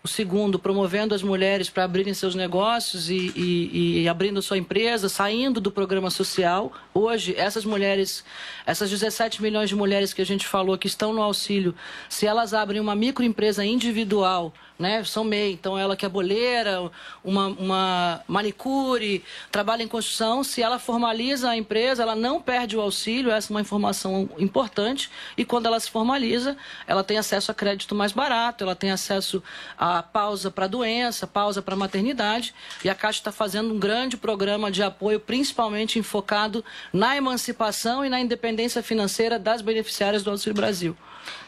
o 0.03 0.07
segundo, 0.07 0.57
promovendo 0.57 1.13
as 1.13 1.21
mulheres 1.21 1.69
para 1.69 1.83
abrirem 1.83 2.13
seus 2.13 2.33
negócios 2.33 3.09
e, 3.09 3.31
e, 3.35 4.01
e, 4.01 4.09
abrindo 4.09 4.41
sua 4.41 4.57
empresa, 4.57 5.07
saindo 5.07 5.61
do 5.61 5.71
programa 5.71 6.09
social. 6.09 6.71
Hoje, 6.91 7.35
essas 7.37 7.63
mulheres, 7.63 8.23
essas 8.65 8.89
17 8.89 9.41
milhões 9.41 9.69
de 9.69 9.75
mulheres 9.75 10.11
que 10.11 10.21
a 10.21 10.25
gente 10.25 10.47
falou 10.47 10.77
que 10.77 10.87
estão 10.87 11.13
no 11.13 11.21
auxílio, 11.21 11.75
se 12.09 12.25
elas 12.25 12.51
abrem 12.53 12.81
uma 12.81 12.95
microempresa 12.95 13.63
individual, 13.63 14.51
né? 14.81 15.03
São 15.03 15.23
MEI, 15.23 15.53
então 15.53 15.77
ela 15.77 15.95
que 15.95 16.05
é 16.05 16.09
boleira, 16.09 16.91
uma, 17.23 17.47
uma 17.47 18.21
manicure, 18.27 19.23
trabalha 19.51 19.83
em 19.83 19.87
construção, 19.87 20.43
se 20.43 20.61
ela 20.61 20.79
formaliza 20.79 21.51
a 21.51 21.55
empresa, 21.55 22.01
ela 22.01 22.15
não 22.15 22.41
perde 22.41 22.75
o 22.75 22.81
auxílio, 22.81 23.31
essa 23.31 23.51
é 23.51 23.53
uma 23.53 23.61
informação 23.61 24.27
importante, 24.39 25.09
e 25.37 25.45
quando 25.45 25.67
ela 25.67 25.79
se 25.79 25.89
formaliza, 25.89 26.57
ela 26.87 27.03
tem 27.03 27.17
acesso 27.17 27.51
a 27.51 27.53
crédito 27.53 27.93
mais 27.93 28.11
barato, 28.11 28.63
ela 28.63 28.75
tem 28.75 28.91
acesso 28.91 29.41
a 29.77 30.01
pausa 30.01 30.49
para 30.49 30.65
doença, 30.65 31.27
pausa 31.27 31.61
para 31.61 31.75
maternidade, 31.75 32.53
e 32.83 32.89
a 32.89 32.95
Caixa 32.95 33.19
está 33.19 33.31
fazendo 33.31 33.73
um 33.73 33.79
grande 33.79 34.17
programa 34.17 34.71
de 34.71 34.81
apoio, 34.81 35.19
principalmente 35.19 35.99
enfocado 35.99 36.65
na 36.91 37.15
emancipação 37.15 38.03
e 38.03 38.09
na 38.09 38.19
independência 38.19 38.81
financeira 38.81 39.37
das 39.37 39.61
beneficiárias 39.61 40.23
do 40.23 40.31
Auxílio 40.31 40.55
Brasil. 40.55 40.97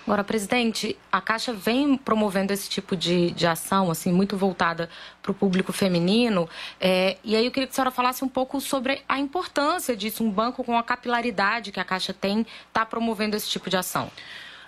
Agora, 0.05 0.23
presidente, 0.23 0.97
a 1.11 1.21
Caixa 1.21 1.53
vem 1.53 1.95
promovendo 1.95 2.51
esse 2.51 2.69
tipo 2.69 2.95
de, 2.95 3.31
de 3.31 3.47
ação, 3.47 3.89
assim, 3.89 4.11
muito 4.11 4.35
voltada 4.35 4.89
para 5.21 5.31
o 5.31 5.35
público 5.35 5.71
feminino. 5.71 6.49
É, 6.79 7.17
e 7.23 7.35
aí 7.35 7.45
eu 7.45 7.51
queria 7.51 7.67
que 7.67 7.71
a 7.71 7.75
senhora 7.75 7.91
falasse 7.91 8.23
um 8.23 8.27
pouco 8.27 8.59
sobre 8.59 9.01
a 9.07 9.17
importância 9.19 9.95
disso, 9.95 10.23
um 10.23 10.31
banco 10.31 10.63
com 10.63 10.77
a 10.77 10.83
capilaridade 10.83 11.71
que 11.71 11.79
a 11.79 11.83
Caixa 11.85 12.13
tem, 12.13 12.45
está 12.67 12.85
promovendo 12.85 13.37
esse 13.37 13.49
tipo 13.49 13.69
de 13.69 13.77
ação. 13.77 14.11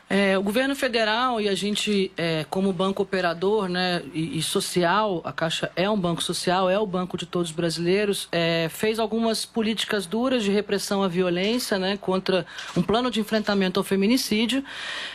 É, 0.08 0.38
o 0.38 0.43
governo 0.43 0.76
federal 0.76 1.41
e 1.41 1.49
a 1.49 1.56
gente, 1.56 2.12
é, 2.16 2.45
como 2.47 2.72
banco 2.72 3.01
operador 3.01 3.68
né, 3.68 4.03
e, 4.14 4.38
e, 4.38 4.41
social, 4.41 5.20
a 5.24 5.32
Caixa 5.32 5.72
é 5.76 5.89
um 5.89 5.97
banco 5.97 6.22
social, 6.22 6.70
é 6.70 6.78
o 6.78 6.86
banco 6.86 7.18
de 7.18 7.26
todos 7.26 7.49
os 7.49 7.56
brasileiros, 7.56 8.28
é, 8.32 8.68
fez 8.70 8.99
algumas 8.99 9.45
políticas 9.45 10.06
duras 10.06 10.43
de 10.43 10.51
repressão 10.51 11.01
à 11.01 11.08
violência, 11.08 11.80
né, 11.80 11.97
contra 11.97 12.45
um 12.78 12.84
plano 12.84 13.10
de 13.10 13.20
enfrentamento 13.20 13.80
ao 13.80 13.84
feminicídio, 13.84 14.64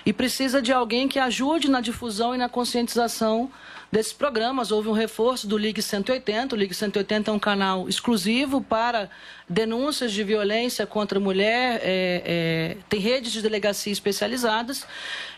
e 0.04 0.12
precisa 0.12 0.60
de 0.60 0.72
alguém 0.72 1.06
que 1.06 1.20
ajude 1.20 1.70
na 1.70 1.80
difusão 1.80 2.34
e 2.34 2.38
na 2.38 2.48
conscientização 2.48 3.48
desses 3.90 4.12
programas. 4.12 4.70
Houve 4.70 4.88
um 4.88 4.92
reforço 4.92 5.46
do 5.46 5.58
Ligue 5.58 5.82
180. 5.82 6.54
O 6.54 6.58
Ligue 6.58 6.74
180 6.74 7.30
é 7.30 7.34
um 7.34 7.38
canal 7.38 7.88
exclusivo 7.88 8.60
para 8.60 9.10
denúncias 9.50 10.12
de 10.12 10.22
violência 10.22 10.86
contra 10.86 11.18
a 11.18 11.20
mulher, 11.20 11.80
é, 11.82 12.22
é, 12.24 12.76
tem 12.88 13.00
redes 13.00 13.32
de 13.32 13.42
delegacia 13.42 13.92
especializadas. 13.92 14.86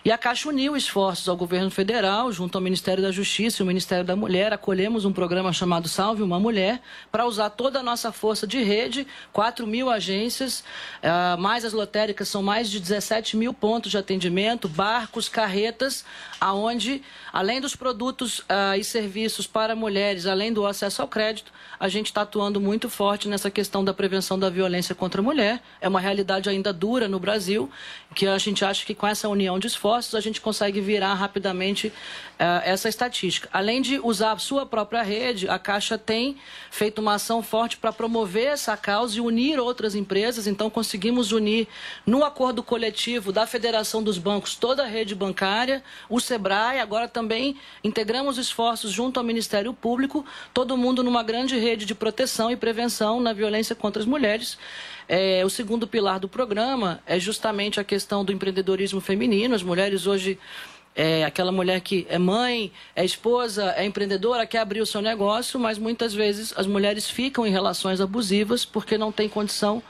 E 0.05 0.11
a 0.11 0.19
Caixa 0.19 0.51
uniu 0.51 0.77
esforços 0.77 1.29
ao 1.29 1.37
governo 1.37 1.71
federal, 1.71 2.31
junto 2.31 2.59
ao 2.59 2.63
Ministério 2.63 3.03
da 3.03 3.11
Justiça 3.11 3.63
e 3.63 3.65
o 3.65 3.67
Ministério 3.67 4.05
da 4.05 4.15
Mulher. 4.15 4.53
Acolhemos 4.53 5.07
um 5.07 5.13
programa 5.13 5.51
chamado 5.53 5.89
Salve 5.89 6.23
uma 6.23 6.39
Mulher, 6.39 6.83
para 7.11 7.25
usar 7.25 7.49
toda 7.51 7.79
a 7.79 7.83
nossa 7.83 8.13
força 8.13 8.47
de 8.47 8.63
rede, 8.63 9.07
4 9.33 9.67
mil 9.67 9.89
agências, 9.89 10.63
uh, 11.03 11.41
mais 11.41 11.65
as 11.65 11.73
lotéricas, 11.73 12.29
são 12.29 12.43
mais 12.43 12.69
de 12.69 12.81
17 12.81 13.37
mil 13.37 13.55
pontos 13.55 13.93
de 13.93 13.97
atendimento, 13.97 14.69
barcos, 14.69 15.29
carretas, 15.29 16.05
aonde, 16.39 17.01
além 17.33 17.61
dos 17.61 17.75
produtos 17.75 18.41
uh, 18.41 18.77
e 18.77 18.85
serviços 18.85 19.47
para 19.47 19.75
mulheres, 19.75 20.27
além 20.27 20.53
do 20.53 20.67
acesso 20.67 21.01
ao 21.01 21.09
crédito, 21.09 21.51
a 21.79 21.89
gente 21.89 22.07
está 22.07 22.23
atuando 22.23 22.61
muito 22.61 22.91
forte 22.91 23.29
nessa 23.29 23.51
questão 23.51 23.85
da 23.85 23.95
prevenção 24.03 24.37
da 24.37 24.51
violência 24.51 24.97
contra 24.97 25.21
a 25.21 25.25
mulher. 25.25 25.63
É 25.81 25.89
uma 25.89 26.01
realidade 26.01 26.51
ainda 26.51 26.73
dura 26.73 27.07
no 27.07 27.21
Brasil, 27.21 27.71
que 28.17 28.27
a 28.27 28.37
gente 28.37 28.65
acha 28.65 28.85
que 28.85 28.97
com 28.97 29.07
essa 29.07 29.29
união 29.29 29.61
de 29.61 29.69
esforços, 29.69 30.17
a 30.17 30.21
gente 30.21 30.41
consegue 30.41 30.81
virar 30.81 31.15
rapidamente 31.15 31.87
uh, 31.87 31.93
essa 32.65 32.89
estatística. 32.89 33.49
Além 33.53 33.81
de 33.81 34.01
usar 34.01 34.33
a 34.33 34.39
sua 34.39 34.67
própria 34.67 35.03
rede, 35.03 35.49
a 35.49 35.57
Caixa 35.57 35.97
tem 35.97 36.37
feito 36.69 37.01
uma 37.01 37.15
ação 37.15 37.45
forte 37.45 37.77
para 37.77 37.93
promover 37.93 38.47
essa 38.49 38.77
causa 38.77 39.19
e 39.19 39.21
unir 39.21 39.61
outras 39.61 39.95
empresas. 39.95 40.49
Então, 40.49 40.69
conseguimos 40.69 41.31
unir 41.31 41.69
no 42.05 42.25
acordo 42.25 42.61
coletivo 42.61 43.31
da 43.31 43.47
Federação 43.47 44.03
dos 44.03 44.19
Bancos 44.19 44.57
toda 44.57 44.83
a 44.83 44.87
rede 44.87 45.15
bancária, 45.15 45.81
o 46.09 46.19
SEBRAE, 46.19 46.81
agora 46.81 47.07
também 47.07 47.57
integramos 47.85 48.37
esforços 48.37 48.91
junto 48.91 49.21
ao 49.21 49.25
Ministério 49.25 49.73
Público, 49.73 50.25
todo 50.53 50.77
mundo 50.77 51.05
numa 51.05 51.23
grande 51.23 51.57
rede 51.57 51.87
de 51.87 51.95
proteção 51.95 52.51
e 52.51 52.57
prevenção 52.57 53.21
na 53.21 53.33
violência 53.33 53.77
contra 53.77 53.91
as 54.01 54.07
mulheres. 54.07 54.59
É, 55.09 55.45
o 55.45 55.51
segundo 55.51 55.86
pilar 55.86 56.18
do 56.18 56.28
programa 56.28 57.01
é 57.07 57.18
justamente 57.18 57.80
a 57.80 57.84
questão 57.84 58.24
do 58.24 58.32
empreendedorismo 58.32 59.01
feminino. 59.01 59.55
As 59.55 59.62
mulheres 59.62 60.07
hoje 60.07 60.38
é 60.95 61.24
aquela 61.24 61.51
mulher 61.51 61.80
que 61.80 62.07
é 62.09 62.18
mãe, 62.18 62.70
é 62.95 63.05
esposa, 63.05 63.72
é 63.76 63.84
empreendedora, 63.84 64.47
quer 64.47 64.59
abrir 64.59 64.80
o 64.80 64.86
seu 64.86 65.01
negócio, 65.01 65.59
mas 65.59 65.78
muitas 65.78 66.14
vezes 66.14 66.53
as 66.57 66.66
mulheres 66.66 67.09
ficam 67.09 67.47
em 67.47 67.51
relações 67.51 68.01
abusivas 68.01 68.64
porque 68.64 68.99
não 68.99 69.11
têm 69.11 69.28
condição 69.28 69.82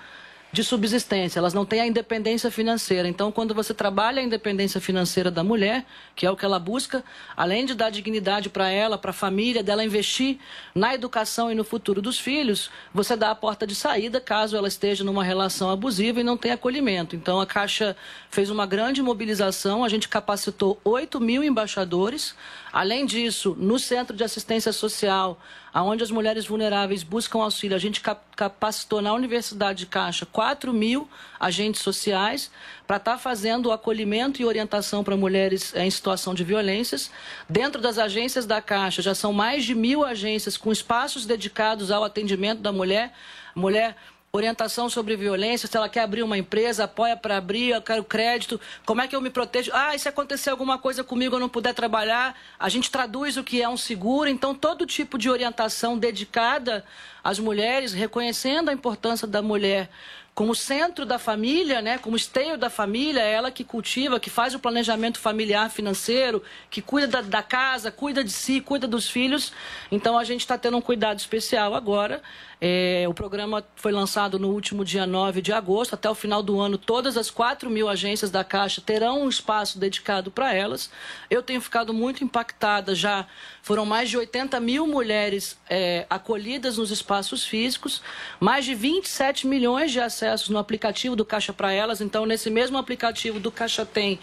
de 0.53 0.63
subsistência, 0.63 1.39
elas 1.39 1.55
não 1.55 1.65
têm 1.65 1.81
a 1.81 1.87
independência 1.87 2.51
financeira. 2.51 3.09
Então, 3.09 3.33
quando 3.33 3.55
você 3.55 3.73
trabalha 3.73 4.21
a 4.21 4.23
independência 4.23 4.79
financeira 4.83 5.31
da 5.31 5.43
mulher, 5.43 5.87
que 6.15 6.27
é 6.27 6.31
o 6.31 6.37
que 6.37 6.45
ela 6.45 6.59
busca, 6.59 7.03
além 7.35 7.65
de 7.65 7.75
dar 7.75 7.89
dignidade 7.89 8.51
para 8.51 8.69
ela, 8.69 8.99
para 8.99 9.13
a 9.13 9.15
família, 9.15 9.63
dela 9.63 9.83
investir 9.83 10.39
na 10.75 10.95
educação 10.95 11.51
e 11.51 11.55
no 11.55 11.65
futuro 11.65 12.03
dos 12.03 12.19
filhos, 12.19 12.71
você 12.93 13.17
dá 13.17 13.31
a 13.31 13.35
porta 13.35 13.67
de 13.67 13.75
saída 13.75 14.21
caso 14.21 14.55
ela 14.55 14.69
esteja 14.69 15.03
numa 15.03 15.25
relação 15.25 15.71
abusiva 15.71 16.21
e 16.21 16.25
não 16.25 16.37
tenha 16.37 16.55
acolhimento. 16.55 17.17
Então, 17.17 17.41
a 17.41 17.47
Caixa 17.47 17.97
fez 18.31 18.51
uma 18.51 18.67
grande 18.67 19.03
mobilização, 19.03 19.83
a 19.83 19.89
gente 19.89 20.07
capacitou 20.07 20.79
8 20.85 21.19
mil 21.19 21.43
embaixadores. 21.43 22.35
Além 22.73 23.05
disso, 23.05 23.55
no 23.59 23.79
Centro 23.79 24.17
de 24.17 24.25
Assistência 24.25 24.73
Social, 24.73 25.39
onde 25.75 26.03
as 26.03 26.11
mulheres 26.11 26.47
vulneráveis 26.47 27.03
buscam 27.03 27.41
auxílio, 27.41 27.77
a 27.77 27.79
gente 27.79 28.01
capacitou 28.35 29.03
na 29.03 29.13
Universidade 29.13 29.81
de 29.81 29.87
Caixa 29.87 30.25
4 30.25 30.73
mil 30.73 31.07
agentes 31.39 31.83
sociais 31.83 32.51
para 32.87 32.97
estar 32.97 33.13
tá 33.13 33.19
fazendo 33.19 33.67
o 33.67 33.73
acolhimento 33.73 34.41
e 34.41 34.47
orientação 34.47 35.05
para 35.05 35.15
mulheres 35.19 35.75
em 35.75 35.91
situação 35.91 36.33
de 36.33 36.45
violências. 36.45 37.11
Dentro 37.47 37.79
das 37.79 37.99
agências 37.99 38.47
da 38.47 38.63
Caixa, 38.63 39.03
já 39.03 39.15
são 39.15 39.35
mais 39.35 39.65
de 39.67 39.75
mil 39.75 40.03
agências 40.03 40.57
com 40.57 40.73
espaços 40.73 41.27
dedicados 41.27 41.91
ao 41.91 42.03
atendimento 42.03 42.63
da 42.63 42.73
mulher. 42.73 43.13
Mulher 43.55 43.97
orientação 44.35 44.89
sobre 44.89 45.15
violência, 45.15 45.69
se 45.69 45.77
ela 45.77 45.91
quer 45.91 46.01
abrir 46.01 46.23
uma 46.23 46.39
empresa, 46.39 46.85
apoia 46.85 47.15
para 47.15 47.37
abrir, 47.37 47.69
eu 47.69 47.83
quero 47.83 48.03
crédito, 48.03 48.59
como 48.87 49.03
é 49.03 49.07
que 49.07 49.15
eu 49.15 49.21
me 49.21 49.29
protejo? 49.29 49.71
Ah, 49.75 49.95
e 49.95 49.99
se 49.99 50.09
acontecer 50.09 50.49
alguma 50.49 50.79
coisa 50.79 51.05
comigo, 51.05 51.37
eu 51.37 51.39
não 51.39 51.51
puder 51.51 51.75
trabalhar, 51.75 52.35
a 52.59 52.71
gente 52.71 52.91
traduz 52.91 53.37
o 53.37 53.45
que 53.45 53.61
é 53.61 53.69
um 53.69 53.77
seguro, 53.77 54.31
então 54.31 54.55
todo 54.55 54.87
tipo 54.87 55.19
de 55.19 55.29
orientação 55.29 55.99
dedicada 55.99 56.83
às 57.23 57.39
mulheres, 57.39 57.93
reconhecendo 57.93 58.71
a 58.71 58.73
importância 58.73 59.29
da 59.29 59.43
mulher 59.43 59.91
como 60.35 60.55
centro 60.55 61.05
da 61.05 61.19
família, 61.19 61.83
né, 61.83 61.99
como 61.99 62.17
esteio 62.17 62.57
da 62.57 62.71
família, 62.71 63.21
é 63.21 63.33
ela 63.33 63.51
que 63.51 63.63
cultiva, 63.63 64.19
que 64.19 64.31
faz 64.31 64.55
o 64.55 64.59
planejamento 64.59 65.19
familiar 65.19 65.71
financeiro, 65.71 66.43
que 66.71 66.81
cuida 66.81 67.07
da, 67.07 67.21
da 67.21 67.43
casa, 67.43 67.91
cuida 67.91 68.25
de 68.25 68.33
si, 68.33 68.61
cuida 68.61 68.89
dos 68.89 69.11
filhos. 69.11 69.53
Então 69.91 70.17
a 70.17 70.25
gente 70.25 70.41
está 70.41 70.57
tendo 70.57 70.79
um 70.79 70.81
cuidado 70.81 71.19
especial 71.19 71.75
agora. 71.75 72.23
É, 72.65 73.07
o 73.09 73.13
programa 73.13 73.65
foi 73.75 73.91
lançado 73.91 74.39
no 74.39 74.51
último 74.51 74.85
dia 74.85 75.05
9 75.05 75.43
de 75.43 75.53
agosto. 75.53 75.95
Até 75.95 76.09
o 76.09 76.15
final 76.15 76.45
do 76.45 76.61
ano, 76.61 76.79
todas 76.79 77.17
as 77.17 77.29
4 77.29 77.69
mil 77.69 77.89
agências 77.89 78.31
da 78.31 78.45
Caixa 78.45 78.81
terão 78.81 79.25
um 79.25 79.29
espaço 79.29 79.81
dedicado 79.81 80.31
para 80.31 80.55
elas. 80.55 80.89
Eu 81.29 81.43
tenho 81.43 81.61
ficado 81.61 81.93
muito 81.93 82.23
impactada 82.23 82.95
já. 82.95 83.27
Foram 83.63 83.85
mais 83.85 84.09
de 84.09 84.17
80 84.17 84.61
mil 84.61 84.87
mulheres 84.87 85.59
é, 85.69 86.07
acolhidas 86.09 86.79
nos 86.79 86.93
espaços 86.93 87.45
físicos, 87.45 88.01
mais 88.39 88.65
de 88.65 88.77
27 88.77 89.45
milhões 89.45 89.91
de 89.91 89.99
acessos 89.99 90.49
no 90.49 90.59
aplicativo 90.59 91.17
do 91.17 91.25
Caixa 91.25 91.53
para 91.53 91.73
Elas. 91.73 92.01
Então, 92.01 92.25
nesse 92.25 92.49
mesmo 92.49 92.79
aplicativo 92.79 93.41
do 93.41 93.51
Caixa 93.51 93.85
Tem, 93.85 94.21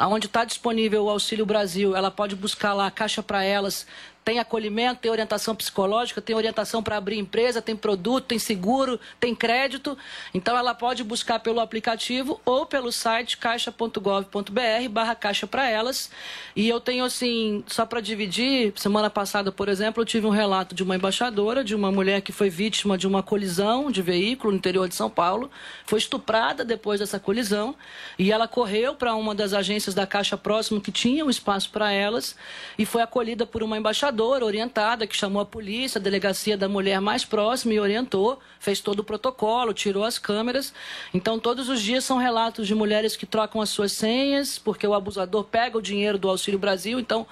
onde 0.00 0.26
está 0.26 0.44
disponível 0.44 1.04
o 1.04 1.10
Auxílio 1.10 1.46
Brasil, 1.46 1.94
ela 1.94 2.10
pode 2.10 2.34
buscar 2.34 2.72
lá 2.72 2.88
a 2.88 2.90
Caixa 2.90 3.22
para 3.22 3.44
Elas 3.44 3.86
tem 4.26 4.40
acolhimento, 4.40 5.02
tem 5.02 5.08
orientação 5.08 5.54
psicológica, 5.54 6.20
tem 6.20 6.34
orientação 6.34 6.82
para 6.82 6.96
abrir 6.96 7.16
empresa, 7.16 7.62
tem 7.62 7.76
produto, 7.76 8.24
tem 8.24 8.40
seguro, 8.40 8.98
tem 9.20 9.32
crédito. 9.36 9.96
Então 10.34 10.58
ela 10.58 10.74
pode 10.74 11.04
buscar 11.04 11.38
pelo 11.38 11.60
aplicativo 11.60 12.40
ou 12.44 12.66
pelo 12.66 12.90
site 12.90 13.38
caixa.gov.br 13.38 14.88
barra 14.90 15.14
caixa 15.14 15.46
para 15.46 15.70
elas. 15.70 16.10
E 16.56 16.68
eu 16.68 16.80
tenho 16.80 17.04
assim, 17.04 17.62
só 17.68 17.86
para 17.86 18.00
dividir, 18.00 18.72
semana 18.74 19.08
passada, 19.08 19.52
por 19.52 19.68
exemplo, 19.68 20.02
eu 20.02 20.04
tive 20.04 20.26
um 20.26 20.30
relato 20.30 20.74
de 20.74 20.82
uma 20.82 20.96
embaixadora, 20.96 21.62
de 21.62 21.76
uma 21.76 21.92
mulher 21.92 22.20
que 22.20 22.32
foi 22.32 22.50
vítima 22.50 22.98
de 22.98 23.06
uma 23.06 23.22
colisão 23.22 23.92
de 23.92 24.02
veículo 24.02 24.50
no 24.50 24.58
interior 24.58 24.88
de 24.88 24.96
São 24.96 25.08
Paulo, 25.08 25.48
foi 25.84 26.00
estuprada 26.00 26.64
depois 26.64 26.98
dessa 26.98 27.20
colisão 27.20 27.76
e 28.18 28.32
ela 28.32 28.48
correu 28.48 28.96
para 28.96 29.14
uma 29.14 29.36
das 29.36 29.52
agências 29.52 29.94
da 29.94 30.04
Caixa 30.04 30.36
próximo 30.36 30.80
que 30.80 30.90
tinha 30.90 31.24
um 31.24 31.30
espaço 31.30 31.70
para 31.70 31.92
elas 31.92 32.34
e 32.76 32.84
foi 32.84 33.02
acolhida 33.02 33.46
por 33.46 33.62
uma 33.62 33.78
embaixadora 33.78 34.15
orientada 34.24 35.06
que 35.06 35.16
chamou 35.16 35.40
a 35.40 35.46
polícia, 35.46 35.98
a 35.98 36.02
delegacia 36.02 36.56
da 36.56 36.68
mulher 36.68 37.00
mais 37.00 37.24
próxima 37.24 37.74
e 37.74 37.80
orientou, 37.80 38.38
fez 38.58 38.80
todo 38.80 39.00
o 39.00 39.04
protocolo, 39.04 39.72
tirou 39.72 40.04
as 40.04 40.18
câmeras. 40.18 40.72
Então 41.12 41.38
todos 41.38 41.68
os 41.68 41.80
dias 41.80 42.04
são 42.04 42.18
relatos 42.18 42.66
de 42.66 42.74
mulheres 42.74 43.16
que 43.16 43.26
trocam 43.26 43.60
as 43.60 43.70
suas 43.70 43.92
senhas 43.92 44.58
porque 44.58 44.86
o 44.86 44.94
abusador 44.94 45.44
pega 45.44 45.78
o 45.78 45.82
dinheiro 45.82 46.18
do 46.18 46.28
Auxílio 46.28 46.58
Brasil. 46.58 46.98
Então 46.98 47.26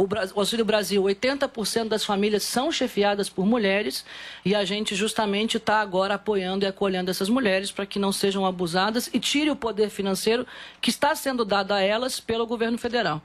o, 0.00 0.04
o 0.04 0.38
Auxílio 0.38 0.64
Brasil, 0.64 1.02
80% 1.02 1.88
das 1.88 2.04
famílias 2.04 2.44
são 2.44 2.70
chefiadas 2.70 3.28
por 3.28 3.44
mulheres 3.44 4.04
e 4.44 4.54
a 4.54 4.64
gente 4.64 4.94
justamente 4.94 5.56
está 5.56 5.80
agora 5.80 6.14
apoiando 6.14 6.64
e 6.64 6.68
acolhendo 6.68 7.10
essas 7.10 7.28
mulheres 7.28 7.72
para 7.72 7.84
que 7.84 7.98
não 7.98 8.12
sejam 8.12 8.46
abusadas 8.46 9.10
e 9.12 9.18
tire 9.18 9.50
o 9.50 9.56
poder 9.56 9.90
financeiro 9.90 10.46
que 10.80 10.90
está 10.90 11.16
sendo 11.16 11.44
dado 11.44 11.72
a 11.72 11.80
elas 11.80 12.20
pelo 12.20 12.46
governo 12.46 12.78
federal. 12.78 13.20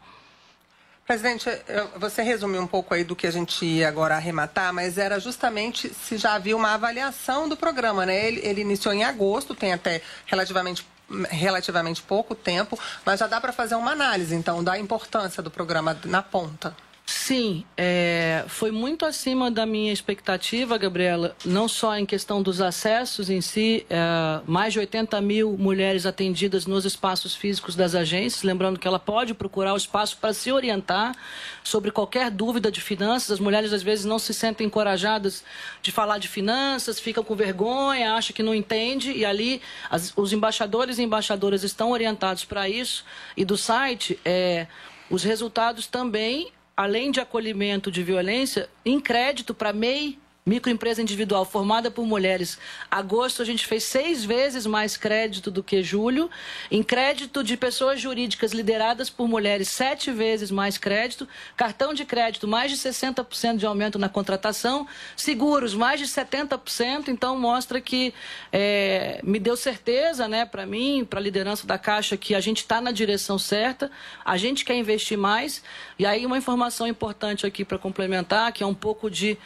Presidente, 1.06 1.50
você 1.98 2.22
resumiu 2.22 2.62
um 2.62 2.68
pouco 2.68 2.94
aí 2.94 3.04
do 3.04 3.16
que 3.16 3.28
a 3.28 3.32
gente 3.32 3.66
ia 3.66 3.90
agora 3.90 4.16
arrematar, 4.16 4.74
mas 4.74 4.98
era 4.98 5.20
justamente 5.20 5.94
se 5.94 6.18
já 6.18 6.36
havia 6.36 6.56
uma 6.56 6.74
avaliação 6.74 7.50
do 7.50 7.58
programa, 7.58 8.06
né? 8.06 8.26
Ele, 8.26 8.40
ele 8.42 8.62
iniciou 8.62 8.94
em 8.94 9.04
agosto, 9.04 9.54
tem 9.54 9.74
até 9.74 10.02
relativamente 10.26 10.86
relativamente 11.30 12.02
pouco 12.02 12.34
tempo, 12.34 12.80
mas 13.06 13.20
já 13.20 13.28
dá 13.28 13.40
para 13.40 13.52
fazer 13.52 13.76
uma 13.76 13.92
análise, 13.92 14.34
então, 14.34 14.64
da 14.64 14.80
importância 14.80 15.44
do 15.44 15.52
programa 15.52 16.00
na 16.06 16.24
ponta. 16.24 16.76
Sim, 17.06 17.66
é, 17.76 18.46
foi 18.48 18.72
muito 18.72 19.06
acima 19.06 19.52
da 19.52 19.66
minha 19.66 19.92
expectativa, 19.92 20.78
Gabriela, 20.78 21.36
não 21.44 21.68
só 21.68 21.98
em 21.98 22.06
questão 22.06 22.42
dos 22.42 22.62
acessos 22.62 23.30
em 23.30 23.42
si, 23.42 23.86
é, 23.90 24.40
mais 24.48 24.72
de 24.72 24.80
80 24.80 25.20
mil 25.20 25.58
mulheres 25.58 26.06
atendidas 26.06 26.66
nos 26.66 26.86
espaços 26.86 27.36
físicos 27.36 27.76
das 27.76 27.94
agências, 27.94 28.44
lembrando 28.44 28.80
que 28.80 28.88
ela 28.88 29.00
pode 29.00 29.34
procurar 29.34 29.74
o 29.74 29.78
espaço 29.78 30.18
para 30.18 30.34
se 30.34 30.50
orientar 30.50 31.14
sobre 31.62 31.92
qualquer 31.92 32.32
dúvida 32.32 32.72
de 32.72 32.80
finanças. 32.80 33.32
As 33.32 33.40
mulheres 33.40 33.74
às 33.74 33.84
vezes 33.84 34.06
não 34.06 34.18
se 34.18 34.34
sentem 34.34 34.68
encorajadas 34.68 35.44
de 35.82 35.92
falar 35.92 36.20
de 36.20 36.30
finanças, 36.30 37.02
ficam 37.02 37.22
com 37.22 37.36
vergonha, 37.36 38.14
acham 38.14 38.34
que 38.34 38.42
não 38.42 38.56
entende, 38.56 39.12
e 39.12 39.26
ali 39.26 39.62
as, 39.90 40.14
os 40.16 40.32
embaixadores 40.32 41.00
e 41.00 41.04
embaixadoras 41.04 41.66
estão 41.66 41.92
orientados 41.92 42.46
para 42.46 42.70
isso, 42.70 43.04
e 43.36 43.44
do 43.44 43.58
site, 43.58 44.18
é, 44.24 44.68
os 45.10 45.22
resultados 45.22 45.86
também 45.86 46.50
além 46.76 47.12
de 47.12 47.20
acolhimento 47.20 47.92
de 47.92 48.04
violência, 48.04 48.70
em 48.86 49.00
crédito 49.00 49.54
para 49.54 49.74
MEI 49.74 50.18
Microempresa 50.46 51.02
individual 51.02 51.46
formada 51.46 51.90
por 51.90 52.06
mulheres. 52.06 52.60
Agosto 52.92 53.42
a 53.42 53.46
gente 53.46 53.66
fez 53.66 53.86
seis 53.86 54.26
vezes 54.26 54.66
mais 54.66 54.98
crédito 54.98 55.50
do 55.50 55.64
que 55.64 55.82
julho. 55.82 56.30
Em 56.70 56.84
crédito 56.84 57.42
de 57.42 57.56
pessoas 57.56 58.02
jurídicas 58.02 58.52
lideradas 58.52 59.10
por 59.10 59.26
mulheres, 59.26 59.70
sete 59.70 60.12
vezes 60.12 60.52
mais 60.52 60.78
crédito. 60.78 61.26
Cartão 61.56 61.94
de 61.94 62.04
crédito, 62.04 62.46
mais 62.46 62.70
de 62.70 62.78
60% 62.78 63.56
de 63.56 63.66
aumento 63.66 63.98
na 63.98 64.10
contratação. 64.10 64.86
Seguros, 65.16 65.74
mais 65.74 65.98
de 66.02 66.08
70%. 66.08 67.08
Então 67.08 67.40
mostra 67.40 67.80
que 67.80 68.14
é, 68.52 69.22
me 69.24 69.40
deu 69.40 69.56
certeza, 69.56 70.28
né, 70.28 70.46
para 70.46 70.66
mim, 70.66 71.08
para 71.10 71.22
a 71.22 71.24
liderança 71.24 71.66
da 71.66 71.78
Caixa, 71.78 72.18
que 72.18 72.36
a 72.36 72.42
gente 72.42 72.58
está 72.58 72.82
na 72.82 72.92
direção 72.92 73.40
certa. 73.40 73.90
A 74.26 74.36
gente 74.36 74.66
quer 74.66 74.76
investir 74.76 75.18
mais. 75.18 75.64
E 75.98 76.06
aí 76.06 76.26
uma 76.26 76.38
informação 76.38 76.86
importante 76.86 77.46
aqui 77.46 77.64
para 77.64 77.78
complementar, 77.78 78.52
que 78.52 78.62
é 78.62 78.68
um 78.68 78.76
pouco 78.76 79.10
de 79.10 79.38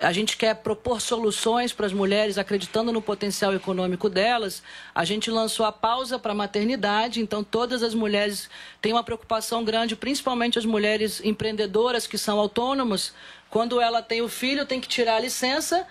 a 0.00 0.12
gente 0.12 0.36
quer 0.36 0.54
propor 0.54 1.00
soluções 1.00 1.72
para 1.72 1.84
as 1.84 1.92
mulheres, 1.92 2.38
acreditando 2.38 2.92
no 2.92 3.02
potencial 3.02 3.52
econômico 3.52 4.08
delas. 4.08 4.62
A 4.94 5.04
gente 5.04 5.28
lançou 5.28 5.66
a 5.66 5.72
pausa 5.72 6.20
para 6.20 6.30
a 6.30 6.36
maternidade, 6.36 7.20
então 7.20 7.42
todas 7.42 7.82
as 7.82 7.94
mulheres 7.94 8.48
têm 8.80 8.92
uma 8.92 9.02
preocupação 9.02 9.64
grande, 9.64 9.96
principalmente 9.96 10.56
as 10.56 10.64
mulheres 10.64 11.20
empreendedoras 11.24 12.06
que 12.06 12.16
são 12.16 12.38
autônomas. 12.38 13.12
Quando 13.50 13.80
ela 13.80 14.00
tem 14.00 14.22
o 14.22 14.28
filho, 14.28 14.64
tem 14.64 14.80
que 14.80 14.86
tirar 14.86 15.16
a 15.16 15.20
licença. 15.20 15.84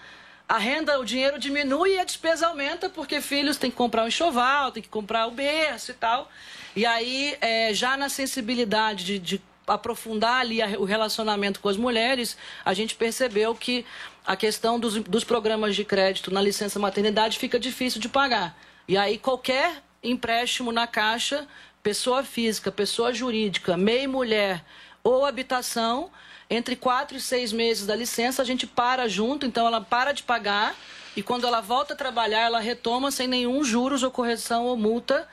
A 0.47 0.57
renda, 0.57 0.97
o 0.97 1.03
dinheiro 1.03 1.37
diminui 1.37 1.95
e 1.95 1.99
a 1.99 2.05
despesa 2.05 2.47
aumenta, 2.47 2.89
porque 2.89 3.19
filhos 3.19 3.57
têm 3.57 3.69
que 3.69 3.75
comprar 3.75 4.05
um 4.05 4.07
enxoval, 4.07 4.71
tem 4.71 4.81
que 4.81 4.87
comprar 4.87 5.27
o 5.27 5.31
berço 5.31 5.91
e 5.91 5.95
tal. 5.95 6.31
E 6.73 6.85
aí, 6.85 7.35
é, 7.41 7.73
já 7.73 7.97
na 7.97 8.07
sensibilidade 8.07 9.03
de, 9.03 9.19
de 9.19 9.41
aprofundar 9.67 10.41
ali 10.41 10.63
o 10.77 10.85
relacionamento 10.85 11.59
com 11.59 11.69
as 11.69 11.77
mulheres, 11.77 12.37
a 12.63 12.73
gente 12.73 12.95
percebeu 12.95 13.53
que 13.53 13.85
a 14.25 14.35
questão 14.35 14.79
dos, 14.79 14.95
dos 14.95 15.23
programas 15.23 15.75
de 15.75 15.83
crédito 15.83 16.31
na 16.31 16.41
licença 16.41 16.79
maternidade 16.79 17.37
fica 17.37 17.59
difícil 17.59 17.99
de 17.99 18.09
pagar. 18.09 18.57
E 18.87 18.97
aí 18.97 19.17
qualquer 19.17 19.83
empréstimo 20.01 20.71
na 20.71 20.87
caixa, 20.87 21.47
pessoa 21.83 22.23
física, 22.23 22.71
pessoa 22.71 23.13
jurídica, 23.13 23.75
MEI 23.75 24.07
mulher 24.07 24.63
ou 25.03 25.25
habitação, 25.25 26.09
entre 26.49 26.75
quatro 26.75 27.17
e 27.17 27.21
seis 27.21 27.51
meses 27.51 27.85
da 27.85 27.95
licença, 27.95 28.41
a 28.41 28.45
gente 28.45 28.65
para 28.65 29.07
junto, 29.07 29.45
então 29.45 29.67
ela 29.67 29.81
para 29.81 30.13
de 30.13 30.23
pagar 30.23 30.75
e 31.17 31.23
quando 31.23 31.47
ela 31.47 31.61
volta 31.61 31.95
a 31.95 31.97
trabalhar, 31.97 32.41
ela 32.41 32.59
retoma 32.59 33.09
sem 33.09 33.27
nenhum 33.27 33.63
juros 33.63 34.03
ou 34.03 34.11
correção 34.11 34.65
ou 34.65 34.77
multa 34.77 35.27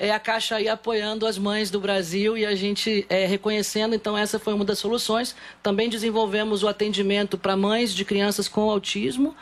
é, 0.00 0.12
a 0.12 0.18
Caixa 0.18 0.56
aí 0.56 0.66
apoiando 0.66 1.26
as 1.26 1.36
mães 1.36 1.70
do 1.70 1.78
Brasil 1.78 2.34
e 2.34 2.46
a 2.46 2.54
gente 2.54 3.04
é, 3.10 3.26
reconhecendo, 3.26 3.94
então 3.94 4.16
essa 4.16 4.38
foi 4.38 4.54
uma 4.54 4.64
das 4.64 4.78
soluções. 4.78 5.36
Também 5.62 5.90
desenvolvemos 5.90 6.62
o 6.62 6.68
atendimento 6.68 7.36
para 7.36 7.54
mães 7.54 7.94
de 7.94 8.02
crianças 8.02 8.48
com 8.48 8.70
autismo. 8.70 9.36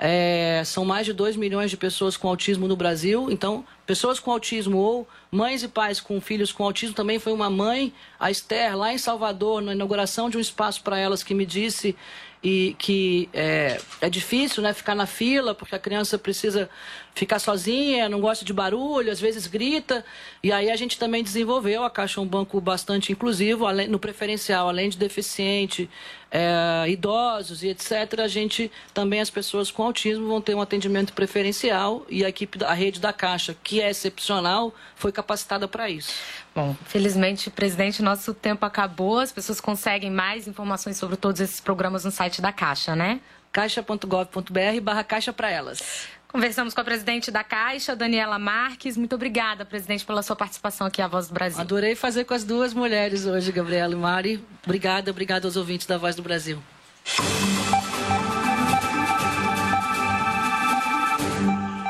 É, 0.00 0.60
são 0.64 0.84
mais 0.84 1.06
de 1.06 1.12
2 1.12 1.36
milhões 1.36 1.70
de 1.70 1.76
pessoas 1.76 2.16
com 2.16 2.26
autismo 2.26 2.66
no 2.66 2.74
Brasil. 2.74 3.30
Então, 3.30 3.64
pessoas 3.86 4.18
com 4.18 4.32
autismo 4.32 4.76
ou 4.78 5.08
mães 5.30 5.62
e 5.62 5.68
pais 5.68 6.00
com 6.00 6.20
filhos 6.20 6.50
com 6.50 6.64
autismo. 6.64 6.96
Também 6.96 7.20
foi 7.20 7.32
uma 7.32 7.48
mãe, 7.48 7.92
a 8.18 8.28
Esther, 8.28 8.76
lá 8.76 8.92
em 8.92 8.98
Salvador, 8.98 9.62
na 9.62 9.72
inauguração 9.72 10.28
de 10.28 10.36
um 10.36 10.40
espaço 10.40 10.82
para 10.82 10.98
elas, 10.98 11.22
que 11.22 11.32
me 11.32 11.46
disse 11.46 11.94
e 12.42 12.74
que 12.76 13.28
é, 13.32 13.80
é 14.00 14.10
difícil 14.10 14.62
né, 14.64 14.74
ficar 14.74 14.96
na 14.96 15.06
fila, 15.06 15.54
porque 15.54 15.76
a 15.76 15.78
criança 15.78 16.18
precisa 16.18 16.68
ficar 17.14 17.38
sozinha, 17.38 18.08
não 18.08 18.20
gosta 18.20 18.44
de 18.44 18.52
barulho, 18.52 19.10
às 19.10 19.20
vezes 19.20 19.46
grita. 19.46 20.04
E 20.42 20.50
aí 20.50 20.70
a 20.70 20.76
gente 20.76 20.98
também 20.98 21.22
desenvolveu, 21.22 21.84
a 21.84 21.90
Caixa 21.90 22.20
um 22.20 22.26
banco 22.26 22.60
bastante 22.60 23.12
inclusivo, 23.12 23.66
além, 23.66 23.88
no 23.88 23.98
preferencial, 23.98 24.68
além 24.68 24.88
de 24.88 24.96
deficiente, 24.96 25.88
é, 26.30 26.88
idosos 26.88 27.62
e 27.62 27.68
etc., 27.68 28.20
a 28.20 28.28
gente 28.28 28.72
também, 28.94 29.20
as 29.20 29.28
pessoas 29.28 29.70
com 29.70 29.82
autismo, 29.82 30.26
vão 30.26 30.40
ter 30.40 30.54
um 30.54 30.62
atendimento 30.62 31.12
preferencial 31.12 32.06
e 32.08 32.24
a 32.24 32.28
equipe, 32.28 32.64
a 32.64 32.72
rede 32.72 32.98
da 32.98 33.12
Caixa, 33.12 33.54
que 33.62 33.80
é 33.80 33.90
excepcional, 33.90 34.74
foi 34.96 35.12
capacitada 35.12 35.68
para 35.68 35.90
isso. 35.90 36.12
Bom, 36.54 36.74
felizmente, 36.86 37.50
presidente, 37.50 38.02
nosso 38.02 38.32
tempo 38.32 38.64
acabou. 38.64 39.18
As 39.18 39.32
pessoas 39.32 39.60
conseguem 39.60 40.10
mais 40.10 40.46
informações 40.48 40.96
sobre 40.96 41.16
todos 41.16 41.40
esses 41.40 41.60
programas 41.60 42.04
no 42.04 42.10
site 42.10 42.40
da 42.40 42.52
Caixa, 42.52 42.96
né? 42.96 43.20
caixa.gov.br 43.52 44.80
barra 44.82 45.04
caixa 45.04 45.32
para 45.32 45.50
elas. 45.50 46.08
Conversamos 46.32 46.72
com 46.72 46.80
a 46.80 46.84
presidente 46.84 47.30
da 47.30 47.44
Caixa, 47.44 47.94
Daniela 47.94 48.38
Marques. 48.38 48.96
Muito 48.96 49.14
obrigada, 49.14 49.66
presidente, 49.66 50.02
pela 50.02 50.22
sua 50.22 50.34
participação 50.34 50.86
aqui 50.86 51.02
à 51.02 51.06
Voz 51.06 51.28
do 51.28 51.34
Brasil. 51.34 51.60
Adorei 51.60 51.94
fazer 51.94 52.24
com 52.24 52.32
as 52.32 52.42
duas 52.42 52.72
mulheres 52.72 53.26
hoje, 53.26 53.52
Gabriela 53.52 53.92
e 53.92 53.96
Mari. 53.96 54.42
Obrigada, 54.64 55.10
obrigada 55.10 55.46
aos 55.46 55.56
ouvintes 55.56 55.86
da 55.86 55.98
Voz 55.98 56.16
do 56.16 56.22
Brasil. 56.22 56.58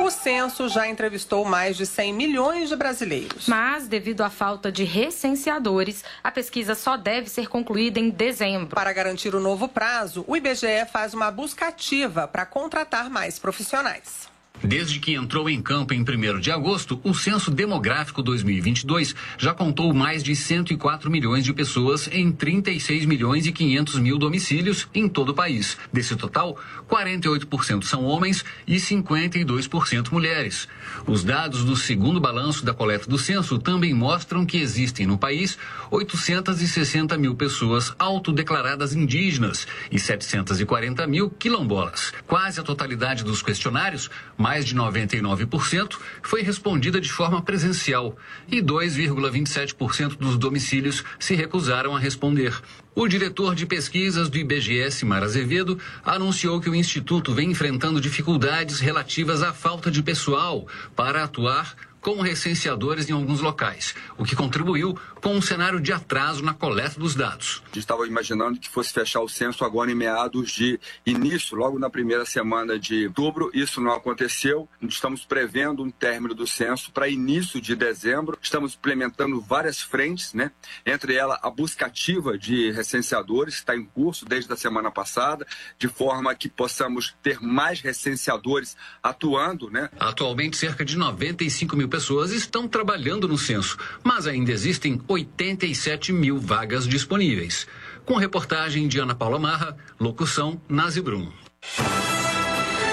O 0.01 0.11
censo 0.11 0.68
já 0.68 0.88
entrevistou 0.88 1.45
mais 1.45 1.76
de 1.76 1.86
100 1.86 2.12
milhões 2.12 2.68
de 2.68 2.74
brasileiros. 2.74 3.47
Mas, 3.47 3.86
devido 3.86 4.22
à 4.22 4.28
falta 4.28 4.72
de 4.72 4.82
recenseadores, 4.82 6.03
a 6.22 6.32
pesquisa 6.32 6.74
só 6.74 6.97
deve 6.97 7.30
ser 7.30 7.47
concluída 7.49 8.01
em 8.01 8.11
dezembro. 8.11 8.74
Para 8.74 8.93
garantir 8.93 9.36
o 9.36 9.40
novo 9.40 9.68
prazo, 9.68 10.24
o 10.26 10.36
IBGE 10.36 10.84
faz 10.93 11.14
uma 11.14 11.30
busca 11.30 11.68
ativa 11.68 12.26
para 12.26 12.45
contratar 12.45 13.09
mais 13.09 13.38
profissionais. 13.38 14.32
Desde 14.65 15.01
que 15.01 15.15
entrou 15.15 15.51
em 15.51 15.61
campo 15.61 15.93
em 15.93 16.03
1 16.03 16.39
de 16.39 16.53
agosto, 16.53 17.01
o 17.03 17.13
Censo 17.13 17.51
Demográfico 17.51 18.23
2022 18.23 19.13
já 19.37 19.53
contou 19.53 19.93
mais 19.93 20.23
de 20.23 20.37
104 20.37 21.11
milhões 21.11 21.45
de 21.45 21.53
pessoas 21.53 22.09
em 22.13 22.31
36 22.31 23.05
milhões 23.05 23.45
e 23.45 23.51
500 23.51 23.99
mil 23.99 24.17
domicílios 24.17 24.87
em 24.95 25.09
todo 25.09 25.31
o 25.31 25.35
país. 25.35 25.77
Desse 25.93 26.15
total, 26.15 26.57
48% 26.89 27.83
são 27.83 28.05
homens 28.05 28.45
e 28.65 28.77
52% 28.77 30.13
mulheres. 30.13 30.69
Os 31.09 31.25
dados 31.25 31.65
do 31.65 31.75
segundo 31.75 32.21
balanço 32.21 32.65
da 32.65 32.73
coleta 32.73 33.11
do 33.11 33.19
censo 33.19 33.59
também 33.59 33.93
mostram 33.93 34.47
que 34.47 34.59
existem 34.59 35.07
no 35.07 35.19
país 35.19 35.59
860 35.91 37.19
mil 37.19 37.35
pessoas 37.35 37.93
autodeclaradas 37.99 38.95
indígenas 38.95 39.67
e 39.91 39.99
740 39.99 41.05
mil 41.09 41.31
quilombolas. 41.31 42.13
Quase 42.29 42.61
a 42.61 42.63
totalidade 42.63 43.25
dos 43.25 43.43
questionários, 43.43 44.09
mais 44.39 44.51
de 44.61 44.74
99%, 44.74 45.98
foi 46.22 46.42
respondida 46.42 47.00
de 47.00 47.11
forma 47.11 47.42
presencial 47.42 48.16
e 48.46 48.61
2,27% 48.61 50.16
dos 50.16 50.36
domicílios 50.36 51.03
se 51.18 51.34
recusaram 51.34 51.96
a 51.96 51.98
responder. 51.98 52.55
O 52.94 53.09
diretor 53.09 53.55
de 53.55 53.64
pesquisas 53.64 54.28
do 54.28 54.36
IBGS, 54.36 55.05
Mar 55.05 55.22
Azevedo, 55.22 55.78
anunciou 56.05 56.61
que 56.61 56.68
o 56.68 56.74
Instituto 56.74 57.32
vem 57.32 57.50
enfrentando 57.50 58.00
dificuldades 58.00 58.80
relativas 58.80 59.42
à 59.42 59.53
falta 59.53 59.90
de 59.90 60.03
pessoal 60.03 60.66
para 60.94 61.24
atuar 61.24 61.74
com 62.03 62.20
recenseadores 62.20 63.09
em 63.09 63.12
alguns 63.12 63.40
locais, 63.40 63.94
o 64.18 64.24
que 64.24 64.34
contribuiu 64.34 64.98
com 65.22 65.36
um 65.36 65.40
cenário 65.40 65.80
de 65.80 65.92
atraso 65.92 66.42
na 66.42 66.53
coleta 66.53 66.98
dos 66.98 67.14
dados. 67.14 67.62
A 67.62 67.66
gente 67.68 67.78
estava 67.78 68.07
imaginando 68.07 68.59
que 68.59 68.68
fosse 68.68 68.92
fechar 68.92 69.20
o 69.20 69.28
censo 69.28 69.64
agora 69.64 69.90
em 69.90 69.94
meados 69.94 70.50
de 70.50 70.80
início, 71.07 71.57
logo 71.57 71.78
na 71.78 71.88
primeira 71.88 72.26
semana 72.26 72.76
de 72.76 73.07
outubro. 73.07 73.50
Isso 73.55 73.80
não 73.80 73.92
aconteceu. 73.92 74.68
Estamos 74.82 75.24
prevendo 75.24 75.84
um 75.84 75.90
término 75.90 76.34
do 76.34 76.46
censo 76.46 76.90
para 76.90 77.09
início 77.09 77.61
de 77.61 77.76
dezembro. 77.76 78.36
Estamos 78.42 78.74
implementando 78.74 79.40
várias 79.40 79.80
frentes, 79.80 80.34
né? 80.34 80.50
Entre 80.84 81.14
elas 81.14 81.38
a 81.40 81.50
busca 81.50 81.86
ativa 81.86 82.36
de 82.36 82.72
recenseadores, 82.72 83.55
está 83.55 83.76
em 83.76 83.84
curso 83.84 84.24
desde 84.24 84.53
a 84.53 84.57
semana 84.57 84.90
passada, 84.90 85.46
de 85.78 85.86
forma 85.86 86.34
que 86.34 86.48
possamos 86.48 87.14
ter 87.22 87.40
mais 87.40 87.80
recenseadores 87.80 88.76
atuando, 89.00 89.70
né? 89.70 89.88
Atualmente, 90.00 90.57
cerca 90.57 90.84
de 90.84 90.96
95 90.96 91.76
mil 91.76 91.91
pessoas 91.93 92.32
estão 92.32 92.66
trabalhando 92.66 93.28
no 93.28 93.36
censo, 93.36 93.76
mas 94.03 94.26
ainda 94.26 94.51
existem 94.51 94.99
87 95.07 96.11
mil 96.11 96.38
vagas 96.38 96.88
disponíveis. 96.88 97.66
Com 98.07 98.16
reportagem 98.16 98.88
de 98.88 98.99
Ana 98.99 99.14
Paula 99.14 99.38
Marra, 99.38 99.76
locução 100.01 100.59
Nazi 100.66 101.03
Brum. 101.03 101.30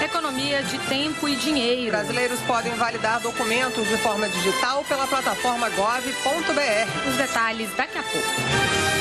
Economia 0.04 0.62
de 0.64 0.78
tempo 0.80 1.26
e 1.26 1.34
dinheiro. 1.34 1.92
Brasileiros 1.92 2.40
podem 2.40 2.74
validar 2.74 3.20
documentos 3.20 3.88
de 3.88 3.96
forma 3.96 4.28
digital 4.28 4.84
pela 4.84 5.06
plataforma 5.06 5.70
gov.br. 5.70 7.08
Os 7.08 7.16
detalhes 7.16 7.74
daqui 7.74 7.96
a 7.96 8.02
pouco. 8.02 8.99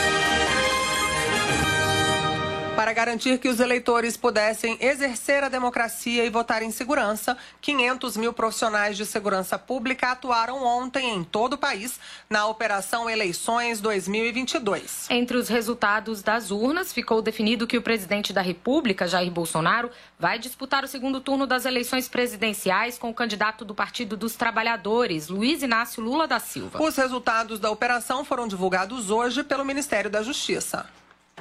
Para 2.79 2.93
garantir 2.93 3.39
que 3.39 3.49
os 3.49 3.59
eleitores 3.59 4.15
pudessem 4.15 4.77
exercer 4.79 5.43
a 5.43 5.49
democracia 5.49 6.23
e 6.23 6.29
votar 6.29 6.63
em 6.63 6.71
segurança, 6.71 7.37
500 7.59 8.15
mil 8.15 8.31
profissionais 8.31 8.95
de 8.95 9.05
segurança 9.05 9.59
pública 9.59 10.11
atuaram 10.11 10.63
ontem 10.63 11.13
em 11.13 11.21
todo 11.21 11.55
o 11.55 11.57
país 11.57 11.99
na 12.29 12.47
Operação 12.47 13.09
Eleições 13.09 13.81
2022. 13.81 15.07
Entre 15.09 15.35
os 15.35 15.49
resultados 15.49 16.23
das 16.23 16.51
urnas, 16.51 16.93
ficou 16.93 17.21
definido 17.21 17.67
que 17.67 17.77
o 17.77 17.81
presidente 17.81 18.31
da 18.31 18.41
República, 18.41 19.09
Jair 19.09 19.29
Bolsonaro, 19.29 19.91
vai 20.17 20.39
disputar 20.39 20.81
o 20.85 20.87
segundo 20.87 21.19
turno 21.19 21.45
das 21.45 21.65
eleições 21.65 22.07
presidenciais 22.07 22.97
com 22.97 23.09
o 23.09 23.13
candidato 23.13 23.65
do 23.65 23.75
Partido 23.75 24.15
dos 24.15 24.37
Trabalhadores, 24.37 25.27
Luiz 25.27 25.61
Inácio 25.61 26.01
Lula 26.01 26.25
da 26.29 26.39
Silva. 26.39 26.81
Os 26.81 26.95
resultados 26.95 27.59
da 27.59 27.69
operação 27.69 28.23
foram 28.23 28.47
divulgados 28.47 29.11
hoje 29.11 29.43
pelo 29.43 29.65
Ministério 29.65 30.09
da 30.09 30.23
Justiça. 30.23 30.87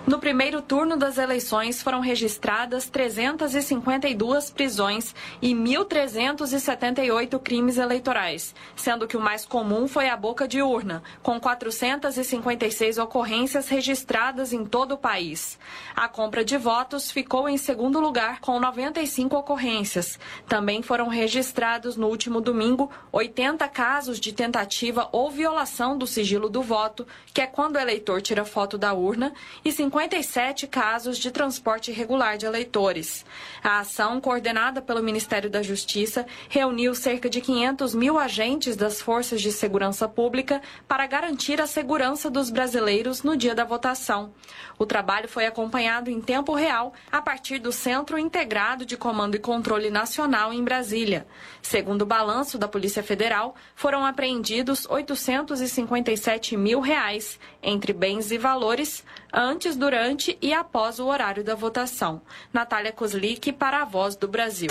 No 0.07 0.19
primeiro 0.19 0.63
turno 0.63 0.97
das 0.97 1.19
eleições 1.19 1.83
foram 1.83 2.01
registradas 2.01 2.89
352 2.89 4.51
prisões 4.51 5.15
e 5.43 5.55
1.378 5.55 7.39
crimes 7.41 7.77
eleitorais, 7.77 8.55
sendo 8.75 9.07
que 9.07 9.17
o 9.17 9.21
mais 9.21 9.45
comum 9.45 9.87
foi 9.87 10.09
a 10.09 10.17
boca 10.17 10.49
de 10.49 10.63
urna, 10.63 11.03
com 11.23 11.39
456 11.39 12.97
ocorrências 12.97 13.69
registradas 13.69 14.53
em 14.53 14.65
todo 14.65 14.93
o 14.93 14.99
país. 14.99 15.59
A 15.95 16.09
compra 16.09 16.43
de 16.45 16.57
votos 16.57 17.11
ficou 17.11 17.49
em 17.49 17.59
segundo 17.59 18.01
lugar, 18.01 18.41
com 18.41 18.59
95 18.59 19.37
ocorrências. 19.37 20.19
Também 20.47 20.81
foram 20.81 21.09
registrados 21.09 21.97
no 21.97 22.07
último 22.09 22.41
domingo 22.41 22.91
80 23.13 23.69
casos 23.69 24.19
de 24.19 24.33
tentativa 24.33 25.09
ou 25.13 25.31
violação 25.31 25.99
do 25.99 26.07
sigilo 26.07 26.49
do 26.49 26.63
voto, 26.63 27.07
que 27.35 27.43
é 27.43 27.47
quando 27.47 27.77
o 27.77 27.81
eleitor 27.81 28.23
tira 28.23 28.45
foto 28.45 28.79
da 28.79 28.95
urna, 28.95 29.35
e 29.65 29.71
57 29.89 30.67
casos 30.67 31.17
de 31.17 31.31
transporte 31.31 31.91
irregular 31.91 32.37
de 32.37 32.45
eleitores. 32.45 33.25
A 33.65 33.79
ação, 33.79 34.21
coordenada 34.21 34.83
pelo 34.83 35.03
Ministério 35.03 35.49
da 35.49 35.63
Justiça, 35.63 36.27
reuniu 36.51 36.95
cerca 36.95 37.29
de 37.31 37.41
500 37.41 37.95
mil 37.95 38.19
agentes 38.19 38.77
das 38.77 39.01
forças 39.01 39.41
de 39.41 39.51
segurança 39.51 40.07
pública 40.07 40.61
para 40.87 41.07
garantir 41.07 41.59
a 41.59 41.67
segurança 41.67 42.31
dos 42.31 42.51
brasileiros 42.51 43.23
no 43.23 43.35
dia 43.35 43.55
da 43.55 43.65
votação. 43.65 44.35
O 44.79 44.85
trabalho 44.85 45.27
foi 45.27 45.47
acompanhado 45.47 46.11
em 46.11 46.21
tempo 46.21 46.55
real 46.55 46.93
a 47.11 47.23
partir 47.23 47.59
do 47.59 47.73
Centro 47.73 48.19
Integrado 48.19 48.85
de 48.85 48.97
Comando 48.97 49.37
e 49.37 49.41
Controle 49.41 49.89
Nacional 49.89 50.53
em 50.53 50.63
Brasília. 50.63 51.27
Segundo 51.63 52.03
o 52.03 52.07
balanço 52.07 52.59
da 52.59 52.69
Polícia 52.69 53.03
Federal, 53.03 53.55
foram 53.75 54.05
apreendidos 54.05 54.87
857 54.87 56.59
mil 56.59 56.81
reais 56.81 57.41
entre 57.63 57.95
bens 57.95 58.31
e 58.31 58.37
valores 58.37 59.03
antes, 59.33 59.78
durante 59.79 60.37
e 60.43 60.53
após 60.53 60.99
o 60.99 61.07
horário 61.07 61.43
da 61.43 61.55
votação. 61.55 62.21
Natália 62.53 62.93
Kozlik 62.93 63.53
para 63.53 63.83
a 63.83 63.85
Voz 63.85 64.17
do 64.17 64.29
Brasil. 64.29 64.69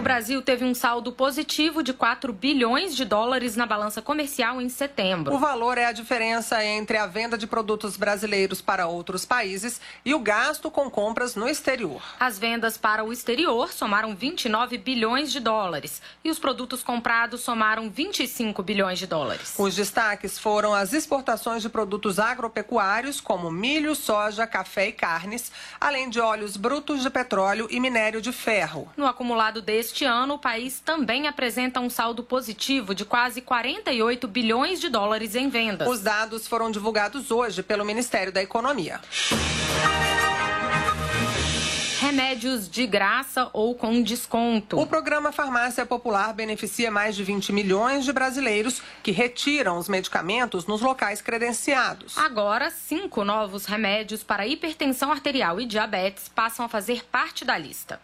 O 0.00 0.02
Brasil 0.02 0.40
teve 0.40 0.64
um 0.64 0.74
saldo 0.74 1.12
positivo 1.12 1.82
de 1.82 1.92
4 1.92 2.32
bilhões 2.32 2.96
de 2.96 3.04
dólares 3.04 3.54
na 3.54 3.66
balança 3.66 4.00
comercial 4.00 4.58
em 4.58 4.70
setembro. 4.70 5.34
O 5.34 5.38
valor 5.38 5.76
é 5.76 5.84
a 5.84 5.92
diferença 5.92 6.64
entre 6.64 6.96
a 6.96 7.06
venda 7.06 7.36
de 7.36 7.46
produtos 7.46 7.98
brasileiros 7.98 8.62
para 8.62 8.86
outros 8.86 9.26
países 9.26 9.78
e 10.02 10.14
o 10.14 10.18
gasto 10.18 10.70
com 10.70 10.88
compras 10.88 11.34
no 11.34 11.46
exterior. 11.46 12.00
As 12.18 12.38
vendas 12.38 12.78
para 12.78 13.04
o 13.04 13.12
exterior 13.12 13.74
somaram 13.74 14.16
29 14.16 14.78
bilhões 14.78 15.30
de 15.30 15.38
dólares 15.38 16.00
e 16.24 16.30
os 16.30 16.38
produtos 16.38 16.82
comprados 16.82 17.42
somaram 17.42 17.90
25 17.90 18.62
bilhões 18.62 18.98
de 18.98 19.06
dólares. 19.06 19.54
Os 19.58 19.76
destaques 19.76 20.38
foram 20.38 20.72
as 20.72 20.94
exportações 20.94 21.60
de 21.60 21.68
produtos 21.68 22.18
agropecuários, 22.18 23.20
como 23.20 23.50
milho, 23.50 23.94
soja, 23.94 24.46
café 24.46 24.88
e 24.88 24.92
carnes, 24.92 25.52
além 25.78 26.08
de 26.08 26.18
óleos 26.18 26.56
brutos 26.56 27.02
de 27.02 27.10
petróleo 27.10 27.68
e 27.70 27.78
minério 27.78 28.22
de 28.22 28.32
ferro. 28.32 28.88
No 28.96 29.06
acumulado 29.06 29.60
deste 29.60 29.89
este 29.90 30.04
ano, 30.04 30.34
o 30.34 30.38
país 30.38 30.78
também 30.78 31.26
apresenta 31.26 31.80
um 31.80 31.90
saldo 31.90 32.22
positivo 32.22 32.94
de 32.94 33.04
quase 33.04 33.40
48 33.40 34.28
bilhões 34.28 34.80
de 34.80 34.88
dólares 34.88 35.34
em 35.34 35.48
vendas. 35.48 35.88
Os 35.88 36.00
dados 36.00 36.46
foram 36.46 36.70
divulgados 36.70 37.32
hoje 37.32 37.60
pelo 37.60 37.84
Ministério 37.84 38.32
da 38.32 38.40
Economia. 38.40 39.00
Remédios 41.98 42.70
de 42.70 42.86
graça 42.86 43.50
ou 43.52 43.74
com 43.74 44.00
desconto. 44.00 44.78
O 44.78 44.86
programa 44.86 45.32
Farmácia 45.32 45.84
Popular 45.84 46.32
beneficia 46.32 46.90
mais 46.90 47.16
de 47.16 47.24
20 47.24 47.52
milhões 47.52 48.04
de 48.04 48.12
brasileiros 48.12 48.80
que 49.02 49.10
retiram 49.10 49.76
os 49.76 49.88
medicamentos 49.88 50.66
nos 50.66 50.80
locais 50.80 51.20
credenciados. 51.20 52.16
Agora, 52.16 52.70
cinco 52.70 53.24
novos 53.24 53.66
remédios 53.66 54.22
para 54.22 54.46
hipertensão 54.46 55.10
arterial 55.10 55.60
e 55.60 55.66
diabetes 55.66 56.28
passam 56.28 56.64
a 56.64 56.68
fazer 56.68 57.04
parte 57.04 57.44
da 57.44 57.58
lista. 57.58 58.00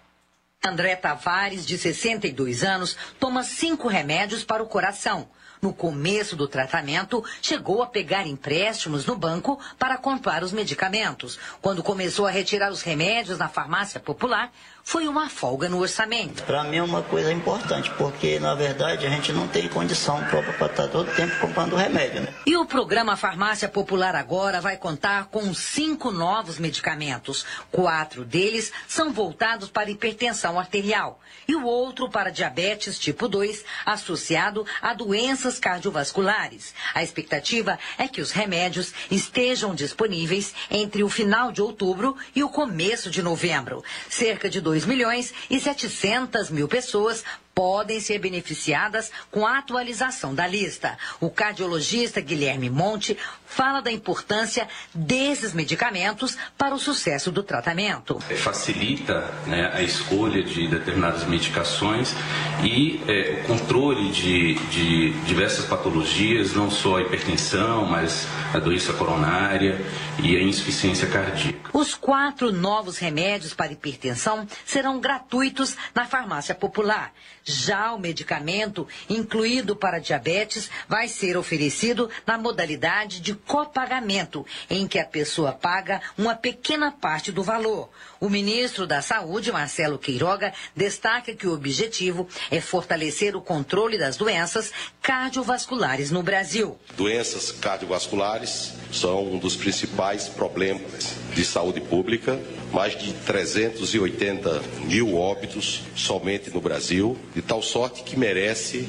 André 0.65 0.97
Tavares, 0.97 1.65
de 1.65 1.79
62 1.79 2.65
anos, 2.65 2.97
toma 3.21 3.43
cinco 3.43 3.89
remédios 3.89 4.45
para 4.45 4.63
o 4.63 4.67
coração. 4.67 5.29
No 5.63 5.73
começo 5.73 6.37
do 6.37 6.47
tratamento, 6.47 7.25
chegou 7.41 7.83
a 7.83 7.87
pegar 7.87 8.27
empréstimos 8.27 9.07
no 9.07 9.17
banco 9.17 9.59
para 9.79 9.97
comprar 9.97 10.43
os 10.43 10.53
medicamentos. 10.53 11.39
Quando 11.63 11.83
começou 11.83 12.27
a 12.27 12.31
retirar 12.31 12.71
os 12.71 12.83
remédios 12.83 13.39
na 13.39 13.49
farmácia 13.49 13.99
popular, 13.99 14.53
foi 14.89 15.09
uma 15.09 15.29
folga 15.29 15.69
no 15.69 15.81
orçamento. 15.81 16.45
Para 16.45 16.63
mim 16.63 16.77
é 16.77 16.83
uma 16.83 17.03
coisa 17.03 17.33
importante, 17.33 17.91
porque 17.99 18.39
na 18.39 18.55
verdade 18.55 19.05
a 19.05 19.11
gente 19.11 19.33
não 19.33 19.49
tem 19.49 19.69
condição 19.69 20.23
própria 20.27 20.53
para 20.53 20.67
estar 20.69 20.87
todo 20.87 21.13
tempo 21.17 21.37
comprando 21.41 21.75
remédio. 21.75 22.21
Né? 22.21 22.33
E 22.47 22.57
o 22.57 22.65
programa 22.65 23.17
Farmácia 23.17 23.69
Popular 23.69 24.15
agora 24.15 24.61
vai 24.61 24.77
contar 24.77 25.27
com 25.27 25.53
cinco 25.53 26.13
novos 26.13 26.61
medicamentos. 26.61 27.45
Quatro 27.73 28.25
deles 28.25 28.73
são 28.87 29.13
voltados 29.13 29.69
para 29.69 29.91
hipertensão 29.91 30.57
arterial 30.57 31.19
e 31.49 31.57
o 31.57 31.65
outro 31.65 32.09
para 32.09 32.31
diabetes 32.31 32.97
tipo 32.97 33.27
2, 33.27 33.65
associado 33.85 34.65
a 34.81 34.95
doenças 34.95 35.59
cardiovasculares. 35.59 36.73
A 36.95 37.03
expectativa 37.03 37.77
é 37.99 38.07
que 38.07 38.21
os 38.21 38.31
remédios 38.31 38.93
estejam 39.11 39.75
disponíveis 39.75 40.55
entre 40.71 41.03
o 41.03 41.09
final 41.09 41.51
de 41.51 41.61
outubro 41.61 42.17
e 42.37 42.45
o 42.45 42.49
começo 42.49 43.11
de 43.11 43.21
novembro. 43.21 43.83
Cerca 44.09 44.49
de 44.49 44.61
2 44.61 44.76
2 44.77 44.85
milhões 44.85 45.33
e 45.49 45.59
700 45.59 46.51
mil 46.51 46.69
pessoas 46.69 47.25
podem 47.57 47.99
ser 48.01 48.19
beneficiadas 48.19 49.11
com 49.31 49.47
a 49.47 49.57
atualização 49.57 50.35
da 50.35 50.47
lista. 50.47 50.99
O 51.19 51.31
cardiologista 51.31 52.21
Guilherme 52.21 52.69
Monte 52.69 53.17
fala 53.47 53.81
da 53.81 53.91
importância 53.91 54.69
desses 54.95 55.55
medicamentos 55.55 56.37
para 56.59 56.75
o 56.75 56.79
sucesso 56.79 57.33
do 57.33 57.43
tratamento. 57.43 58.21
Facilita 58.21 59.33
né, 59.47 59.71
a 59.73 59.81
escolha 59.81 60.43
de 60.43 60.69
determinadas 60.69 61.25
medicações 61.25 62.15
e 62.63 63.01
é, 63.09 63.41
o 63.45 63.47
controle 63.47 64.11
de, 64.11 64.57
de 64.69 65.13
diversas 65.25 65.65
patologias, 65.65 66.53
não 66.53 66.71
só 66.71 66.99
a 66.99 67.01
hipertensão, 67.01 67.87
mas 67.87 68.27
a 68.53 68.59
doença 68.59 68.93
coronária 68.93 69.81
e 70.23 70.37
a 70.37 70.43
insuficiência 70.43 71.09
cardíaca. 71.09 71.71
Os 71.73 71.95
quatro 71.95 72.53
novos 72.53 72.99
remédios 72.99 73.55
para 73.55 73.73
hipertensão 73.73 74.47
serão 74.67 75.01
gratuitos 75.01 75.75
na 75.95 76.05
farmácia 76.05 76.55
popular. 76.55 77.15
Já 77.49 77.93
o 77.93 77.99
medicamento, 77.99 78.89
incluído 79.09 79.77
para 79.77 80.01
diabetes, 80.01 80.69
vai 80.89 81.07
ser 81.07 81.37
oferecido 81.37 82.11
na 82.27 82.37
modalidade 82.37 83.21
de 83.21 83.35
copagamento, 83.35 84.45
em 84.69 84.89
que 84.89 84.99
a 84.99 85.05
pessoa 85.05 85.53
paga 85.53 86.03
uma 86.19 86.35
pequena 86.35 86.91
parte 86.91 87.31
do 87.31 87.45
valor. 87.45 87.89
O 88.19 88.29
ministro 88.29 88.85
da 88.85 89.01
Saúde, 89.01 89.53
Marcelo 89.53 89.97
Queiroga, 89.97 90.53
destaca 90.75 91.35
que 91.35 91.47
o 91.47 91.55
objetivo 91.55 92.27
é 92.51 92.61
fortalecer 92.61 93.37
o 93.37 93.41
controle 93.41 93.97
das 93.97 94.17
doenças 94.17 94.73
cardiovasculares 95.01 96.11
no 96.11 96.25
Brasil. 96.25 96.77
Doenças 96.97 97.53
cardiovasculares 97.53 98.73
são 98.93 99.35
um 99.35 99.39
dos 99.39 99.55
principais 99.55 100.29
problemas 100.29 101.15
de 101.33 101.45
saúde 101.45 101.81
pública 101.81 102.41
mais 102.73 102.99
de 102.99 103.13
380 103.13 104.63
mil 104.85 105.17
óbitos 105.17 105.83
somente 105.95 106.51
no 106.51 106.61
Brasil, 106.61 107.17
de 107.37 107.43
tal 107.43 107.61
sorte 107.63 108.03
que 108.03 108.17
merece 108.17 108.89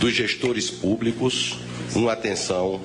dos 0.00 0.12
gestores 0.12 0.68
públicos 0.68 1.56
uma 1.94 2.14
atenção 2.14 2.80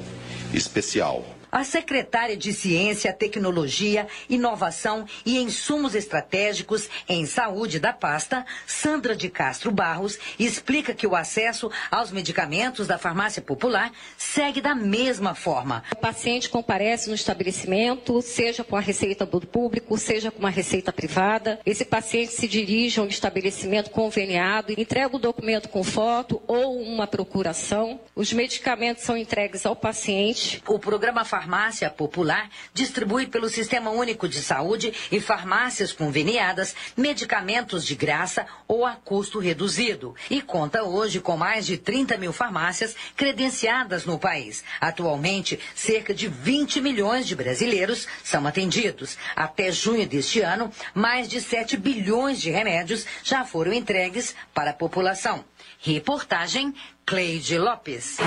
especial. 0.53 1.25
A 1.51 1.65
secretária 1.65 2.37
de 2.37 2.53
Ciência, 2.53 3.11
Tecnologia, 3.11 4.07
Inovação 4.29 5.05
e 5.25 5.37
Insumos 5.37 5.95
Estratégicos 5.95 6.89
em 7.09 7.25
Saúde 7.25 7.77
da 7.77 7.91
pasta, 7.91 8.45
Sandra 8.65 9.13
de 9.13 9.29
Castro 9.29 9.69
Barros, 9.69 10.17
explica 10.39 10.93
que 10.93 11.05
o 11.05 11.13
acesso 11.13 11.69
aos 11.91 12.09
medicamentos 12.09 12.87
da 12.87 12.97
farmácia 12.97 13.41
popular 13.41 13.91
segue 14.17 14.61
da 14.61 14.73
mesma 14.73 15.35
forma. 15.35 15.83
O 15.91 15.97
paciente 15.97 16.49
comparece 16.49 17.09
no 17.09 17.15
estabelecimento, 17.15 18.21
seja 18.21 18.63
com 18.63 18.77
a 18.77 18.79
receita 18.79 19.25
do 19.25 19.41
público, 19.41 19.97
seja 19.97 20.31
com 20.31 20.39
uma 20.39 20.49
receita 20.49 20.93
privada. 20.93 21.59
Esse 21.65 21.83
paciente 21.83 22.31
se 22.31 22.47
dirige 22.47 23.01
a 23.01 23.03
um 23.03 23.07
estabelecimento 23.07 23.89
conveniado, 23.89 24.73
entrega 24.77 25.17
o 25.17 25.19
documento 25.19 25.67
com 25.67 25.83
foto 25.83 26.41
ou 26.47 26.81
uma 26.81 27.07
procuração. 27.07 27.99
Os 28.15 28.31
medicamentos 28.31 29.03
são 29.03 29.17
entregues 29.17 29.65
ao 29.65 29.75
paciente. 29.75 30.63
O 30.65 30.79
programa 30.79 31.25
Farmácia 31.25 31.40
Popular 31.95 32.49
distribui 32.73 33.27
pelo 33.27 33.49
Sistema 33.49 33.89
Único 33.89 34.27
de 34.27 34.41
Saúde 34.41 34.93
e 35.11 35.19
farmácias 35.19 35.91
conveniadas 35.91 36.75
medicamentos 36.95 37.85
de 37.85 37.95
graça 37.95 38.45
ou 38.67 38.85
a 38.85 38.93
custo 38.93 39.39
reduzido. 39.39 40.15
E 40.29 40.41
conta 40.41 40.83
hoje 40.83 41.19
com 41.19 41.37
mais 41.37 41.65
de 41.65 41.77
30 41.77 42.17
mil 42.17 42.33
farmácias 42.33 42.95
credenciadas 43.15 44.05
no 44.05 44.19
país. 44.19 44.63
Atualmente, 44.79 45.59
cerca 45.75 46.13
de 46.13 46.27
20 46.27 46.81
milhões 46.81 47.27
de 47.27 47.35
brasileiros 47.35 48.07
são 48.23 48.45
atendidos. 48.45 49.17
Até 49.35 49.71
junho 49.71 50.07
deste 50.07 50.41
ano, 50.41 50.71
mais 50.93 51.27
de 51.27 51.41
7 51.41 51.77
bilhões 51.77 52.41
de 52.41 52.49
remédios 52.51 53.05
já 53.23 53.43
foram 53.45 53.73
entregues 53.73 54.35
para 54.53 54.71
a 54.71 54.73
população. 54.73 55.43
Reportagem 55.79 56.73
Cleide 57.05 57.57
Lopes. 57.57 58.17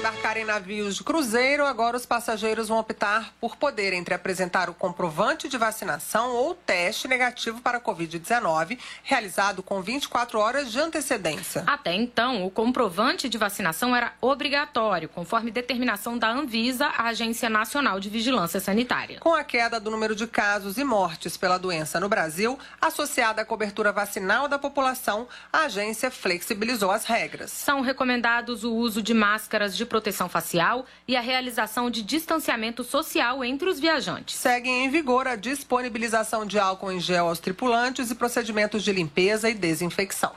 Embarcar 0.00 0.38
em 0.38 0.46
navios 0.46 0.96
de 0.96 1.04
cruzeiro, 1.04 1.66
agora 1.66 1.94
os 1.94 2.06
passageiros 2.06 2.68
vão 2.68 2.78
optar 2.78 3.34
por 3.38 3.56
poder 3.56 3.92
entre 3.92 4.14
apresentar 4.14 4.70
o 4.70 4.74
comprovante 4.74 5.46
de 5.46 5.58
vacinação 5.58 6.30
ou 6.30 6.54
teste 6.54 7.06
negativo 7.06 7.60
para 7.60 7.76
a 7.76 7.80
Covid-19, 7.82 8.78
realizado 9.02 9.62
com 9.62 9.82
24 9.82 10.38
horas 10.38 10.72
de 10.72 10.80
antecedência. 10.80 11.64
Até 11.66 11.92
então, 11.92 12.46
o 12.46 12.50
comprovante 12.50 13.28
de 13.28 13.36
vacinação 13.36 13.94
era 13.94 14.14
obrigatório, 14.22 15.06
conforme 15.06 15.50
determinação 15.50 16.16
da 16.16 16.30
Anvisa, 16.30 16.86
a 16.86 17.08
Agência 17.08 17.50
Nacional 17.50 18.00
de 18.00 18.08
Vigilância 18.08 18.58
Sanitária. 18.58 19.20
Com 19.20 19.34
a 19.34 19.44
queda 19.44 19.78
do 19.78 19.90
número 19.90 20.16
de 20.16 20.26
casos 20.26 20.78
e 20.78 20.84
mortes 20.84 21.36
pela 21.36 21.58
doença 21.58 22.00
no 22.00 22.08
Brasil, 22.08 22.58
associada 22.80 23.42
à 23.42 23.44
cobertura 23.44 23.92
vacinal 23.92 24.48
da 24.48 24.58
população, 24.58 25.28
a 25.52 25.64
agência 25.64 26.10
flexibilizou 26.10 26.90
as 26.90 27.04
regras. 27.04 27.50
São 27.50 27.82
recomendados 27.82 28.64
o 28.64 28.72
uso 28.72 29.02
de 29.02 29.12
máscaras 29.12 29.76
de 29.76 29.90
proteção 29.90 29.99
facial 30.28 30.86
e 31.06 31.16
a 31.16 31.20
realização 31.20 31.90
de 31.90 32.02
distanciamento 32.02 32.82
social 32.82 33.44
entre 33.44 33.68
os 33.68 33.78
viajantes. 33.78 34.36
Seguem 34.36 34.84
em 34.84 34.90
vigor 34.90 35.26
a 35.26 35.36
disponibilização 35.36 36.46
de 36.46 36.58
álcool 36.58 36.92
em 36.92 37.00
gel 37.00 37.28
aos 37.28 37.38
tripulantes 37.38 38.10
e 38.10 38.14
procedimentos 38.14 38.82
de 38.82 38.92
limpeza 38.92 39.50
e 39.50 39.54
desinfecção. 39.54 40.32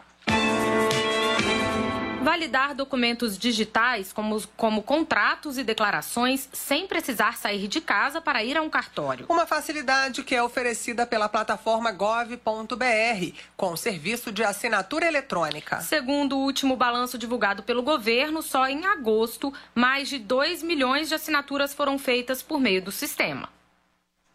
Validar 2.24 2.74
documentos 2.74 3.38
digitais, 3.38 4.14
como, 4.14 4.42
como 4.56 4.82
contratos 4.82 5.58
e 5.58 5.64
declarações, 5.64 6.48
sem 6.54 6.88
precisar 6.88 7.36
sair 7.36 7.68
de 7.68 7.82
casa 7.82 8.22
para 8.22 8.42
ir 8.42 8.56
a 8.56 8.62
um 8.62 8.70
cartório. 8.70 9.26
Uma 9.28 9.46
facilidade 9.46 10.24
que 10.24 10.34
é 10.34 10.42
oferecida 10.42 11.06
pela 11.06 11.28
plataforma 11.28 11.92
gov.br, 11.92 13.38
com 13.58 13.76
serviço 13.76 14.32
de 14.32 14.42
assinatura 14.42 15.06
eletrônica. 15.06 15.82
Segundo 15.82 16.38
o 16.38 16.44
último 16.46 16.78
balanço 16.78 17.18
divulgado 17.18 17.62
pelo 17.62 17.84
governo, 17.84 18.42
só 18.42 18.68
em 18.68 18.86
agosto, 18.86 19.54
mais 19.76 20.08
de 20.08 20.18
2 20.18 20.64
milhões 20.64 21.10
de 21.10 21.16
assinaturas 21.16 21.74
foram 21.74 22.00
feitas 22.00 22.42
por 22.42 22.58
meio 22.58 22.82
do 22.82 22.92
sistema. 22.92 23.50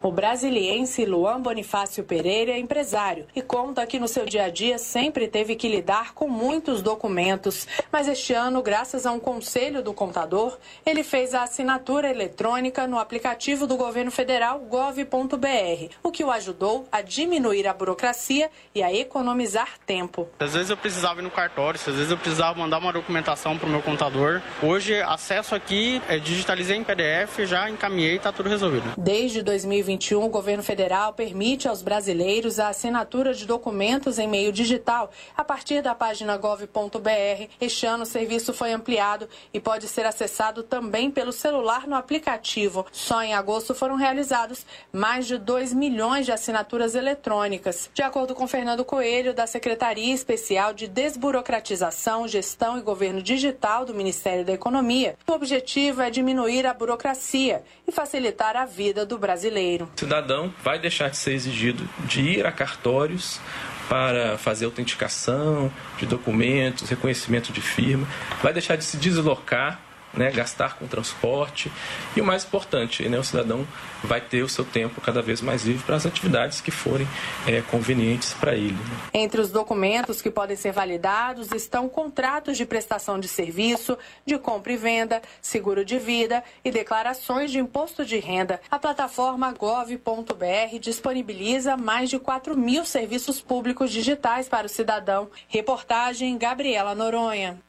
O 0.01 0.13
brasiliense 0.13 1.03
Luan 1.03 1.41
Bonifácio 1.41 2.05
Pereira 2.05 2.53
é 2.53 2.57
empresário 2.57 3.27
e 3.35 3.41
conta 3.41 3.85
que 3.85 3.99
no 3.99 4.07
seu 4.07 4.25
dia 4.25 4.45
a 4.45 4.49
dia 4.49 4.77
sempre 4.77 5.27
teve 5.27 5.57
que 5.57 5.67
lidar 5.67 6.13
com 6.13 6.29
muitos 6.29 6.81
documentos. 6.81 7.67
Mas 7.91 8.07
este 8.07 8.33
ano, 8.33 8.61
graças 8.61 9.05
a 9.05 9.11
um 9.11 9.19
conselho 9.19 9.83
do 9.83 9.93
contador, 9.93 10.57
ele 10.85 11.03
fez 11.03 11.33
a 11.33 11.43
assinatura 11.43 12.09
eletrônica 12.09 12.87
no 12.87 12.97
aplicativo 12.97 13.67
do 13.67 13.75
governo 13.75 14.09
federal 14.09 14.59
gov.br, 14.59 15.93
o 16.01 16.11
que 16.11 16.23
o 16.23 16.31
ajudou 16.31 16.87
a 16.89 17.01
diminuir 17.01 17.67
a 17.67 17.73
burocracia 17.73 18.49
e 18.73 18.81
a 18.81 18.93
economizar 18.93 19.67
tempo. 19.85 20.29
Às 20.39 20.53
vezes 20.53 20.69
eu 20.69 20.77
precisava 20.77 21.19
ir 21.19 21.23
no 21.23 21.31
cartório, 21.31 21.77
às 21.77 21.93
vezes 21.93 22.09
eu 22.09 22.17
precisava 22.17 22.57
mandar 22.57 22.77
uma 22.77 22.93
documentação 22.93 23.57
para 23.57 23.67
o 23.67 23.69
meu 23.69 23.81
contador. 23.81 24.41
Hoje, 24.63 25.01
acesso 25.01 25.53
aqui, 25.53 26.01
é, 26.07 26.17
digitalizei 26.17 26.77
em 26.77 26.85
PDF, 26.85 27.39
já 27.39 27.69
encaminhei, 27.69 28.15
está 28.15 28.31
tudo 28.31 28.47
resolvido. 28.47 28.93
Desde 28.97 29.43
2020, 29.43 29.88
2021, 29.89 30.23
o 30.23 30.29
governo 30.29 30.61
federal 30.61 31.13
permite 31.13 31.67
aos 31.67 31.81
brasileiros 31.81 32.59
a 32.59 32.69
assinatura 32.69 33.33
de 33.33 33.45
documentos 33.45 34.19
em 34.19 34.27
meio 34.27 34.51
digital 34.51 35.09
a 35.35 35.43
partir 35.43 35.81
da 35.81 35.95
página 35.95 36.37
gov.br. 36.37 37.49
Este 37.59 37.85
ano 37.87 38.03
o 38.03 38.05
serviço 38.05 38.53
foi 38.53 38.71
ampliado 38.71 39.27
e 39.51 39.59
pode 39.59 39.87
ser 39.87 40.05
acessado 40.05 40.61
também 40.61 41.09
pelo 41.09 41.31
celular 41.31 41.87
no 41.87 41.95
aplicativo. 41.95 42.85
Só 42.91 43.23
em 43.23 43.33
agosto 43.33 43.73
foram 43.73 43.95
realizados 43.95 44.65
mais 44.93 45.25
de 45.25 45.37
2 45.37 45.73
milhões 45.73 46.25
de 46.25 46.31
assinaturas 46.31 46.93
eletrônicas. 46.93 47.89
De 47.93 48.03
acordo 48.03 48.35
com 48.35 48.47
Fernando 48.47 48.85
Coelho, 48.85 49.33
da 49.33 49.47
Secretaria 49.47 50.13
Especial 50.13 50.73
de 50.73 50.87
Desburocratização, 50.87 52.27
Gestão 52.27 52.77
e 52.77 52.81
Governo 52.81 53.21
Digital 53.21 53.85
do 53.85 53.95
Ministério 53.95 54.45
da 54.45 54.53
Economia, 54.53 55.15
o 55.27 55.31
objetivo 55.31 56.01
é 56.01 56.11
diminuir 56.11 56.67
a 56.67 56.73
burocracia 56.73 57.63
e 57.87 57.91
facilitar 57.91 58.55
a 58.55 58.65
vida 58.65 59.05
do 59.05 59.17
brasileiro. 59.17 59.78
O 59.79 59.87
cidadão 59.95 60.53
vai 60.61 60.77
deixar 60.77 61.09
de 61.09 61.15
ser 61.15 61.31
exigido 61.31 61.87
de 62.05 62.21
ir 62.21 62.45
a 62.45 62.51
cartórios 62.51 63.39
para 63.87 64.37
fazer 64.37 64.65
autenticação 64.65 65.71
de 65.97 66.05
documentos, 66.05 66.89
reconhecimento 66.89 67.51
de 67.51 67.61
firma, 67.61 68.07
vai 68.43 68.51
deixar 68.51 68.75
de 68.75 68.83
se 68.83 68.97
deslocar 68.97 69.79
né, 70.13 70.31
gastar 70.31 70.77
com 70.77 70.87
transporte 70.87 71.71
e 72.15 72.21
o 72.21 72.25
mais 72.25 72.43
importante, 72.43 73.07
né, 73.07 73.17
o 73.17 73.23
cidadão 73.23 73.67
vai 74.03 74.21
ter 74.21 74.43
o 74.43 74.49
seu 74.49 74.65
tempo 74.65 75.01
cada 75.01 75.21
vez 75.21 75.41
mais 75.41 75.63
livre 75.63 75.83
para 75.83 75.95
as 75.95 76.05
atividades 76.05 76.61
que 76.61 76.71
forem 76.71 77.07
é, 77.47 77.61
convenientes 77.61 78.33
para 78.33 78.55
ele. 78.55 78.73
Né. 78.73 78.97
Entre 79.13 79.41
os 79.41 79.51
documentos 79.51 80.21
que 80.21 80.29
podem 80.29 80.55
ser 80.55 80.71
validados 80.71 81.51
estão 81.51 81.87
contratos 81.89 82.57
de 82.57 82.65
prestação 82.65 83.19
de 83.19 83.27
serviço, 83.27 83.97
de 84.25 84.37
compra 84.37 84.73
e 84.73 84.77
venda, 84.77 85.21
seguro 85.41 85.83
de 85.83 85.99
vida 85.99 86.43
e 86.63 86.71
declarações 86.71 87.51
de 87.51 87.59
imposto 87.59 88.05
de 88.05 88.17
renda. 88.19 88.61
A 88.69 88.79
plataforma 88.79 89.53
gov.br 89.53 90.79
disponibiliza 90.79 91.77
mais 91.77 92.09
de 92.09 92.19
4 92.19 92.57
mil 92.57 92.85
serviços 92.85 93.41
públicos 93.41 93.91
digitais 93.91 94.47
para 94.47 94.67
o 94.67 94.69
cidadão. 94.69 95.29
Reportagem 95.47 96.37
Gabriela 96.37 96.95
Noronha. 96.95 97.68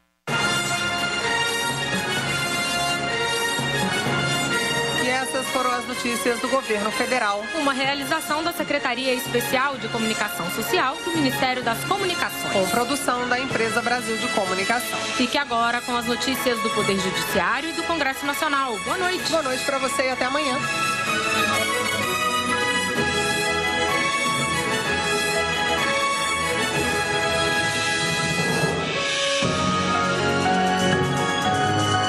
Essas 5.41 5.49
foram 5.53 5.71
as 5.71 5.87
notícias 5.87 6.39
do 6.41 6.49
governo 6.49 6.91
federal. 6.91 7.43
Uma 7.55 7.73
realização 7.73 8.45
da 8.45 8.53
Secretaria 8.53 9.15
Especial 9.15 9.77
de 9.79 9.89
Comunicação 9.89 10.49
Social 10.51 10.97
do 10.97 11.13
Ministério 11.13 11.63
das 11.63 11.83
Comunicações. 11.85 12.53
Com 12.53 12.69
produção 12.69 13.27
da 13.29 13.41
empresa 13.41 13.81
Brasil 13.81 14.17
de 14.19 14.29
Comunicação. 14.29 14.99
Fique 15.17 15.39
agora 15.39 15.81
com 15.81 15.97
as 15.97 16.07
notícias 16.07 16.61
do 16.61 16.71
Poder 16.71 16.99
Judiciário 16.99 17.71
e 17.71 17.73
do 17.73 17.83
Congresso 17.85 18.27
Nacional. 18.27 18.79
Boa 18.85 18.99
noite. 18.99 19.31
Boa 19.31 19.43
noite 19.43 19.65
para 19.65 19.79
você 19.79 20.05
e 20.05 20.11
até 20.11 20.27
amanhã. 20.27 20.59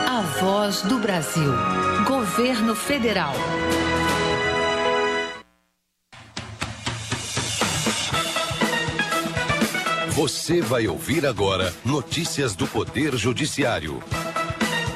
A 0.07 0.21
voz 0.39 0.81
do 0.81 0.97
Brasil. 0.97 1.80
Governo 2.41 2.75
Federal. 2.75 3.35
Você 10.09 10.59
vai 10.59 10.87
ouvir 10.87 11.27
agora 11.27 11.71
notícias 11.85 12.55
do 12.55 12.65
Poder 12.65 13.15
Judiciário. 13.15 14.01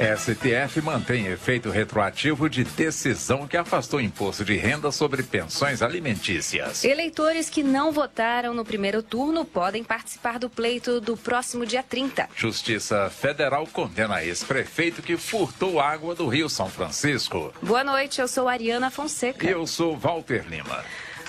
STF 0.05 0.81
mantém 0.81 1.25
efeito 1.25 1.71
retroativo 1.71 2.47
de 2.47 2.63
decisão 2.63 3.47
que 3.47 3.57
afastou 3.57 3.99
imposto 3.99 4.45
de 4.45 4.55
renda 4.55 4.91
sobre 4.91 5.23
pensões 5.23 5.81
alimentícias. 5.81 6.83
Eleitores 6.83 7.49
que 7.49 7.63
não 7.63 7.91
votaram 7.91 8.53
no 8.53 8.63
primeiro 8.63 9.01
turno 9.01 9.43
podem 9.43 9.83
participar 9.83 10.37
do 10.37 10.47
pleito 10.47 11.01
do 11.01 11.17
próximo 11.17 11.65
dia 11.65 11.81
30. 11.81 12.29
Justiça 12.35 13.09
Federal 13.09 13.65
condena 13.65 14.23
ex-prefeito 14.23 15.01
que 15.01 15.17
furtou 15.17 15.79
água 15.79 16.13
do 16.13 16.27
Rio 16.27 16.49
São 16.49 16.69
Francisco. 16.69 17.51
Boa 17.59 17.83
noite, 17.83 18.21
eu 18.21 18.27
sou 18.27 18.47
Ariana 18.47 18.91
Fonseca. 18.91 19.43
E 19.43 19.49
eu 19.49 19.65
sou 19.65 19.97
Walter 19.97 20.45
Lima. 20.47 20.83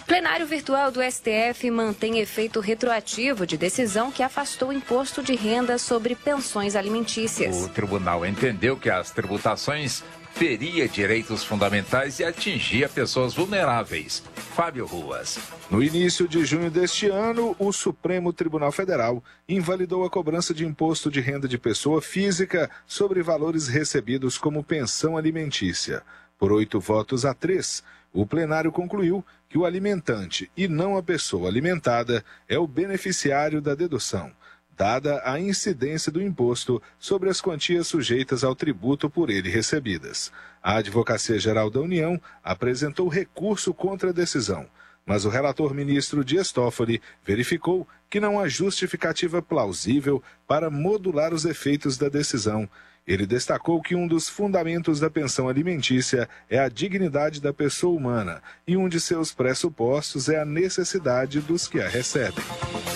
Plenário 0.07 0.47
virtual 0.47 0.93
do 0.93 1.01
STF 1.03 1.69
mantém 1.69 2.21
efeito 2.21 2.61
retroativo 2.61 3.45
de 3.45 3.57
decisão 3.57 4.13
que 4.13 4.23
afastou 4.23 4.69
o 4.69 4.73
imposto 4.73 5.21
de 5.21 5.35
renda 5.35 5.79
sobre 5.79 6.15
pensões 6.15 6.77
alimentícias. 6.77 7.65
O 7.65 7.69
tribunal 7.69 8.25
entendeu 8.25 8.77
que 8.77 8.89
as 8.89 9.11
tributações 9.11 10.05
feria 10.33 10.87
direitos 10.87 11.43
fundamentais 11.43 12.21
e 12.21 12.25
atingia 12.25 12.89
pessoas 12.89 13.35
vulneráveis. 13.35 14.23
Fábio 14.55 14.87
Ruas. 14.87 15.41
No 15.69 15.83
início 15.83 16.29
de 16.29 16.45
junho 16.45 16.71
deste 16.71 17.09
ano, 17.09 17.57
o 17.59 17.73
Supremo 17.73 18.33
Tribunal 18.33 18.71
Federal 18.71 19.25
invalidou 19.49 20.05
a 20.05 20.11
cobrança 20.11 20.55
de 20.55 20.65
imposto 20.65 21.11
de 21.11 21.21
renda 21.21 21.49
de 21.49 21.59
pessoa 21.59 22.01
física 22.01 22.71
sobre 22.87 23.23
valores 23.25 23.67
recebidos 23.67 24.39
como 24.39 24.63
pensão 24.63 25.17
alimentícia. 25.17 26.01
Por 26.39 26.53
oito 26.53 26.79
votos 26.79 27.25
a 27.25 27.35
três, 27.35 27.83
o 28.13 28.27
plenário 28.27 28.73
concluiu 28.73 29.25
que 29.49 29.59
o 29.59 29.65
alimentante 29.65 30.51
e 30.57 30.69
não 30.69 30.97
a 30.97 31.03
pessoa 31.03 31.49
alimentada 31.49 32.25
é 32.49 32.59
o 32.59 32.67
beneficiário 32.67 33.61
da 33.61 33.75
dedução, 33.75 34.33
dada 34.77 35.23
a 35.25 35.41
incidência 35.41 36.13
do 36.13 36.23
imposto 36.23 36.83
sobre 36.99 37.31
as 37.31 37.41
quantias 37.41 37.87
sujeitas 37.87 38.45
ao 38.45 38.55
tributo 38.55 39.09
por 39.09 39.31
ele 39.31 39.49
recebidas. 39.49 40.31
A 40.63 40.77
Advocacia 40.77 41.39
Geral 41.39 41.71
da 41.71 41.81
União 41.81 42.21
apresentou 42.43 43.09
recurso 43.09 43.73
contra 43.73 44.11
a 44.11 44.13
decisão, 44.13 44.67
mas 45.07 45.25
o 45.25 45.29
relator 45.29 45.73
ministro 45.73 46.25
Dias 46.25 46.51
Toffoli 46.51 47.01
verificou 47.25 47.87
que 48.11 48.21
não 48.21 48.39
há 48.39 48.49
justificativa 48.49 49.41
plausível 49.41 50.23
para 50.47 50.69
modular 50.69 51.33
os 51.33 51.45
efeitos 51.45 51.97
da 51.97 52.09
decisão 52.09 52.69
ele 53.07 53.27
destacou 53.27 53.81
que 53.81 53.95
um 53.95 54.07
dos 54.07 54.29
fundamentos 54.29 54.99
da 54.99 55.09
pensão 55.09 55.49
alimentícia 55.49 56.29
é 56.51 56.59
a 56.59 56.69
dignidade 56.69 57.41
da 57.41 57.53
pessoa 57.53 57.97
humana 57.97 58.43
e 58.67 58.77
um 58.77 58.89
de 58.89 59.01
seus 59.01 59.33
pressupostos 59.33 60.29
é 60.29 60.41
a 60.41 60.45
necessidade 60.45 61.41
dos 61.41 61.69
que 61.69 61.81
a 61.81 61.89
recebem. 61.89 62.45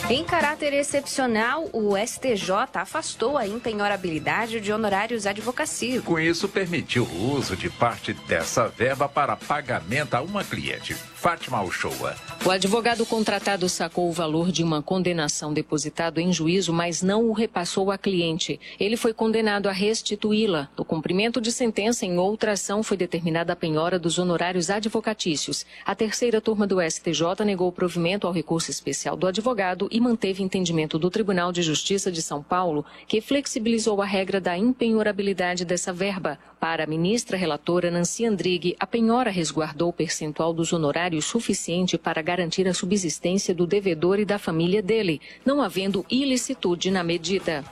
Em 0.08 0.24
caráter 0.24 0.72
excepcional, 0.72 1.70
o 1.72 1.96
STJ 1.96 2.50
afastou 2.74 3.38
a 3.38 3.46
empenhorabilidade 3.46 4.60
de 4.60 4.72
honorários 4.72 5.26
advocacia. 5.26 6.02
Com 6.02 6.18
isso, 6.18 6.48
permitiu 6.48 7.04
o 7.04 7.32
uso 7.32 7.56
de 7.56 7.70
parte 7.70 8.12
dessa 8.12 8.66
verba 8.66 9.08
para 9.08 9.36
pagamento 9.36 10.14
a 10.14 10.20
uma 10.20 10.42
cliente. 10.42 10.96
Fátima 11.20 11.62
Uchoa. 11.62 12.16
O 12.46 12.50
advogado 12.50 13.04
contratado 13.04 13.68
sacou 13.68 14.08
o 14.08 14.12
valor 14.12 14.50
de 14.50 14.64
uma 14.64 14.80
condenação 14.80 15.52
depositado 15.52 16.18
em 16.18 16.32
juízo, 16.32 16.72
mas 16.72 17.02
não 17.02 17.28
o 17.28 17.34
repassou 17.34 17.90
à 17.90 17.98
cliente. 17.98 18.58
Ele 18.80 18.96
foi 18.96 19.12
condenado 19.12 19.68
a 19.68 19.72
restituí-la. 19.72 20.70
No 20.78 20.82
cumprimento 20.82 21.38
de 21.38 21.52
sentença, 21.52 22.06
em 22.06 22.16
outra 22.16 22.52
ação, 22.52 22.82
foi 22.82 22.96
determinada 22.96 23.52
a 23.52 23.56
penhora 23.56 23.98
dos 23.98 24.18
honorários 24.18 24.70
advocatícios. 24.70 25.66
A 25.84 25.94
terceira 25.94 26.40
turma 26.40 26.66
do 26.66 26.80
STJ 26.80 27.44
negou 27.44 27.68
o 27.68 27.72
provimento 27.72 28.26
ao 28.26 28.32
recurso 28.32 28.70
especial 28.70 29.14
do 29.14 29.26
advogado 29.26 29.88
e 29.90 30.00
manteve 30.00 30.42
entendimento 30.42 30.98
do 30.98 31.10
Tribunal 31.10 31.52
de 31.52 31.60
Justiça 31.60 32.10
de 32.10 32.22
São 32.22 32.42
Paulo, 32.42 32.82
que 33.06 33.20
flexibilizou 33.20 34.00
a 34.00 34.06
regra 34.06 34.40
da 34.40 34.56
empenhorabilidade 34.56 35.66
dessa 35.66 35.92
verba. 35.92 36.38
Para 36.58 36.84
a 36.84 36.86
ministra 36.86 37.36
relatora 37.36 37.90
Nancy 37.90 38.24
Andrighi, 38.24 38.74
a 38.80 38.86
penhora 38.86 39.30
resguardou 39.30 39.90
o 39.90 39.92
percentual 39.92 40.52
dos 40.54 40.72
honorários 40.72 41.09
suficiente 41.22 41.96
para 41.96 42.20
garantir 42.20 42.68
a 42.68 42.74
subsistência 42.74 43.54
do 43.54 43.66
devedor 43.66 44.18
e 44.18 44.24
da 44.24 44.38
família 44.38 44.82
dele, 44.82 45.20
não 45.44 45.62
havendo 45.62 46.04
ilicitude 46.10 46.90
na 46.90 47.02
medida. 47.02 47.64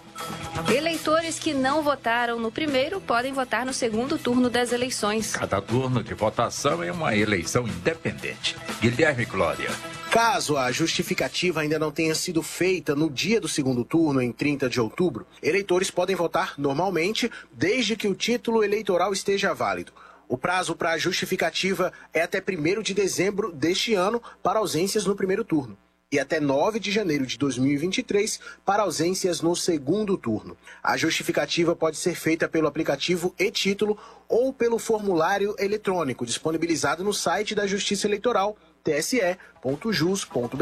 Eleitores 0.74 1.38
que 1.38 1.54
não 1.54 1.82
votaram 1.82 2.40
no 2.40 2.50
primeiro 2.50 3.00
podem 3.00 3.32
votar 3.32 3.64
no 3.64 3.72
segundo 3.72 4.18
turno 4.18 4.50
das 4.50 4.72
eleições. 4.72 5.32
Cada 5.32 5.60
turno 5.60 6.02
de 6.02 6.14
votação 6.14 6.82
é 6.82 6.90
uma 6.90 7.14
eleição 7.14 7.66
independente. 7.66 8.56
Guilherme 8.80 9.24
Glória. 9.24 9.70
Caso 10.10 10.56
a 10.56 10.72
justificativa 10.72 11.60
ainda 11.60 11.78
não 11.78 11.90
tenha 11.90 12.14
sido 12.14 12.42
feita 12.42 12.94
no 12.94 13.10
dia 13.10 13.38
do 13.38 13.46
segundo 13.46 13.84
turno, 13.84 14.22
em 14.22 14.32
30 14.32 14.68
de 14.68 14.80
outubro, 14.80 15.26
eleitores 15.42 15.90
podem 15.90 16.16
votar 16.16 16.54
normalmente, 16.56 17.30
desde 17.52 17.94
que 17.94 18.08
o 18.08 18.14
título 18.14 18.64
eleitoral 18.64 19.12
esteja 19.12 19.52
válido. 19.52 19.92
O 20.28 20.36
prazo 20.36 20.76
para 20.76 20.90
a 20.90 20.98
justificativa 20.98 21.90
é 22.12 22.20
até 22.20 22.38
1 22.38 22.82
de 22.82 22.92
dezembro 22.92 23.50
deste 23.50 23.94
ano 23.94 24.22
para 24.42 24.58
ausências 24.58 25.06
no 25.06 25.16
primeiro 25.16 25.42
turno 25.42 25.78
e 26.12 26.18
até 26.18 26.38
9 26.38 26.78
de 26.78 26.90
janeiro 26.90 27.26
de 27.26 27.38
2023 27.38 28.38
para 28.64 28.82
ausências 28.82 29.40
no 29.40 29.56
segundo 29.56 30.18
turno. 30.18 30.56
A 30.82 30.96
justificativa 30.98 31.74
pode 31.74 31.96
ser 31.96 32.14
feita 32.14 32.46
pelo 32.46 32.66
aplicativo 32.66 33.34
e-título 33.38 33.98
ou 34.28 34.52
pelo 34.52 34.78
formulário 34.78 35.54
eletrônico 35.58 36.26
disponibilizado 36.26 37.02
no 37.02 37.14
site 37.14 37.54
da 37.54 37.66
Justiça 37.66 38.06
Eleitoral 38.06 38.56
tse.jus.br. 38.82 40.58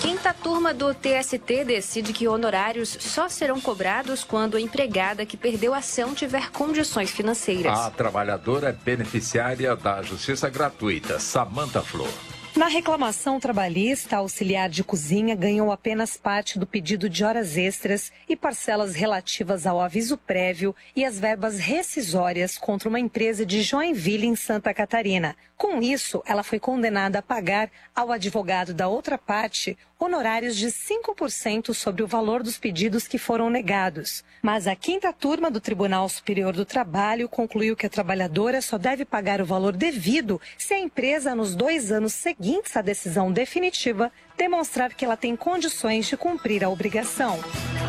Quinta 0.00 0.34
turma 0.34 0.74
do 0.74 0.92
TST 0.92 1.64
decide 1.64 2.12
que 2.12 2.28
honorários 2.28 2.96
só 3.00 3.28
serão 3.28 3.60
cobrados 3.60 4.22
quando 4.22 4.56
a 4.56 4.60
empregada 4.60 5.24
que 5.24 5.36
perdeu 5.36 5.72
a 5.72 5.78
ação 5.78 6.14
tiver 6.14 6.50
condições 6.50 7.10
financeiras. 7.10 7.78
A 7.78 7.90
trabalhadora 7.90 8.68
é 8.68 8.72
beneficiária 8.72 9.74
da 9.74 10.02
justiça 10.02 10.50
gratuita, 10.50 11.18
Samanta 11.18 11.80
Flor. 11.80 12.12
Na 12.56 12.68
reclamação 12.68 13.40
trabalhista, 13.40 14.14
a 14.14 14.20
auxiliar 14.20 14.68
de 14.68 14.84
cozinha 14.84 15.34
ganhou 15.34 15.72
apenas 15.72 16.16
parte 16.16 16.56
do 16.56 16.64
pedido 16.64 17.10
de 17.10 17.24
horas 17.24 17.56
extras 17.56 18.12
e 18.28 18.36
parcelas 18.36 18.94
relativas 18.94 19.66
ao 19.66 19.80
aviso 19.80 20.16
prévio 20.16 20.74
e 20.94 21.04
as 21.04 21.18
verbas 21.18 21.58
rescisórias 21.58 22.56
contra 22.56 22.88
uma 22.88 23.00
empresa 23.00 23.44
de 23.44 23.60
Joinville, 23.60 24.28
em 24.28 24.36
Santa 24.36 24.72
Catarina. 24.72 25.34
Com 25.56 25.82
isso, 25.82 26.22
ela 26.24 26.44
foi 26.44 26.60
condenada 26.60 27.18
a 27.18 27.22
pagar 27.22 27.68
ao 27.92 28.12
advogado 28.12 28.72
da 28.72 28.86
outra 28.86 29.18
parte 29.18 29.76
honorários 29.98 30.56
de 30.56 30.66
5% 30.66 31.72
sobre 31.72 32.02
o 32.02 32.06
valor 32.06 32.42
dos 32.42 32.58
pedidos 32.58 33.06
que 33.06 33.18
foram 33.18 33.48
negados. 33.48 34.24
Mas 34.42 34.66
a 34.66 34.74
quinta 34.74 35.12
turma 35.12 35.50
do 35.50 35.60
Tribunal 35.60 36.08
Superior 36.08 36.52
do 36.52 36.64
Trabalho 36.64 37.28
concluiu 37.28 37.76
que 37.76 37.86
a 37.86 37.90
trabalhadora 37.90 38.60
só 38.60 38.76
deve 38.76 39.04
pagar 39.04 39.40
o 39.40 39.46
valor 39.46 39.76
devido 39.76 40.40
se 40.58 40.74
a 40.74 40.78
empresa, 40.78 41.34
nos 41.34 41.54
dois 41.54 41.90
anos 41.90 42.12
seguintes 42.12 42.76
à 42.76 42.82
decisão 42.82 43.32
definitiva, 43.32 44.12
demonstrar 44.36 44.92
que 44.94 45.04
ela 45.04 45.16
tem 45.16 45.36
condições 45.36 46.06
de 46.06 46.16
cumprir 46.16 46.64
a 46.64 46.68
obrigação. 46.68 47.38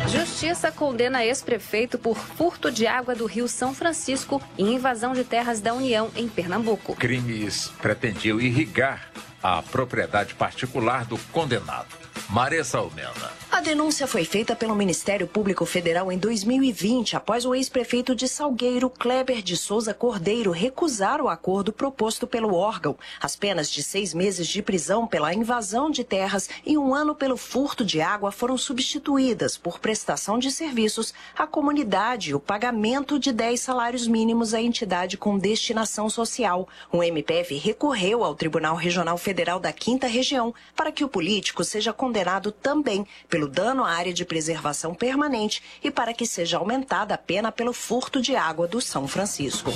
Justiça 0.08 0.70
condena 0.70 1.24
ex-prefeito 1.24 1.98
por 1.98 2.16
furto 2.16 2.70
de 2.70 2.86
água 2.86 3.14
do 3.14 3.26
Rio 3.26 3.48
São 3.48 3.74
Francisco 3.74 4.40
e 4.56 4.62
invasão 4.62 5.12
de 5.12 5.24
terras 5.24 5.60
da 5.60 5.74
União 5.74 6.10
em 6.14 6.28
Pernambuco. 6.28 6.94
Crimes 6.94 7.68
pretendiam 7.82 8.40
irrigar 8.40 9.10
a 9.42 9.62
propriedade 9.62 10.34
particular 10.34 11.04
do 11.04 11.18
condenado. 11.32 12.05
Maria 12.28 12.64
Salmena. 12.64 13.32
A 13.50 13.60
denúncia 13.60 14.06
foi 14.06 14.24
feita 14.24 14.54
pelo 14.54 14.74
Ministério 14.74 15.26
Público 15.26 15.64
Federal 15.64 16.12
em 16.12 16.18
2020, 16.18 17.16
após 17.16 17.46
o 17.46 17.54
ex-prefeito 17.54 18.14
de 18.14 18.28
Salgueiro, 18.28 18.90
Kleber 18.90 19.40
de 19.40 19.56
Souza 19.56 19.94
Cordeiro, 19.94 20.50
recusar 20.50 21.22
o 21.22 21.28
acordo 21.28 21.72
proposto 21.72 22.26
pelo 22.26 22.54
órgão. 22.54 22.98
As 23.20 23.36
penas 23.36 23.70
de 23.70 23.82
seis 23.82 24.12
meses 24.12 24.46
de 24.48 24.60
prisão 24.60 25.06
pela 25.06 25.32
invasão 25.32 25.90
de 25.90 26.04
terras 26.04 26.50
e 26.66 26.76
um 26.76 26.94
ano 26.94 27.14
pelo 27.14 27.36
furto 27.36 27.84
de 27.84 28.00
água 28.00 28.30
foram 28.30 28.58
substituídas 28.58 29.56
por 29.56 29.78
prestação 29.78 30.38
de 30.38 30.50
serviços 30.50 31.14
à 31.34 31.46
comunidade 31.46 32.30
e 32.30 32.34
o 32.34 32.40
pagamento 32.40 33.18
de 33.18 33.32
10 33.32 33.60
salários 33.60 34.06
mínimos 34.06 34.52
à 34.52 34.60
entidade 34.60 35.16
com 35.16 35.38
destinação 35.38 36.10
social. 36.10 36.68
O 36.92 37.02
MPF 37.02 37.56
recorreu 37.56 38.22
ao 38.24 38.34
Tribunal 38.34 38.76
Regional 38.76 39.16
Federal 39.16 39.58
da 39.58 39.72
Quinta 39.72 40.06
Região 40.06 40.52
para 40.74 40.92
que 40.92 41.04
o 41.04 41.08
político 41.08 41.64
seja 41.64 41.92
condenado 42.06 42.52
também 42.52 43.04
pelo 43.28 43.48
dano 43.48 43.82
à 43.84 43.90
área 43.90 44.14
de 44.14 44.24
preservação 44.24 44.94
permanente 44.94 45.60
e 45.82 45.90
para 45.90 46.14
que 46.14 46.24
seja 46.24 46.58
aumentada 46.58 47.14
a 47.14 47.18
pena 47.18 47.50
pelo 47.50 47.72
furto 47.72 48.22
de 48.22 48.36
água 48.36 48.68
do 48.68 48.80
São 48.80 49.08
Francisco. 49.08 49.72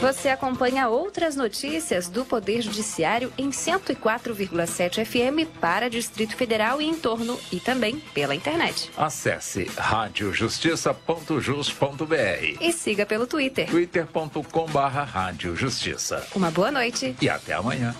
Você 0.00 0.28
acompanha 0.28 0.88
outras 0.88 1.34
notícias 1.34 2.08
do 2.08 2.24
Poder 2.24 2.62
Judiciário 2.62 3.32
em 3.36 3.50
104,7 3.50 5.04
FM 5.04 5.48
para 5.60 5.90
Distrito 5.90 6.36
Federal 6.36 6.80
e 6.80 6.86
em 6.86 6.94
torno 6.94 7.36
e 7.50 7.58
também 7.58 7.98
pela 8.14 8.36
internet. 8.36 8.92
Acesse 8.96 9.64
radiojustiça.jus.br 9.76 12.58
e 12.60 12.72
siga 12.72 13.04
pelo 13.04 13.26
Twitter. 13.26 13.68
twitter.com/barra 13.68 15.34
Justiça. 15.56 16.24
Uma 16.36 16.52
boa 16.52 16.70
noite 16.70 17.16
e 17.20 17.28
até 17.28 17.54
amanhã. 17.54 17.96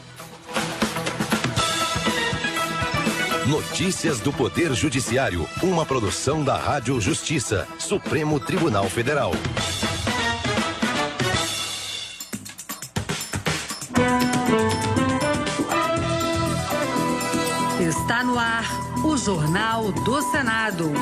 Notícias 3.48 4.20
do 4.20 4.30
Poder 4.30 4.74
Judiciário, 4.74 5.48
uma 5.62 5.86
produção 5.86 6.44
da 6.44 6.58
Rádio 6.58 7.00
Justiça, 7.00 7.66
Supremo 7.78 8.38
Tribunal 8.38 8.84
Federal. 8.90 9.32
Está 17.80 18.22
no 18.22 18.38
ar 18.38 18.66
o 19.02 19.16
Jornal 19.16 19.92
do 19.92 20.20
Senado. 20.30 20.92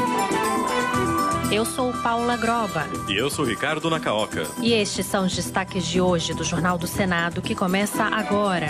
Eu 1.50 1.64
sou 1.64 1.92
Paula 1.94 2.36
Groba. 2.36 2.86
E 3.08 3.16
eu 3.16 3.28
sou 3.28 3.44
Ricardo 3.44 3.90
Nacaoca. 3.90 4.46
E 4.62 4.72
estes 4.72 5.04
são 5.06 5.26
os 5.26 5.34
destaques 5.34 5.84
de 5.84 6.00
hoje 6.00 6.32
do 6.32 6.44
Jornal 6.44 6.78
do 6.78 6.86
Senado, 6.86 7.42
que 7.42 7.56
começa 7.56 8.04
agora. 8.04 8.68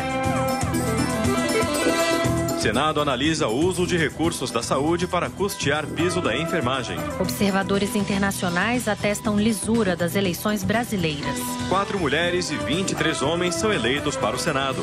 Senado 2.67 3.01
analisa 3.01 3.47
o 3.47 3.65
uso 3.65 3.87
de 3.87 3.97
recursos 3.97 4.51
da 4.51 4.61
saúde 4.61 5.07
para 5.07 5.31
custear 5.31 5.87
piso 5.87 6.21
da 6.21 6.37
enfermagem. 6.37 6.99
Observadores 7.21 7.95
internacionais 7.95 8.89
atestam 8.89 9.39
lisura 9.39 9.95
das 9.95 10.17
eleições 10.17 10.65
brasileiras. 10.65 11.39
Quatro 11.69 11.97
mulheres 11.97 12.51
e 12.51 12.57
23 12.57 13.23
homens 13.23 13.55
são 13.55 13.73
eleitos 13.73 14.17
para 14.17 14.35
o 14.35 14.39
Senado. 14.39 14.83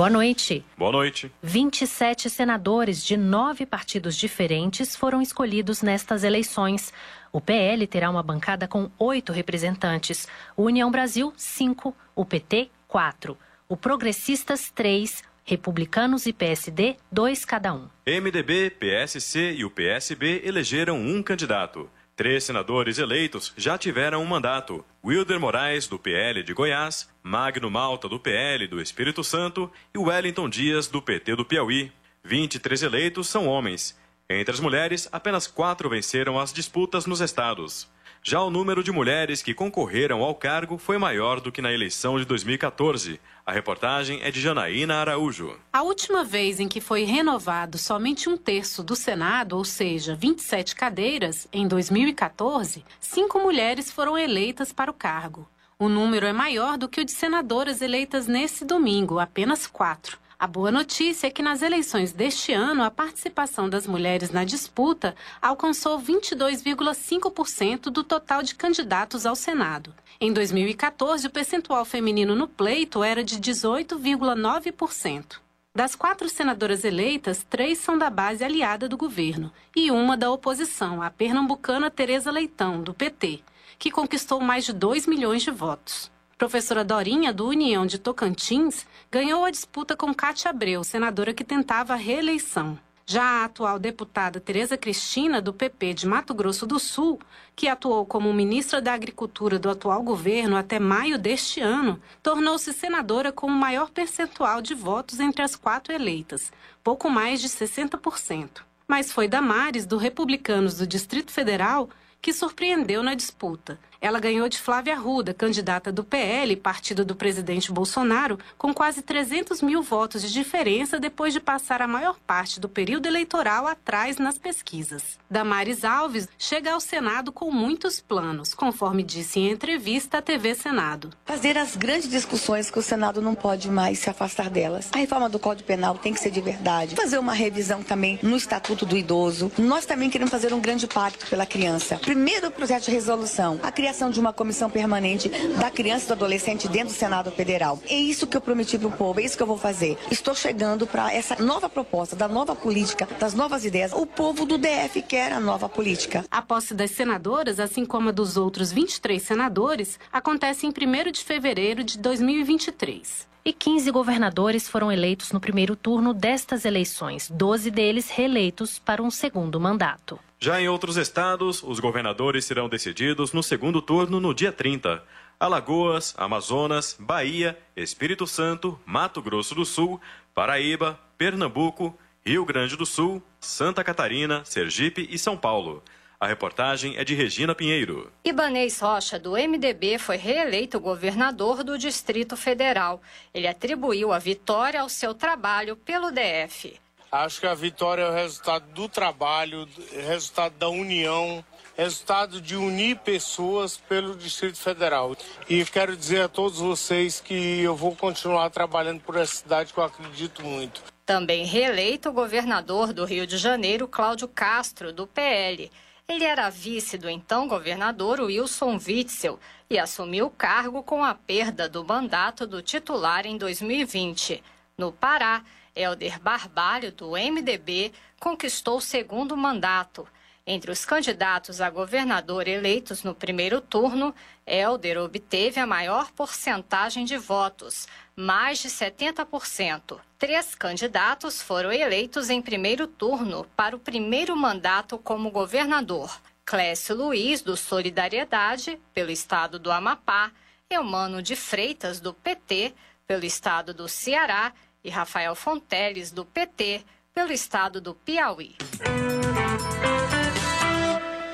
Boa 0.00 0.08
noite. 0.08 0.64
Boa 0.78 0.92
noite. 0.92 1.30
27 1.42 2.30
senadores 2.30 3.04
de 3.04 3.18
nove 3.18 3.66
partidos 3.66 4.16
diferentes 4.16 4.96
foram 4.96 5.20
escolhidos 5.20 5.82
nestas 5.82 6.24
eleições. 6.24 6.90
O 7.32 7.40
PL 7.40 7.86
terá 7.86 8.10
uma 8.10 8.22
bancada 8.22 8.66
com 8.66 8.90
oito 8.98 9.32
representantes, 9.32 10.26
o 10.56 10.64
União 10.64 10.90
Brasil, 10.90 11.32
cinco, 11.36 11.94
o 12.14 12.24
PT, 12.24 12.70
quatro, 12.88 13.38
o 13.68 13.76
Progressistas, 13.76 14.70
três, 14.70 15.22
Republicanos 15.44 16.26
e 16.26 16.32
PSD, 16.32 16.96
dois 17.10 17.44
cada 17.44 17.72
um. 17.72 17.88
MDB, 18.06 18.70
PSC 18.70 19.52
e 19.52 19.64
o 19.64 19.70
PSB 19.70 20.42
elegeram 20.44 20.98
um 20.98 21.22
candidato. 21.22 21.88
Três 22.16 22.44
senadores 22.44 22.98
eleitos 22.98 23.52
já 23.56 23.78
tiveram 23.78 24.22
um 24.22 24.26
mandato: 24.26 24.84
Wilder 25.04 25.40
Moraes, 25.40 25.86
do 25.86 25.98
PL 25.98 26.42
de 26.42 26.52
Goiás, 26.52 27.08
Magno 27.22 27.70
Malta, 27.70 28.08
do 28.08 28.20
PL 28.20 28.66
do 28.66 28.80
Espírito 28.80 29.24
Santo 29.24 29.70
e 29.94 29.98
Wellington 29.98 30.48
Dias, 30.48 30.86
do 30.86 31.00
PT 31.00 31.36
do 31.36 31.44
Piauí. 31.44 31.92
23 32.22 32.82
eleitos 32.82 33.28
são 33.28 33.46
homens. 33.46 33.98
Entre 34.32 34.54
as 34.54 34.60
mulheres, 34.60 35.08
apenas 35.10 35.48
quatro 35.48 35.90
venceram 35.90 36.38
as 36.38 36.52
disputas 36.52 37.04
nos 37.04 37.20
estados. 37.20 37.88
Já 38.22 38.40
o 38.40 38.48
número 38.48 38.80
de 38.80 38.92
mulheres 38.92 39.42
que 39.42 39.52
concorreram 39.52 40.22
ao 40.22 40.36
cargo 40.36 40.78
foi 40.78 40.98
maior 40.98 41.40
do 41.40 41.50
que 41.50 41.60
na 41.60 41.72
eleição 41.72 42.16
de 42.16 42.24
2014. 42.24 43.20
A 43.44 43.50
reportagem 43.50 44.20
é 44.22 44.30
de 44.30 44.40
Janaína 44.40 45.00
Araújo. 45.00 45.58
A 45.72 45.82
última 45.82 46.22
vez 46.22 46.60
em 46.60 46.68
que 46.68 46.80
foi 46.80 47.02
renovado 47.02 47.76
somente 47.76 48.28
um 48.28 48.36
terço 48.36 48.84
do 48.84 48.94
Senado, 48.94 49.56
ou 49.56 49.64
seja, 49.64 50.14
27 50.14 50.76
cadeiras, 50.76 51.48
em 51.52 51.66
2014, 51.66 52.84
cinco 53.00 53.40
mulheres 53.40 53.90
foram 53.90 54.16
eleitas 54.16 54.72
para 54.72 54.92
o 54.92 54.94
cargo. 54.94 55.48
O 55.76 55.88
número 55.88 56.24
é 56.24 56.32
maior 56.32 56.78
do 56.78 56.88
que 56.88 57.00
o 57.00 57.04
de 57.04 57.10
senadoras 57.10 57.82
eleitas 57.82 58.28
nesse 58.28 58.64
domingo, 58.64 59.18
apenas 59.18 59.66
quatro. 59.66 60.20
A 60.40 60.46
boa 60.46 60.72
notícia 60.72 61.26
é 61.26 61.30
que 61.30 61.42
nas 61.42 61.60
eleições 61.60 62.14
deste 62.14 62.50
ano, 62.50 62.82
a 62.82 62.90
participação 62.90 63.68
das 63.68 63.86
mulheres 63.86 64.30
na 64.30 64.42
disputa 64.42 65.14
alcançou 65.42 66.00
22,5% 66.00 67.90
do 67.90 68.02
total 68.02 68.42
de 68.42 68.54
candidatos 68.54 69.26
ao 69.26 69.36
Senado. 69.36 69.92
Em 70.18 70.32
2014, 70.32 71.26
o 71.26 71.30
percentual 71.30 71.84
feminino 71.84 72.34
no 72.34 72.48
pleito 72.48 73.04
era 73.04 73.22
de 73.22 73.38
18,9%. 73.38 75.36
Das 75.76 75.94
quatro 75.94 76.26
senadoras 76.26 76.84
eleitas, 76.84 77.44
três 77.44 77.78
são 77.78 77.98
da 77.98 78.08
base 78.08 78.42
aliada 78.42 78.88
do 78.88 78.96
governo 78.96 79.52
e 79.76 79.90
uma 79.90 80.16
da 80.16 80.30
oposição, 80.30 81.02
a 81.02 81.10
pernambucana 81.10 81.90
Tereza 81.90 82.30
Leitão, 82.30 82.82
do 82.82 82.94
PT, 82.94 83.40
que 83.78 83.90
conquistou 83.90 84.40
mais 84.40 84.64
de 84.64 84.72
2 84.72 85.06
milhões 85.06 85.42
de 85.42 85.50
votos. 85.50 86.10
Professora 86.40 86.82
Dorinha, 86.82 87.34
do 87.34 87.46
União 87.46 87.84
de 87.84 87.98
Tocantins, 87.98 88.86
ganhou 89.12 89.44
a 89.44 89.50
disputa 89.50 89.94
com 89.94 90.14
Cátia 90.14 90.48
Abreu, 90.48 90.82
senadora 90.82 91.34
que 91.34 91.44
tentava 91.44 91.92
a 91.92 91.96
reeleição. 91.96 92.78
Já 93.04 93.22
a 93.22 93.44
atual 93.44 93.78
deputada 93.78 94.40
Tereza 94.40 94.78
Cristina, 94.78 95.42
do 95.42 95.52
PP 95.52 95.92
de 95.92 96.08
Mato 96.08 96.32
Grosso 96.32 96.66
do 96.66 96.78
Sul, 96.78 97.20
que 97.54 97.68
atuou 97.68 98.06
como 98.06 98.32
ministra 98.32 98.80
da 98.80 98.94
Agricultura 98.94 99.58
do 99.58 99.68
atual 99.68 100.02
governo 100.02 100.56
até 100.56 100.78
maio 100.78 101.18
deste 101.18 101.60
ano, 101.60 102.00
tornou-se 102.22 102.72
senadora 102.72 103.30
com 103.30 103.46
o 103.46 103.50
maior 103.50 103.90
percentual 103.90 104.62
de 104.62 104.74
votos 104.74 105.20
entre 105.20 105.42
as 105.42 105.54
quatro 105.54 105.92
eleitas, 105.92 106.50
pouco 106.82 107.10
mais 107.10 107.42
de 107.42 107.50
60%. 107.50 108.62
Mas 108.88 109.12
foi 109.12 109.28
Damares, 109.28 109.84
do 109.84 109.98
Republicanos 109.98 110.78
do 110.78 110.86
Distrito 110.86 111.32
Federal, 111.32 111.90
que 112.22 112.32
surpreendeu 112.32 113.02
na 113.02 113.14
disputa. 113.14 113.78
Ela 114.00 114.18
ganhou 114.18 114.48
de 114.48 114.58
Flávia 114.58 114.94
Arruda, 114.94 115.34
candidata 115.34 115.92
do 115.92 116.02
PL, 116.02 116.56
partido 116.56 117.04
do 117.04 117.14
presidente 117.14 117.70
Bolsonaro, 117.70 118.38
com 118.56 118.72
quase 118.72 119.02
300 119.02 119.60
mil 119.60 119.82
votos 119.82 120.22
de 120.22 120.32
diferença 120.32 120.98
depois 120.98 121.34
de 121.34 121.40
passar 121.40 121.82
a 121.82 121.86
maior 121.86 122.16
parte 122.26 122.58
do 122.58 122.66
período 122.68 123.06
eleitoral 123.06 123.66
atrás 123.66 124.16
nas 124.16 124.38
pesquisas. 124.38 125.18
Damares 125.30 125.84
Alves 125.84 126.28
chega 126.38 126.72
ao 126.72 126.80
Senado 126.80 127.30
com 127.30 127.50
muitos 127.50 128.00
planos, 128.00 128.54
conforme 128.54 129.02
disse 129.02 129.38
em 129.38 129.50
entrevista 129.50 130.18
à 130.18 130.22
TV 130.22 130.54
Senado. 130.54 131.10
Fazer 131.26 131.58
as 131.58 131.76
grandes 131.76 132.08
discussões 132.08 132.70
que 132.70 132.78
o 132.78 132.82
Senado 132.82 133.20
não 133.20 133.34
pode 133.34 133.70
mais 133.70 133.98
se 133.98 134.08
afastar 134.08 134.48
delas. 134.48 134.88
A 134.94 134.98
reforma 134.98 135.28
do 135.28 135.38
Código 135.38 135.66
Penal 135.66 135.98
tem 135.98 136.14
que 136.14 136.20
ser 136.20 136.30
de 136.30 136.40
verdade. 136.40 136.96
Fazer 136.96 137.18
uma 137.18 137.34
revisão 137.34 137.82
também 137.82 138.18
no 138.22 138.36
Estatuto 138.36 138.86
do 138.86 138.96
Idoso. 138.96 139.52
Nós 139.58 139.84
também 139.84 140.08
queremos 140.08 140.30
fazer 140.30 140.54
um 140.54 140.60
grande 140.60 140.86
pacto 140.86 141.26
pela 141.26 141.44
criança. 141.44 141.96
Primeiro 141.98 142.50
projeto 142.50 142.86
de 142.86 142.92
resolução, 142.92 143.60
a 143.62 143.70
criação 143.70 143.89
criação 143.90 144.08
de 144.08 144.20
uma 144.20 144.32
comissão 144.32 144.70
permanente 144.70 145.28
da 145.58 145.68
criança 145.68 146.04
e 146.04 146.08
do 146.08 146.12
adolescente 146.12 146.68
dentro 146.68 146.94
do 146.94 146.96
Senado 146.96 147.28
Federal. 147.32 147.76
É 147.88 147.96
isso 147.96 148.24
que 148.24 148.36
eu 148.36 148.40
prometi 148.40 148.78
para 148.78 148.86
o 148.86 148.92
povo, 148.92 149.18
é 149.18 149.24
isso 149.24 149.36
que 149.36 149.42
eu 149.42 149.46
vou 149.48 149.58
fazer. 149.58 149.98
Estou 150.12 150.32
chegando 150.32 150.86
para 150.86 151.12
essa 151.12 151.42
nova 151.42 151.68
proposta, 151.68 152.14
da 152.14 152.28
nova 152.28 152.54
política, 152.54 153.08
das 153.18 153.34
novas 153.34 153.64
ideias. 153.64 153.92
O 153.92 154.06
povo 154.06 154.46
do 154.46 154.56
DF 154.56 155.02
quer 155.02 155.32
a 155.32 155.40
nova 155.40 155.68
política. 155.68 156.24
A 156.30 156.40
posse 156.40 156.72
das 156.72 156.92
senadoras, 156.92 157.58
assim 157.58 157.84
como 157.84 158.10
a 158.10 158.12
dos 158.12 158.36
outros 158.36 158.70
23 158.70 159.20
senadores, 159.20 159.98
acontece 160.12 160.66
em 160.66 160.70
1 160.70 161.10
de 161.10 161.24
fevereiro 161.24 161.82
de 161.82 161.98
2023 161.98 163.29
e 163.44 163.52
15 163.52 163.90
governadores 163.90 164.68
foram 164.68 164.90
eleitos 164.92 165.32
no 165.32 165.40
primeiro 165.40 165.74
turno 165.74 166.12
destas 166.12 166.64
eleições, 166.64 167.30
12 167.30 167.70
deles 167.70 168.10
reeleitos 168.10 168.78
para 168.78 169.02
um 169.02 169.10
segundo 169.10 169.58
mandato. 169.58 170.18
Já 170.38 170.60
em 170.60 170.68
outros 170.68 170.96
estados, 170.96 171.62
os 171.62 171.80
governadores 171.80 172.44
serão 172.44 172.68
decididos 172.68 173.32
no 173.32 173.42
segundo 173.42 173.82
turno 173.82 174.20
no 174.20 174.34
dia 174.34 174.50
30. 174.50 175.02
Alagoas, 175.38 176.14
Amazonas, 176.18 176.96
Bahia, 176.98 177.58
Espírito 177.76 178.26
Santo, 178.26 178.78
Mato 178.84 179.22
Grosso 179.22 179.54
do 179.54 179.64
Sul, 179.64 180.00
Paraíba, 180.34 180.98
Pernambuco, 181.16 181.98
Rio 182.24 182.44
Grande 182.44 182.76
do 182.76 182.84
Sul, 182.84 183.22
Santa 183.40 183.82
Catarina, 183.82 184.44
Sergipe 184.44 185.08
e 185.10 185.18
São 185.18 185.36
Paulo. 185.36 185.82
A 186.20 186.26
reportagem 186.26 186.98
é 186.98 187.02
de 187.02 187.14
Regina 187.14 187.54
Pinheiro. 187.54 188.12
Ibanês 188.22 188.78
Rocha, 188.78 189.18
do 189.18 189.32
MDB, 189.32 189.96
foi 189.96 190.18
reeleito 190.18 190.78
governador 190.78 191.64
do 191.64 191.78
Distrito 191.78 192.36
Federal. 192.36 193.00
Ele 193.32 193.48
atribuiu 193.48 194.12
a 194.12 194.18
vitória 194.18 194.82
ao 194.82 194.88
seu 194.90 195.14
trabalho 195.14 195.76
pelo 195.76 196.10
DF. 196.10 196.78
Acho 197.10 197.40
que 197.40 197.46
a 197.46 197.54
vitória 197.54 198.02
é 198.02 198.10
o 198.10 198.12
resultado 198.12 198.70
do 198.74 198.86
trabalho, 198.86 199.66
resultado 199.94 200.52
da 200.58 200.68
união, 200.68 201.42
resultado 201.74 202.38
de 202.38 202.54
unir 202.54 202.98
pessoas 202.98 203.78
pelo 203.78 204.14
Distrito 204.14 204.58
Federal. 204.58 205.16
E 205.48 205.64
quero 205.64 205.96
dizer 205.96 206.20
a 206.20 206.28
todos 206.28 206.58
vocês 206.58 207.18
que 207.18 207.62
eu 207.62 207.74
vou 207.74 207.96
continuar 207.96 208.50
trabalhando 208.50 209.00
por 209.00 209.16
essa 209.16 209.36
cidade 209.36 209.72
que 209.72 209.80
eu 209.80 209.84
acredito 209.84 210.44
muito. 210.44 210.82
Também 211.06 211.46
reeleito 211.46 212.10
o 212.10 212.12
governador 212.12 212.92
do 212.92 213.06
Rio 213.06 213.26
de 213.26 213.38
Janeiro, 213.38 213.88
Cláudio 213.88 214.28
Castro, 214.28 214.92
do 214.92 215.06
PL. 215.06 215.70
Ele 216.10 216.24
era 216.24 216.50
vice 216.50 216.98
do 216.98 217.08
então 217.08 217.46
governador 217.46 218.20
Wilson 218.20 218.80
Witzel 218.84 219.38
e 219.70 219.78
assumiu 219.78 220.26
o 220.26 220.30
cargo 220.30 220.82
com 220.82 221.04
a 221.04 221.14
perda 221.14 221.68
do 221.68 221.84
mandato 221.84 222.48
do 222.48 222.60
titular 222.60 223.26
em 223.26 223.38
2020. 223.38 224.42
No 224.76 224.90
Pará, 224.90 225.44
Helder 225.72 226.18
Barbalho, 226.18 226.90
do 226.90 227.12
MDB, 227.12 227.92
conquistou 228.18 228.78
o 228.78 228.80
segundo 228.80 229.36
mandato. 229.36 230.04
Entre 230.44 230.72
os 230.72 230.84
candidatos 230.84 231.60
a 231.60 231.70
governador 231.70 232.48
eleitos 232.48 233.04
no 233.04 233.14
primeiro 233.14 233.60
turno, 233.60 234.12
Helder 234.44 234.98
obteve 234.98 235.60
a 235.60 235.66
maior 235.66 236.10
porcentagem 236.10 237.04
de 237.04 237.16
votos, 237.16 237.86
mais 238.20 238.58
de 238.58 238.68
70%. 238.68 239.98
Três 240.18 240.54
candidatos 240.54 241.40
foram 241.40 241.72
eleitos 241.72 242.28
em 242.28 242.42
primeiro 242.42 242.86
turno 242.86 243.46
para 243.56 243.74
o 243.74 243.78
primeiro 243.78 244.36
mandato 244.36 244.98
como 244.98 245.30
governador. 245.30 246.20
Clécio 246.44 246.94
Luiz, 246.94 247.40
do 247.40 247.56
Solidariedade, 247.56 248.78
pelo 248.92 249.10
estado 249.10 249.58
do 249.58 249.70
Amapá, 249.72 250.30
Eumano 250.68 251.22
de 251.22 251.34
Freitas, 251.34 251.98
do 251.98 252.12
PT, 252.12 252.74
pelo 253.06 253.24
estado 253.24 253.72
do 253.72 253.88
Ceará, 253.88 254.52
e 254.84 254.90
Rafael 254.90 255.34
Fonteles, 255.34 256.10
do 256.10 256.24
PT, 256.24 256.84
pelo 257.14 257.32
estado 257.32 257.80
do 257.80 257.94
Piauí. 257.94 258.56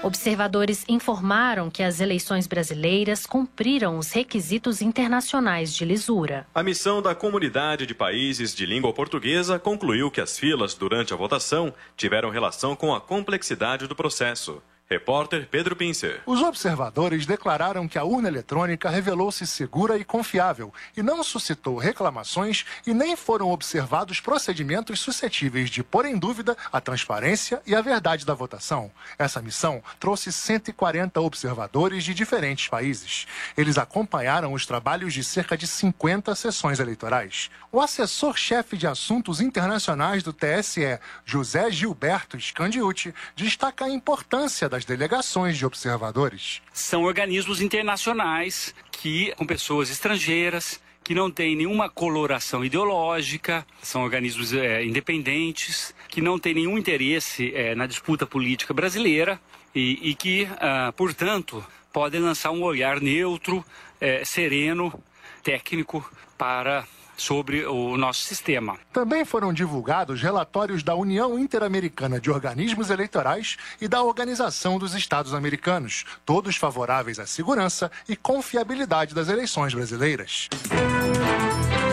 Observadores 0.07 0.85
informaram 0.89 1.69
que 1.69 1.83
as 1.83 2.01
eleições 2.01 2.47
brasileiras 2.47 3.27
cumpriram 3.27 3.99
os 3.99 4.13
requisitos 4.13 4.81
internacionais 4.81 5.75
de 5.75 5.85
lisura. 5.85 6.47
A 6.55 6.63
missão 6.63 7.03
da 7.03 7.13
Comunidade 7.13 7.85
de 7.87 7.93
Países 7.93 8.55
de 8.55 8.65
Língua 8.65 8.93
Portuguesa 8.93 9.59
concluiu 9.59 10.09
que 10.09 10.21
as 10.21 10.39
filas 10.39 10.75
durante 10.75 11.13
a 11.13 11.17
votação 11.17 11.75
tiveram 11.97 12.31
relação 12.31 12.77
com 12.77 12.95
a 12.95 13.01
complexidade 13.01 13.89
do 13.89 13.97
processo. 13.97 14.63
Repórter 14.89 15.49
Pedro 15.51 15.75
Pincer. 15.75 16.23
Os 16.25 16.41
observadores 16.41 17.27
declararam 17.27 17.89
que 17.89 17.99
a 17.99 18.05
urna 18.05 18.29
eletrônica 18.29 18.89
revelou-se 18.89 19.45
segura 19.45 19.99
e 19.99 20.05
confiável 20.05 20.73
e 20.97 21.03
não 21.03 21.25
suscitou 21.25 21.77
reclamações 21.77 22.65
e 22.87 22.95
nem 22.95 23.17
foram 23.17 23.51
observados 23.51 24.21
procedimentos 24.21 25.01
suscetíveis 25.01 25.71
de 25.71 25.83
pôr 25.83 26.07
em 26.07 26.17
dúvida 26.17 26.57
a 26.71 26.81
transparência 26.81 27.61
e 27.67 27.75
a 27.75 27.81
verdade 27.81 28.25
da 28.25 28.33
votação. 28.33 28.89
Essa 29.19 29.43
missão 29.43 29.83
trouxe 29.99 30.31
140 30.31 31.21
observadores 31.21 32.05
de 32.05 32.15
diferentes 32.15 32.69
países. 32.69 33.27
Eles 33.57 33.79
acompanharam 33.79 34.53
os 34.53 34.67
trabalhos 34.67 35.13
de 35.13 35.25
cerca 35.25 35.57
de 35.57 35.67
50 35.67 36.33
sessões 36.37 36.79
eleitorais. 36.79 37.51
O 37.73 37.81
assessor-chefe 37.81 38.77
de 38.77 38.87
assuntos 38.87 39.41
internacionais 39.41 40.23
do 40.23 40.33
TSE, 40.33 41.01
José 41.25 41.73
Gilberto 41.73 42.41
Scandiuti, 42.41 43.13
destaca 43.35 43.87
a 43.87 43.91
importância 43.91 44.69
da 44.69 44.76
das 44.77 44.85
delegações 44.85 45.57
de 45.57 45.65
observadores. 45.65 46.61
São 46.71 47.05
organismos 47.05 47.63
internacionais 47.63 48.75
que, 48.93 49.33
com 49.35 49.47
pessoas 49.47 49.89
estrangeiras, 49.89 50.79
que 51.03 51.15
não 51.15 51.31
têm 51.31 51.57
nenhuma 51.57 51.89
coloração 51.89 52.63
ideológica, 52.63 53.67
são 53.81 54.03
organismos 54.03 54.53
é, 54.53 54.85
independentes, 54.85 55.95
que 56.09 56.21
não 56.21 56.39
têm 56.39 56.53
nenhum 56.53 56.77
interesse 56.77 57.55
é, 57.55 57.75
na 57.75 57.87
disputa 57.87 58.27
política 58.27 58.75
brasileira 58.75 59.41
e, 59.75 60.11
e 60.11 60.15
que, 60.15 60.47
ah, 60.59 60.93
portanto, 60.95 61.65
podem 61.91 62.21
lançar 62.21 62.51
um 62.51 62.63
olhar 62.63 63.01
neutro, 63.01 63.65
é, 63.99 64.25
sereno, 64.27 64.93
técnico 65.43 66.05
para 66.37 66.87
sobre 67.17 67.65
o 67.65 67.97
nosso 67.97 68.23
sistema. 68.23 68.79
Também 68.93 69.25
foram 69.25 69.53
divulgados 69.53 70.21
relatórios 70.21 70.83
da 70.83 70.95
União 70.95 71.39
Interamericana 71.39 72.21
de 72.21 72.31
Organismos 72.31 72.91
Eleitorais 72.91 73.57
e 73.81 73.89
da 73.89 74.03
Organização 74.03 74.79
dos 74.79 74.95
Estados 74.95 75.33
Americanos, 75.33 76.05
todos 76.25 76.57
favoráveis 76.57 77.19
à 77.19 77.27
segurança 77.27 77.91
e 78.09 78.17
confiabilidade 78.17 79.15
das 79.15 79.29
eleições 79.29 79.75
brasileiras. 79.75 80.49
E 81.83 81.86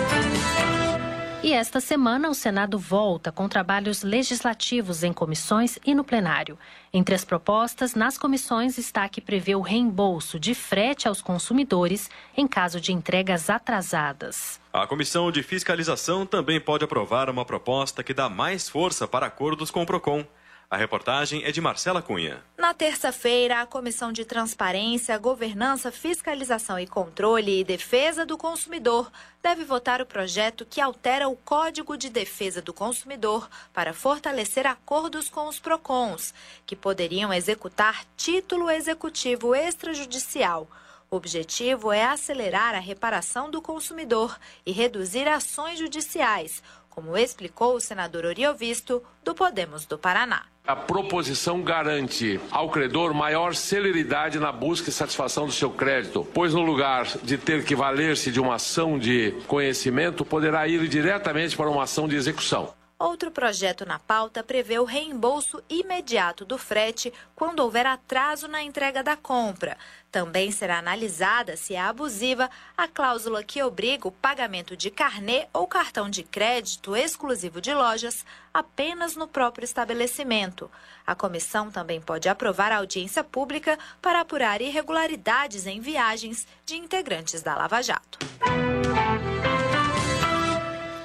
esta 1.54 1.80
semana, 1.80 2.30
o 2.30 2.34
Senado 2.34 2.80
volta 2.80 3.32
com 3.32 3.48
trabalhos 3.48 4.02
legislativos 4.02 5.04
em 5.04 5.14
comissões 5.14 5.78
e 5.86 5.94
no 5.94 6.04
plenário. 6.04 6.58
Entre 6.92 7.14
as 7.14 7.24
propostas, 7.24 7.94
nas 7.94 8.18
comissões 8.18 8.78
está 8.78 9.04
a 9.04 9.10
que 9.10 9.22
prevê 9.22 9.56
o 9.56 9.62
reembolso 9.62 10.40
de 10.40 10.56
frete 10.56 11.08
aos 11.08 11.22
consumidores 11.22 12.10
em 12.36 12.48
caso 12.48 12.82
de 12.82 12.92
entregas 12.92 13.50
atrasadas. 13.50 14.60
A 14.72 14.88
Comissão 14.88 15.32
de 15.32 15.44
Fiscalização 15.44 16.26
também 16.26 16.60
pode 16.60 16.84
aprovar 16.84 17.30
uma 17.30 17.46
proposta 17.46 18.04
que 18.04 18.14
dá 18.14 18.28
mais 18.28 18.68
força 18.68 19.08
para 19.08 19.28
acordos 19.28 19.70
com 19.70 19.84
o 19.84 19.86
PROCON. 19.86 20.26
A 20.74 20.76
reportagem 20.76 21.44
é 21.44 21.52
de 21.52 21.62
Marcela 21.62 22.02
Cunha. 22.02 22.44
Na 22.58 22.74
terça-feira, 22.74 23.62
a 23.62 23.66
Comissão 23.68 24.12
de 24.12 24.26
Transparência, 24.26 25.16
Governança, 25.20 25.92
Fiscalização 25.92 26.80
e 26.80 26.88
Controle 26.88 27.60
e 27.60 27.64
Defesa 27.64 28.26
do 28.26 28.40
Consumidor 28.40 29.12
deve 29.40 29.64
votar 29.64 30.02
o 30.02 30.06
projeto 30.08 30.66
que 30.66 30.82
altera 30.82 31.30
o 31.30 31.36
Código 31.36 31.96
de 31.96 32.10
Defesa 32.10 32.60
do 32.60 32.74
Consumidor 32.74 33.48
para 33.72 33.94
fortalecer 33.94 34.66
acordos 34.66 35.30
com 35.30 35.48
os 35.48 35.60
PROCONs, 35.60 36.34
que 36.66 36.76
poderiam 36.76 37.32
executar 37.32 38.04
título 38.18 38.68
executivo 38.68 39.54
extrajudicial. 39.54 40.68
O 41.14 41.16
objetivo 41.16 41.92
é 41.92 42.04
acelerar 42.04 42.74
a 42.74 42.80
reparação 42.80 43.48
do 43.48 43.62
consumidor 43.62 44.36
e 44.66 44.72
reduzir 44.72 45.28
ações 45.28 45.78
judiciais, 45.78 46.64
como 46.94 47.18
explicou 47.18 47.76
o 47.76 47.80
senador 47.80 48.24
Oriovisto, 48.24 49.02
do 49.24 49.34
Podemos 49.34 49.84
do 49.84 49.98
Paraná. 49.98 50.44
A 50.66 50.76
proposição 50.76 51.64
garante 51.64 52.40
ao 52.52 52.70
credor 52.70 53.16
maior 53.16 53.56
celeridade 53.56 54.40
na 54.40 54.52
busca 54.52 54.90
e 54.90 54.94
satisfação 54.94 55.48
do 55.48 55.52
seu 55.52 55.72
crédito, 55.72 56.26
pois 56.34 56.54
no 56.54 56.62
lugar 56.62 57.06
de 57.24 57.36
ter 57.36 57.66
que 57.66 57.76
valer-se 57.76 58.32
de 58.32 58.40
uma 58.40 58.56
ação 58.56 59.00
de 59.00 59.32
conhecimento, 59.48 60.24
poderá 60.24 60.68
ir 60.68 60.88
diretamente 60.88 61.58
para 61.58 61.70
uma 61.70 61.84
ação 61.84 62.08
de 62.08 62.16
execução. 62.16 62.74
Outro 63.04 63.30
projeto 63.32 63.86
na 63.86 64.00
pauta 64.00 64.42
prevê 64.42 64.80
o 64.80 64.86
reembolso 64.86 65.62
imediato 65.70 66.46
do 66.46 66.58
frete 66.58 67.12
quando 67.36 67.60
houver 67.60 67.86
atraso 67.86 68.48
na 68.48 68.64
entrega 68.64 69.04
da 69.04 69.18
compra. 69.18 69.78
Também 70.10 70.54
será 70.54 70.78
analisada 70.78 71.58
se 71.58 71.76
é 71.76 71.82
abusiva 71.82 72.50
a 72.78 72.88
cláusula 72.88 73.44
que 73.44 73.62
obriga 73.62 74.08
o 74.08 74.12
pagamento 74.12 74.78
de 74.78 74.90
carnê 74.90 75.48
ou 75.52 75.68
cartão 75.68 76.10
de 76.10 76.24
crédito 76.24 76.96
exclusivo 76.96 77.60
de 77.60 77.74
lojas 77.74 78.26
apenas 78.54 79.18
no 79.18 79.28
próprio 79.28 79.66
estabelecimento. 79.66 80.72
A 81.06 81.14
comissão 81.14 81.70
também 81.70 82.00
pode 82.00 82.30
aprovar 82.30 82.72
a 82.72 82.78
audiência 82.78 83.22
pública 83.22 83.78
para 84.02 84.22
apurar 84.22 84.62
irregularidades 84.62 85.68
em 85.68 85.82
viagens 85.82 86.48
de 86.66 86.78
integrantes 86.78 87.44
da 87.44 87.54
Lava 87.54 87.82
Jato. 87.82 88.18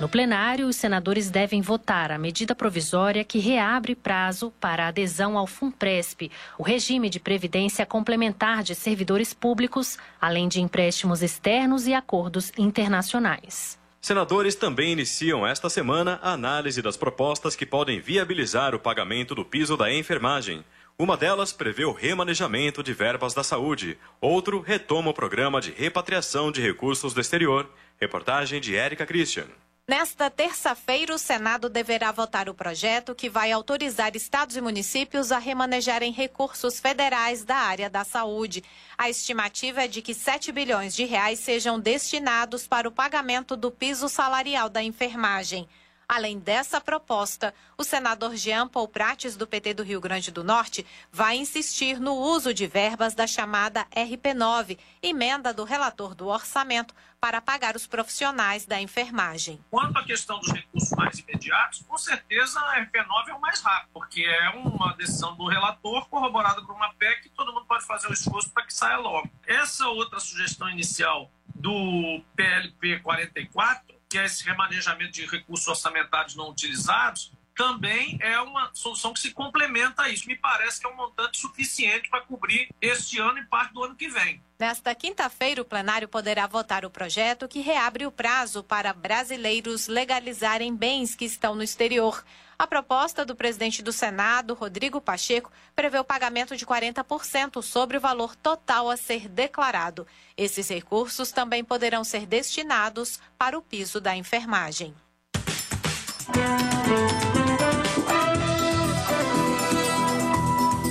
No 0.00 0.08
plenário, 0.08 0.68
os 0.68 0.76
senadores 0.76 1.28
devem 1.28 1.60
votar 1.60 2.12
a 2.12 2.18
medida 2.18 2.54
provisória 2.54 3.24
que 3.24 3.40
reabre 3.40 3.96
prazo 3.96 4.52
para 4.60 4.86
adesão 4.86 5.36
ao 5.36 5.44
FUNPRESP, 5.44 6.30
o 6.56 6.62
regime 6.62 7.10
de 7.10 7.18
previdência 7.18 7.84
complementar 7.84 8.62
de 8.62 8.76
servidores 8.76 9.34
públicos, 9.34 9.98
além 10.20 10.46
de 10.46 10.60
empréstimos 10.60 11.20
externos 11.20 11.88
e 11.88 11.94
acordos 11.94 12.52
internacionais. 12.56 13.76
Senadores 14.00 14.54
também 14.54 14.92
iniciam 14.92 15.44
esta 15.44 15.68
semana 15.68 16.20
a 16.22 16.30
análise 16.30 16.80
das 16.80 16.96
propostas 16.96 17.56
que 17.56 17.66
podem 17.66 17.98
viabilizar 17.98 18.76
o 18.76 18.78
pagamento 18.78 19.34
do 19.34 19.44
piso 19.44 19.76
da 19.76 19.92
enfermagem. 19.92 20.64
Uma 20.96 21.16
delas 21.16 21.52
prevê 21.52 21.84
o 21.84 21.92
remanejamento 21.92 22.84
de 22.84 22.92
verbas 22.92 23.34
da 23.34 23.42
saúde, 23.42 23.98
outro 24.20 24.60
retoma 24.60 25.10
o 25.10 25.14
programa 25.14 25.60
de 25.60 25.72
repatriação 25.72 26.52
de 26.52 26.62
recursos 26.62 27.12
do 27.12 27.20
exterior. 27.20 27.68
Reportagem 28.00 28.60
de 28.60 28.76
Érica 28.76 29.04
Christian. 29.04 29.46
Nesta 29.88 30.28
terça-feira, 30.28 31.14
o 31.14 31.18
Senado 31.18 31.70
deverá 31.70 32.12
votar 32.12 32.46
o 32.50 32.54
projeto 32.54 33.14
que 33.14 33.30
vai 33.30 33.50
autorizar 33.50 34.14
estados 34.14 34.54
e 34.54 34.60
municípios 34.60 35.32
a 35.32 35.38
remanejarem 35.38 36.12
recursos 36.12 36.78
federais 36.78 37.42
da 37.42 37.56
área 37.56 37.88
da 37.88 38.04
saúde. 38.04 38.62
A 38.98 39.08
estimativa 39.08 39.84
é 39.84 39.88
de 39.88 40.02
que 40.02 40.12
7 40.12 40.52
bilhões 40.52 40.94
de 40.94 41.06
reais 41.06 41.38
sejam 41.38 41.80
destinados 41.80 42.66
para 42.66 42.86
o 42.86 42.92
pagamento 42.92 43.56
do 43.56 43.70
piso 43.70 44.10
salarial 44.10 44.68
da 44.68 44.82
enfermagem. 44.82 45.66
Além 46.08 46.38
dessa 46.38 46.80
proposta, 46.80 47.54
o 47.76 47.84
senador 47.84 48.34
Jean 48.34 48.66
Paul 48.66 48.88
Prates, 48.88 49.36
do 49.36 49.46
PT 49.46 49.74
do 49.74 49.82
Rio 49.82 50.00
Grande 50.00 50.30
do 50.30 50.42
Norte, 50.42 50.86
vai 51.12 51.36
insistir 51.36 52.00
no 52.00 52.14
uso 52.14 52.54
de 52.54 52.66
verbas 52.66 53.14
da 53.14 53.26
chamada 53.26 53.84
RP9, 53.94 54.78
emenda 55.02 55.52
do 55.52 55.64
relator 55.64 56.14
do 56.14 56.28
orçamento, 56.28 56.94
para 57.20 57.42
pagar 57.42 57.76
os 57.76 57.86
profissionais 57.86 58.64
da 58.64 58.80
enfermagem. 58.80 59.62
Quanto 59.70 59.98
à 59.98 60.04
questão 60.04 60.38
dos 60.38 60.50
recursos 60.50 60.90
mais 60.92 61.18
imediatos, 61.18 61.84
com 61.86 61.98
certeza 61.98 62.58
a 62.58 62.80
RP9 62.80 63.28
é 63.28 63.34
o 63.34 63.40
mais 63.40 63.60
rápido, 63.60 63.90
porque 63.92 64.22
é 64.22 64.48
uma 64.50 64.94
decisão 64.94 65.36
do 65.36 65.46
relator 65.46 66.08
corroborada 66.08 66.62
por 66.62 66.74
uma 66.74 66.94
PEC 66.94 67.26
e 67.26 67.30
todo 67.30 67.52
mundo 67.52 67.66
pode 67.66 67.84
fazer 67.84 68.08
o 68.08 68.14
esforço 68.14 68.50
para 68.50 68.64
que 68.64 68.72
saia 68.72 68.96
logo. 68.96 69.28
Essa 69.46 69.86
outra 69.88 70.18
sugestão 70.20 70.70
inicial 70.70 71.30
do 71.54 72.22
PLP 72.34 73.00
44 73.00 73.97
que 74.08 74.18
é 74.18 74.24
esse 74.24 74.44
remanejamento 74.44 75.12
de 75.12 75.26
recursos 75.26 75.68
orçamentários 75.68 76.34
não 76.34 76.50
utilizados, 76.50 77.30
também 77.58 78.16
é 78.22 78.40
uma 78.40 78.70
solução 78.72 79.12
que 79.12 79.18
se 79.18 79.32
complementa 79.32 80.02
a 80.02 80.08
isso. 80.08 80.28
Me 80.28 80.36
parece 80.36 80.80
que 80.80 80.86
é 80.86 80.90
um 80.90 80.94
montante 80.94 81.38
suficiente 81.38 82.08
para 82.08 82.20
cobrir 82.20 82.68
este 82.80 83.18
ano 83.18 83.38
e 83.38 83.44
parte 83.46 83.74
do 83.74 83.82
ano 83.82 83.96
que 83.96 84.08
vem. 84.08 84.40
Nesta 84.60 84.94
quinta-feira, 84.94 85.60
o 85.60 85.64
plenário 85.64 86.08
poderá 86.08 86.46
votar 86.46 86.84
o 86.84 86.90
projeto 86.90 87.48
que 87.48 87.60
reabre 87.60 88.06
o 88.06 88.12
prazo 88.12 88.62
para 88.62 88.92
brasileiros 88.92 89.88
legalizarem 89.88 90.74
bens 90.74 91.16
que 91.16 91.24
estão 91.24 91.56
no 91.56 91.62
exterior. 91.62 92.24
A 92.60 92.66
proposta 92.66 93.24
do 93.24 93.36
presidente 93.36 93.84
do 93.84 93.92
Senado, 93.92 94.52
Rodrigo 94.52 95.00
Pacheco, 95.00 95.52
prevê 95.76 95.96
o 96.00 96.04
pagamento 96.04 96.56
de 96.56 96.66
40% 96.66 97.62
sobre 97.62 97.96
o 97.96 98.00
valor 98.00 98.34
total 98.34 98.90
a 98.90 98.96
ser 98.96 99.28
declarado. 99.28 100.04
Esses 100.36 100.68
recursos 100.68 101.30
também 101.30 101.62
poderão 101.62 102.02
ser 102.02 102.26
destinados 102.26 103.20
para 103.38 103.56
o 103.56 103.62
piso 103.62 104.00
da 104.00 104.16
enfermagem. 104.16 104.92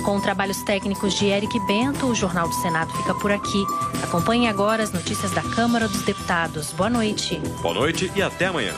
Com 0.06 0.18
trabalhos 0.22 0.62
técnicos 0.62 1.12
de 1.12 1.26
Eric 1.26 1.60
Bento, 1.66 2.06
o 2.06 2.14
Jornal 2.14 2.48
do 2.48 2.54
Senado 2.62 2.90
fica 2.96 3.14
por 3.14 3.30
aqui. 3.30 3.62
Acompanhe 4.02 4.48
agora 4.48 4.82
as 4.82 4.90
notícias 4.90 5.32
da 5.32 5.42
Câmara 5.42 5.86
dos 5.86 6.00
Deputados. 6.00 6.72
Boa 6.72 6.88
noite. 6.88 7.36
Boa 7.60 7.74
noite 7.74 8.10
e 8.16 8.22
até 8.22 8.46
amanhã. 8.46 8.72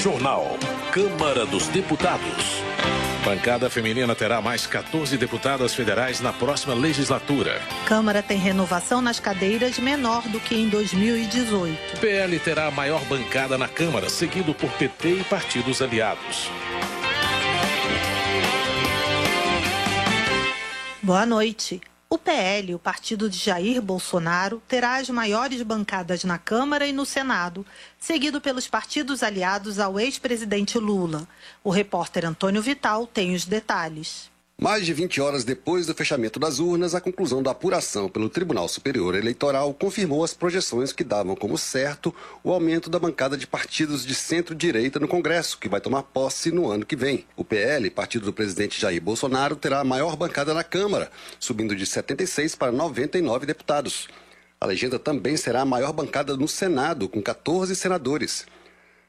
Jornal. 0.00 0.56
Câmara 0.92 1.44
dos 1.44 1.68
Deputados. 1.68 2.62
Bancada 3.22 3.68
feminina 3.68 4.14
terá 4.14 4.40
mais 4.40 4.66
14 4.66 5.18
deputadas 5.18 5.74
federais 5.74 6.22
na 6.22 6.32
próxima 6.32 6.72
legislatura. 6.72 7.60
Câmara 7.84 8.22
tem 8.22 8.38
renovação 8.38 9.02
nas 9.02 9.20
cadeiras 9.20 9.78
menor 9.78 10.22
do 10.28 10.40
que 10.40 10.54
em 10.54 10.70
2018. 10.70 12.00
PL 12.00 12.38
terá 12.38 12.68
a 12.68 12.70
maior 12.70 13.04
bancada 13.04 13.58
na 13.58 13.68
Câmara, 13.68 14.08
seguido 14.08 14.54
por 14.54 14.70
PT 14.70 15.20
e 15.20 15.24
partidos 15.24 15.82
aliados. 15.82 16.48
Boa 21.02 21.26
noite. 21.26 21.78
O 22.12 22.18
PL, 22.18 22.74
o 22.74 22.78
partido 22.80 23.30
de 23.30 23.38
Jair 23.38 23.80
Bolsonaro, 23.80 24.60
terá 24.66 24.96
as 24.96 25.08
maiores 25.08 25.62
bancadas 25.62 26.24
na 26.24 26.38
Câmara 26.38 26.84
e 26.84 26.92
no 26.92 27.06
Senado, 27.06 27.64
seguido 28.00 28.40
pelos 28.40 28.66
partidos 28.66 29.22
aliados 29.22 29.78
ao 29.78 29.98
ex-presidente 30.00 30.76
Lula. 30.76 31.28
O 31.62 31.70
repórter 31.70 32.26
Antônio 32.26 32.60
Vital 32.60 33.06
tem 33.06 33.32
os 33.32 33.44
detalhes. 33.44 34.28
Mais 34.62 34.84
de 34.84 34.92
20 34.92 35.22
horas 35.22 35.42
depois 35.42 35.86
do 35.86 35.94
fechamento 35.94 36.38
das 36.38 36.58
urnas, 36.58 36.94
a 36.94 37.00
conclusão 37.00 37.42
da 37.42 37.50
apuração 37.50 38.10
pelo 38.10 38.28
Tribunal 38.28 38.68
Superior 38.68 39.14
Eleitoral 39.14 39.72
confirmou 39.72 40.22
as 40.22 40.34
projeções 40.34 40.92
que 40.92 41.02
davam 41.02 41.34
como 41.34 41.56
certo 41.56 42.14
o 42.44 42.52
aumento 42.52 42.90
da 42.90 42.98
bancada 42.98 43.38
de 43.38 43.46
partidos 43.46 44.04
de 44.04 44.14
centro-direita 44.14 45.00
no 45.00 45.08
Congresso, 45.08 45.56
que 45.56 45.66
vai 45.66 45.80
tomar 45.80 46.02
posse 46.02 46.52
no 46.52 46.70
ano 46.70 46.84
que 46.84 46.94
vem. 46.94 47.24
O 47.38 47.42
PL, 47.42 47.88
partido 47.88 48.26
do 48.26 48.34
presidente 48.34 48.78
Jair 48.78 49.00
Bolsonaro, 49.00 49.56
terá 49.56 49.80
a 49.80 49.84
maior 49.84 50.14
bancada 50.14 50.52
na 50.52 50.62
Câmara, 50.62 51.10
subindo 51.38 51.74
de 51.74 51.86
76 51.86 52.54
para 52.54 52.70
99 52.70 53.46
deputados. 53.46 54.08
A 54.60 54.66
legenda 54.66 54.98
também 54.98 55.38
será 55.38 55.62
a 55.62 55.64
maior 55.64 55.94
bancada 55.94 56.36
no 56.36 56.46
Senado, 56.46 57.08
com 57.08 57.22
14 57.22 57.74
senadores. 57.74 58.44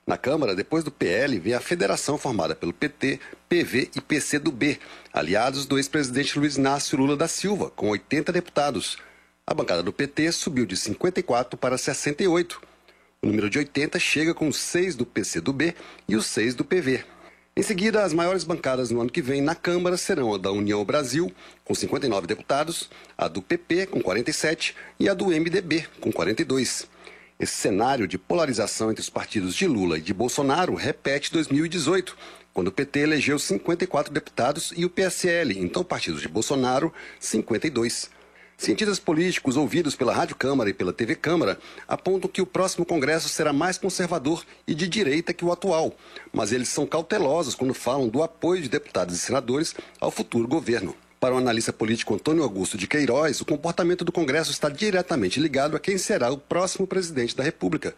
Na 0.07 0.17
Câmara, 0.17 0.55
depois 0.55 0.83
do 0.83 0.91
PL, 0.91 1.39
vem 1.39 1.53
a 1.53 1.59
federação 1.59 2.17
formada 2.17 2.55
pelo 2.55 2.73
PT, 2.73 3.19
PV 3.47 3.91
e 3.95 4.01
PCdoB, 4.01 4.79
aliados 5.13 5.65
do 5.65 5.77
ex-presidente 5.77 6.39
Luiz 6.39 6.55
Inácio 6.55 6.97
Lula 6.97 7.17
da 7.17 7.27
Silva, 7.27 7.69
com 7.69 7.89
80 7.89 8.31
deputados. 8.31 8.97
A 9.45 9.53
bancada 9.53 9.83
do 9.83 9.91
PT 9.91 10.31
subiu 10.31 10.65
de 10.65 10.77
54 10.77 11.57
para 11.57 11.77
68. 11.77 12.61
O 13.21 13.27
número 13.27 13.49
de 13.49 13.57
80 13.57 13.99
chega 13.99 14.33
com 14.33 14.51
6 14.51 14.95
do 14.95 15.05
PCdoB 15.05 15.75
e 16.07 16.15
os 16.15 16.25
6 16.27 16.55
do 16.55 16.63
PV. 16.63 17.03
Em 17.53 17.61
seguida, 17.61 18.03
as 18.03 18.13
maiores 18.13 18.45
bancadas 18.45 18.91
no 18.91 19.01
ano 19.01 19.09
que 19.09 19.21
vem 19.21 19.41
na 19.41 19.53
Câmara 19.53 19.97
serão 19.97 20.33
a 20.33 20.37
da 20.37 20.51
União 20.51 20.85
Brasil, 20.85 21.31
com 21.65 21.75
59 21.75 22.25
deputados, 22.25 22.89
a 23.17 23.27
do 23.27 23.41
PP, 23.41 23.87
com 23.87 24.01
47, 24.01 24.73
e 24.97 25.09
a 25.09 25.13
do 25.13 25.25
MDB, 25.27 25.85
com 25.99 26.11
42. 26.13 26.87
Esse 27.37 27.53
cenário 27.53 28.07
de 28.07 28.17
polarização 28.17 28.89
entre 28.89 29.01
os 29.01 29.09
partidos 29.09 29.53
de 29.53 29.67
Lula 29.67 29.97
e 29.97 30.01
de 30.01 30.13
Bolsonaro 30.13 30.75
repete 30.75 31.31
2018, 31.33 32.15
quando 32.53 32.67
o 32.67 32.71
PT 32.71 32.99
elegeu 32.99 33.39
54 33.39 34.13
deputados 34.13 34.73
e 34.75 34.85
o 34.85 34.89
PSL, 34.89 35.57
então 35.59 35.83
partido 35.83 36.19
de 36.19 36.27
Bolsonaro, 36.27 36.93
52. 37.19 38.09
Cientistas 38.57 38.99
políticos 38.99 39.57
ouvidos 39.57 39.95
pela 39.95 40.13
Rádio 40.13 40.35
Câmara 40.35 40.69
e 40.69 40.73
pela 40.73 40.93
TV 40.93 41.15
Câmara 41.15 41.57
apontam 41.87 42.29
que 42.29 42.43
o 42.43 42.45
próximo 42.45 42.85
Congresso 42.85 43.27
será 43.27 43.51
mais 43.51 43.77
conservador 43.77 44.45
e 44.67 44.75
de 44.75 44.87
direita 44.87 45.33
que 45.33 45.43
o 45.43 45.51
atual, 45.51 45.95
mas 46.31 46.51
eles 46.51 46.69
são 46.69 46.85
cautelosos 46.85 47.55
quando 47.55 47.73
falam 47.73 48.07
do 48.07 48.21
apoio 48.21 48.61
de 48.61 48.69
deputados 48.69 49.15
e 49.15 49.19
senadores 49.19 49.73
ao 49.99 50.11
futuro 50.11 50.47
governo. 50.47 50.95
Para 51.19 51.33
o 51.33 51.37
analista 51.37 51.73
político 51.73 52.13
Antônio 52.13 52.43
Augusto 52.43 52.77
de 52.77 52.87
Queiroz, 52.87 53.41
o 53.41 53.45
comportamento 53.45 54.03
do 54.03 54.11
Congresso 54.11 54.51
está 54.51 54.69
diretamente 54.69 55.39
ligado 55.39 55.75
a 55.75 55.79
quem 55.79 55.97
será 55.97 56.31
o 56.31 56.37
próximo 56.37 56.85
presidente 56.85 57.35
da 57.35 57.43
República. 57.43 57.95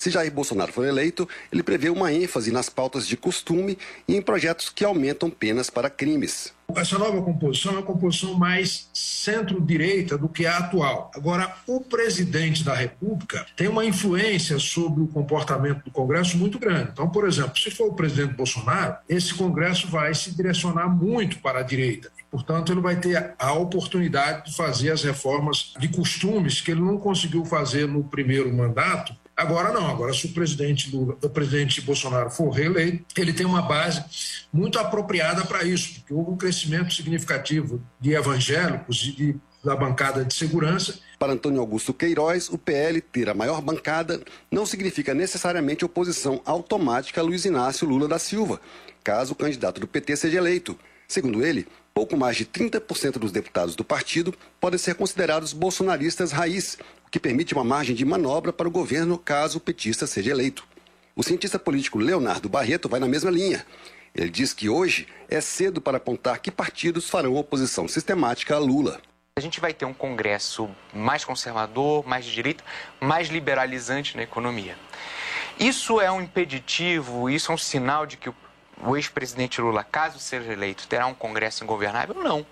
Se 0.00 0.08
Jair 0.08 0.32
Bolsonaro 0.32 0.72
for 0.72 0.86
eleito, 0.86 1.28
ele 1.52 1.62
prevê 1.62 1.90
uma 1.90 2.10
ênfase 2.10 2.50
nas 2.50 2.70
pautas 2.70 3.06
de 3.06 3.18
costume 3.18 3.76
e 4.08 4.16
em 4.16 4.22
projetos 4.22 4.70
que 4.70 4.82
aumentam 4.82 5.28
penas 5.28 5.68
para 5.68 5.90
crimes. 5.90 6.54
Essa 6.74 6.98
nova 6.98 7.20
composição 7.20 7.72
é 7.72 7.74
uma 7.76 7.82
composição 7.82 8.32
mais 8.32 8.88
centro-direita 8.94 10.16
do 10.16 10.26
que 10.26 10.46
a 10.46 10.56
atual. 10.56 11.10
Agora, 11.14 11.54
o 11.66 11.82
presidente 11.82 12.64
da 12.64 12.72
República 12.72 13.44
tem 13.54 13.68
uma 13.68 13.84
influência 13.84 14.58
sobre 14.58 15.02
o 15.02 15.06
comportamento 15.06 15.84
do 15.84 15.90
Congresso 15.90 16.38
muito 16.38 16.58
grande. 16.58 16.92
Então, 16.92 17.10
por 17.10 17.28
exemplo, 17.28 17.58
se 17.58 17.70
for 17.70 17.88
o 17.88 17.94
presidente 17.94 18.32
Bolsonaro, 18.32 18.96
esse 19.06 19.34
Congresso 19.34 19.86
vai 19.88 20.14
se 20.14 20.34
direcionar 20.34 20.88
muito 20.88 21.40
para 21.40 21.58
a 21.58 21.62
direita. 21.62 22.10
Portanto, 22.30 22.72
ele 22.72 22.80
vai 22.80 22.98
ter 22.98 23.34
a 23.38 23.52
oportunidade 23.52 24.46
de 24.46 24.56
fazer 24.56 24.92
as 24.92 25.02
reformas 25.02 25.74
de 25.78 25.88
costumes 25.88 26.60
que 26.60 26.70
ele 26.70 26.80
não 26.80 26.96
conseguiu 26.96 27.44
fazer 27.44 27.88
no 27.88 28.04
primeiro 28.04 28.50
mandato, 28.54 29.14
Agora 29.40 29.72
não, 29.72 29.86
agora 29.86 30.12
se 30.12 30.26
o 30.26 30.34
presidente 30.34 30.94
Lula, 30.94 31.16
o 31.22 31.28
presidente 31.30 31.80
Bolsonaro 31.80 32.28
for 32.28 32.50
reeleito, 32.50 33.06
ele 33.16 33.32
tem 33.32 33.46
uma 33.46 33.62
base 33.62 34.04
muito 34.52 34.78
apropriada 34.78 35.46
para 35.46 35.64
isso, 35.64 35.94
porque 35.94 36.12
houve 36.12 36.32
um 36.32 36.36
crescimento 36.36 36.92
significativo 36.92 37.82
de 37.98 38.12
evangélicos 38.12 39.02
e 39.02 39.12
de, 39.12 39.36
da 39.64 39.74
bancada 39.74 40.26
de 40.26 40.34
segurança. 40.34 40.98
Para 41.18 41.32
Antônio 41.32 41.58
Augusto 41.58 41.94
Queiroz, 41.94 42.50
o 42.50 42.58
PL 42.58 43.00
ter 43.00 43.30
a 43.30 43.34
maior 43.34 43.62
bancada 43.62 44.20
não 44.50 44.66
significa 44.66 45.14
necessariamente 45.14 45.86
oposição 45.86 46.42
automática 46.44 47.22
a 47.22 47.24
Luiz 47.24 47.46
Inácio 47.46 47.88
Lula 47.88 48.06
da 48.06 48.18
Silva, 48.18 48.60
caso 49.02 49.32
o 49.32 49.36
candidato 49.36 49.80
do 49.80 49.88
PT 49.88 50.16
seja 50.16 50.36
eleito. 50.36 50.78
Segundo 51.08 51.42
ele, 51.42 51.66
pouco 51.94 52.14
mais 52.14 52.36
de 52.36 52.44
30% 52.44 53.12
dos 53.12 53.32
deputados 53.32 53.74
do 53.74 53.84
partido 53.84 54.34
podem 54.60 54.78
ser 54.78 54.96
considerados 54.96 55.54
bolsonaristas 55.54 56.30
raiz, 56.30 56.76
que 57.10 57.18
permite 57.18 57.54
uma 57.54 57.64
margem 57.64 57.94
de 57.94 58.04
manobra 58.04 58.52
para 58.52 58.68
o 58.68 58.70
governo 58.70 59.18
caso 59.18 59.58
o 59.58 59.60
petista 59.60 60.06
seja 60.06 60.30
eleito. 60.30 60.64
O 61.16 61.22
cientista 61.22 61.58
político 61.58 61.98
Leonardo 61.98 62.48
Barreto 62.48 62.88
vai 62.88 63.00
na 63.00 63.08
mesma 63.08 63.30
linha. 63.30 63.66
Ele 64.14 64.30
diz 64.30 64.52
que 64.52 64.68
hoje 64.68 65.08
é 65.28 65.40
cedo 65.40 65.80
para 65.80 65.96
apontar 65.96 66.38
que 66.38 66.50
partidos 66.50 67.08
farão 67.08 67.36
oposição 67.36 67.88
sistemática 67.88 68.54
a 68.54 68.58
Lula. 68.58 69.00
A 69.36 69.40
gente 69.40 69.60
vai 69.60 69.72
ter 69.72 69.84
um 69.84 69.94
Congresso 69.94 70.68
mais 70.92 71.24
conservador, 71.24 72.06
mais 72.06 72.24
de 72.24 72.32
direita, 72.32 72.64
mais 73.00 73.28
liberalizante 73.28 74.16
na 74.16 74.22
economia. 74.22 74.76
Isso 75.58 76.00
é 76.00 76.10
um 76.10 76.20
impeditivo, 76.20 77.28
isso 77.30 77.50
é 77.50 77.54
um 77.54 77.58
sinal 77.58 78.06
de 78.06 78.16
que 78.16 78.30
o 78.82 78.96
ex-presidente 78.96 79.60
Lula, 79.60 79.84
caso 79.84 80.18
seja 80.18 80.52
eleito, 80.52 80.86
terá 80.88 81.06
um 81.06 81.14
Congresso 81.14 81.62
ingovernável? 81.62 82.14
Não. 82.14 82.46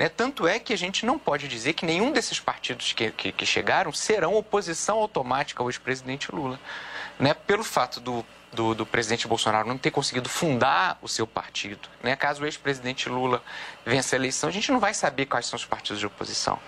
Né? 0.00 0.08
Tanto 0.08 0.48
é 0.48 0.58
que 0.58 0.72
a 0.72 0.78
gente 0.78 1.04
não 1.04 1.18
pode 1.18 1.46
dizer 1.46 1.74
que 1.74 1.84
nenhum 1.84 2.10
desses 2.10 2.40
partidos 2.40 2.94
que, 2.94 3.10
que, 3.10 3.30
que 3.32 3.44
chegaram 3.44 3.92
serão 3.92 4.34
oposição 4.34 4.96
automática 4.96 5.62
ao 5.62 5.68
ex-presidente 5.68 6.34
Lula. 6.34 6.58
né, 7.18 7.34
pelo 7.34 7.62
fato 7.62 8.00
do 8.00 8.24
do, 8.52 8.74
do, 8.74 8.84
presidente 8.84 9.28
Bolsonaro 9.28 9.68
não 9.68 9.78
ter 9.78 9.92
conseguido 9.92 10.28
fundar 10.28 10.98
o 11.00 11.08
seu 11.08 11.24
partido. 11.24 11.88
Né? 12.02 12.16
Caso 12.16 12.42
o 12.42 12.46
ex-presidente 12.46 13.08
Lula 13.08 13.40
vença 13.86 14.16
a 14.16 14.18
eleição, 14.18 14.48
a 14.48 14.52
gente 14.52 14.72
não 14.72 14.80
vai 14.80 14.92
saber 14.92 15.26
quais 15.26 15.46
são 15.46 15.56
os 15.56 15.64
partidos 15.64 16.00
de 16.00 16.06
oposição. 16.06 16.58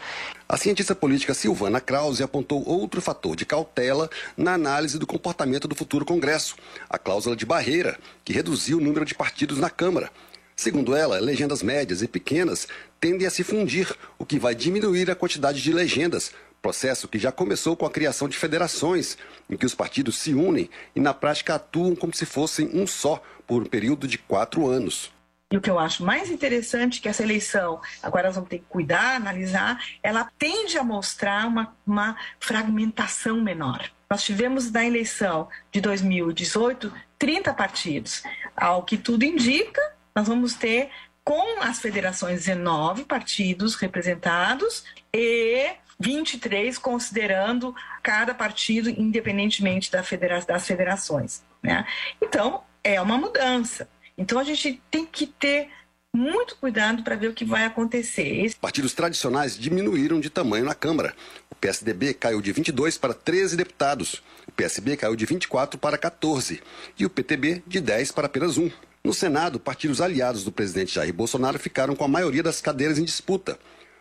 A 0.48 0.56
cientista 0.56 0.94
política 0.94 1.34
Silvana 1.34 1.80
Krause 1.80 2.22
apontou 2.22 2.62
outro 2.68 3.00
fator 3.00 3.34
de 3.34 3.44
cautela 3.44 4.08
na 4.36 4.54
análise 4.54 4.96
do 4.96 5.08
comportamento 5.08 5.66
do 5.66 5.74
futuro 5.74 6.04
Congresso, 6.04 6.54
a 6.88 6.98
cláusula 6.98 7.34
de 7.34 7.44
barreira, 7.44 7.98
que 8.24 8.32
reduziu 8.32 8.78
o 8.78 8.80
número 8.80 9.04
de 9.04 9.16
partidos 9.16 9.58
na 9.58 9.68
Câmara. 9.68 10.08
Segundo 10.54 10.94
ela, 10.94 11.18
legendas 11.18 11.62
médias 11.62 12.02
e 12.02 12.08
pequenas 12.08 12.68
tendem 13.00 13.26
a 13.26 13.30
se 13.30 13.42
fundir, 13.42 13.92
o 14.18 14.24
que 14.24 14.38
vai 14.38 14.54
diminuir 14.54 15.10
a 15.10 15.14
quantidade 15.14 15.62
de 15.62 15.72
legendas, 15.72 16.32
Processo 16.62 17.08
que 17.08 17.18
já 17.18 17.32
começou 17.32 17.76
com 17.76 17.84
a 17.84 17.90
criação 17.90 18.28
de 18.28 18.38
federações, 18.38 19.18
em 19.50 19.56
que 19.56 19.66
os 19.66 19.74
partidos 19.74 20.16
se 20.16 20.32
unem 20.32 20.70
e, 20.94 21.00
na 21.00 21.12
prática, 21.12 21.56
atuam 21.56 21.96
como 21.96 22.14
se 22.14 22.24
fossem 22.24 22.70
um 22.72 22.86
só, 22.86 23.20
por 23.48 23.62
um 23.62 23.66
período 23.66 24.06
de 24.06 24.16
quatro 24.16 24.68
anos. 24.68 25.12
E 25.50 25.56
o 25.56 25.60
que 25.60 25.68
eu 25.68 25.78
acho 25.78 26.04
mais 26.04 26.30
interessante 26.30 27.00
é 27.00 27.02
que 27.02 27.08
essa 27.08 27.24
eleição, 27.24 27.80
agora 28.00 28.28
nós 28.28 28.36
vamos 28.36 28.48
ter 28.48 28.60
que 28.60 28.64
cuidar, 28.68 29.16
analisar, 29.16 29.82
ela 30.04 30.30
tende 30.38 30.78
a 30.78 30.84
mostrar 30.84 31.48
uma, 31.48 31.76
uma 31.84 32.16
fragmentação 32.38 33.42
menor. 33.42 33.90
Nós 34.08 34.22
tivemos 34.22 34.70
na 34.70 34.86
eleição 34.86 35.48
de 35.72 35.80
2018 35.80 36.92
30 37.18 37.52
partidos. 37.54 38.22
Ao 38.56 38.84
que 38.84 38.96
tudo 38.96 39.24
indica, 39.24 39.80
nós 40.14 40.28
vamos 40.28 40.54
ter 40.54 40.90
com 41.24 41.60
as 41.60 41.78
federações 41.78 42.44
19 42.44 43.04
partidos 43.04 43.74
representados 43.76 44.84
e 45.14 45.70
23 46.00 46.76
considerando 46.78 47.74
cada 48.02 48.34
partido 48.34 48.90
independentemente 48.90 49.90
da 49.90 50.02
federa 50.02 50.40
das 50.40 50.66
federações. 50.66 51.42
Né? 51.62 51.86
Então, 52.20 52.62
é 52.82 53.00
uma 53.00 53.16
mudança. 53.16 53.88
Então, 54.18 54.38
a 54.38 54.44
gente 54.44 54.82
tem 54.90 55.06
que 55.06 55.26
ter 55.26 55.70
muito 56.14 56.56
cuidado 56.56 57.02
para 57.02 57.16
ver 57.16 57.28
o 57.28 57.32
que 57.32 57.44
vai 57.44 57.64
acontecer. 57.64 58.52
Partidos 58.60 58.92
tradicionais 58.92 59.56
diminuíram 59.56 60.20
de 60.20 60.28
tamanho 60.28 60.64
na 60.64 60.74
Câmara. 60.74 61.14
O 61.50 61.54
PSDB 61.54 62.12
caiu 62.12 62.42
de 62.42 62.52
22 62.52 62.98
para 62.98 63.14
13 63.14 63.56
deputados. 63.56 64.22
O 64.46 64.52
PSB 64.52 64.96
caiu 64.96 65.16
de 65.16 65.24
24 65.24 65.78
para 65.78 65.96
14. 65.96 66.62
E 66.98 67.06
o 67.06 67.10
PTB 67.10 67.62
de 67.66 67.80
10 67.80 68.12
para 68.12 68.26
apenas 68.26 68.58
um. 68.58 68.70
No 69.04 69.12
Senado, 69.12 69.58
partidos 69.58 70.00
aliados 70.00 70.44
do 70.44 70.52
presidente 70.52 70.94
Jair 70.94 71.12
Bolsonaro 71.12 71.58
ficaram 71.58 71.96
com 71.96 72.04
a 72.04 72.08
maioria 72.08 72.40
das 72.40 72.60
cadeiras 72.60 72.98
em 72.98 73.04
disputa. 73.04 73.58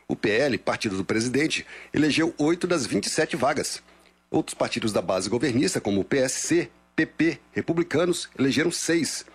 O 0.08 0.16
PL, 0.16 0.56
partido 0.60 0.96
do 0.96 1.04
presidente, 1.04 1.66
elegeu 1.92 2.36
oito 2.38 2.68
das 2.68 2.86
27 2.86 3.36
vagas. 3.36 3.82
Outros 4.30 4.54
partidos 4.54 4.94
da 4.94 5.02
base 5.02 5.28
governista, 5.28 5.82
como 5.82 6.02
o 6.02 6.06
PSC, 6.06 6.70
PP, 6.96 7.40
republicanos, 7.52 8.30
elegeram 8.38 8.70
seis. 8.70 9.26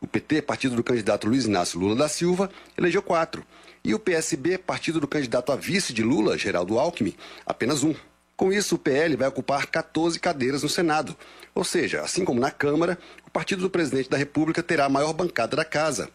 O 0.00 0.08
PT, 0.08 0.42
partido 0.42 0.74
do 0.74 0.82
candidato 0.82 1.28
Luiz 1.28 1.44
Inácio 1.44 1.78
Lula 1.78 1.94
da 1.94 2.08
Silva, 2.08 2.50
elegeu 2.76 3.00
quatro. 3.00 3.46
E 3.84 3.94
o 3.94 4.00
PSB, 4.00 4.58
partido 4.58 4.98
do 4.98 5.06
candidato 5.06 5.52
a 5.52 5.56
vice 5.56 5.92
de 5.92 6.02
Lula, 6.02 6.36
Geraldo 6.36 6.80
Alckmin, 6.80 7.14
apenas 7.46 7.84
um. 7.84 7.94
Com 8.36 8.52
isso, 8.52 8.74
o 8.74 8.78
PL 8.78 9.16
vai 9.16 9.28
ocupar 9.28 9.66
14 9.66 10.18
cadeiras 10.18 10.62
no 10.62 10.68
Senado. 10.68 11.16
Ou 11.54 11.64
seja, 11.64 12.00
assim 12.00 12.24
como 12.24 12.40
na 12.40 12.50
Câmara, 12.50 12.98
o 13.26 13.30
partido 13.30 13.62
do 13.62 13.70
presidente 13.70 14.08
da 14.08 14.16
República 14.16 14.62
terá 14.62 14.86
a 14.86 14.88
maior 14.88 15.12
bancada 15.12 15.56
da 15.56 15.64
casa. 15.64 16.08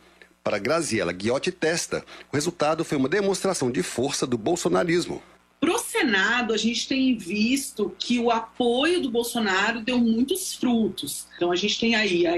Para 0.44 0.60
Graziela 0.60 1.12
Guiotti 1.12 1.52
Testa, 1.52 2.04
o 2.32 2.36
resultado 2.36 2.84
foi 2.84 2.98
uma 2.98 3.10
demonstração 3.10 3.70
de 3.70 3.84
força 3.84 4.26
do 4.26 4.38
bolsonarismo. 4.38 5.22
Para 5.60 5.72
o 5.74 5.80
Senado, 5.80 6.54
a 6.54 6.58
gente 6.58 6.88
tem 6.88 7.18
visto 7.18 7.94
que 7.98 8.20
o 8.20 8.30
apoio 8.30 9.02
do 9.02 9.10
Bolsonaro 9.10 9.82
deu 9.82 9.98
muitos 9.98 10.54
frutos. 10.54 11.28
Então, 11.36 11.52
a 11.52 11.56
gente 11.56 11.80
tem 11.80 11.96
aí 11.96 12.28
a 12.28 12.36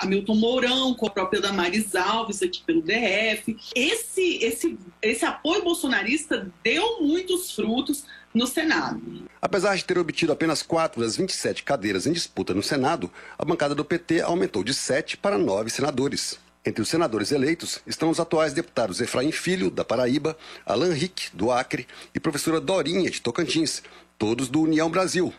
Hamilton 0.00 0.34
Mourão, 0.36 0.94
com 0.94 1.06
a 1.06 1.10
própria 1.10 1.40
Damares 1.40 1.96
Alves 1.96 2.42
aqui 2.42 2.62
pelo 2.64 2.80
DF. 2.80 3.56
Esse, 3.74 4.36
esse, 4.36 4.78
esse 5.02 5.24
apoio 5.24 5.64
bolsonarista 5.64 6.50
deu 6.62 7.02
muitos 7.02 7.50
frutos 7.50 8.04
no 8.34 8.46
Senado. 8.46 9.00
Apesar 9.40 9.76
de 9.76 9.84
ter 9.84 9.96
obtido 9.96 10.32
apenas 10.32 10.62
4 10.62 11.00
das 11.00 11.16
27 11.16 11.62
cadeiras 11.62 12.06
em 12.06 12.12
disputa 12.12 12.52
no 12.52 12.62
Senado, 12.62 13.10
a 13.38 13.44
bancada 13.44 13.74
do 13.74 13.84
PT 13.84 14.22
aumentou 14.22 14.64
de 14.64 14.74
7 14.74 15.16
para 15.16 15.38
9 15.38 15.70
senadores. 15.70 16.38
Entre 16.66 16.82
os 16.82 16.88
senadores 16.88 17.30
eleitos 17.30 17.78
estão 17.86 18.08
os 18.10 18.18
atuais 18.18 18.54
deputados 18.54 19.00
Efraim 19.00 19.30
Filho, 19.30 19.70
da 19.70 19.84
Paraíba, 19.84 20.36
Alan 20.64 20.92
Rick, 20.92 21.28
do 21.34 21.52
Acre, 21.52 21.86
e 22.14 22.18
professora 22.18 22.60
Dorinha, 22.60 23.10
de 23.10 23.20
Tocantins, 23.20 23.82
todos 24.18 24.48
do 24.48 24.62
União 24.62 24.90
Brasil. 24.90 25.32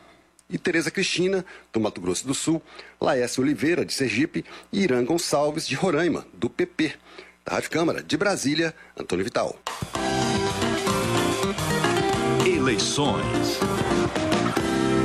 E 0.47 0.59
Tereza 0.59 0.91
Cristina, 0.91 1.43
do 1.73 1.80
Mato 1.80 1.99
Grosso 1.99 2.27
do 2.27 2.35
Sul, 2.35 2.61
Laércio 3.01 3.41
Oliveira, 3.41 3.84
de 3.84 3.93
Sergipe, 3.93 4.45
e 4.72 4.84
Irã 4.84 5.03
Gonçalves, 5.03 5.67
de 5.67 5.73
Roraima, 5.73 6.27
do 6.31 6.47
PP. 6.47 6.93
Da 7.43 7.53
Rádio 7.53 7.72
Câmara, 7.72 8.03
de 8.03 8.15
Brasília, 8.15 8.76
Antônio 8.95 9.26
Vital. 9.26 9.59
Eleições. 12.65 13.59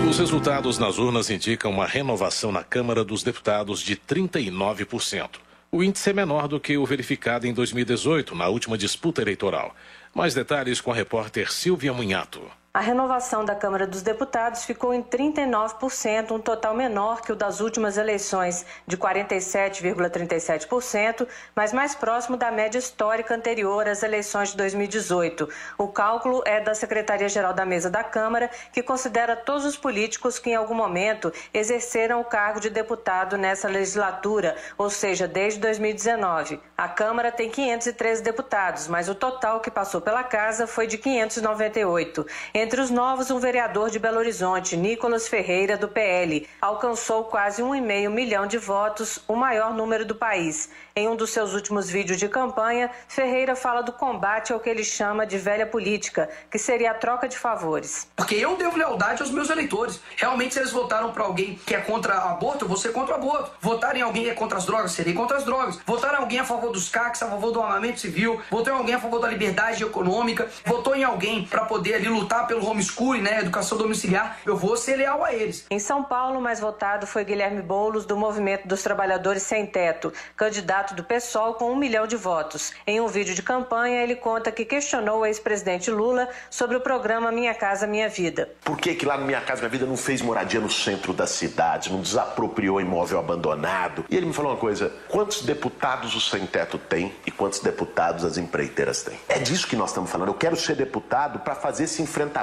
Os 0.08 0.18
resultados 0.18 0.78
nas 0.78 0.96
urnas 0.96 1.28
indicam 1.28 1.70
uma 1.70 1.84
renovação 1.84 2.50
na 2.50 2.64
Câmara 2.64 3.04
dos 3.04 3.22
Deputados 3.22 3.80
de 3.80 3.96
39%. 3.96 5.32
O 5.70 5.84
índice 5.84 6.08
é 6.08 6.12
menor 6.14 6.48
do 6.48 6.58
que 6.58 6.78
o 6.78 6.86
verificado 6.86 7.46
em 7.46 7.52
2018, 7.52 8.34
na 8.34 8.48
última 8.48 8.78
disputa 8.78 9.20
eleitoral. 9.20 9.76
Mais 10.14 10.32
detalhes 10.32 10.80
com 10.80 10.90
a 10.90 10.94
repórter 10.94 11.52
Silvia 11.52 11.92
Munhato. 11.92 12.40
A 12.72 12.78
renovação 12.78 13.44
da 13.44 13.56
Câmara 13.56 13.84
dos 13.84 14.00
Deputados 14.00 14.62
ficou 14.62 14.94
em 14.94 15.02
39%, 15.02 16.30
um 16.30 16.38
total 16.38 16.72
menor 16.72 17.20
que 17.20 17.32
o 17.32 17.34
das 17.34 17.58
últimas 17.58 17.98
eleições, 17.98 18.64
de 18.86 18.96
47,37%, 18.96 21.26
mas 21.52 21.72
mais 21.72 21.96
próximo 21.96 22.36
da 22.36 22.48
média 22.52 22.78
histórica 22.78 23.34
anterior 23.34 23.88
às 23.88 24.04
eleições 24.04 24.50
de 24.50 24.56
2018. 24.56 25.48
O 25.76 25.88
cálculo 25.88 26.44
é 26.46 26.60
da 26.60 26.72
Secretaria-Geral 26.72 27.52
da 27.52 27.66
Mesa 27.66 27.90
da 27.90 28.04
Câmara, 28.04 28.48
que 28.72 28.84
considera 28.84 29.34
todos 29.34 29.64
os 29.64 29.76
políticos 29.76 30.38
que 30.38 30.50
em 30.50 30.54
algum 30.54 30.74
momento 30.74 31.32
exerceram 31.52 32.20
o 32.20 32.24
cargo 32.24 32.60
de 32.60 32.70
deputado 32.70 33.36
nessa 33.36 33.66
legislatura, 33.66 34.54
ou 34.78 34.88
seja, 34.88 35.26
desde 35.26 35.58
2019. 35.58 36.60
A 36.78 36.88
Câmara 36.88 37.32
tem 37.32 37.50
513 37.50 38.22
deputados, 38.22 38.86
mas 38.86 39.08
o 39.08 39.14
total 39.16 39.58
que 39.58 39.72
passou 39.72 40.00
pela 40.00 40.22
casa 40.22 40.68
foi 40.68 40.86
de 40.86 40.98
598. 40.98 42.24
Entre 42.62 42.78
os 42.78 42.90
novos, 42.90 43.30
um 43.30 43.38
vereador 43.38 43.88
de 43.88 43.98
Belo 43.98 44.18
Horizonte, 44.18 44.76
Nicolas 44.76 45.26
Ferreira, 45.26 45.78
do 45.78 45.88
PL, 45.88 46.46
alcançou 46.60 47.24
quase 47.24 47.62
um 47.62 47.74
e 47.74 47.80
meio 47.80 48.10
milhão 48.10 48.46
de 48.46 48.58
votos, 48.58 49.18
o 49.26 49.34
maior 49.34 49.72
número 49.72 50.04
do 50.04 50.14
país. 50.14 50.68
Em 50.94 51.08
um 51.08 51.16
dos 51.16 51.30
seus 51.30 51.54
últimos 51.54 51.88
vídeos 51.88 52.18
de 52.18 52.28
campanha, 52.28 52.90
Ferreira 53.08 53.56
fala 53.56 53.80
do 53.80 53.92
combate 53.92 54.52
ao 54.52 54.60
que 54.60 54.68
ele 54.68 54.84
chama 54.84 55.24
de 55.24 55.38
velha 55.38 55.66
política, 55.66 56.28
que 56.50 56.58
seria 56.58 56.90
a 56.90 56.94
troca 56.94 57.26
de 57.26 57.38
favores. 57.38 58.06
Porque 58.14 58.34
eu 58.34 58.54
devo 58.58 58.76
lealdade 58.76 59.22
aos 59.22 59.30
meus 59.30 59.48
eleitores. 59.48 59.98
Realmente, 60.14 60.52
se 60.52 60.60
eles 60.60 60.70
votaram 60.70 61.12
para 61.12 61.24
alguém 61.24 61.58
que 61.64 61.74
é 61.74 61.80
contra 61.80 62.14
aborto, 62.14 62.66
eu 62.66 62.68
vou 62.68 62.76
ser 62.76 62.92
contra 62.92 63.14
o 63.14 63.16
aborto. 63.16 63.52
Votar 63.58 63.96
em 63.96 64.02
alguém 64.02 64.24
que 64.24 64.28
é 64.28 64.34
contra 64.34 64.58
as 64.58 64.66
drogas, 64.66 64.92
serei 64.92 65.14
contra 65.14 65.38
as 65.38 65.44
drogas. 65.44 65.80
Votar 65.86 66.12
em 66.12 66.18
alguém 66.18 66.40
a 66.40 66.44
favor 66.44 66.70
dos 66.70 66.90
CACs, 66.90 67.22
a 67.22 67.30
favor 67.30 67.52
do 67.52 67.62
armamento 67.62 68.00
civil. 68.00 68.38
Votou 68.50 68.74
em 68.74 68.76
alguém 68.76 68.94
a 68.96 69.00
favor 69.00 69.18
da 69.18 69.28
liberdade 69.28 69.82
econômica. 69.82 70.50
Votou 70.66 70.94
em 70.94 71.04
alguém 71.04 71.46
para 71.46 71.64
poder 71.64 71.94
ali 71.94 72.08
lutar 72.08 72.49
pelo 72.50 72.66
homeschooling, 72.66 73.22
né, 73.22 73.38
educação 73.38 73.78
domiciliar. 73.78 74.38
Eu 74.44 74.56
vou 74.56 74.76
ser 74.76 74.96
leal 74.96 75.24
a 75.24 75.32
eles. 75.32 75.64
Em 75.70 75.78
São 75.78 76.02
Paulo, 76.02 76.40
o 76.40 76.42
mais 76.42 76.58
votado 76.58 77.06
foi 77.06 77.24
Guilherme 77.24 77.62
Boulos, 77.62 78.04
do 78.04 78.16
Movimento 78.16 78.66
dos 78.66 78.82
Trabalhadores 78.82 79.44
Sem 79.44 79.64
Teto, 79.64 80.12
candidato 80.36 80.80
candidato 80.80 80.94
do 80.94 81.04
PSOL 81.04 81.54
com 81.54 81.70
um 81.70 81.76
milhão 81.76 82.06
de 82.06 82.16
votos. 82.16 82.72
Em 82.86 83.00
um 83.00 83.06
vídeo 83.06 83.34
de 83.34 83.42
campanha, 83.42 84.02
ele 84.02 84.16
conta 84.16 84.50
que 84.50 84.64
questionou 84.64 85.20
o 85.20 85.26
ex-presidente 85.26 85.90
Lula 85.90 86.28
sobre 86.50 86.76
o 86.76 86.80
programa 86.80 87.30
Minha 87.30 87.54
Casa 87.54 87.86
Minha 87.86 88.08
Vida. 88.08 88.48
Por 88.64 88.76
que, 88.76 88.94
que 88.94 89.06
lá 89.06 89.16
no 89.16 89.26
Minha 89.26 89.40
Casa 89.40 89.60
Minha 89.60 89.70
Vida 89.70 89.86
não 89.86 89.96
fez 89.96 90.20
moradia 90.20 90.58
no 90.58 90.70
centro 90.70 91.12
da 91.12 91.26
cidade, 91.26 91.92
não 91.92 92.00
desapropriou 92.00 92.80
imóvel 92.80 93.18
abandonado? 93.18 94.04
E 94.10 94.16
ele 94.16 94.26
me 94.26 94.32
falou 94.32 94.52
uma 94.52 94.58
coisa: 94.58 94.92
quantos 95.08 95.42
deputados 95.42 96.16
o 96.16 96.20
sem 96.20 96.46
teto 96.46 96.78
tem 96.78 97.14
e 97.24 97.30
quantos 97.30 97.60
deputados 97.60 98.24
as 98.24 98.36
empreiteiras 98.36 99.02
têm? 99.02 99.18
É 99.28 99.38
disso 99.38 99.68
que 99.68 99.76
nós 99.76 99.90
estamos 99.90 100.10
falando. 100.10 100.28
Eu 100.28 100.34
quero 100.34 100.56
ser 100.56 100.74
deputado 100.74 101.38
para 101.40 101.54
fazer 101.54 101.84
esse 101.84 102.02
enfrentamento 102.02 102.39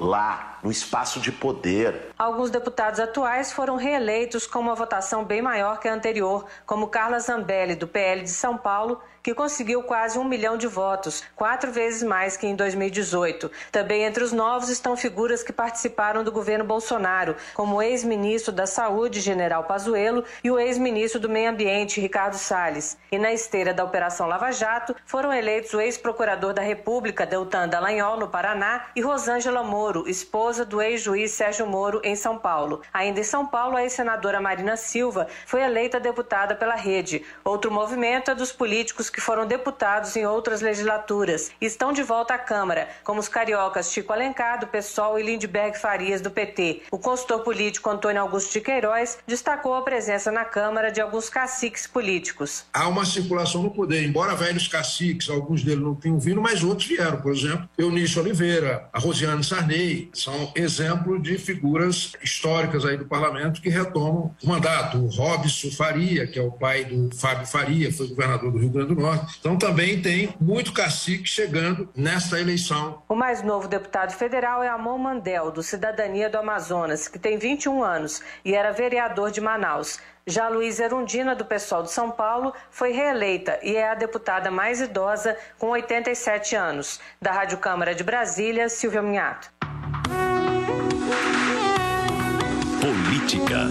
lá, 0.00 0.58
no 0.62 0.70
espaço 0.70 1.20
de 1.20 1.30
poder. 1.30 2.12
Alguns 2.18 2.50
deputados 2.50 2.98
atuais 2.98 3.52
foram 3.52 3.76
reeleitos 3.76 4.46
com 4.46 4.58
uma 4.58 4.74
votação 4.74 5.24
bem 5.24 5.40
maior 5.42 5.78
que 5.78 5.88
a 5.88 5.94
anterior, 5.94 6.44
como 6.64 6.88
Carla 6.88 7.18
Zambelli, 7.20 7.74
do 7.74 7.86
PL 7.86 8.22
de 8.22 8.30
São 8.30 8.56
Paulo, 8.56 9.00
que 9.26 9.34
conseguiu 9.34 9.82
quase 9.82 10.20
um 10.20 10.22
milhão 10.22 10.56
de 10.56 10.68
votos, 10.68 11.20
quatro 11.34 11.72
vezes 11.72 12.00
mais 12.00 12.36
que 12.36 12.46
em 12.46 12.54
2018. 12.54 13.50
Também 13.72 14.04
entre 14.04 14.22
os 14.22 14.30
novos 14.30 14.68
estão 14.68 14.96
figuras 14.96 15.42
que 15.42 15.52
participaram 15.52 16.22
do 16.22 16.30
governo 16.30 16.64
Bolsonaro, 16.64 17.34
como 17.52 17.74
o 17.74 17.82
ex-ministro 17.82 18.52
da 18.52 18.68
Saúde, 18.68 19.20
General 19.20 19.64
Pazuello, 19.64 20.22
e 20.44 20.50
o 20.52 20.60
ex-ministro 20.60 21.18
do 21.18 21.28
Meio 21.28 21.50
Ambiente, 21.50 22.00
Ricardo 22.00 22.34
Salles. 22.34 22.96
E 23.10 23.18
na 23.18 23.32
esteira 23.32 23.74
da 23.74 23.82
Operação 23.82 24.28
Lava 24.28 24.52
Jato, 24.52 24.94
foram 25.04 25.32
eleitos 25.32 25.74
o 25.74 25.80
ex-procurador 25.80 26.54
da 26.54 26.62
República, 26.62 27.26
Deltan 27.26 27.68
Dallagnol, 27.68 28.20
no 28.20 28.28
Paraná, 28.28 28.90
e 28.94 29.00
Rosângela 29.00 29.64
Moro, 29.64 30.08
esposa 30.08 30.64
do 30.64 30.80
ex-juiz 30.80 31.32
Sérgio 31.32 31.66
Moro, 31.66 32.00
em 32.04 32.14
São 32.14 32.38
Paulo. 32.38 32.80
Ainda 32.94 33.18
em 33.18 33.24
São 33.24 33.44
Paulo, 33.44 33.76
a 33.76 33.82
ex-senadora 33.82 34.40
Marina 34.40 34.76
Silva 34.76 35.26
foi 35.44 35.62
eleita 35.62 35.98
deputada 35.98 36.54
pela 36.54 36.76
Rede. 36.76 37.24
Outro 37.42 37.72
movimento 37.72 38.30
é 38.30 38.34
dos 38.36 38.52
políticos 38.52 39.10
que 39.15 39.15
foram 39.20 39.46
deputados 39.46 40.16
em 40.16 40.26
outras 40.26 40.60
legislaturas 40.60 41.50
e 41.60 41.66
estão 41.66 41.92
de 41.92 42.02
volta 42.02 42.34
à 42.34 42.38
Câmara, 42.38 42.88
como 43.04 43.20
os 43.20 43.28
cariocas 43.28 43.92
Chico 43.92 44.12
Alencar, 44.12 44.60
do 44.60 44.66
PSOL, 44.66 45.18
e 45.18 45.22
Lindbergh 45.22 45.78
Farias, 45.78 46.20
do 46.20 46.30
PT. 46.30 46.82
O 46.90 46.98
consultor 46.98 47.40
político 47.40 47.88
Antônio 47.90 48.20
Augusto 48.20 48.52
de 48.52 48.60
Queiroz 48.60 49.18
destacou 49.26 49.74
a 49.74 49.82
presença 49.82 50.30
na 50.30 50.44
Câmara 50.44 50.90
de 50.90 51.00
alguns 51.00 51.28
caciques 51.28 51.86
políticos. 51.86 52.64
Há 52.72 52.88
uma 52.88 53.04
circulação 53.04 53.62
no 53.62 53.70
poder, 53.70 54.04
embora 54.06 54.34
velhos 54.34 54.68
caciques, 54.68 55.28
alguns 55.28 55.62
deles 55.62 55.82
não 55.82 55.94
tenham 55.94 56.18
vindo, 56.18 56.40
mas 56.40 56.62
outros 56.62 56.86
vieram. 56.88 57.20
Por 57.20 57.32
exemplo, 57.32 57.68
Eunício 57.76 58.20
Oliveira, 58.20 58.88
a 58.92 58.98
Rosiane 58.98 59.42
Sarney, 59.42 60.10
são 60.12 60.52
exemplos 60.54 61.22
de 61.22 61.38
figuras 61.38 62.12
históricas 62.22 62.84
aí 62.84 62.96
do 62.96 63.06
parlamento 63.06 63.60
que 63.60 63.68
retomam 63.68 64.34
o 64.42 64.46
mandato. 64.46 64.98
O 64.98 65.08
Robson 65.08 65.70
Faria, 65.70 66.26
que 66.26 66.38
é 66.38 66.42
o 66.42 66.50
pai 66.50 66.84
do 66.84 67.14
Fábio 67.14 67.46
Faria, 67.46 67.92
foi 67.92 68.08
governador 68.08 68.50
do 68.50 68.58
Rio 68.58 68.70
Grande 68.70 68.94
do 68.94 69.00
Norte. 69.00 69.05
Então 69.38 69.56
também 69.56 70.00
tem 70.00 70.34
muito 70.40 70.72
cacique 70.72 71.28
chegando 71.28 71.88
nesta 71.94 72.40
eleição. 72.40 73.02
O 73.08 73.14
mais 73.14 73.42
novo 73.42 73.68
deputado 73.68 74.12
federal 74.12 74.62
é 74.62 74.68
Amon 74.68 74.98
Mandel, 74.98 75.50
do 75.50 75.62
Cidadania 75.62 76.28
do 76.28 76.38
Amazonas, 76.38 77.08
que 77.08 77.18
tem 77.18 77.38
21 77.38 77.82
anos 77.82 78.22
e 78.44 78.54
era 78.54 78.72
vereador 78.72 79.30
de 79.30 79.40
Manaus. 79.40 79.98
Já 80.26 80.48
Luiz 80.48 80.80
Erundina, 80.80 81.36
do 81.36 81.44
PSOL 81.44 81.84
de 81.84 81.92
São 81.92 82.10
Paulo, 82.10 82.52
foi 82.68 82.90
reeleita 82.90 83.60
e 83.62 83.76
é 83.76 83.90
a 83.90 83.94
deputada 83.94 84.50
mais 84.50 84.80
idosa, 84.80 85.36
com 85.56 85.68
87 85.68 86.56
anos. 86.56 86.98
Da 87.22 87.30
Rádio 87.30 87.58
Câmara 87.58 87.94
de 87.94 88.02
Brasília, 88.02 88.68
Silvia 88.68 89.02
Minhato. 89.02 89.48
Política. 92.80 93.68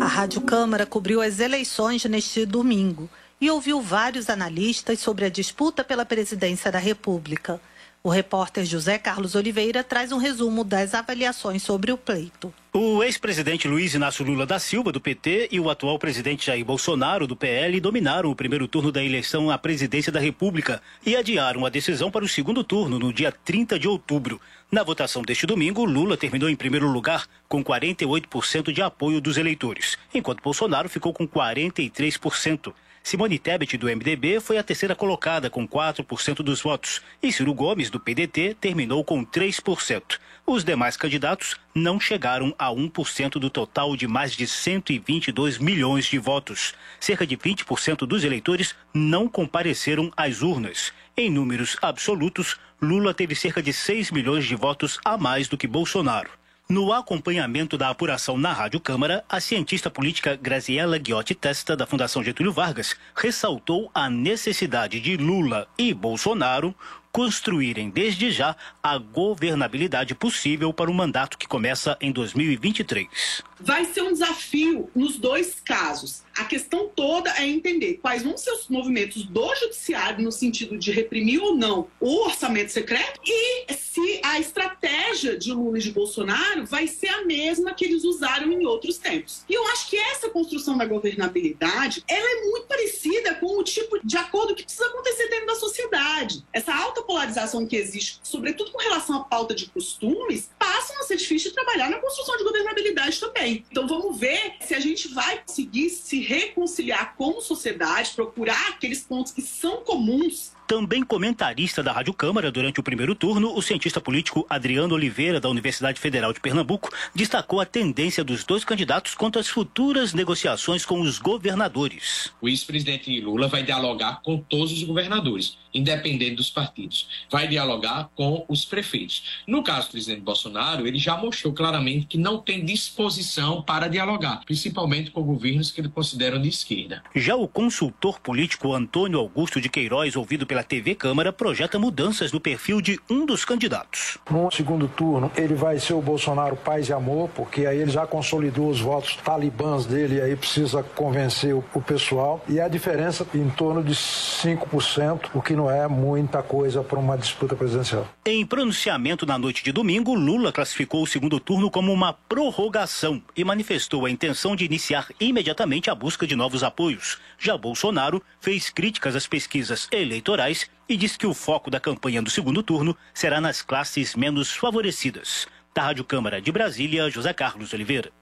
A 0.00 0.06
Rádio 0.06 0.40
Câmara 0.40 0.86
cobriu 0.86 1.20
as 1.20 1.40
eleições 1.40 2.04
neste 2.06 2.46
domingo 2.46 3.10
e 3.40 3.50
ouviu 3.50 3.80
vários 3.80 4.28
analistas 4.28 5.00
sobre 5.00 5.24
a 5.24 5.28
disputa 5.28 5.84
pela 5.84 6.04
presidência 6.04 6.70
da 6.70 6.78
República. 6.78 7.60
O 8.02 8.10
repórter 8.10 8.64
José 8.64 8.96
Carlos 8.96 9.34
Oliveira 9.34 9.82
traz 9.82 10.12
um 10.12 10.18
resumo 10.18 10.62
das 10.62 10.94
avaliações 10.94 11.62
sobre 11.62 11.90
o 11.90 11.98
pleito. 11.98 12.54
O 12.72 13.02
ex-presidente 13.02 13.66
Luiz 13.66 13.92
Inácio 13.92 14.24
Lula 14.24 14.46
da 14.46 14.58
Silva, 14.60 14.92
do 14.92 15.00
PT, 15.00 15.48
e 15.50 15.58
o 15.58 15.68
atual 15.68 15.98
presidente 15.98 16.46
Jair 16.46 16.64
Bolsonaro, 16.64 17.26
do 17.26 17.34
PL, 17.34 17.80
dominaram 17.80 18.30
o 18.30 18.36
primeiro 18.36 18.68
turno 18.68 18.92
da 18.92 19.02
eleição 19.02 19.50
à 19.50 19.58
presidência 19.58 20.12
da 20.12 20.20
República 20.20 20.80
e 21.04 21.16
adiaram 21.16 21.66
a 21.66 21.68
decisão 21.68 22.08
para 22.08 22.24
o 22.24 22.28
segundo 22.28 22.62
turno, 22.62 23.00
no 23.00 23.12
dia 23.12 23.32
30 23.32 23.78
de 23.78 23.88
outubro. 23.88 24.40
Na 24.70 24.84
votação 24.84 25.22
deste 25.22 25.44
domingo, 25.44 25.84
Lula 25.84 26.16
terminou 26.16 26.48
em 26.48 26.56
primeiro 26.56 26.86
lugar, 26.86 27.26
com 27.48 27.64
48% 27.64 28.70
de 28.72 28.80
apoio 28.80 29.20
dos 29.20 29.36
eleitores, 29.36 29.98
enquanto 30.14 30.42
Bolsonaro 30.42 30.88
ficou 30.88 31.12
com 31.12 31.26
43%. 31.26 32.72
Simone 33.08 33.38
Tebet, 33.38 33.78
do 33.78 33.86
MDB, 33.86 34.38
foi 34.38 34.58
a 34.58 34.62
terceira 34.62 34.94
colocada, 34.94 35.48
com 35.48 35.66
4% 35.66 36.42
dos 36.42 36.60
votos, 36.60 37.00
e 37.22 37.32
Ciro 37.32 37.54
Gomes, 37.54 37.88
do 37.88 37.98
PDT, 37.98 38.54
terminou 38.60 39.02
com 39.02 39.24
3%. 39.24 40.18
Os 40.46 40.62
demais 40.62 40.94
candidatos 40.94 41.56
não 41.74 41.98
chegaram 41.98 42.54
a 42.58 42.66
1% 42.66 43.38
do 43.38 43.48
total 43.48 43.96
de 43.96 44.06
mais 44.06 44.32
de 44.32 44.46
122 44.46 45.56
milhões 45.56 46.04
de 46.04 46.18
votos. 46.18 46.74
Cerca 47.00 47.26
de 47.26 47.34
20% 47.34 48.06
dos 48.06 48.24
eleitores 48.24 48.74
não 48.92 49.26
compareceram 49.26 50.12
às 50.14 50.42
urnas. 50.42 50.92
Em 51.16 51.30
números 51.30 51.78
absolutos, 51.80 52.58
Lula 52.78 53.14
teve 53.14 53.34
cerca 53.34 53.62
de 53.62 53.72
6 53.72 54.10
milhões 54.10 54.44
de 54.44 54.54
votos 54.54 55.00
a 55.02 55.16
mais 55.16 55.48
do 55.48 55.56
que 55.56 55.66
Bolsonaro. 55.66 56.28
No 56.70 56.92
acompanhamento 56.92 57.78
da 57.78 57.88
apuração 57.88 58.36
na 58.36 58.52
Rádio 58.52 58.78
Câmara, 58.78 59.24
a 59.26 59.40
cientista 59.40 59.90
política 59.90 60.36
Graziella 60.36 60.98
Ghiotti 60.98 61.34
Testa, 61.34 61.74
da 61.74 61.86
Fundação 61.86 62.22
Getúlio 62.22 62.52
Vargas, 62.52 62.94
ressaltou 63.16 63.90
a 63.94 64.10
necessidade 64.10 65.00
de 65.00 65.16
Lula 65.16 65.66
e 65.78 65.94
Bolsonaro 65.94 66.74
construírem 67.10 67.88
desde 67.88 68.30
já 68.30 68.54
a 68.82 68.98
governabilidade 68.98 70.14
possível 70.14 70.70
para 70.70 70.90
o 70.90 70.94
mandato 70.94 71.38
que 71.38 71.48
começa 71.48 71.96
em 72.02 72.12
2023. 72.12 73.42
Vai 73.60 73.84
ser 73.86 74.02
um 74.02 74.12
desafio 74.12 74.90
nos 74.94 75.18
dois 75.18 75.60
casos. 75.60 76.22
A 76.36 76.44
questão 76.44 76.88
toda 76.88 77.30
é 77.30 77.46
entender 77.46 77.94
quais 77.94 78.22
vão 78.22 78.36
ser 78.36 78.52
os 78.52 78.68
movimentos 78.68 79.24
do 79.24 79.54
judiciário 79.56 80.22
no 80.22 80.30
sentido 80.30 80.78
de 80.78 80.92
reprimir 80.92 81.42
ou 81.42 81.56
não 81.56 81.88
o 82.00 82.24
orçamento 82.24 82.70
secreto 82.70 83.20
e 83.24 83.74
se 83.74 84.20
a 84.22 84.38
estratégia 84.38 85.36
de 85.36 85.52
Lula 85.52 85.78
e 85.78 85.82
de 85.82 85.90
Bolsonaro 85.90 86.64
vai 86.64 86.86
ser 86.86 87.08
a 87.08 87.24
mesma 87.24 87.74
que 87.74 87.84
eles 87.84 88.04
usaram 88.04 88.52
em 88.52 88.64
outros 88.64 88.98
tempos. 88.98 89.42
E 89.48 89.54
eu 89.54 89.66
acho 89.68 89.88
que 89.90 89.96
essa 89.96 90.30
construção 90.30 90.78
da 90.78 90.86
governabilidade 90.86 92.04
ela 92.06 92.30
é 92.30 92.44
muito 92.44 92.66
parecida 92.68 93.34
com 93.34 93.58
o 93.58 93.64
tipo 93.64 93.98
de 94.04 94.16
acordo 94.16 94.54
que 94.54 94.62
precisa 94.62 94.86
acontecer 94.86 95.28
dentro 95.28 95.46
da 95.46 95.56
sociedade. 95.56 96.44
Essa 96.52 96.72
alta 96.72 97.02
polarização 97.02 97.66
que 97.66 97.74
existe, 97.74 98.20
sobretudo 98.22 98.70
com 98.70 98.78
relação 98.78 99.16
à 99.16 99.24
pauta 99.24 99.54
de 99.54 99.66
costumes, 99.66 100.50
passam 100.56 100.96
a 101.00 101.02
ser 101.02 101.16
difícil 101.16 101.50
de 101.50 101.56
trabalhar 101.56 101.90
na 101.90 101.98
construção 101.98 102.36
de 102.36 102.44
governabilidade 102.44 103.18
também. 103.18 103.47
Então 103.48 103.86
vamos 103.86 104.18
ver 104.18 104.56
se 104.60 104.74
a 104.74 104.80
gente 104.80 105.08
vai 105.08 105.38
conseguir 105.38 105.88
se 105.90 106.20
reconciliar 106.20 107.14
como 107.16 107.40
sociedade, 107.40 108.10
procurar 108.14 108.68
aqueles 108.68 109.00
pontos 109.00 109.32
que 109.32 109.40
são 109.40 109.78
comuns. 109.78 110.52
Também 110.66 111.02
comentarista 111.02 111.82
da 111.82 111.92
Rádio 111.92 112.12
Câmara 112.12 112.52
durante 112.52 112.78
o 112.78 112.82
primeiro 112.82 113.14
turno, 113.14 113.56
o 113.56 113.62
cientista 113.62 114.02
político 114.02 114.44
Adriano 114.50 114.94
Oliveira, 114.94 115.40
da 115.40 115.48
Universidade 115.48 115.98
Federal 115.98 116.30
de 116.30 116.40
Pernambuco, 116.40 116.90
destacou 117.14 117.58
a 117.58 117.64
tendência 117.64 118.22
dos 118.22 118.44
dois 118.44 118.66
candidatos 118.66 119.14
quanto 119.14 119.38
às 119.38 119.48
futuras 119.48 120.12
negociações 120.12 120.84
com 120.84 121.00
os 121.00 121.18
governadores. 121.18 122.30
O 122.38 122.50
ex-presidente 122.50 123.18
Lula 123.18 123.48
vai 123.48 123.62
dialogar 123.62 124.20
com 124.22 124.36
todos 124.36 124.70
os 124.70 124.82
governadores, 124.82 125.56
independente 125.72 126.36
dos 126.36 126.50
partidos. 126.50 127.08
Vai 127.30 127.48
dialogar 127.48 128.10
com 128.14 128.44
os 128.48 128.64
prefeitos. 128.64 129.42
No 129.46 129.62
caso 129.62 129.88
do 129.88 129.92
presidente 129.92 130.22
Bolsonaro, 130.22 130.86
ele 130.86 130.98
já 130.98 131.16
mostrou 131.16 131.52
claramente 131.52 132.06
que 132.06 132.18
não 132.18 132.38
tem 132.38 132.64
disposição 132.64 133.62
para 133.62 133.88
dialogar, 133.88 134.42
principalmente 134.44 135.10
com 135.10 135.22
governos 135.22 135.70
que 135.70 135.80
ele 135.80 135.88
considera 135.88 136.38
de 136.38 136.48
esquerda. 136.48 137.02
Já 137.14 137.36
o 137.36 137.48
consultor 137.48 138.20
político 138.20 138.74
Antônio 138.74 139.18
Augusto 139.18 139.60
de 139.60 139.68
Queiroz, 139.68 140.16
ouvido 140.16 140.46
pela 140.46 140.62
TV 140.62 140.94
Câmara 140.94 141.32
projeta 141.32 141.78
mudanças 141.78 142.32
no 142.32 142.40
perfil 142.40 142.80
de 142.80 142.98
um 143.08 143.26
dos 143.26 143.44
candidatos. 143.44 144.18
No 144.30 144.50
segundo 144.50 144.88
turno, 144.88 145.30
ele 145.36 145.54
vai 145.54 145.78
ser 145.78 145.94
o 145.94 146.02
Bolsonaro 146.02 146.56
paz 146.56 146.88
e 146.88 146.92
amor, 146.92 147.28
porque 147.34 147.66
aí 147.66 147.78
ele 147.78 147.90
já 147.90 148.06
consolidou 148.06 148.68
os 148.68 148.80
votos 148.80 149.16
talibãs 149.16 149.86
dele 149.86 150.16
e 150.16 150.20
aí 150.20 150.36
precisa 150.36 150.82
convencer 150.82 151.54
o, 151.54 151.64
o 151.74 151.80
pessoal. 151.80 152.44
E 152.48 152.60
a 152.60 152.68
diferença 152.68 153.26
em 153.34 153.48
torno 153.50 153.82
de 153.82 153.94
5%, 153.94 155.30
o 155.34 155.42
que 155.42 155.54
não 155.58 155.68
é 155.68 155.88
muita 155.88 156.40
coisa 156.40 156.84
para 156.84 156.98
uma 156.98 157.18
disputa 157.18 157.56
presidencial. 157.56 158.08
Em 158.24 158.46
pronunciamento 158.46 159.26
na 159.26 159.36
noite 159.36 159.64
de 159.64 159.72
domingo, 159.72 160.14
Lula 160.14 160.52
classificou 160.52 161.02
o 161.02 161.06
segundo 161.06 161.40
turno 161.40 161.68
como 161.68 161.92
uma 161.92 162.12
prorrogação 162.12 163.20
e 163.36 163.42
manifestou 163.42 164.06
a 164.06 164.10
intenção 164.10 164.54
de 164.54 164.64
iniciar 164.64 165.08
imediatamente 165.18 165.90
a 165.90 165.94
busca 165.94 166.26
de 166.26 166.36
novos 166.36 166.62
apoios. 166.62 167.18
Já 167.38 167.58
Bolsonaro 167.58 168.22
fez 168.40 168.70
críticas 168.70 169.16
às 169.16 169.26
pesquisas 169.26 169.88
eleitorais 169.90 170.70
e 170.88 170.96
diz 170.96 171.16
que 171.16 171.26
o 171.26 171.34
foco 171.34 171.70
da 171.70 171.80
campanha 171.80 172.22
do 172.22 172.30
segundo 172.30 172.62
turno 172.62 172.96
será 173.12 173.40
nas 173.40 173.60
classes 173.60 174.14
menos 174.14 174.52
favorecidas. 174.52 175.48
Da 175.74 175.82
Rádio 175.82 176.04
Câmara 176.04 176.40
de 176.40 176.52
Brasília, 176.52 177.10
José 177.10 177.32
Carlos 177.32 177.72
Oliveira. 177.72 178.12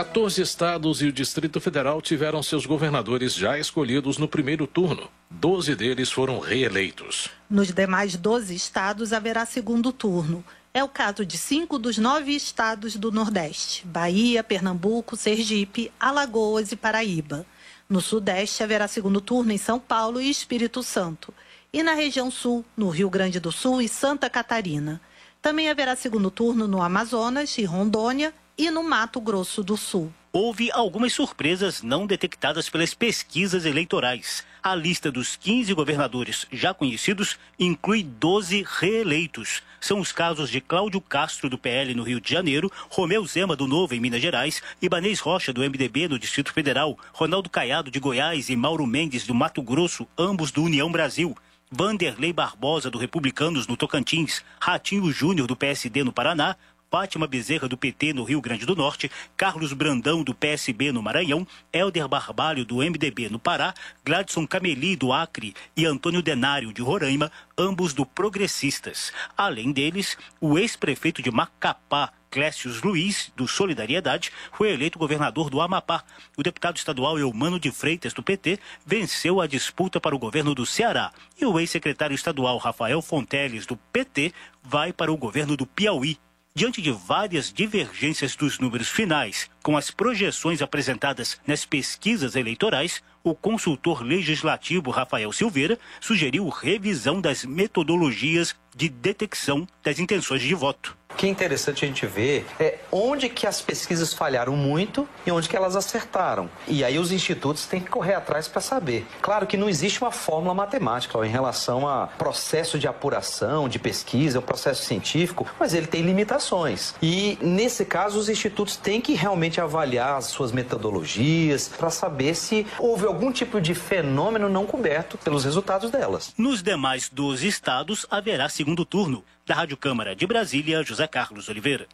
14 0.00 0.40
estados 0.40 1.02
e 1.02 1.08
o 1.08 1.12
Distrito 1.12 1.60
Federal 1.60 2.00
tiveram 2.00 2.42
seus 2.42 2.64
governadores 2.64 3.34
já 3.34 3.58
escolhidos 3.58 4.16
no 4.16 4.26
primeiro 4.26 4.66
turno. 4.66 5.10
Doze 5.28 5.74
deles 5.74 6.10
foram 6.10 6.38
reeleitos. 6.38 7.28
Nos 7.50 7.70
demais 7.70 8.16
12 8.16 8.54
estados 8.54 9.12
haverá 9.12 9.44
segundo 9.44 9.92
turno. 9.92 10.42
É 10.72 10.82
o 10.82 10.88
caso 10.88 11.22
de 11.26 11.36
cinco 11.36 11.78
dos 11.78 11.98
nove 11.98 12.34
estados 12.34 12.96
do 12.96 13.12
Nordeste: 13.12 13.86
Bahia, 13.86 14.42
Pernambuco, 14.42 15.18
Sergipe, 15.18 15.92
Alagoas 16.00 16.72
e 16.72 16.76
Paraíba. 16.76 17.44
No 17.86 18.00
Sudeste, 18.00 18.62
haverá 18.62 18.88
segundo 18.88 19.20
turno 19.20 19.52
em 19.52 19.58
São 19.58 19.78
Paulo 19.78 20.18
e 20.18 20.30
Espírito 20.30 20.82
Santo. 20.82 21.34
E 21.70 21.82
na 21.82 21.92
região 21.92 22.30
Sul, 22.30 22.64
no 22.74 22.88
Rio 22.88 23.10
Grande 23.10 23.38
do 23.38 23.52
Sul 23.52 23.82
e 23.82 23.88
Santa 23.88 24.30
Catarina. 24.30 24.98
Também 25.42 25.68
haverá 25.68 25.94
segundo 25.94 26.30
turno 26.30 26.66
no 26.66 26.80
Amazonas 26.80 27.58
e 27.58 27.64
Rondônia 27.64 28.32
e 28.60 28.70
no 28.70 28.82
Mato 28.82 29.22
Grosso 29.22 29.62
do 29.62 29.74
Sul. 29.74 30.12
houve 30.30 30.70
algumas 30.70 31.14
surpresas 31.14 31.82
não 31.82 32.06
detectadas 32.06 32.68
pelas 32.68 32.92
pesquisas 32.92 33.64
eleitorais. 33.64 34.44
A 34.62 34.74
lista 34.74 35.10
dos 35.10 35.34
15 35.34 35.72
governadores 35.72 36.46
já 36.52 36.74
conhecidos 36.74 37.38
inclui 37.58 38.02
12 38.02 38.66
reeleitos. 38.78 39.62
São 39.80 39.98
os 39.98 40.12
casos 40.12 40.50
de 40.50 40.60
Cláudio 40.60 41.00
Castro, 41.00 41.48
do 41.48 41.56
PL 41.56 41.94
no 41.94 42.02
Rio 42.02 42.20
de 42.20 42.30
Janeiro, 42.30 42.70
Romeu 42.90 43.24
Zema, 43.24 43.56
do 43.56 43.66
Novo, 43.66 43.94
em 43.94 44.00
Minas 44.00 44.20
Gerais, 44.20 44.62
Ibanês 44.82 45.20
Rocha, 45.20 45.54
do 45.54 45.62
MDB 45.62 46.06
no 46.06 46.18
Distrito 46.18 46.52
Federal, 46.52 46.98
Ronaldo 47.14 47.48
Caiado, 47.48 47.90
de 47.90 47.98
Goiás 47.98 48.50
e 48.50 48.56
Mauro 48.56 48.86
Mendes, 48.86 49.26
do 49.26 49.34
Mato 49.34 49.62
Grosso, 49.62 50.06
ambos 50.18 50.50
do 50.50 50.62
União 50.62 50.92
Brasil. 50.92 51.34
Vanderlei 51.72 52.32
Barbosa, 52.32 52.90
do 52.90 52.98
Republicanos, 52.98 53.66
no 53.66 53.76
Tocantins, 53.76 54.44
Ratinho 54.60 55.10
Júnior, 55.10 55.46
do 55.46 55.56
PSD 55.56 56.04
no 56.04 56.12
Paraná, 56.12 56.56
Fátima 56.90 57.28
Bezerra, 57.28 57.68
do 57.68 57.76
PT 57.76 58.12
no 58.12 58.24
Rio 58.24 58.40
Grande 58.40 58.66
do 58.66 58.74
Norte, 58.74 59.08
Carlos 59.36 59.72
Brandão, 59.72 60.24
do 60.24 60.34
PSB 60.34 60.90
no 60.90 61.00
Maranhão, 61.00 61.46
Helder 61.72 62.08
Barbalho, 62.08 62.64
do 62.64 62.78
MDB 62.78 63.28
no 63.28 63.38
Pará, 63.38 63.72
Gladson 64.04 64.44
Cameli, 64.44 64.96
do 64.96 65.12
Acre 65.12 65.54
e 65.76 65.86
Antônio 65.86 66.20
Denário, 66.20 66.72
de 66.72 66.82
Roraima, 66.82 67.30
ambos 67.56 67.94
do 67.94 68.04
Progressistas. 68.04 69.12
Além 69.36 69.70
deles, 69.70 70.18
o 70.40 70.58
ex-prefeito 70.58 71.22
de 71.22 71.30
Macapá, 71.30 72.12
Clécius 72.28 72.82
Luiz, 72.82 73.30
do 73.36 73.46
Solidariedade, 73.46 74.32
foi 74.52 74.72
eleito 74.72 74.98
governador 74.98 75.48
do 75.48 75.60
Amapá. 75.60 76.02
O 76.36 76.42
deputado 76.42 76.76
estadual 76.76 77.16
Eumano 77.16 77.60
de 77.60 77.70
Freitas, 77.70 78.12
do 78.12 78.22
PT, 78.22 78.58
venceu 78.84 79.40
a 79.40 79.46
disputa 79.46 80.00
para 80.00 80.14
o 80.14 80.18
governo 80.18 80.56
do 80.56 80.66
Ceará. 80.66 81.12
E 81.40 81.46
o 81.46 81.60
ex-secretário 81.60 82.16
estadual 82.16 82.58
Rafael 82.58 83.00
Fonteles, 83.00 83.64
do 83.64 83.76
PT, 83.76 84.32
vai 84.60 84.92
para 84.92 85.12
o 85.12 85.16
governo 85.16 85.56
do 85.56 85.64
Piauí. 85.66 86.18
Diante 86.52 86.82
de 86.82 86.90
várias 86.90 87.52
divergências 87.52 88.34
dos 88.34 88.58
números 88.58 88.88
finais 88.88 89.48
com 89.62 89.76
as 89.76 89.92
projeções 89.92 90.60
apresentadas 90.60 91.40
nas 91.46 91.64
pesquisas 91.64 92.34
eleitorais, 92.34 93.00
o 93.22 93.36
consultor 93.36 94.02
legislativo 94.02 94.90
Rafael 94.90 95.32
Silveira 95.32 95.78
sugeriu 96.00 96.48
revisão 96.48 97.20
das 97.20 97.44
metodologias 97.44 98.56
de 98.74 98.88
detecção 98.88 99.66
das 99.82 99.98
intenções 99.98 100.42
de 100.42 100.54
voto. 100.54 100.98
O 101.12 101.14
que 101.20 101.26
é 101.26 101.28
interessante 101.28 101.84
a 101.84 101.88
gente 101.88 102.06
ver 102.06 102.46
é 102.58 102.78
onde 102.90 103.28
que 103.28 103.46
as 103.46 103.60
pesquisas 103.60 104.14
falharam 104.14 104.56
muito 104.56 105.06
e 105.26 105.30
onde 105.30 105.48
que 105.48 105.56
elas 105.56 105.76
acertaram. 105.76 106.48
E 106.66 106.84
aí 106.84 106.98
os 106.98 107.12
institutos 107.12 107.66
têm 107.66 107.80
que 107.80 107.90
correr 107.90 108.14
atrás 108.14 108.48
para 108.48 108.60
saber. 108.60 109.06
Claro 109.20 109.46
que 109.46 109.56
não 109.56 109.68
existe 109.68 110.00
uma 110.00 110.12
fórmula 110.12 110.54
matemática 110.54 111.18
ó, 111.18 111.24
em 111.24 111.28
relação 111.28 111.86
a 111.86 112.06
processo 112.06 112.78
de 112.78 112.86
apuração, 112.86 113.68
de 113.68 113.78
pesquisa, 113.78 114.38
um 114.38 114.42
processo 114.42 114.84
científico, 114.84 115.46
mas 115.58 115.74
ele 115.74 115.86
tem 115.86 116.02
limitações. 116.02 116.94
E 117.02 117.36
nesse 117.42 117.84
caso 117.84 118.18
os 118.18 118.28
institutos 118.28 118.76
têm 118.76 119.00
que 119.00 119.14
realmente 119.14 119.60
avaliar 119.60 120.16
as 120.16 120.26
suas 120.26 120.52
metodologias 120.52 121.68
para 121.68 121.90
saber 121.90 122.34
se 122.34 122.66
houve 122.78 123.04
algum 123.04 123.32
tipo 123.32 123.60
de 123.60 123.74
fenômeno 123.74 124.48
não 124.48 124.64
coberto 124.64 125.18
pelos 125.18 125.44
resultados 125.44 125.90
delas. 125.90 126.32
Nos 126.38 126.62
demais 126.62 127.10
12 127.12 127.46
estados 127.46 128.06
haverá 128.10 128.48
segundo 128.60 128.84
turno. 128.84 129.24
Da 129.46 129.54
Rádio 129.54 129.74
Câmara 129.74 130.14
de 130.14 130.26
Brasília, 130.26 130.82
José 130.82 131.06
Carlos 131.06 131.48
Oliveira. 131.48 131.86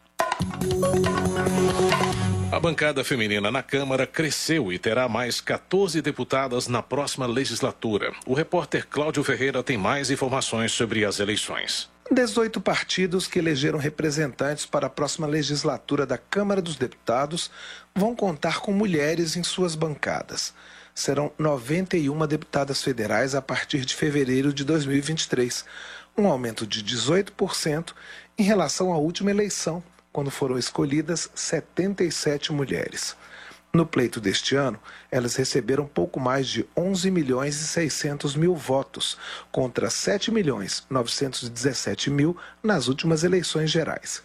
A 2.51 2.59
bancada 2.59 3.05
feminina 3.05 3.53
na 3.53 3.63
Câmara 3.63 4.05
cresceu 4.05 4.73
e 4.73 4.79
terá 4.79 5.09
mais 5.09 5.41
14 5.41 6.03
deputadas 6.03 6.67
na 6.67 6.83
próxima 6.83 7.25
legislatura. 7.25 8.13
O 8.27 8.35
repórter 8.35 8.85
Cláudio 8.89 9.23
Ferreira 9.23 9.63
tem 9.63 9.79
mais 9.79 10.11
informações 10.11 10.73
sobre 10.73 11.05
as 11.05 11.21
eleições. 11.21 11.89
18 12.11 12.61
partidos 12.61 13.29
que 13.29 13.39
elegeram 13.39 13.79
representantes 13.79 14.67
para 14.67 14.89
a 14.89 14.91
próxima 14.91 15.29
legislatura 15.29 16.05
da 16.05 16.19
Câmara 16.19 16.61
dos 16.61 16.75
Deputados 16.75 17.49
vão 17.95 18.17
contar 18.17 18.59
com 18.59 18.73
mulheres 18.73 19.37
em 19.37 19.45
suas 19.45 19.77
bancadas. 19.77 20.53
Serão 20.93 21.31
91 21.39 22.27
deputadas 22.27 22.83
federais 22.83 23.35
a 23.35 23.43
partir 23.43 23.85
de 23.85 23.95
fevereiro 23.95 24.51
de 24.51 24.65
2023 24.65 25.65
um 26.17 26.27
aumento 26.29 26.67
de 26.67 26.83
18% 26.83 27.93
em 28.39 28.43
relação 28.43 28.93
à 28.93 28.97
última 28.97 29.31
eleição, 29.31 29.83
quando 30.13 30.31
foram 30.31 30.59
escolhidas 30.59 31.31
77 31.35 32.53
mulheres. 32.53 33.17
No 33.77 33.85
pleito 33.85 34.19
deste 34.19 34.57
ano, 34.57 34.81
elas 35.11 35.37
receberam 35.37 35.87
pouco 35.87 36.19
mais 36.19 36.49
de 36.49 36.67
11 36.75 37.11
milhões 37.11 37.61
e 37.61 37.67
600 37.67 38.35
mil 38.35 38.55
votos, 38.55 39.19
contra 39.53 39.91
7 39.91 40.31
milhões 40.31 40.87
917 40.89 42.09
mil 42.09 42.35
nas 42.63 42.89
últimas 42.89 43.23
eleições 43.23 43.71
gerais. 43.71 44.23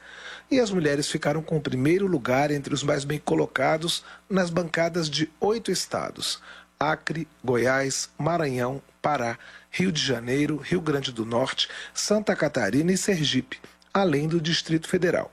E 0.49 0.59
as 0.59 0.71
mulheres 0.71 1.09
ficaram 1.09 1.41
com 1.41 1.57
o 1.57 1.61
primeiro 1.61 2.07
lugar 2.07 2.51
entre 2.51 2.73
os 2.73 2.83
mais 2.83 3.03
bem 3.03 3.19
colocados 3.19 4.05
nas 4.29 4.49
bancadas 4.49 5.09
de 5.09 5.29
oito 5.41 5.69
estados: 5.69 6.41
Acre, 6.81 7.27
Goiás, 7.45 8.09
Maranhão, 8.17 8.81
Pará, 9.03 9.37
Rio 9.69 9.91
de 9.91 10.03
Janeiro, 10.03 10.57
Rio 10.57 10.81
Grande 10.81 11.11
do 11.11 11.23
Norte, 11.23 11.69
Santa 11.93 12.35
Catarina 12.35 12.91
e 12.91 12.97
Sergipe, 12.97 13.59
além 13.93 14.27
do 14.27 14.41
Distrito 14.41 14.87
Federal. 14.87 15.31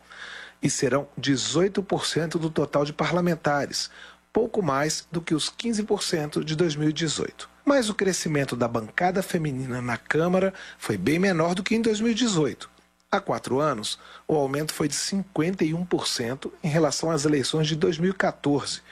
E 0.62 0.68
serão 0.68 1.08
18% 1.18 2.32
do 2.32 2.50
total 2.50 2.84
de 2.84 2.92
parlamentares, 2.92 3.90
pouco 4.30 4.60
mais 4.60 5.08
do 5.10 5.22
que 5.22 5.34
os 5.34 5.50
15% 5.50 6.44
de 6.44 6.54
2018. 6.54 7.48
Mas 7.64 7.88
o 7.88 7.94
crescimento 7.94 8.54
da 8.54 8.68
bancada 8.68 9.22
feminina 9.22 9.80
na 9.80 9.96
Câmara 9.96 10.52
foi 10.76 10.98
bem 10.98 11.18
menor 11.18 11.54
do 11.54 11.62
que 11.62 11.74
em 11.74 11.80
2018. 11.80 12.68
Há 13.10 13.20
quatro 13.20 13.58
anos, 13.58 13.98
o 14.26 14.36
aumento 14.36 14.74
foi 14.74 14.86
de 14.86 14.94
51% 14.94 16.52
em 16.62 16.68
relação 16.68 17.10
às 17.10 17.24
eleições 17.24 17.66
de 17.66 17.74
2014, 17.74 18.82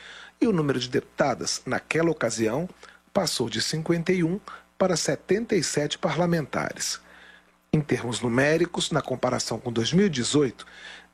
e 0.41 0.47
o 0.47 0.53
número 0.53 0.79
de 0.79 0.89
deputadas, 0.89 1.63
naquela 1.67 2.11
ocasião, 2.11 2.69
passou 3.13 3.49
de 3.49 3.61
51 3.61 4.41
para 4.77 4.97
77 4.97 5.99
parlamentares. 5.99 7.01
Em 7.73 7.81
termos 7.81 8.21
numéricos, 8.21 8.91
na 8.91 9.03
comparação 9.03 9.59
com 9.59 9.73
2018, 9.73 10.67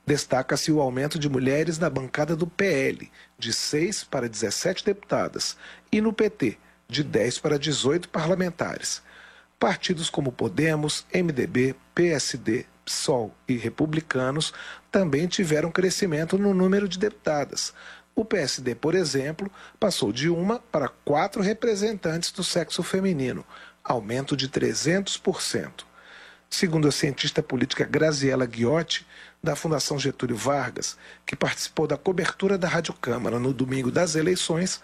destaca-se 0.05 0.71
o 0.71 0.81
aumento 0.81 1.17
de 1.17 1.29
mulheres 1.29 1.79
na 1.79 1.89
bancada 1.89 2.35
do 2.35 2.45
PL, 2.45 3.09
de 3.37 3.53
6 3.53 4.03
para 4.05 4.29
17 4.29 4.85
deputadas, 4.85 5.57
e 5.91 6.01
no 6.01 6.11
PT, 6.11 6.57
de 6.87 7.03
10 7.03 7.39
para 7.39 7.57
18 7.57 8.09
parlamentares. 8.09 9.01
Partidos 9.57 10.09
como 10.09 10.31
Podemos, 10.31 11.05
MDB, 11.13 11.75
PSD, 11.95 12.65
PSOL 12.83 13.33
e 13.47 13.55
Republicanos 13.55 14.53
também 14.91 15.25
tiveram 15.27 15.71
crescimento 15.71 16.37
no 16.37 16.53
número 16.53 16.87
de 16.87 16.99
deputadas, 16.99 17.73
o 18.15 18.23
PSD, 18.23 18.75
por 18.75 18.93
exemplo, 18.93 19.51
passou 19.79 20.11
de 20.11 20.29
uma 20.29 20.59
para 20.59 20.87
quatro 20.87 21.41
representantes 21.41 22.31
do 22.31 22.43
sexo 22.43 22.83
feminino, 22.83 23.43
aumento 23.83 24.37
de 24.37 24.47
300%. 24.47 25.83
Segundo 26.49 26.87
a 26.87 26.91
cientista 26.91 27.41
política 27.41 27.83
Graziela 27.83 28.45
Ghiotti, 28.45 29.07
da 29.41 29.55
Fundação 29.55 29.97
Getúlio 29.97 30.37
Vargas, 30.37 30.95
que 31.25 31.35
participou 31.35 31.87
da 31.87 31.97
cobertura 31.97 32.57
da 32.57 32.67
Rádio 32.67 32.93
Câmara 32.93 33.39
no 33.39 33.51
domingo 33.51 33.91
das 33.91 34.15
eleições, 34.15 34.79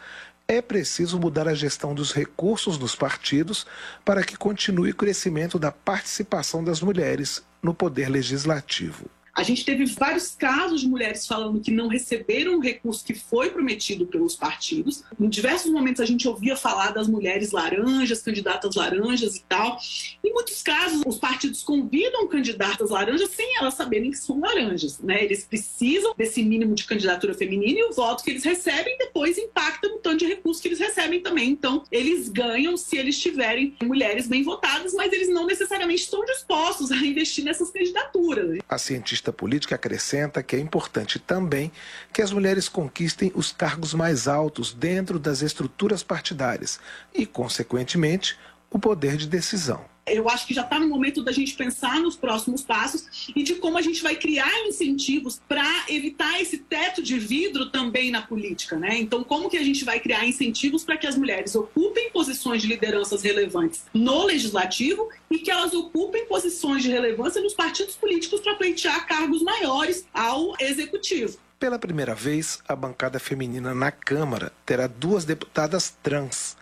é 0.48 0.64
preciso 0.64 1.20
mudar 1.20 1.48
a 1.48 1.54
gestão 1.54 1.94
dos 1.94 2.12
recursos 2.12 2.80
nos 2.80 2.96
partidos 2.96 3.68
para 4.04 4.24
que 4.24 4.36
continue 4.36 4.90
o 4.90 4.96
crescimento 4.96 5.60
da 5.60 5.72
participação 5.72 6.64
das 6.64 6.82
mulheres 6.82 7.44
no 7.62 7.72
poder 7.72 8.10
legislativo. 8.10 9.06
A 9.36 9.44
gente 9.44 9.64
teve 9.64 9.86
vários 9.86 10.36
casos 10.36 10.82
de 10.82 10.88
mulheres 10.88 11.26
falando 11.26 11.62
que 11.62 11.72
não 11.72 11.88
receberam 11.88 12.58
o 12.58 12.62
recurso 12.62 13.04
que 13.04 13.14
foi 13.14 13.50
prometido 13.50 14.06
pelos 14.06 14.36
partidos. 14.36 15.04
Em 15.20 15.30
diversos 15.30 15.72
momentos 15.72 16.02
a 16.02 16.06
gente 16.06 16.28
ouvia 16.28 16.56
falar 16.56 16.92
das 16.92 17.08
mulheres 17.08 17.52
laranjas, 17.52 18.22
candidatas 18.22 18.76
laranjas 18.76 19.36
e 19.36 19.44
tal. 19.48 19.80
Em 20.24 20.34
muitos 20.34 20.62
casos, 20.62 21.02
os 21.06 21.18
partidos 21.18 21.64
convidam 21.64 22.28
candidatas 22.28 22.90
laranjas 22.90 23.30
sem 23.32 23.58
elas 23.58 23.74
saberem 23.74 24.12
que 24.12 24.18
são 24.18 24.40
laranjas. 24.40 25.00
Né? 25.00 25.24
Eles 25.24 25.44
precisam 25.44 26.14
desse 26.18 26.44
mínimo 26.44 26.76
de 26.76 26.86
candidatura 26.86 27.34
feminina 27.34 27.80
e 27.80 27.84
o 27.84 27.94
voto 27.94 28.24
que 28.24 28.32
eles 28.32 28.44
recebem 28.44 28.98
depois 28.98 29.38
impacta 29.38 29.88
no 29.88 29.98
tanto 30.00 30.18
de 30.18 30.26
recursos 30.26 30.62
que 30.62 30.68
eles 30.68 30.80
recebem 30.80 31.22
também. 31.22 31.50
Então, 31.50 31.84
eles 31.92 32.30
ganham 32.30 32.76
se 32.78 32.98
eles 32.98 33.18
tiverem 33.18 33.76
mulheres 33.84 34.28
bem 34.28 34.44
votadas, 34.44 34.94
mas 34.94 35.12
eles 35.12 35.30
não 35.30 35.46
necessariamente 35.46 36.04
estão 36.04 36.24
dispostos 36.26 36.92
a 36.92 36.98
investir 36.98 37.44
nessas 37.44 37.70
candidaturas. 37.70 38.60
A 38.68 38.78
cientista 38.78 39.19
cientista 39.20 39.34
política 39.34 39.76
acrescenta 39.76 40.42
que 40.42 40.56
é 40.56 40.60
importante 40.60 41.20
também 41.20 41.72
que 42.14 42.22
as 42.22 42.32
mulheres 42.32 42.70
conquistem 42.70 43.32
os 43.36 43.52
cargos 43.52 43.94
mais 43.94 44.28
altos 44.28 44.74
dentro 44.74 45.20
das 45.20 45.42
estruturas 45.42 46.02
partidárias 46.02 46.80
e, 47.14 47.26
consequentemente, 47.26 48.38
o 48.72 48.80
poder 48.80 49.18
de 49.18 49.28
decisão. 49.28 49.84
Eu 50.06 50.28
acho 50.30 50.48
que 50.48 50.54
já 50.54 50.62
está 50.62 50.80
no 50.80 50.88
momento 50.88 51.24
da 51.24 51.32
gente 51.32 51.54
pensar 51.54 52.00
nos 52.00 52.16
próximos 52.16 52.64
passos 52.64 53.32
e 53.36 53.44
de 53.44 53.56
como 53.56 53.78
a 53.78 53.82
gente 53.82 54.02
vai 54.02 54.16
criar 54.16 54.52
incentivos 54.68 55.40
para 55.48 55.86
evitar 55.88 56.42
esse 56.42 56.58
teto 56.58 57.02
de 57.02 57.20
vidro 57.20 57.70
também 57.70 58.10
na 58.12 58.22
política, 58.22 58.78
né? 58.78 58.98
Então, 58.98 59.24
como 59.24 59.50
que 59.50 59.58
a 59.58 59.64
gente 59.64 59.86
vai 59.86 60.00
criar 60.00 60.26
incentivos 60.26 60.84
para 60.84 60.98
que 60.98 61.08
as 61.08 61.16
mulheres 61.16 61.56
ocupem 61.56 62.12
posições 62.12 62.62
de 62.62 62.68
lideranças 62.68 63.22
relevantes 63.24 63.84
no 63.94 64.26
legislativo 64.26 65.10
e 65.30 65.40
que 65.40 65.52
elas 65.52 65.74
ocupem 65.74 66.26
posições 66.26 66.82
de 66.84 66.90
relevância 66.90 67.42
nos 67.42 67.54
partidos 67.54 67.96
políticos 67.96 68.42
para 68.42 68.56
pleitear 68.56 69.06
cargos 69.06 69.42
maiores 69.42 70.06
ao 70.14 70.56
executivo. 70.60 71.38
Pela 71.60 71.78
primeira 71.78 72.16
vez, 72.16 72.62
a 72.66 72.74
bancada 72.74 73.20
feminina 73.20 73.76
na 73.76 73.92
Câmara 73.92 74.54
terá 74.66 74.88
duas 74.88 75.26
deputadas 75.26 75.94
trans. 76.02 76.56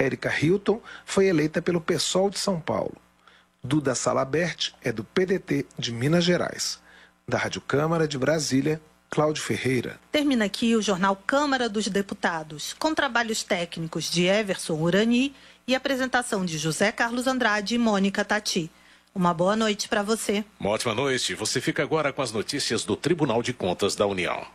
Érica 0.00 0.34
Hilton 0.34 0.80
foi 1.04 1.26
eleita 1.26 1.60
pelo 1.60 1.80
PSOL 1.80 2.30
de 2.30 2.38
São 2.38 2.58
Paulo. 2.58 2.96
Duda 3.62 3.94
Salabert 3.94 4.72
é 4.82 4.90
do 4.90 5.04
PDT 5.04 5.66
de 5.78 5.92
Minas 5.92 6.24
Gerais. 6.24 6.80
Da 7.28 7.36
Rádio 7.36 7.60
Câmara 7.60 8.08
de 8.08 8.16
Brasília, 8.16 8.80
Cláudio 9.10 9.42
Ferreira. 9.42 10.00
Termina 10.10 10.46
aqui 10.46 10.74
o 10.74 10.80
jornal 10.80 11.14
Câmara 11.14 11.68
dos 11.68 11.86
Deputados, 11.88 12.74
com 12.78 12.94
trabalhos 12.94 13.42
técnicos 13.42 14.10
de 14.10 14.24
Everson 14.24 14.74
Urani 14.74 15.34
e 15.66 15.74
apresentação 15.74 16.46
de 16.46 16.56
José 16.56 16.90
Carlos 16.90 17.26
Andrade 17.26 17.74
e 17.74 17.78
Mônica 17.78 18.24
Tati. 18.24 18.70
Uma 19.14 19.34
boa 19.34 19.54
noite 19.54 19.88
para 19.88 20.02
você. 20.02 20.44
Uma 20.58 20.70
ótima 20.70 20.94
noite. 20.94 21.34
Você 21.34 21.60
fica 21.60 21.82
agora 21.82 22.12
com 22.12 22.22
as 22.22 22.32
notícias 22.32 22.84
do 22.84 22.96
Tribunal 22.96 23.42
de 23.42 23.52
Contas 23.52 23.94
da 23.94 24.06
União. 24.06 24.46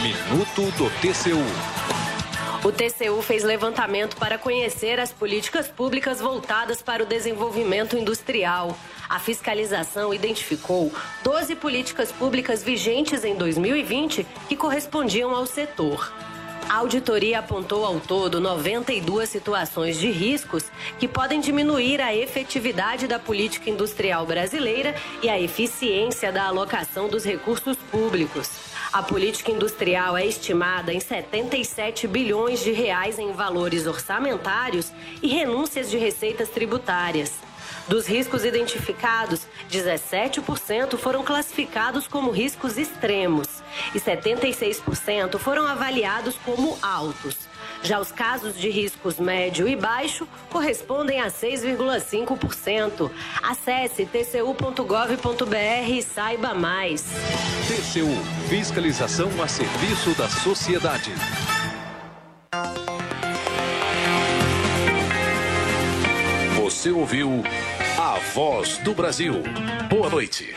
Minuto 0.00 0.70
do 0.78 0.88
TCU. 1.00 1.79
O 2.62 2.70
TCU 2.70 3.22
fez 3.22 3.42
levantamento 3.42 4.16
para 4.16 4.36
conhecer 4.36 5.00
as 5.00 5.10
políticas 5.10 5.66
públicas 5.66 6.20
voltadas 6.20 6.82
para 6.82 7.02
o 7.02 7.06
desenvolvimento 7.06 7.96
industrial. 7.96 8.76
A 9.08 9.18
fiscalização 9.18 10.12
identificou 10.12 10.92
12 11.24 11.56
políticas 11.56 12.12
públicas 12.12 12.62
vigentes 12.62 13.24
em 13.24 13.34
2020 13.34 14.26
que 14.46 14.56
correspondiam 14.56 15.34
ao 15.34 15.46
setor. 15.46 16.12
A 16.68 16.74
auditoria 16.76 17.38
apontou 17.38 17.82
ao 17.82 17.98
todo 17.98 18.38
92 18.38 19.30
situações 19.30 19.98
de 19.98 20.10
riscos 20.10 20.70
que 20.98 21.08
podem 21.08 21.40
diminuir 21.40 22.02
a 22.02 22.14
efetividade 22.14 23.08
da 23.08 23.18
política 23.18 23.70
industrial 23.70 24.26
brasileira 24.26 24.94
e 25.22 25.30
a 25.30 25.40
eficiência 25.40 26.30
da 26.30 26.44
alocação 26.44 27.08
dos 27.08 27.24
recursos 27.24 27.78
públicos. 27.90 28.69
A 28.92 29.04
política 29.04 29.52
industrial 29.52 30.16
é 30.16 30.26
estimada 30.26 30.92
em 30.92 30.98
77 30.98 32.08
bilhões 32.08 32.58
de 32.58 32.72
reais 32.72 33.20
em 33.20 33.30
valores 33.30 33.86
orçamentários 33.86 34.90
e 35.22 35.28
renúncias 35.28 35.88
de 35.88 35.96
receitas 35.96 36.48
tributárias. 36.48 37.34
Dos 37.86 38.08
riscos 38.08 38.44
identificados, 38.44 39.46
17% 39.70 40.96
foram 40.96 41.22
classificados 41.22 42.08
como 42.08 42.32
riscos 42.32 42.76
extremos 42.76 43.62
e 43.94 44.00
76% 44.00 45.38
foram 45.38 45.66
avaliados 45.66 46.34
como 46.44 46.76
altos. 46.82 47.49
Já 47.82 47.98
os 47.98 48.12
casos 48.12 48.58
de 48.58 48.68
riscos 48.68 49.18
médio 49.18 49.66
e 49.66 49.74
baixo 49.74 50.28
correspondem 50.50 51.20
a 51.20 51.28
6,5%. 51.28 53.10
Acesse 53.42 54.04
tcu.gov.br 54.06 55.90
e 55.90 56.02
saiba 56.02 56.54
mais. 56.54 57.02
TCU 57.66 58.08
Fiscalização 58.48 59.30
a 59.42 59.48
serviço 59.48 60.10
da 60.14 60.28
sociedade. 60.28 61.12
Você 66.56 66.90
ouviu 66.90 67.42
a 67.98 68.18
voz 68.34 68.78
do 68.78 68.94
Brasil. 68.94 69.42
Boa 69.88 70.08
noite. 70.08 70.54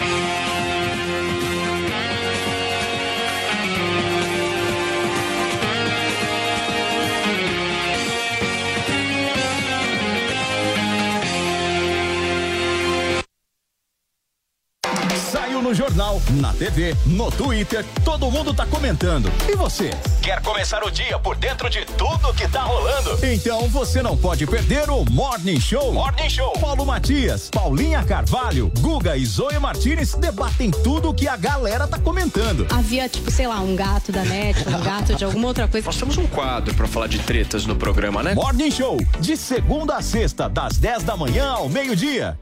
No 15.64 15.74
jornal, 15.74 16.22
na 16.32 16.54
TV, 16.54 16.94
no 17.06 17.32
Twitter, 17.32 17.86
todo 18.04 18.30
mundo 18.30 18.54
tá 18.54 18.66
comentando. 18.66 19.32
E 19.50 19.56
você? 19.56 19.92
Quer 20.22 20.42
começar 20.42 20.84
o 20.84 20.92
dia 20.92 21.18
por 21.18 21.38
dentro 21.38 21.70
de 21.70 21.86
tudo 21.86 22.34
que 22.34 22.46
tá 22.50 22.64
rolando? 22.64 23.18
Então 23.26 23.70
você 23.70 24.04
não 24.04 24.18
pode 24.18 24.46
perder 24.46 24.90
o 24.90 25.06
Morning 25.10 25.62
Show. 25.62 25.94
Morning 25.94 26.30
Show. 26.30 26.52
Paulo 26.60 26.86
Matias, 26.86 27.50
Paulinha 27.50 28.04
Carvalho, 28.04 28.70
Guga 28.80 29.16
e 29.16 29.26
Zoe 29.26 29.58
Martinez 29.58 30.16
debatem 30.16 30.70
tudo 30.70 31.14
que 31.14 31.30
a 31.30 31.38
galera 31.38 31.88
tá 31.88 31.98
comentando. 31.98 32.68
Havia, 32.70 33.08
tipo, 33.08 33.32
sei 33.32 33.48
lá, 33.48 33.62
um 33.62 33.74
gato 33.74 34.12
da 34.12 34.24
net, 34.26 34.68
um 34.68 34.84
gato 34.84 35.16
de 35.16 35.24
alguma 35.24 35.48
outra 35.48 35.66
coisa. 35.66 35.86
Nós 35.86 35.96
temos 35.96 36.18
um 36.18 36.28
quadro 36.28 36.74
pra 36.76 36.88
falar 36.88 37.08
de 37.08 37.20
tretas 37.20 37.66
no 37.66 37.78
programa, 37.78 38.22
né? 38.22 38.36
Morning 38.36 38.70
Show, 38.70 38.98
de 39.22 39.38
segunda 39.38 39.96
a 39.96 40.02
sexta, 40.02 40.50
das 40.50 40.78
10 40.78 41.04
da 41.04 41.16
manhã 41.16 41.52
ao 41.52 41.70
meio-dia. 41.70 42.38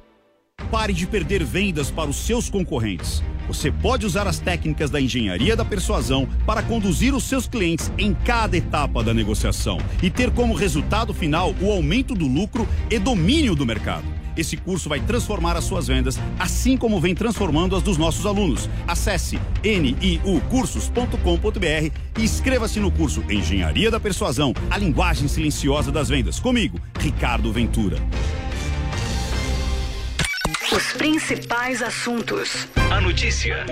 Pare 0.69 0.93
de 0.93 1.07
perder 1.07 1.43
vendas 1.43 1.89
para 1.89 2.09
os 2.09 2.17
seus 2.17 2.49
concorrentes. 2.49 3.23
Você 3.47 3.71
pode 3.71 4.05
usar 4.05 4.27
as 4.27 4.39
técnicas 4.39 4.89
da 4.89 5.01
engenharia 5.01 5.55
da 5.55 5.65
persuasão 5.65 6.27
para 6.45 6.61
conduzir 6.61 7.13
os 7.13 7.23
seus 7.23 7.47
clientes 7.47 7.91
em 7.97 8.13
cada 8.13 8.55
etapa 8.55 9.03
da 9.03 9.13
negociação 9.13 9.77
e 10.01 10.09
ter 10.09 10.31
como 10.31 10.53
resultado 10.53 11.13
final 11.13 11.53
o 11.61 11.71
aumento 11.71 12.13
do 12.13 12.27
lucro 12.27 12.67
e 12.89 12.97
domínio 12.97 13.55
do 13.55 13.65
mercado. 13.65 14.05
Esse 14.37 14.55
curso 14.55 14.87
vai 14.87 15.01
transformar 15.01 15.57
as 15.57 15.65
suas 15.65 15.87
vendas, 15.87 16.17
assim 16.39 16.77
como 16.77 17.01
vem 17.01 17.13
transformando 17.13 17.75
as 17.75 17.83
dos 17.83 17.97
nossos 17.97 18.25
alunos. 18.25 18.69
Acesse 18.87 19.37
niucursos.com.br 19.63 21.91
e 22.17 22.23
inscreva-se 22.23 22.79
no 22.79 22.89
curso 22.89 23.21
Engenharia 23.29 23.91
da 23.91 23.99
Persuasão, 23.99 24.53
a 24.69 24.77
linguagem 24.77 25.27
silenciosa 25.27 25.91
das 25.91 26.07
vendas. 26.07 26.39
Comigo, 26.39 26.79
Ricardo 26.99 27.51
Ventura. 27.51 27.97
Os 30.73 30.93
principais 30.93 31.81
assuntos. 31.81 32.65
A 32.89 33.01
notícia 33.01 33.65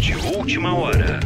de 0.00 0.16
última 0.16 0.74
hora. 0.74 1.20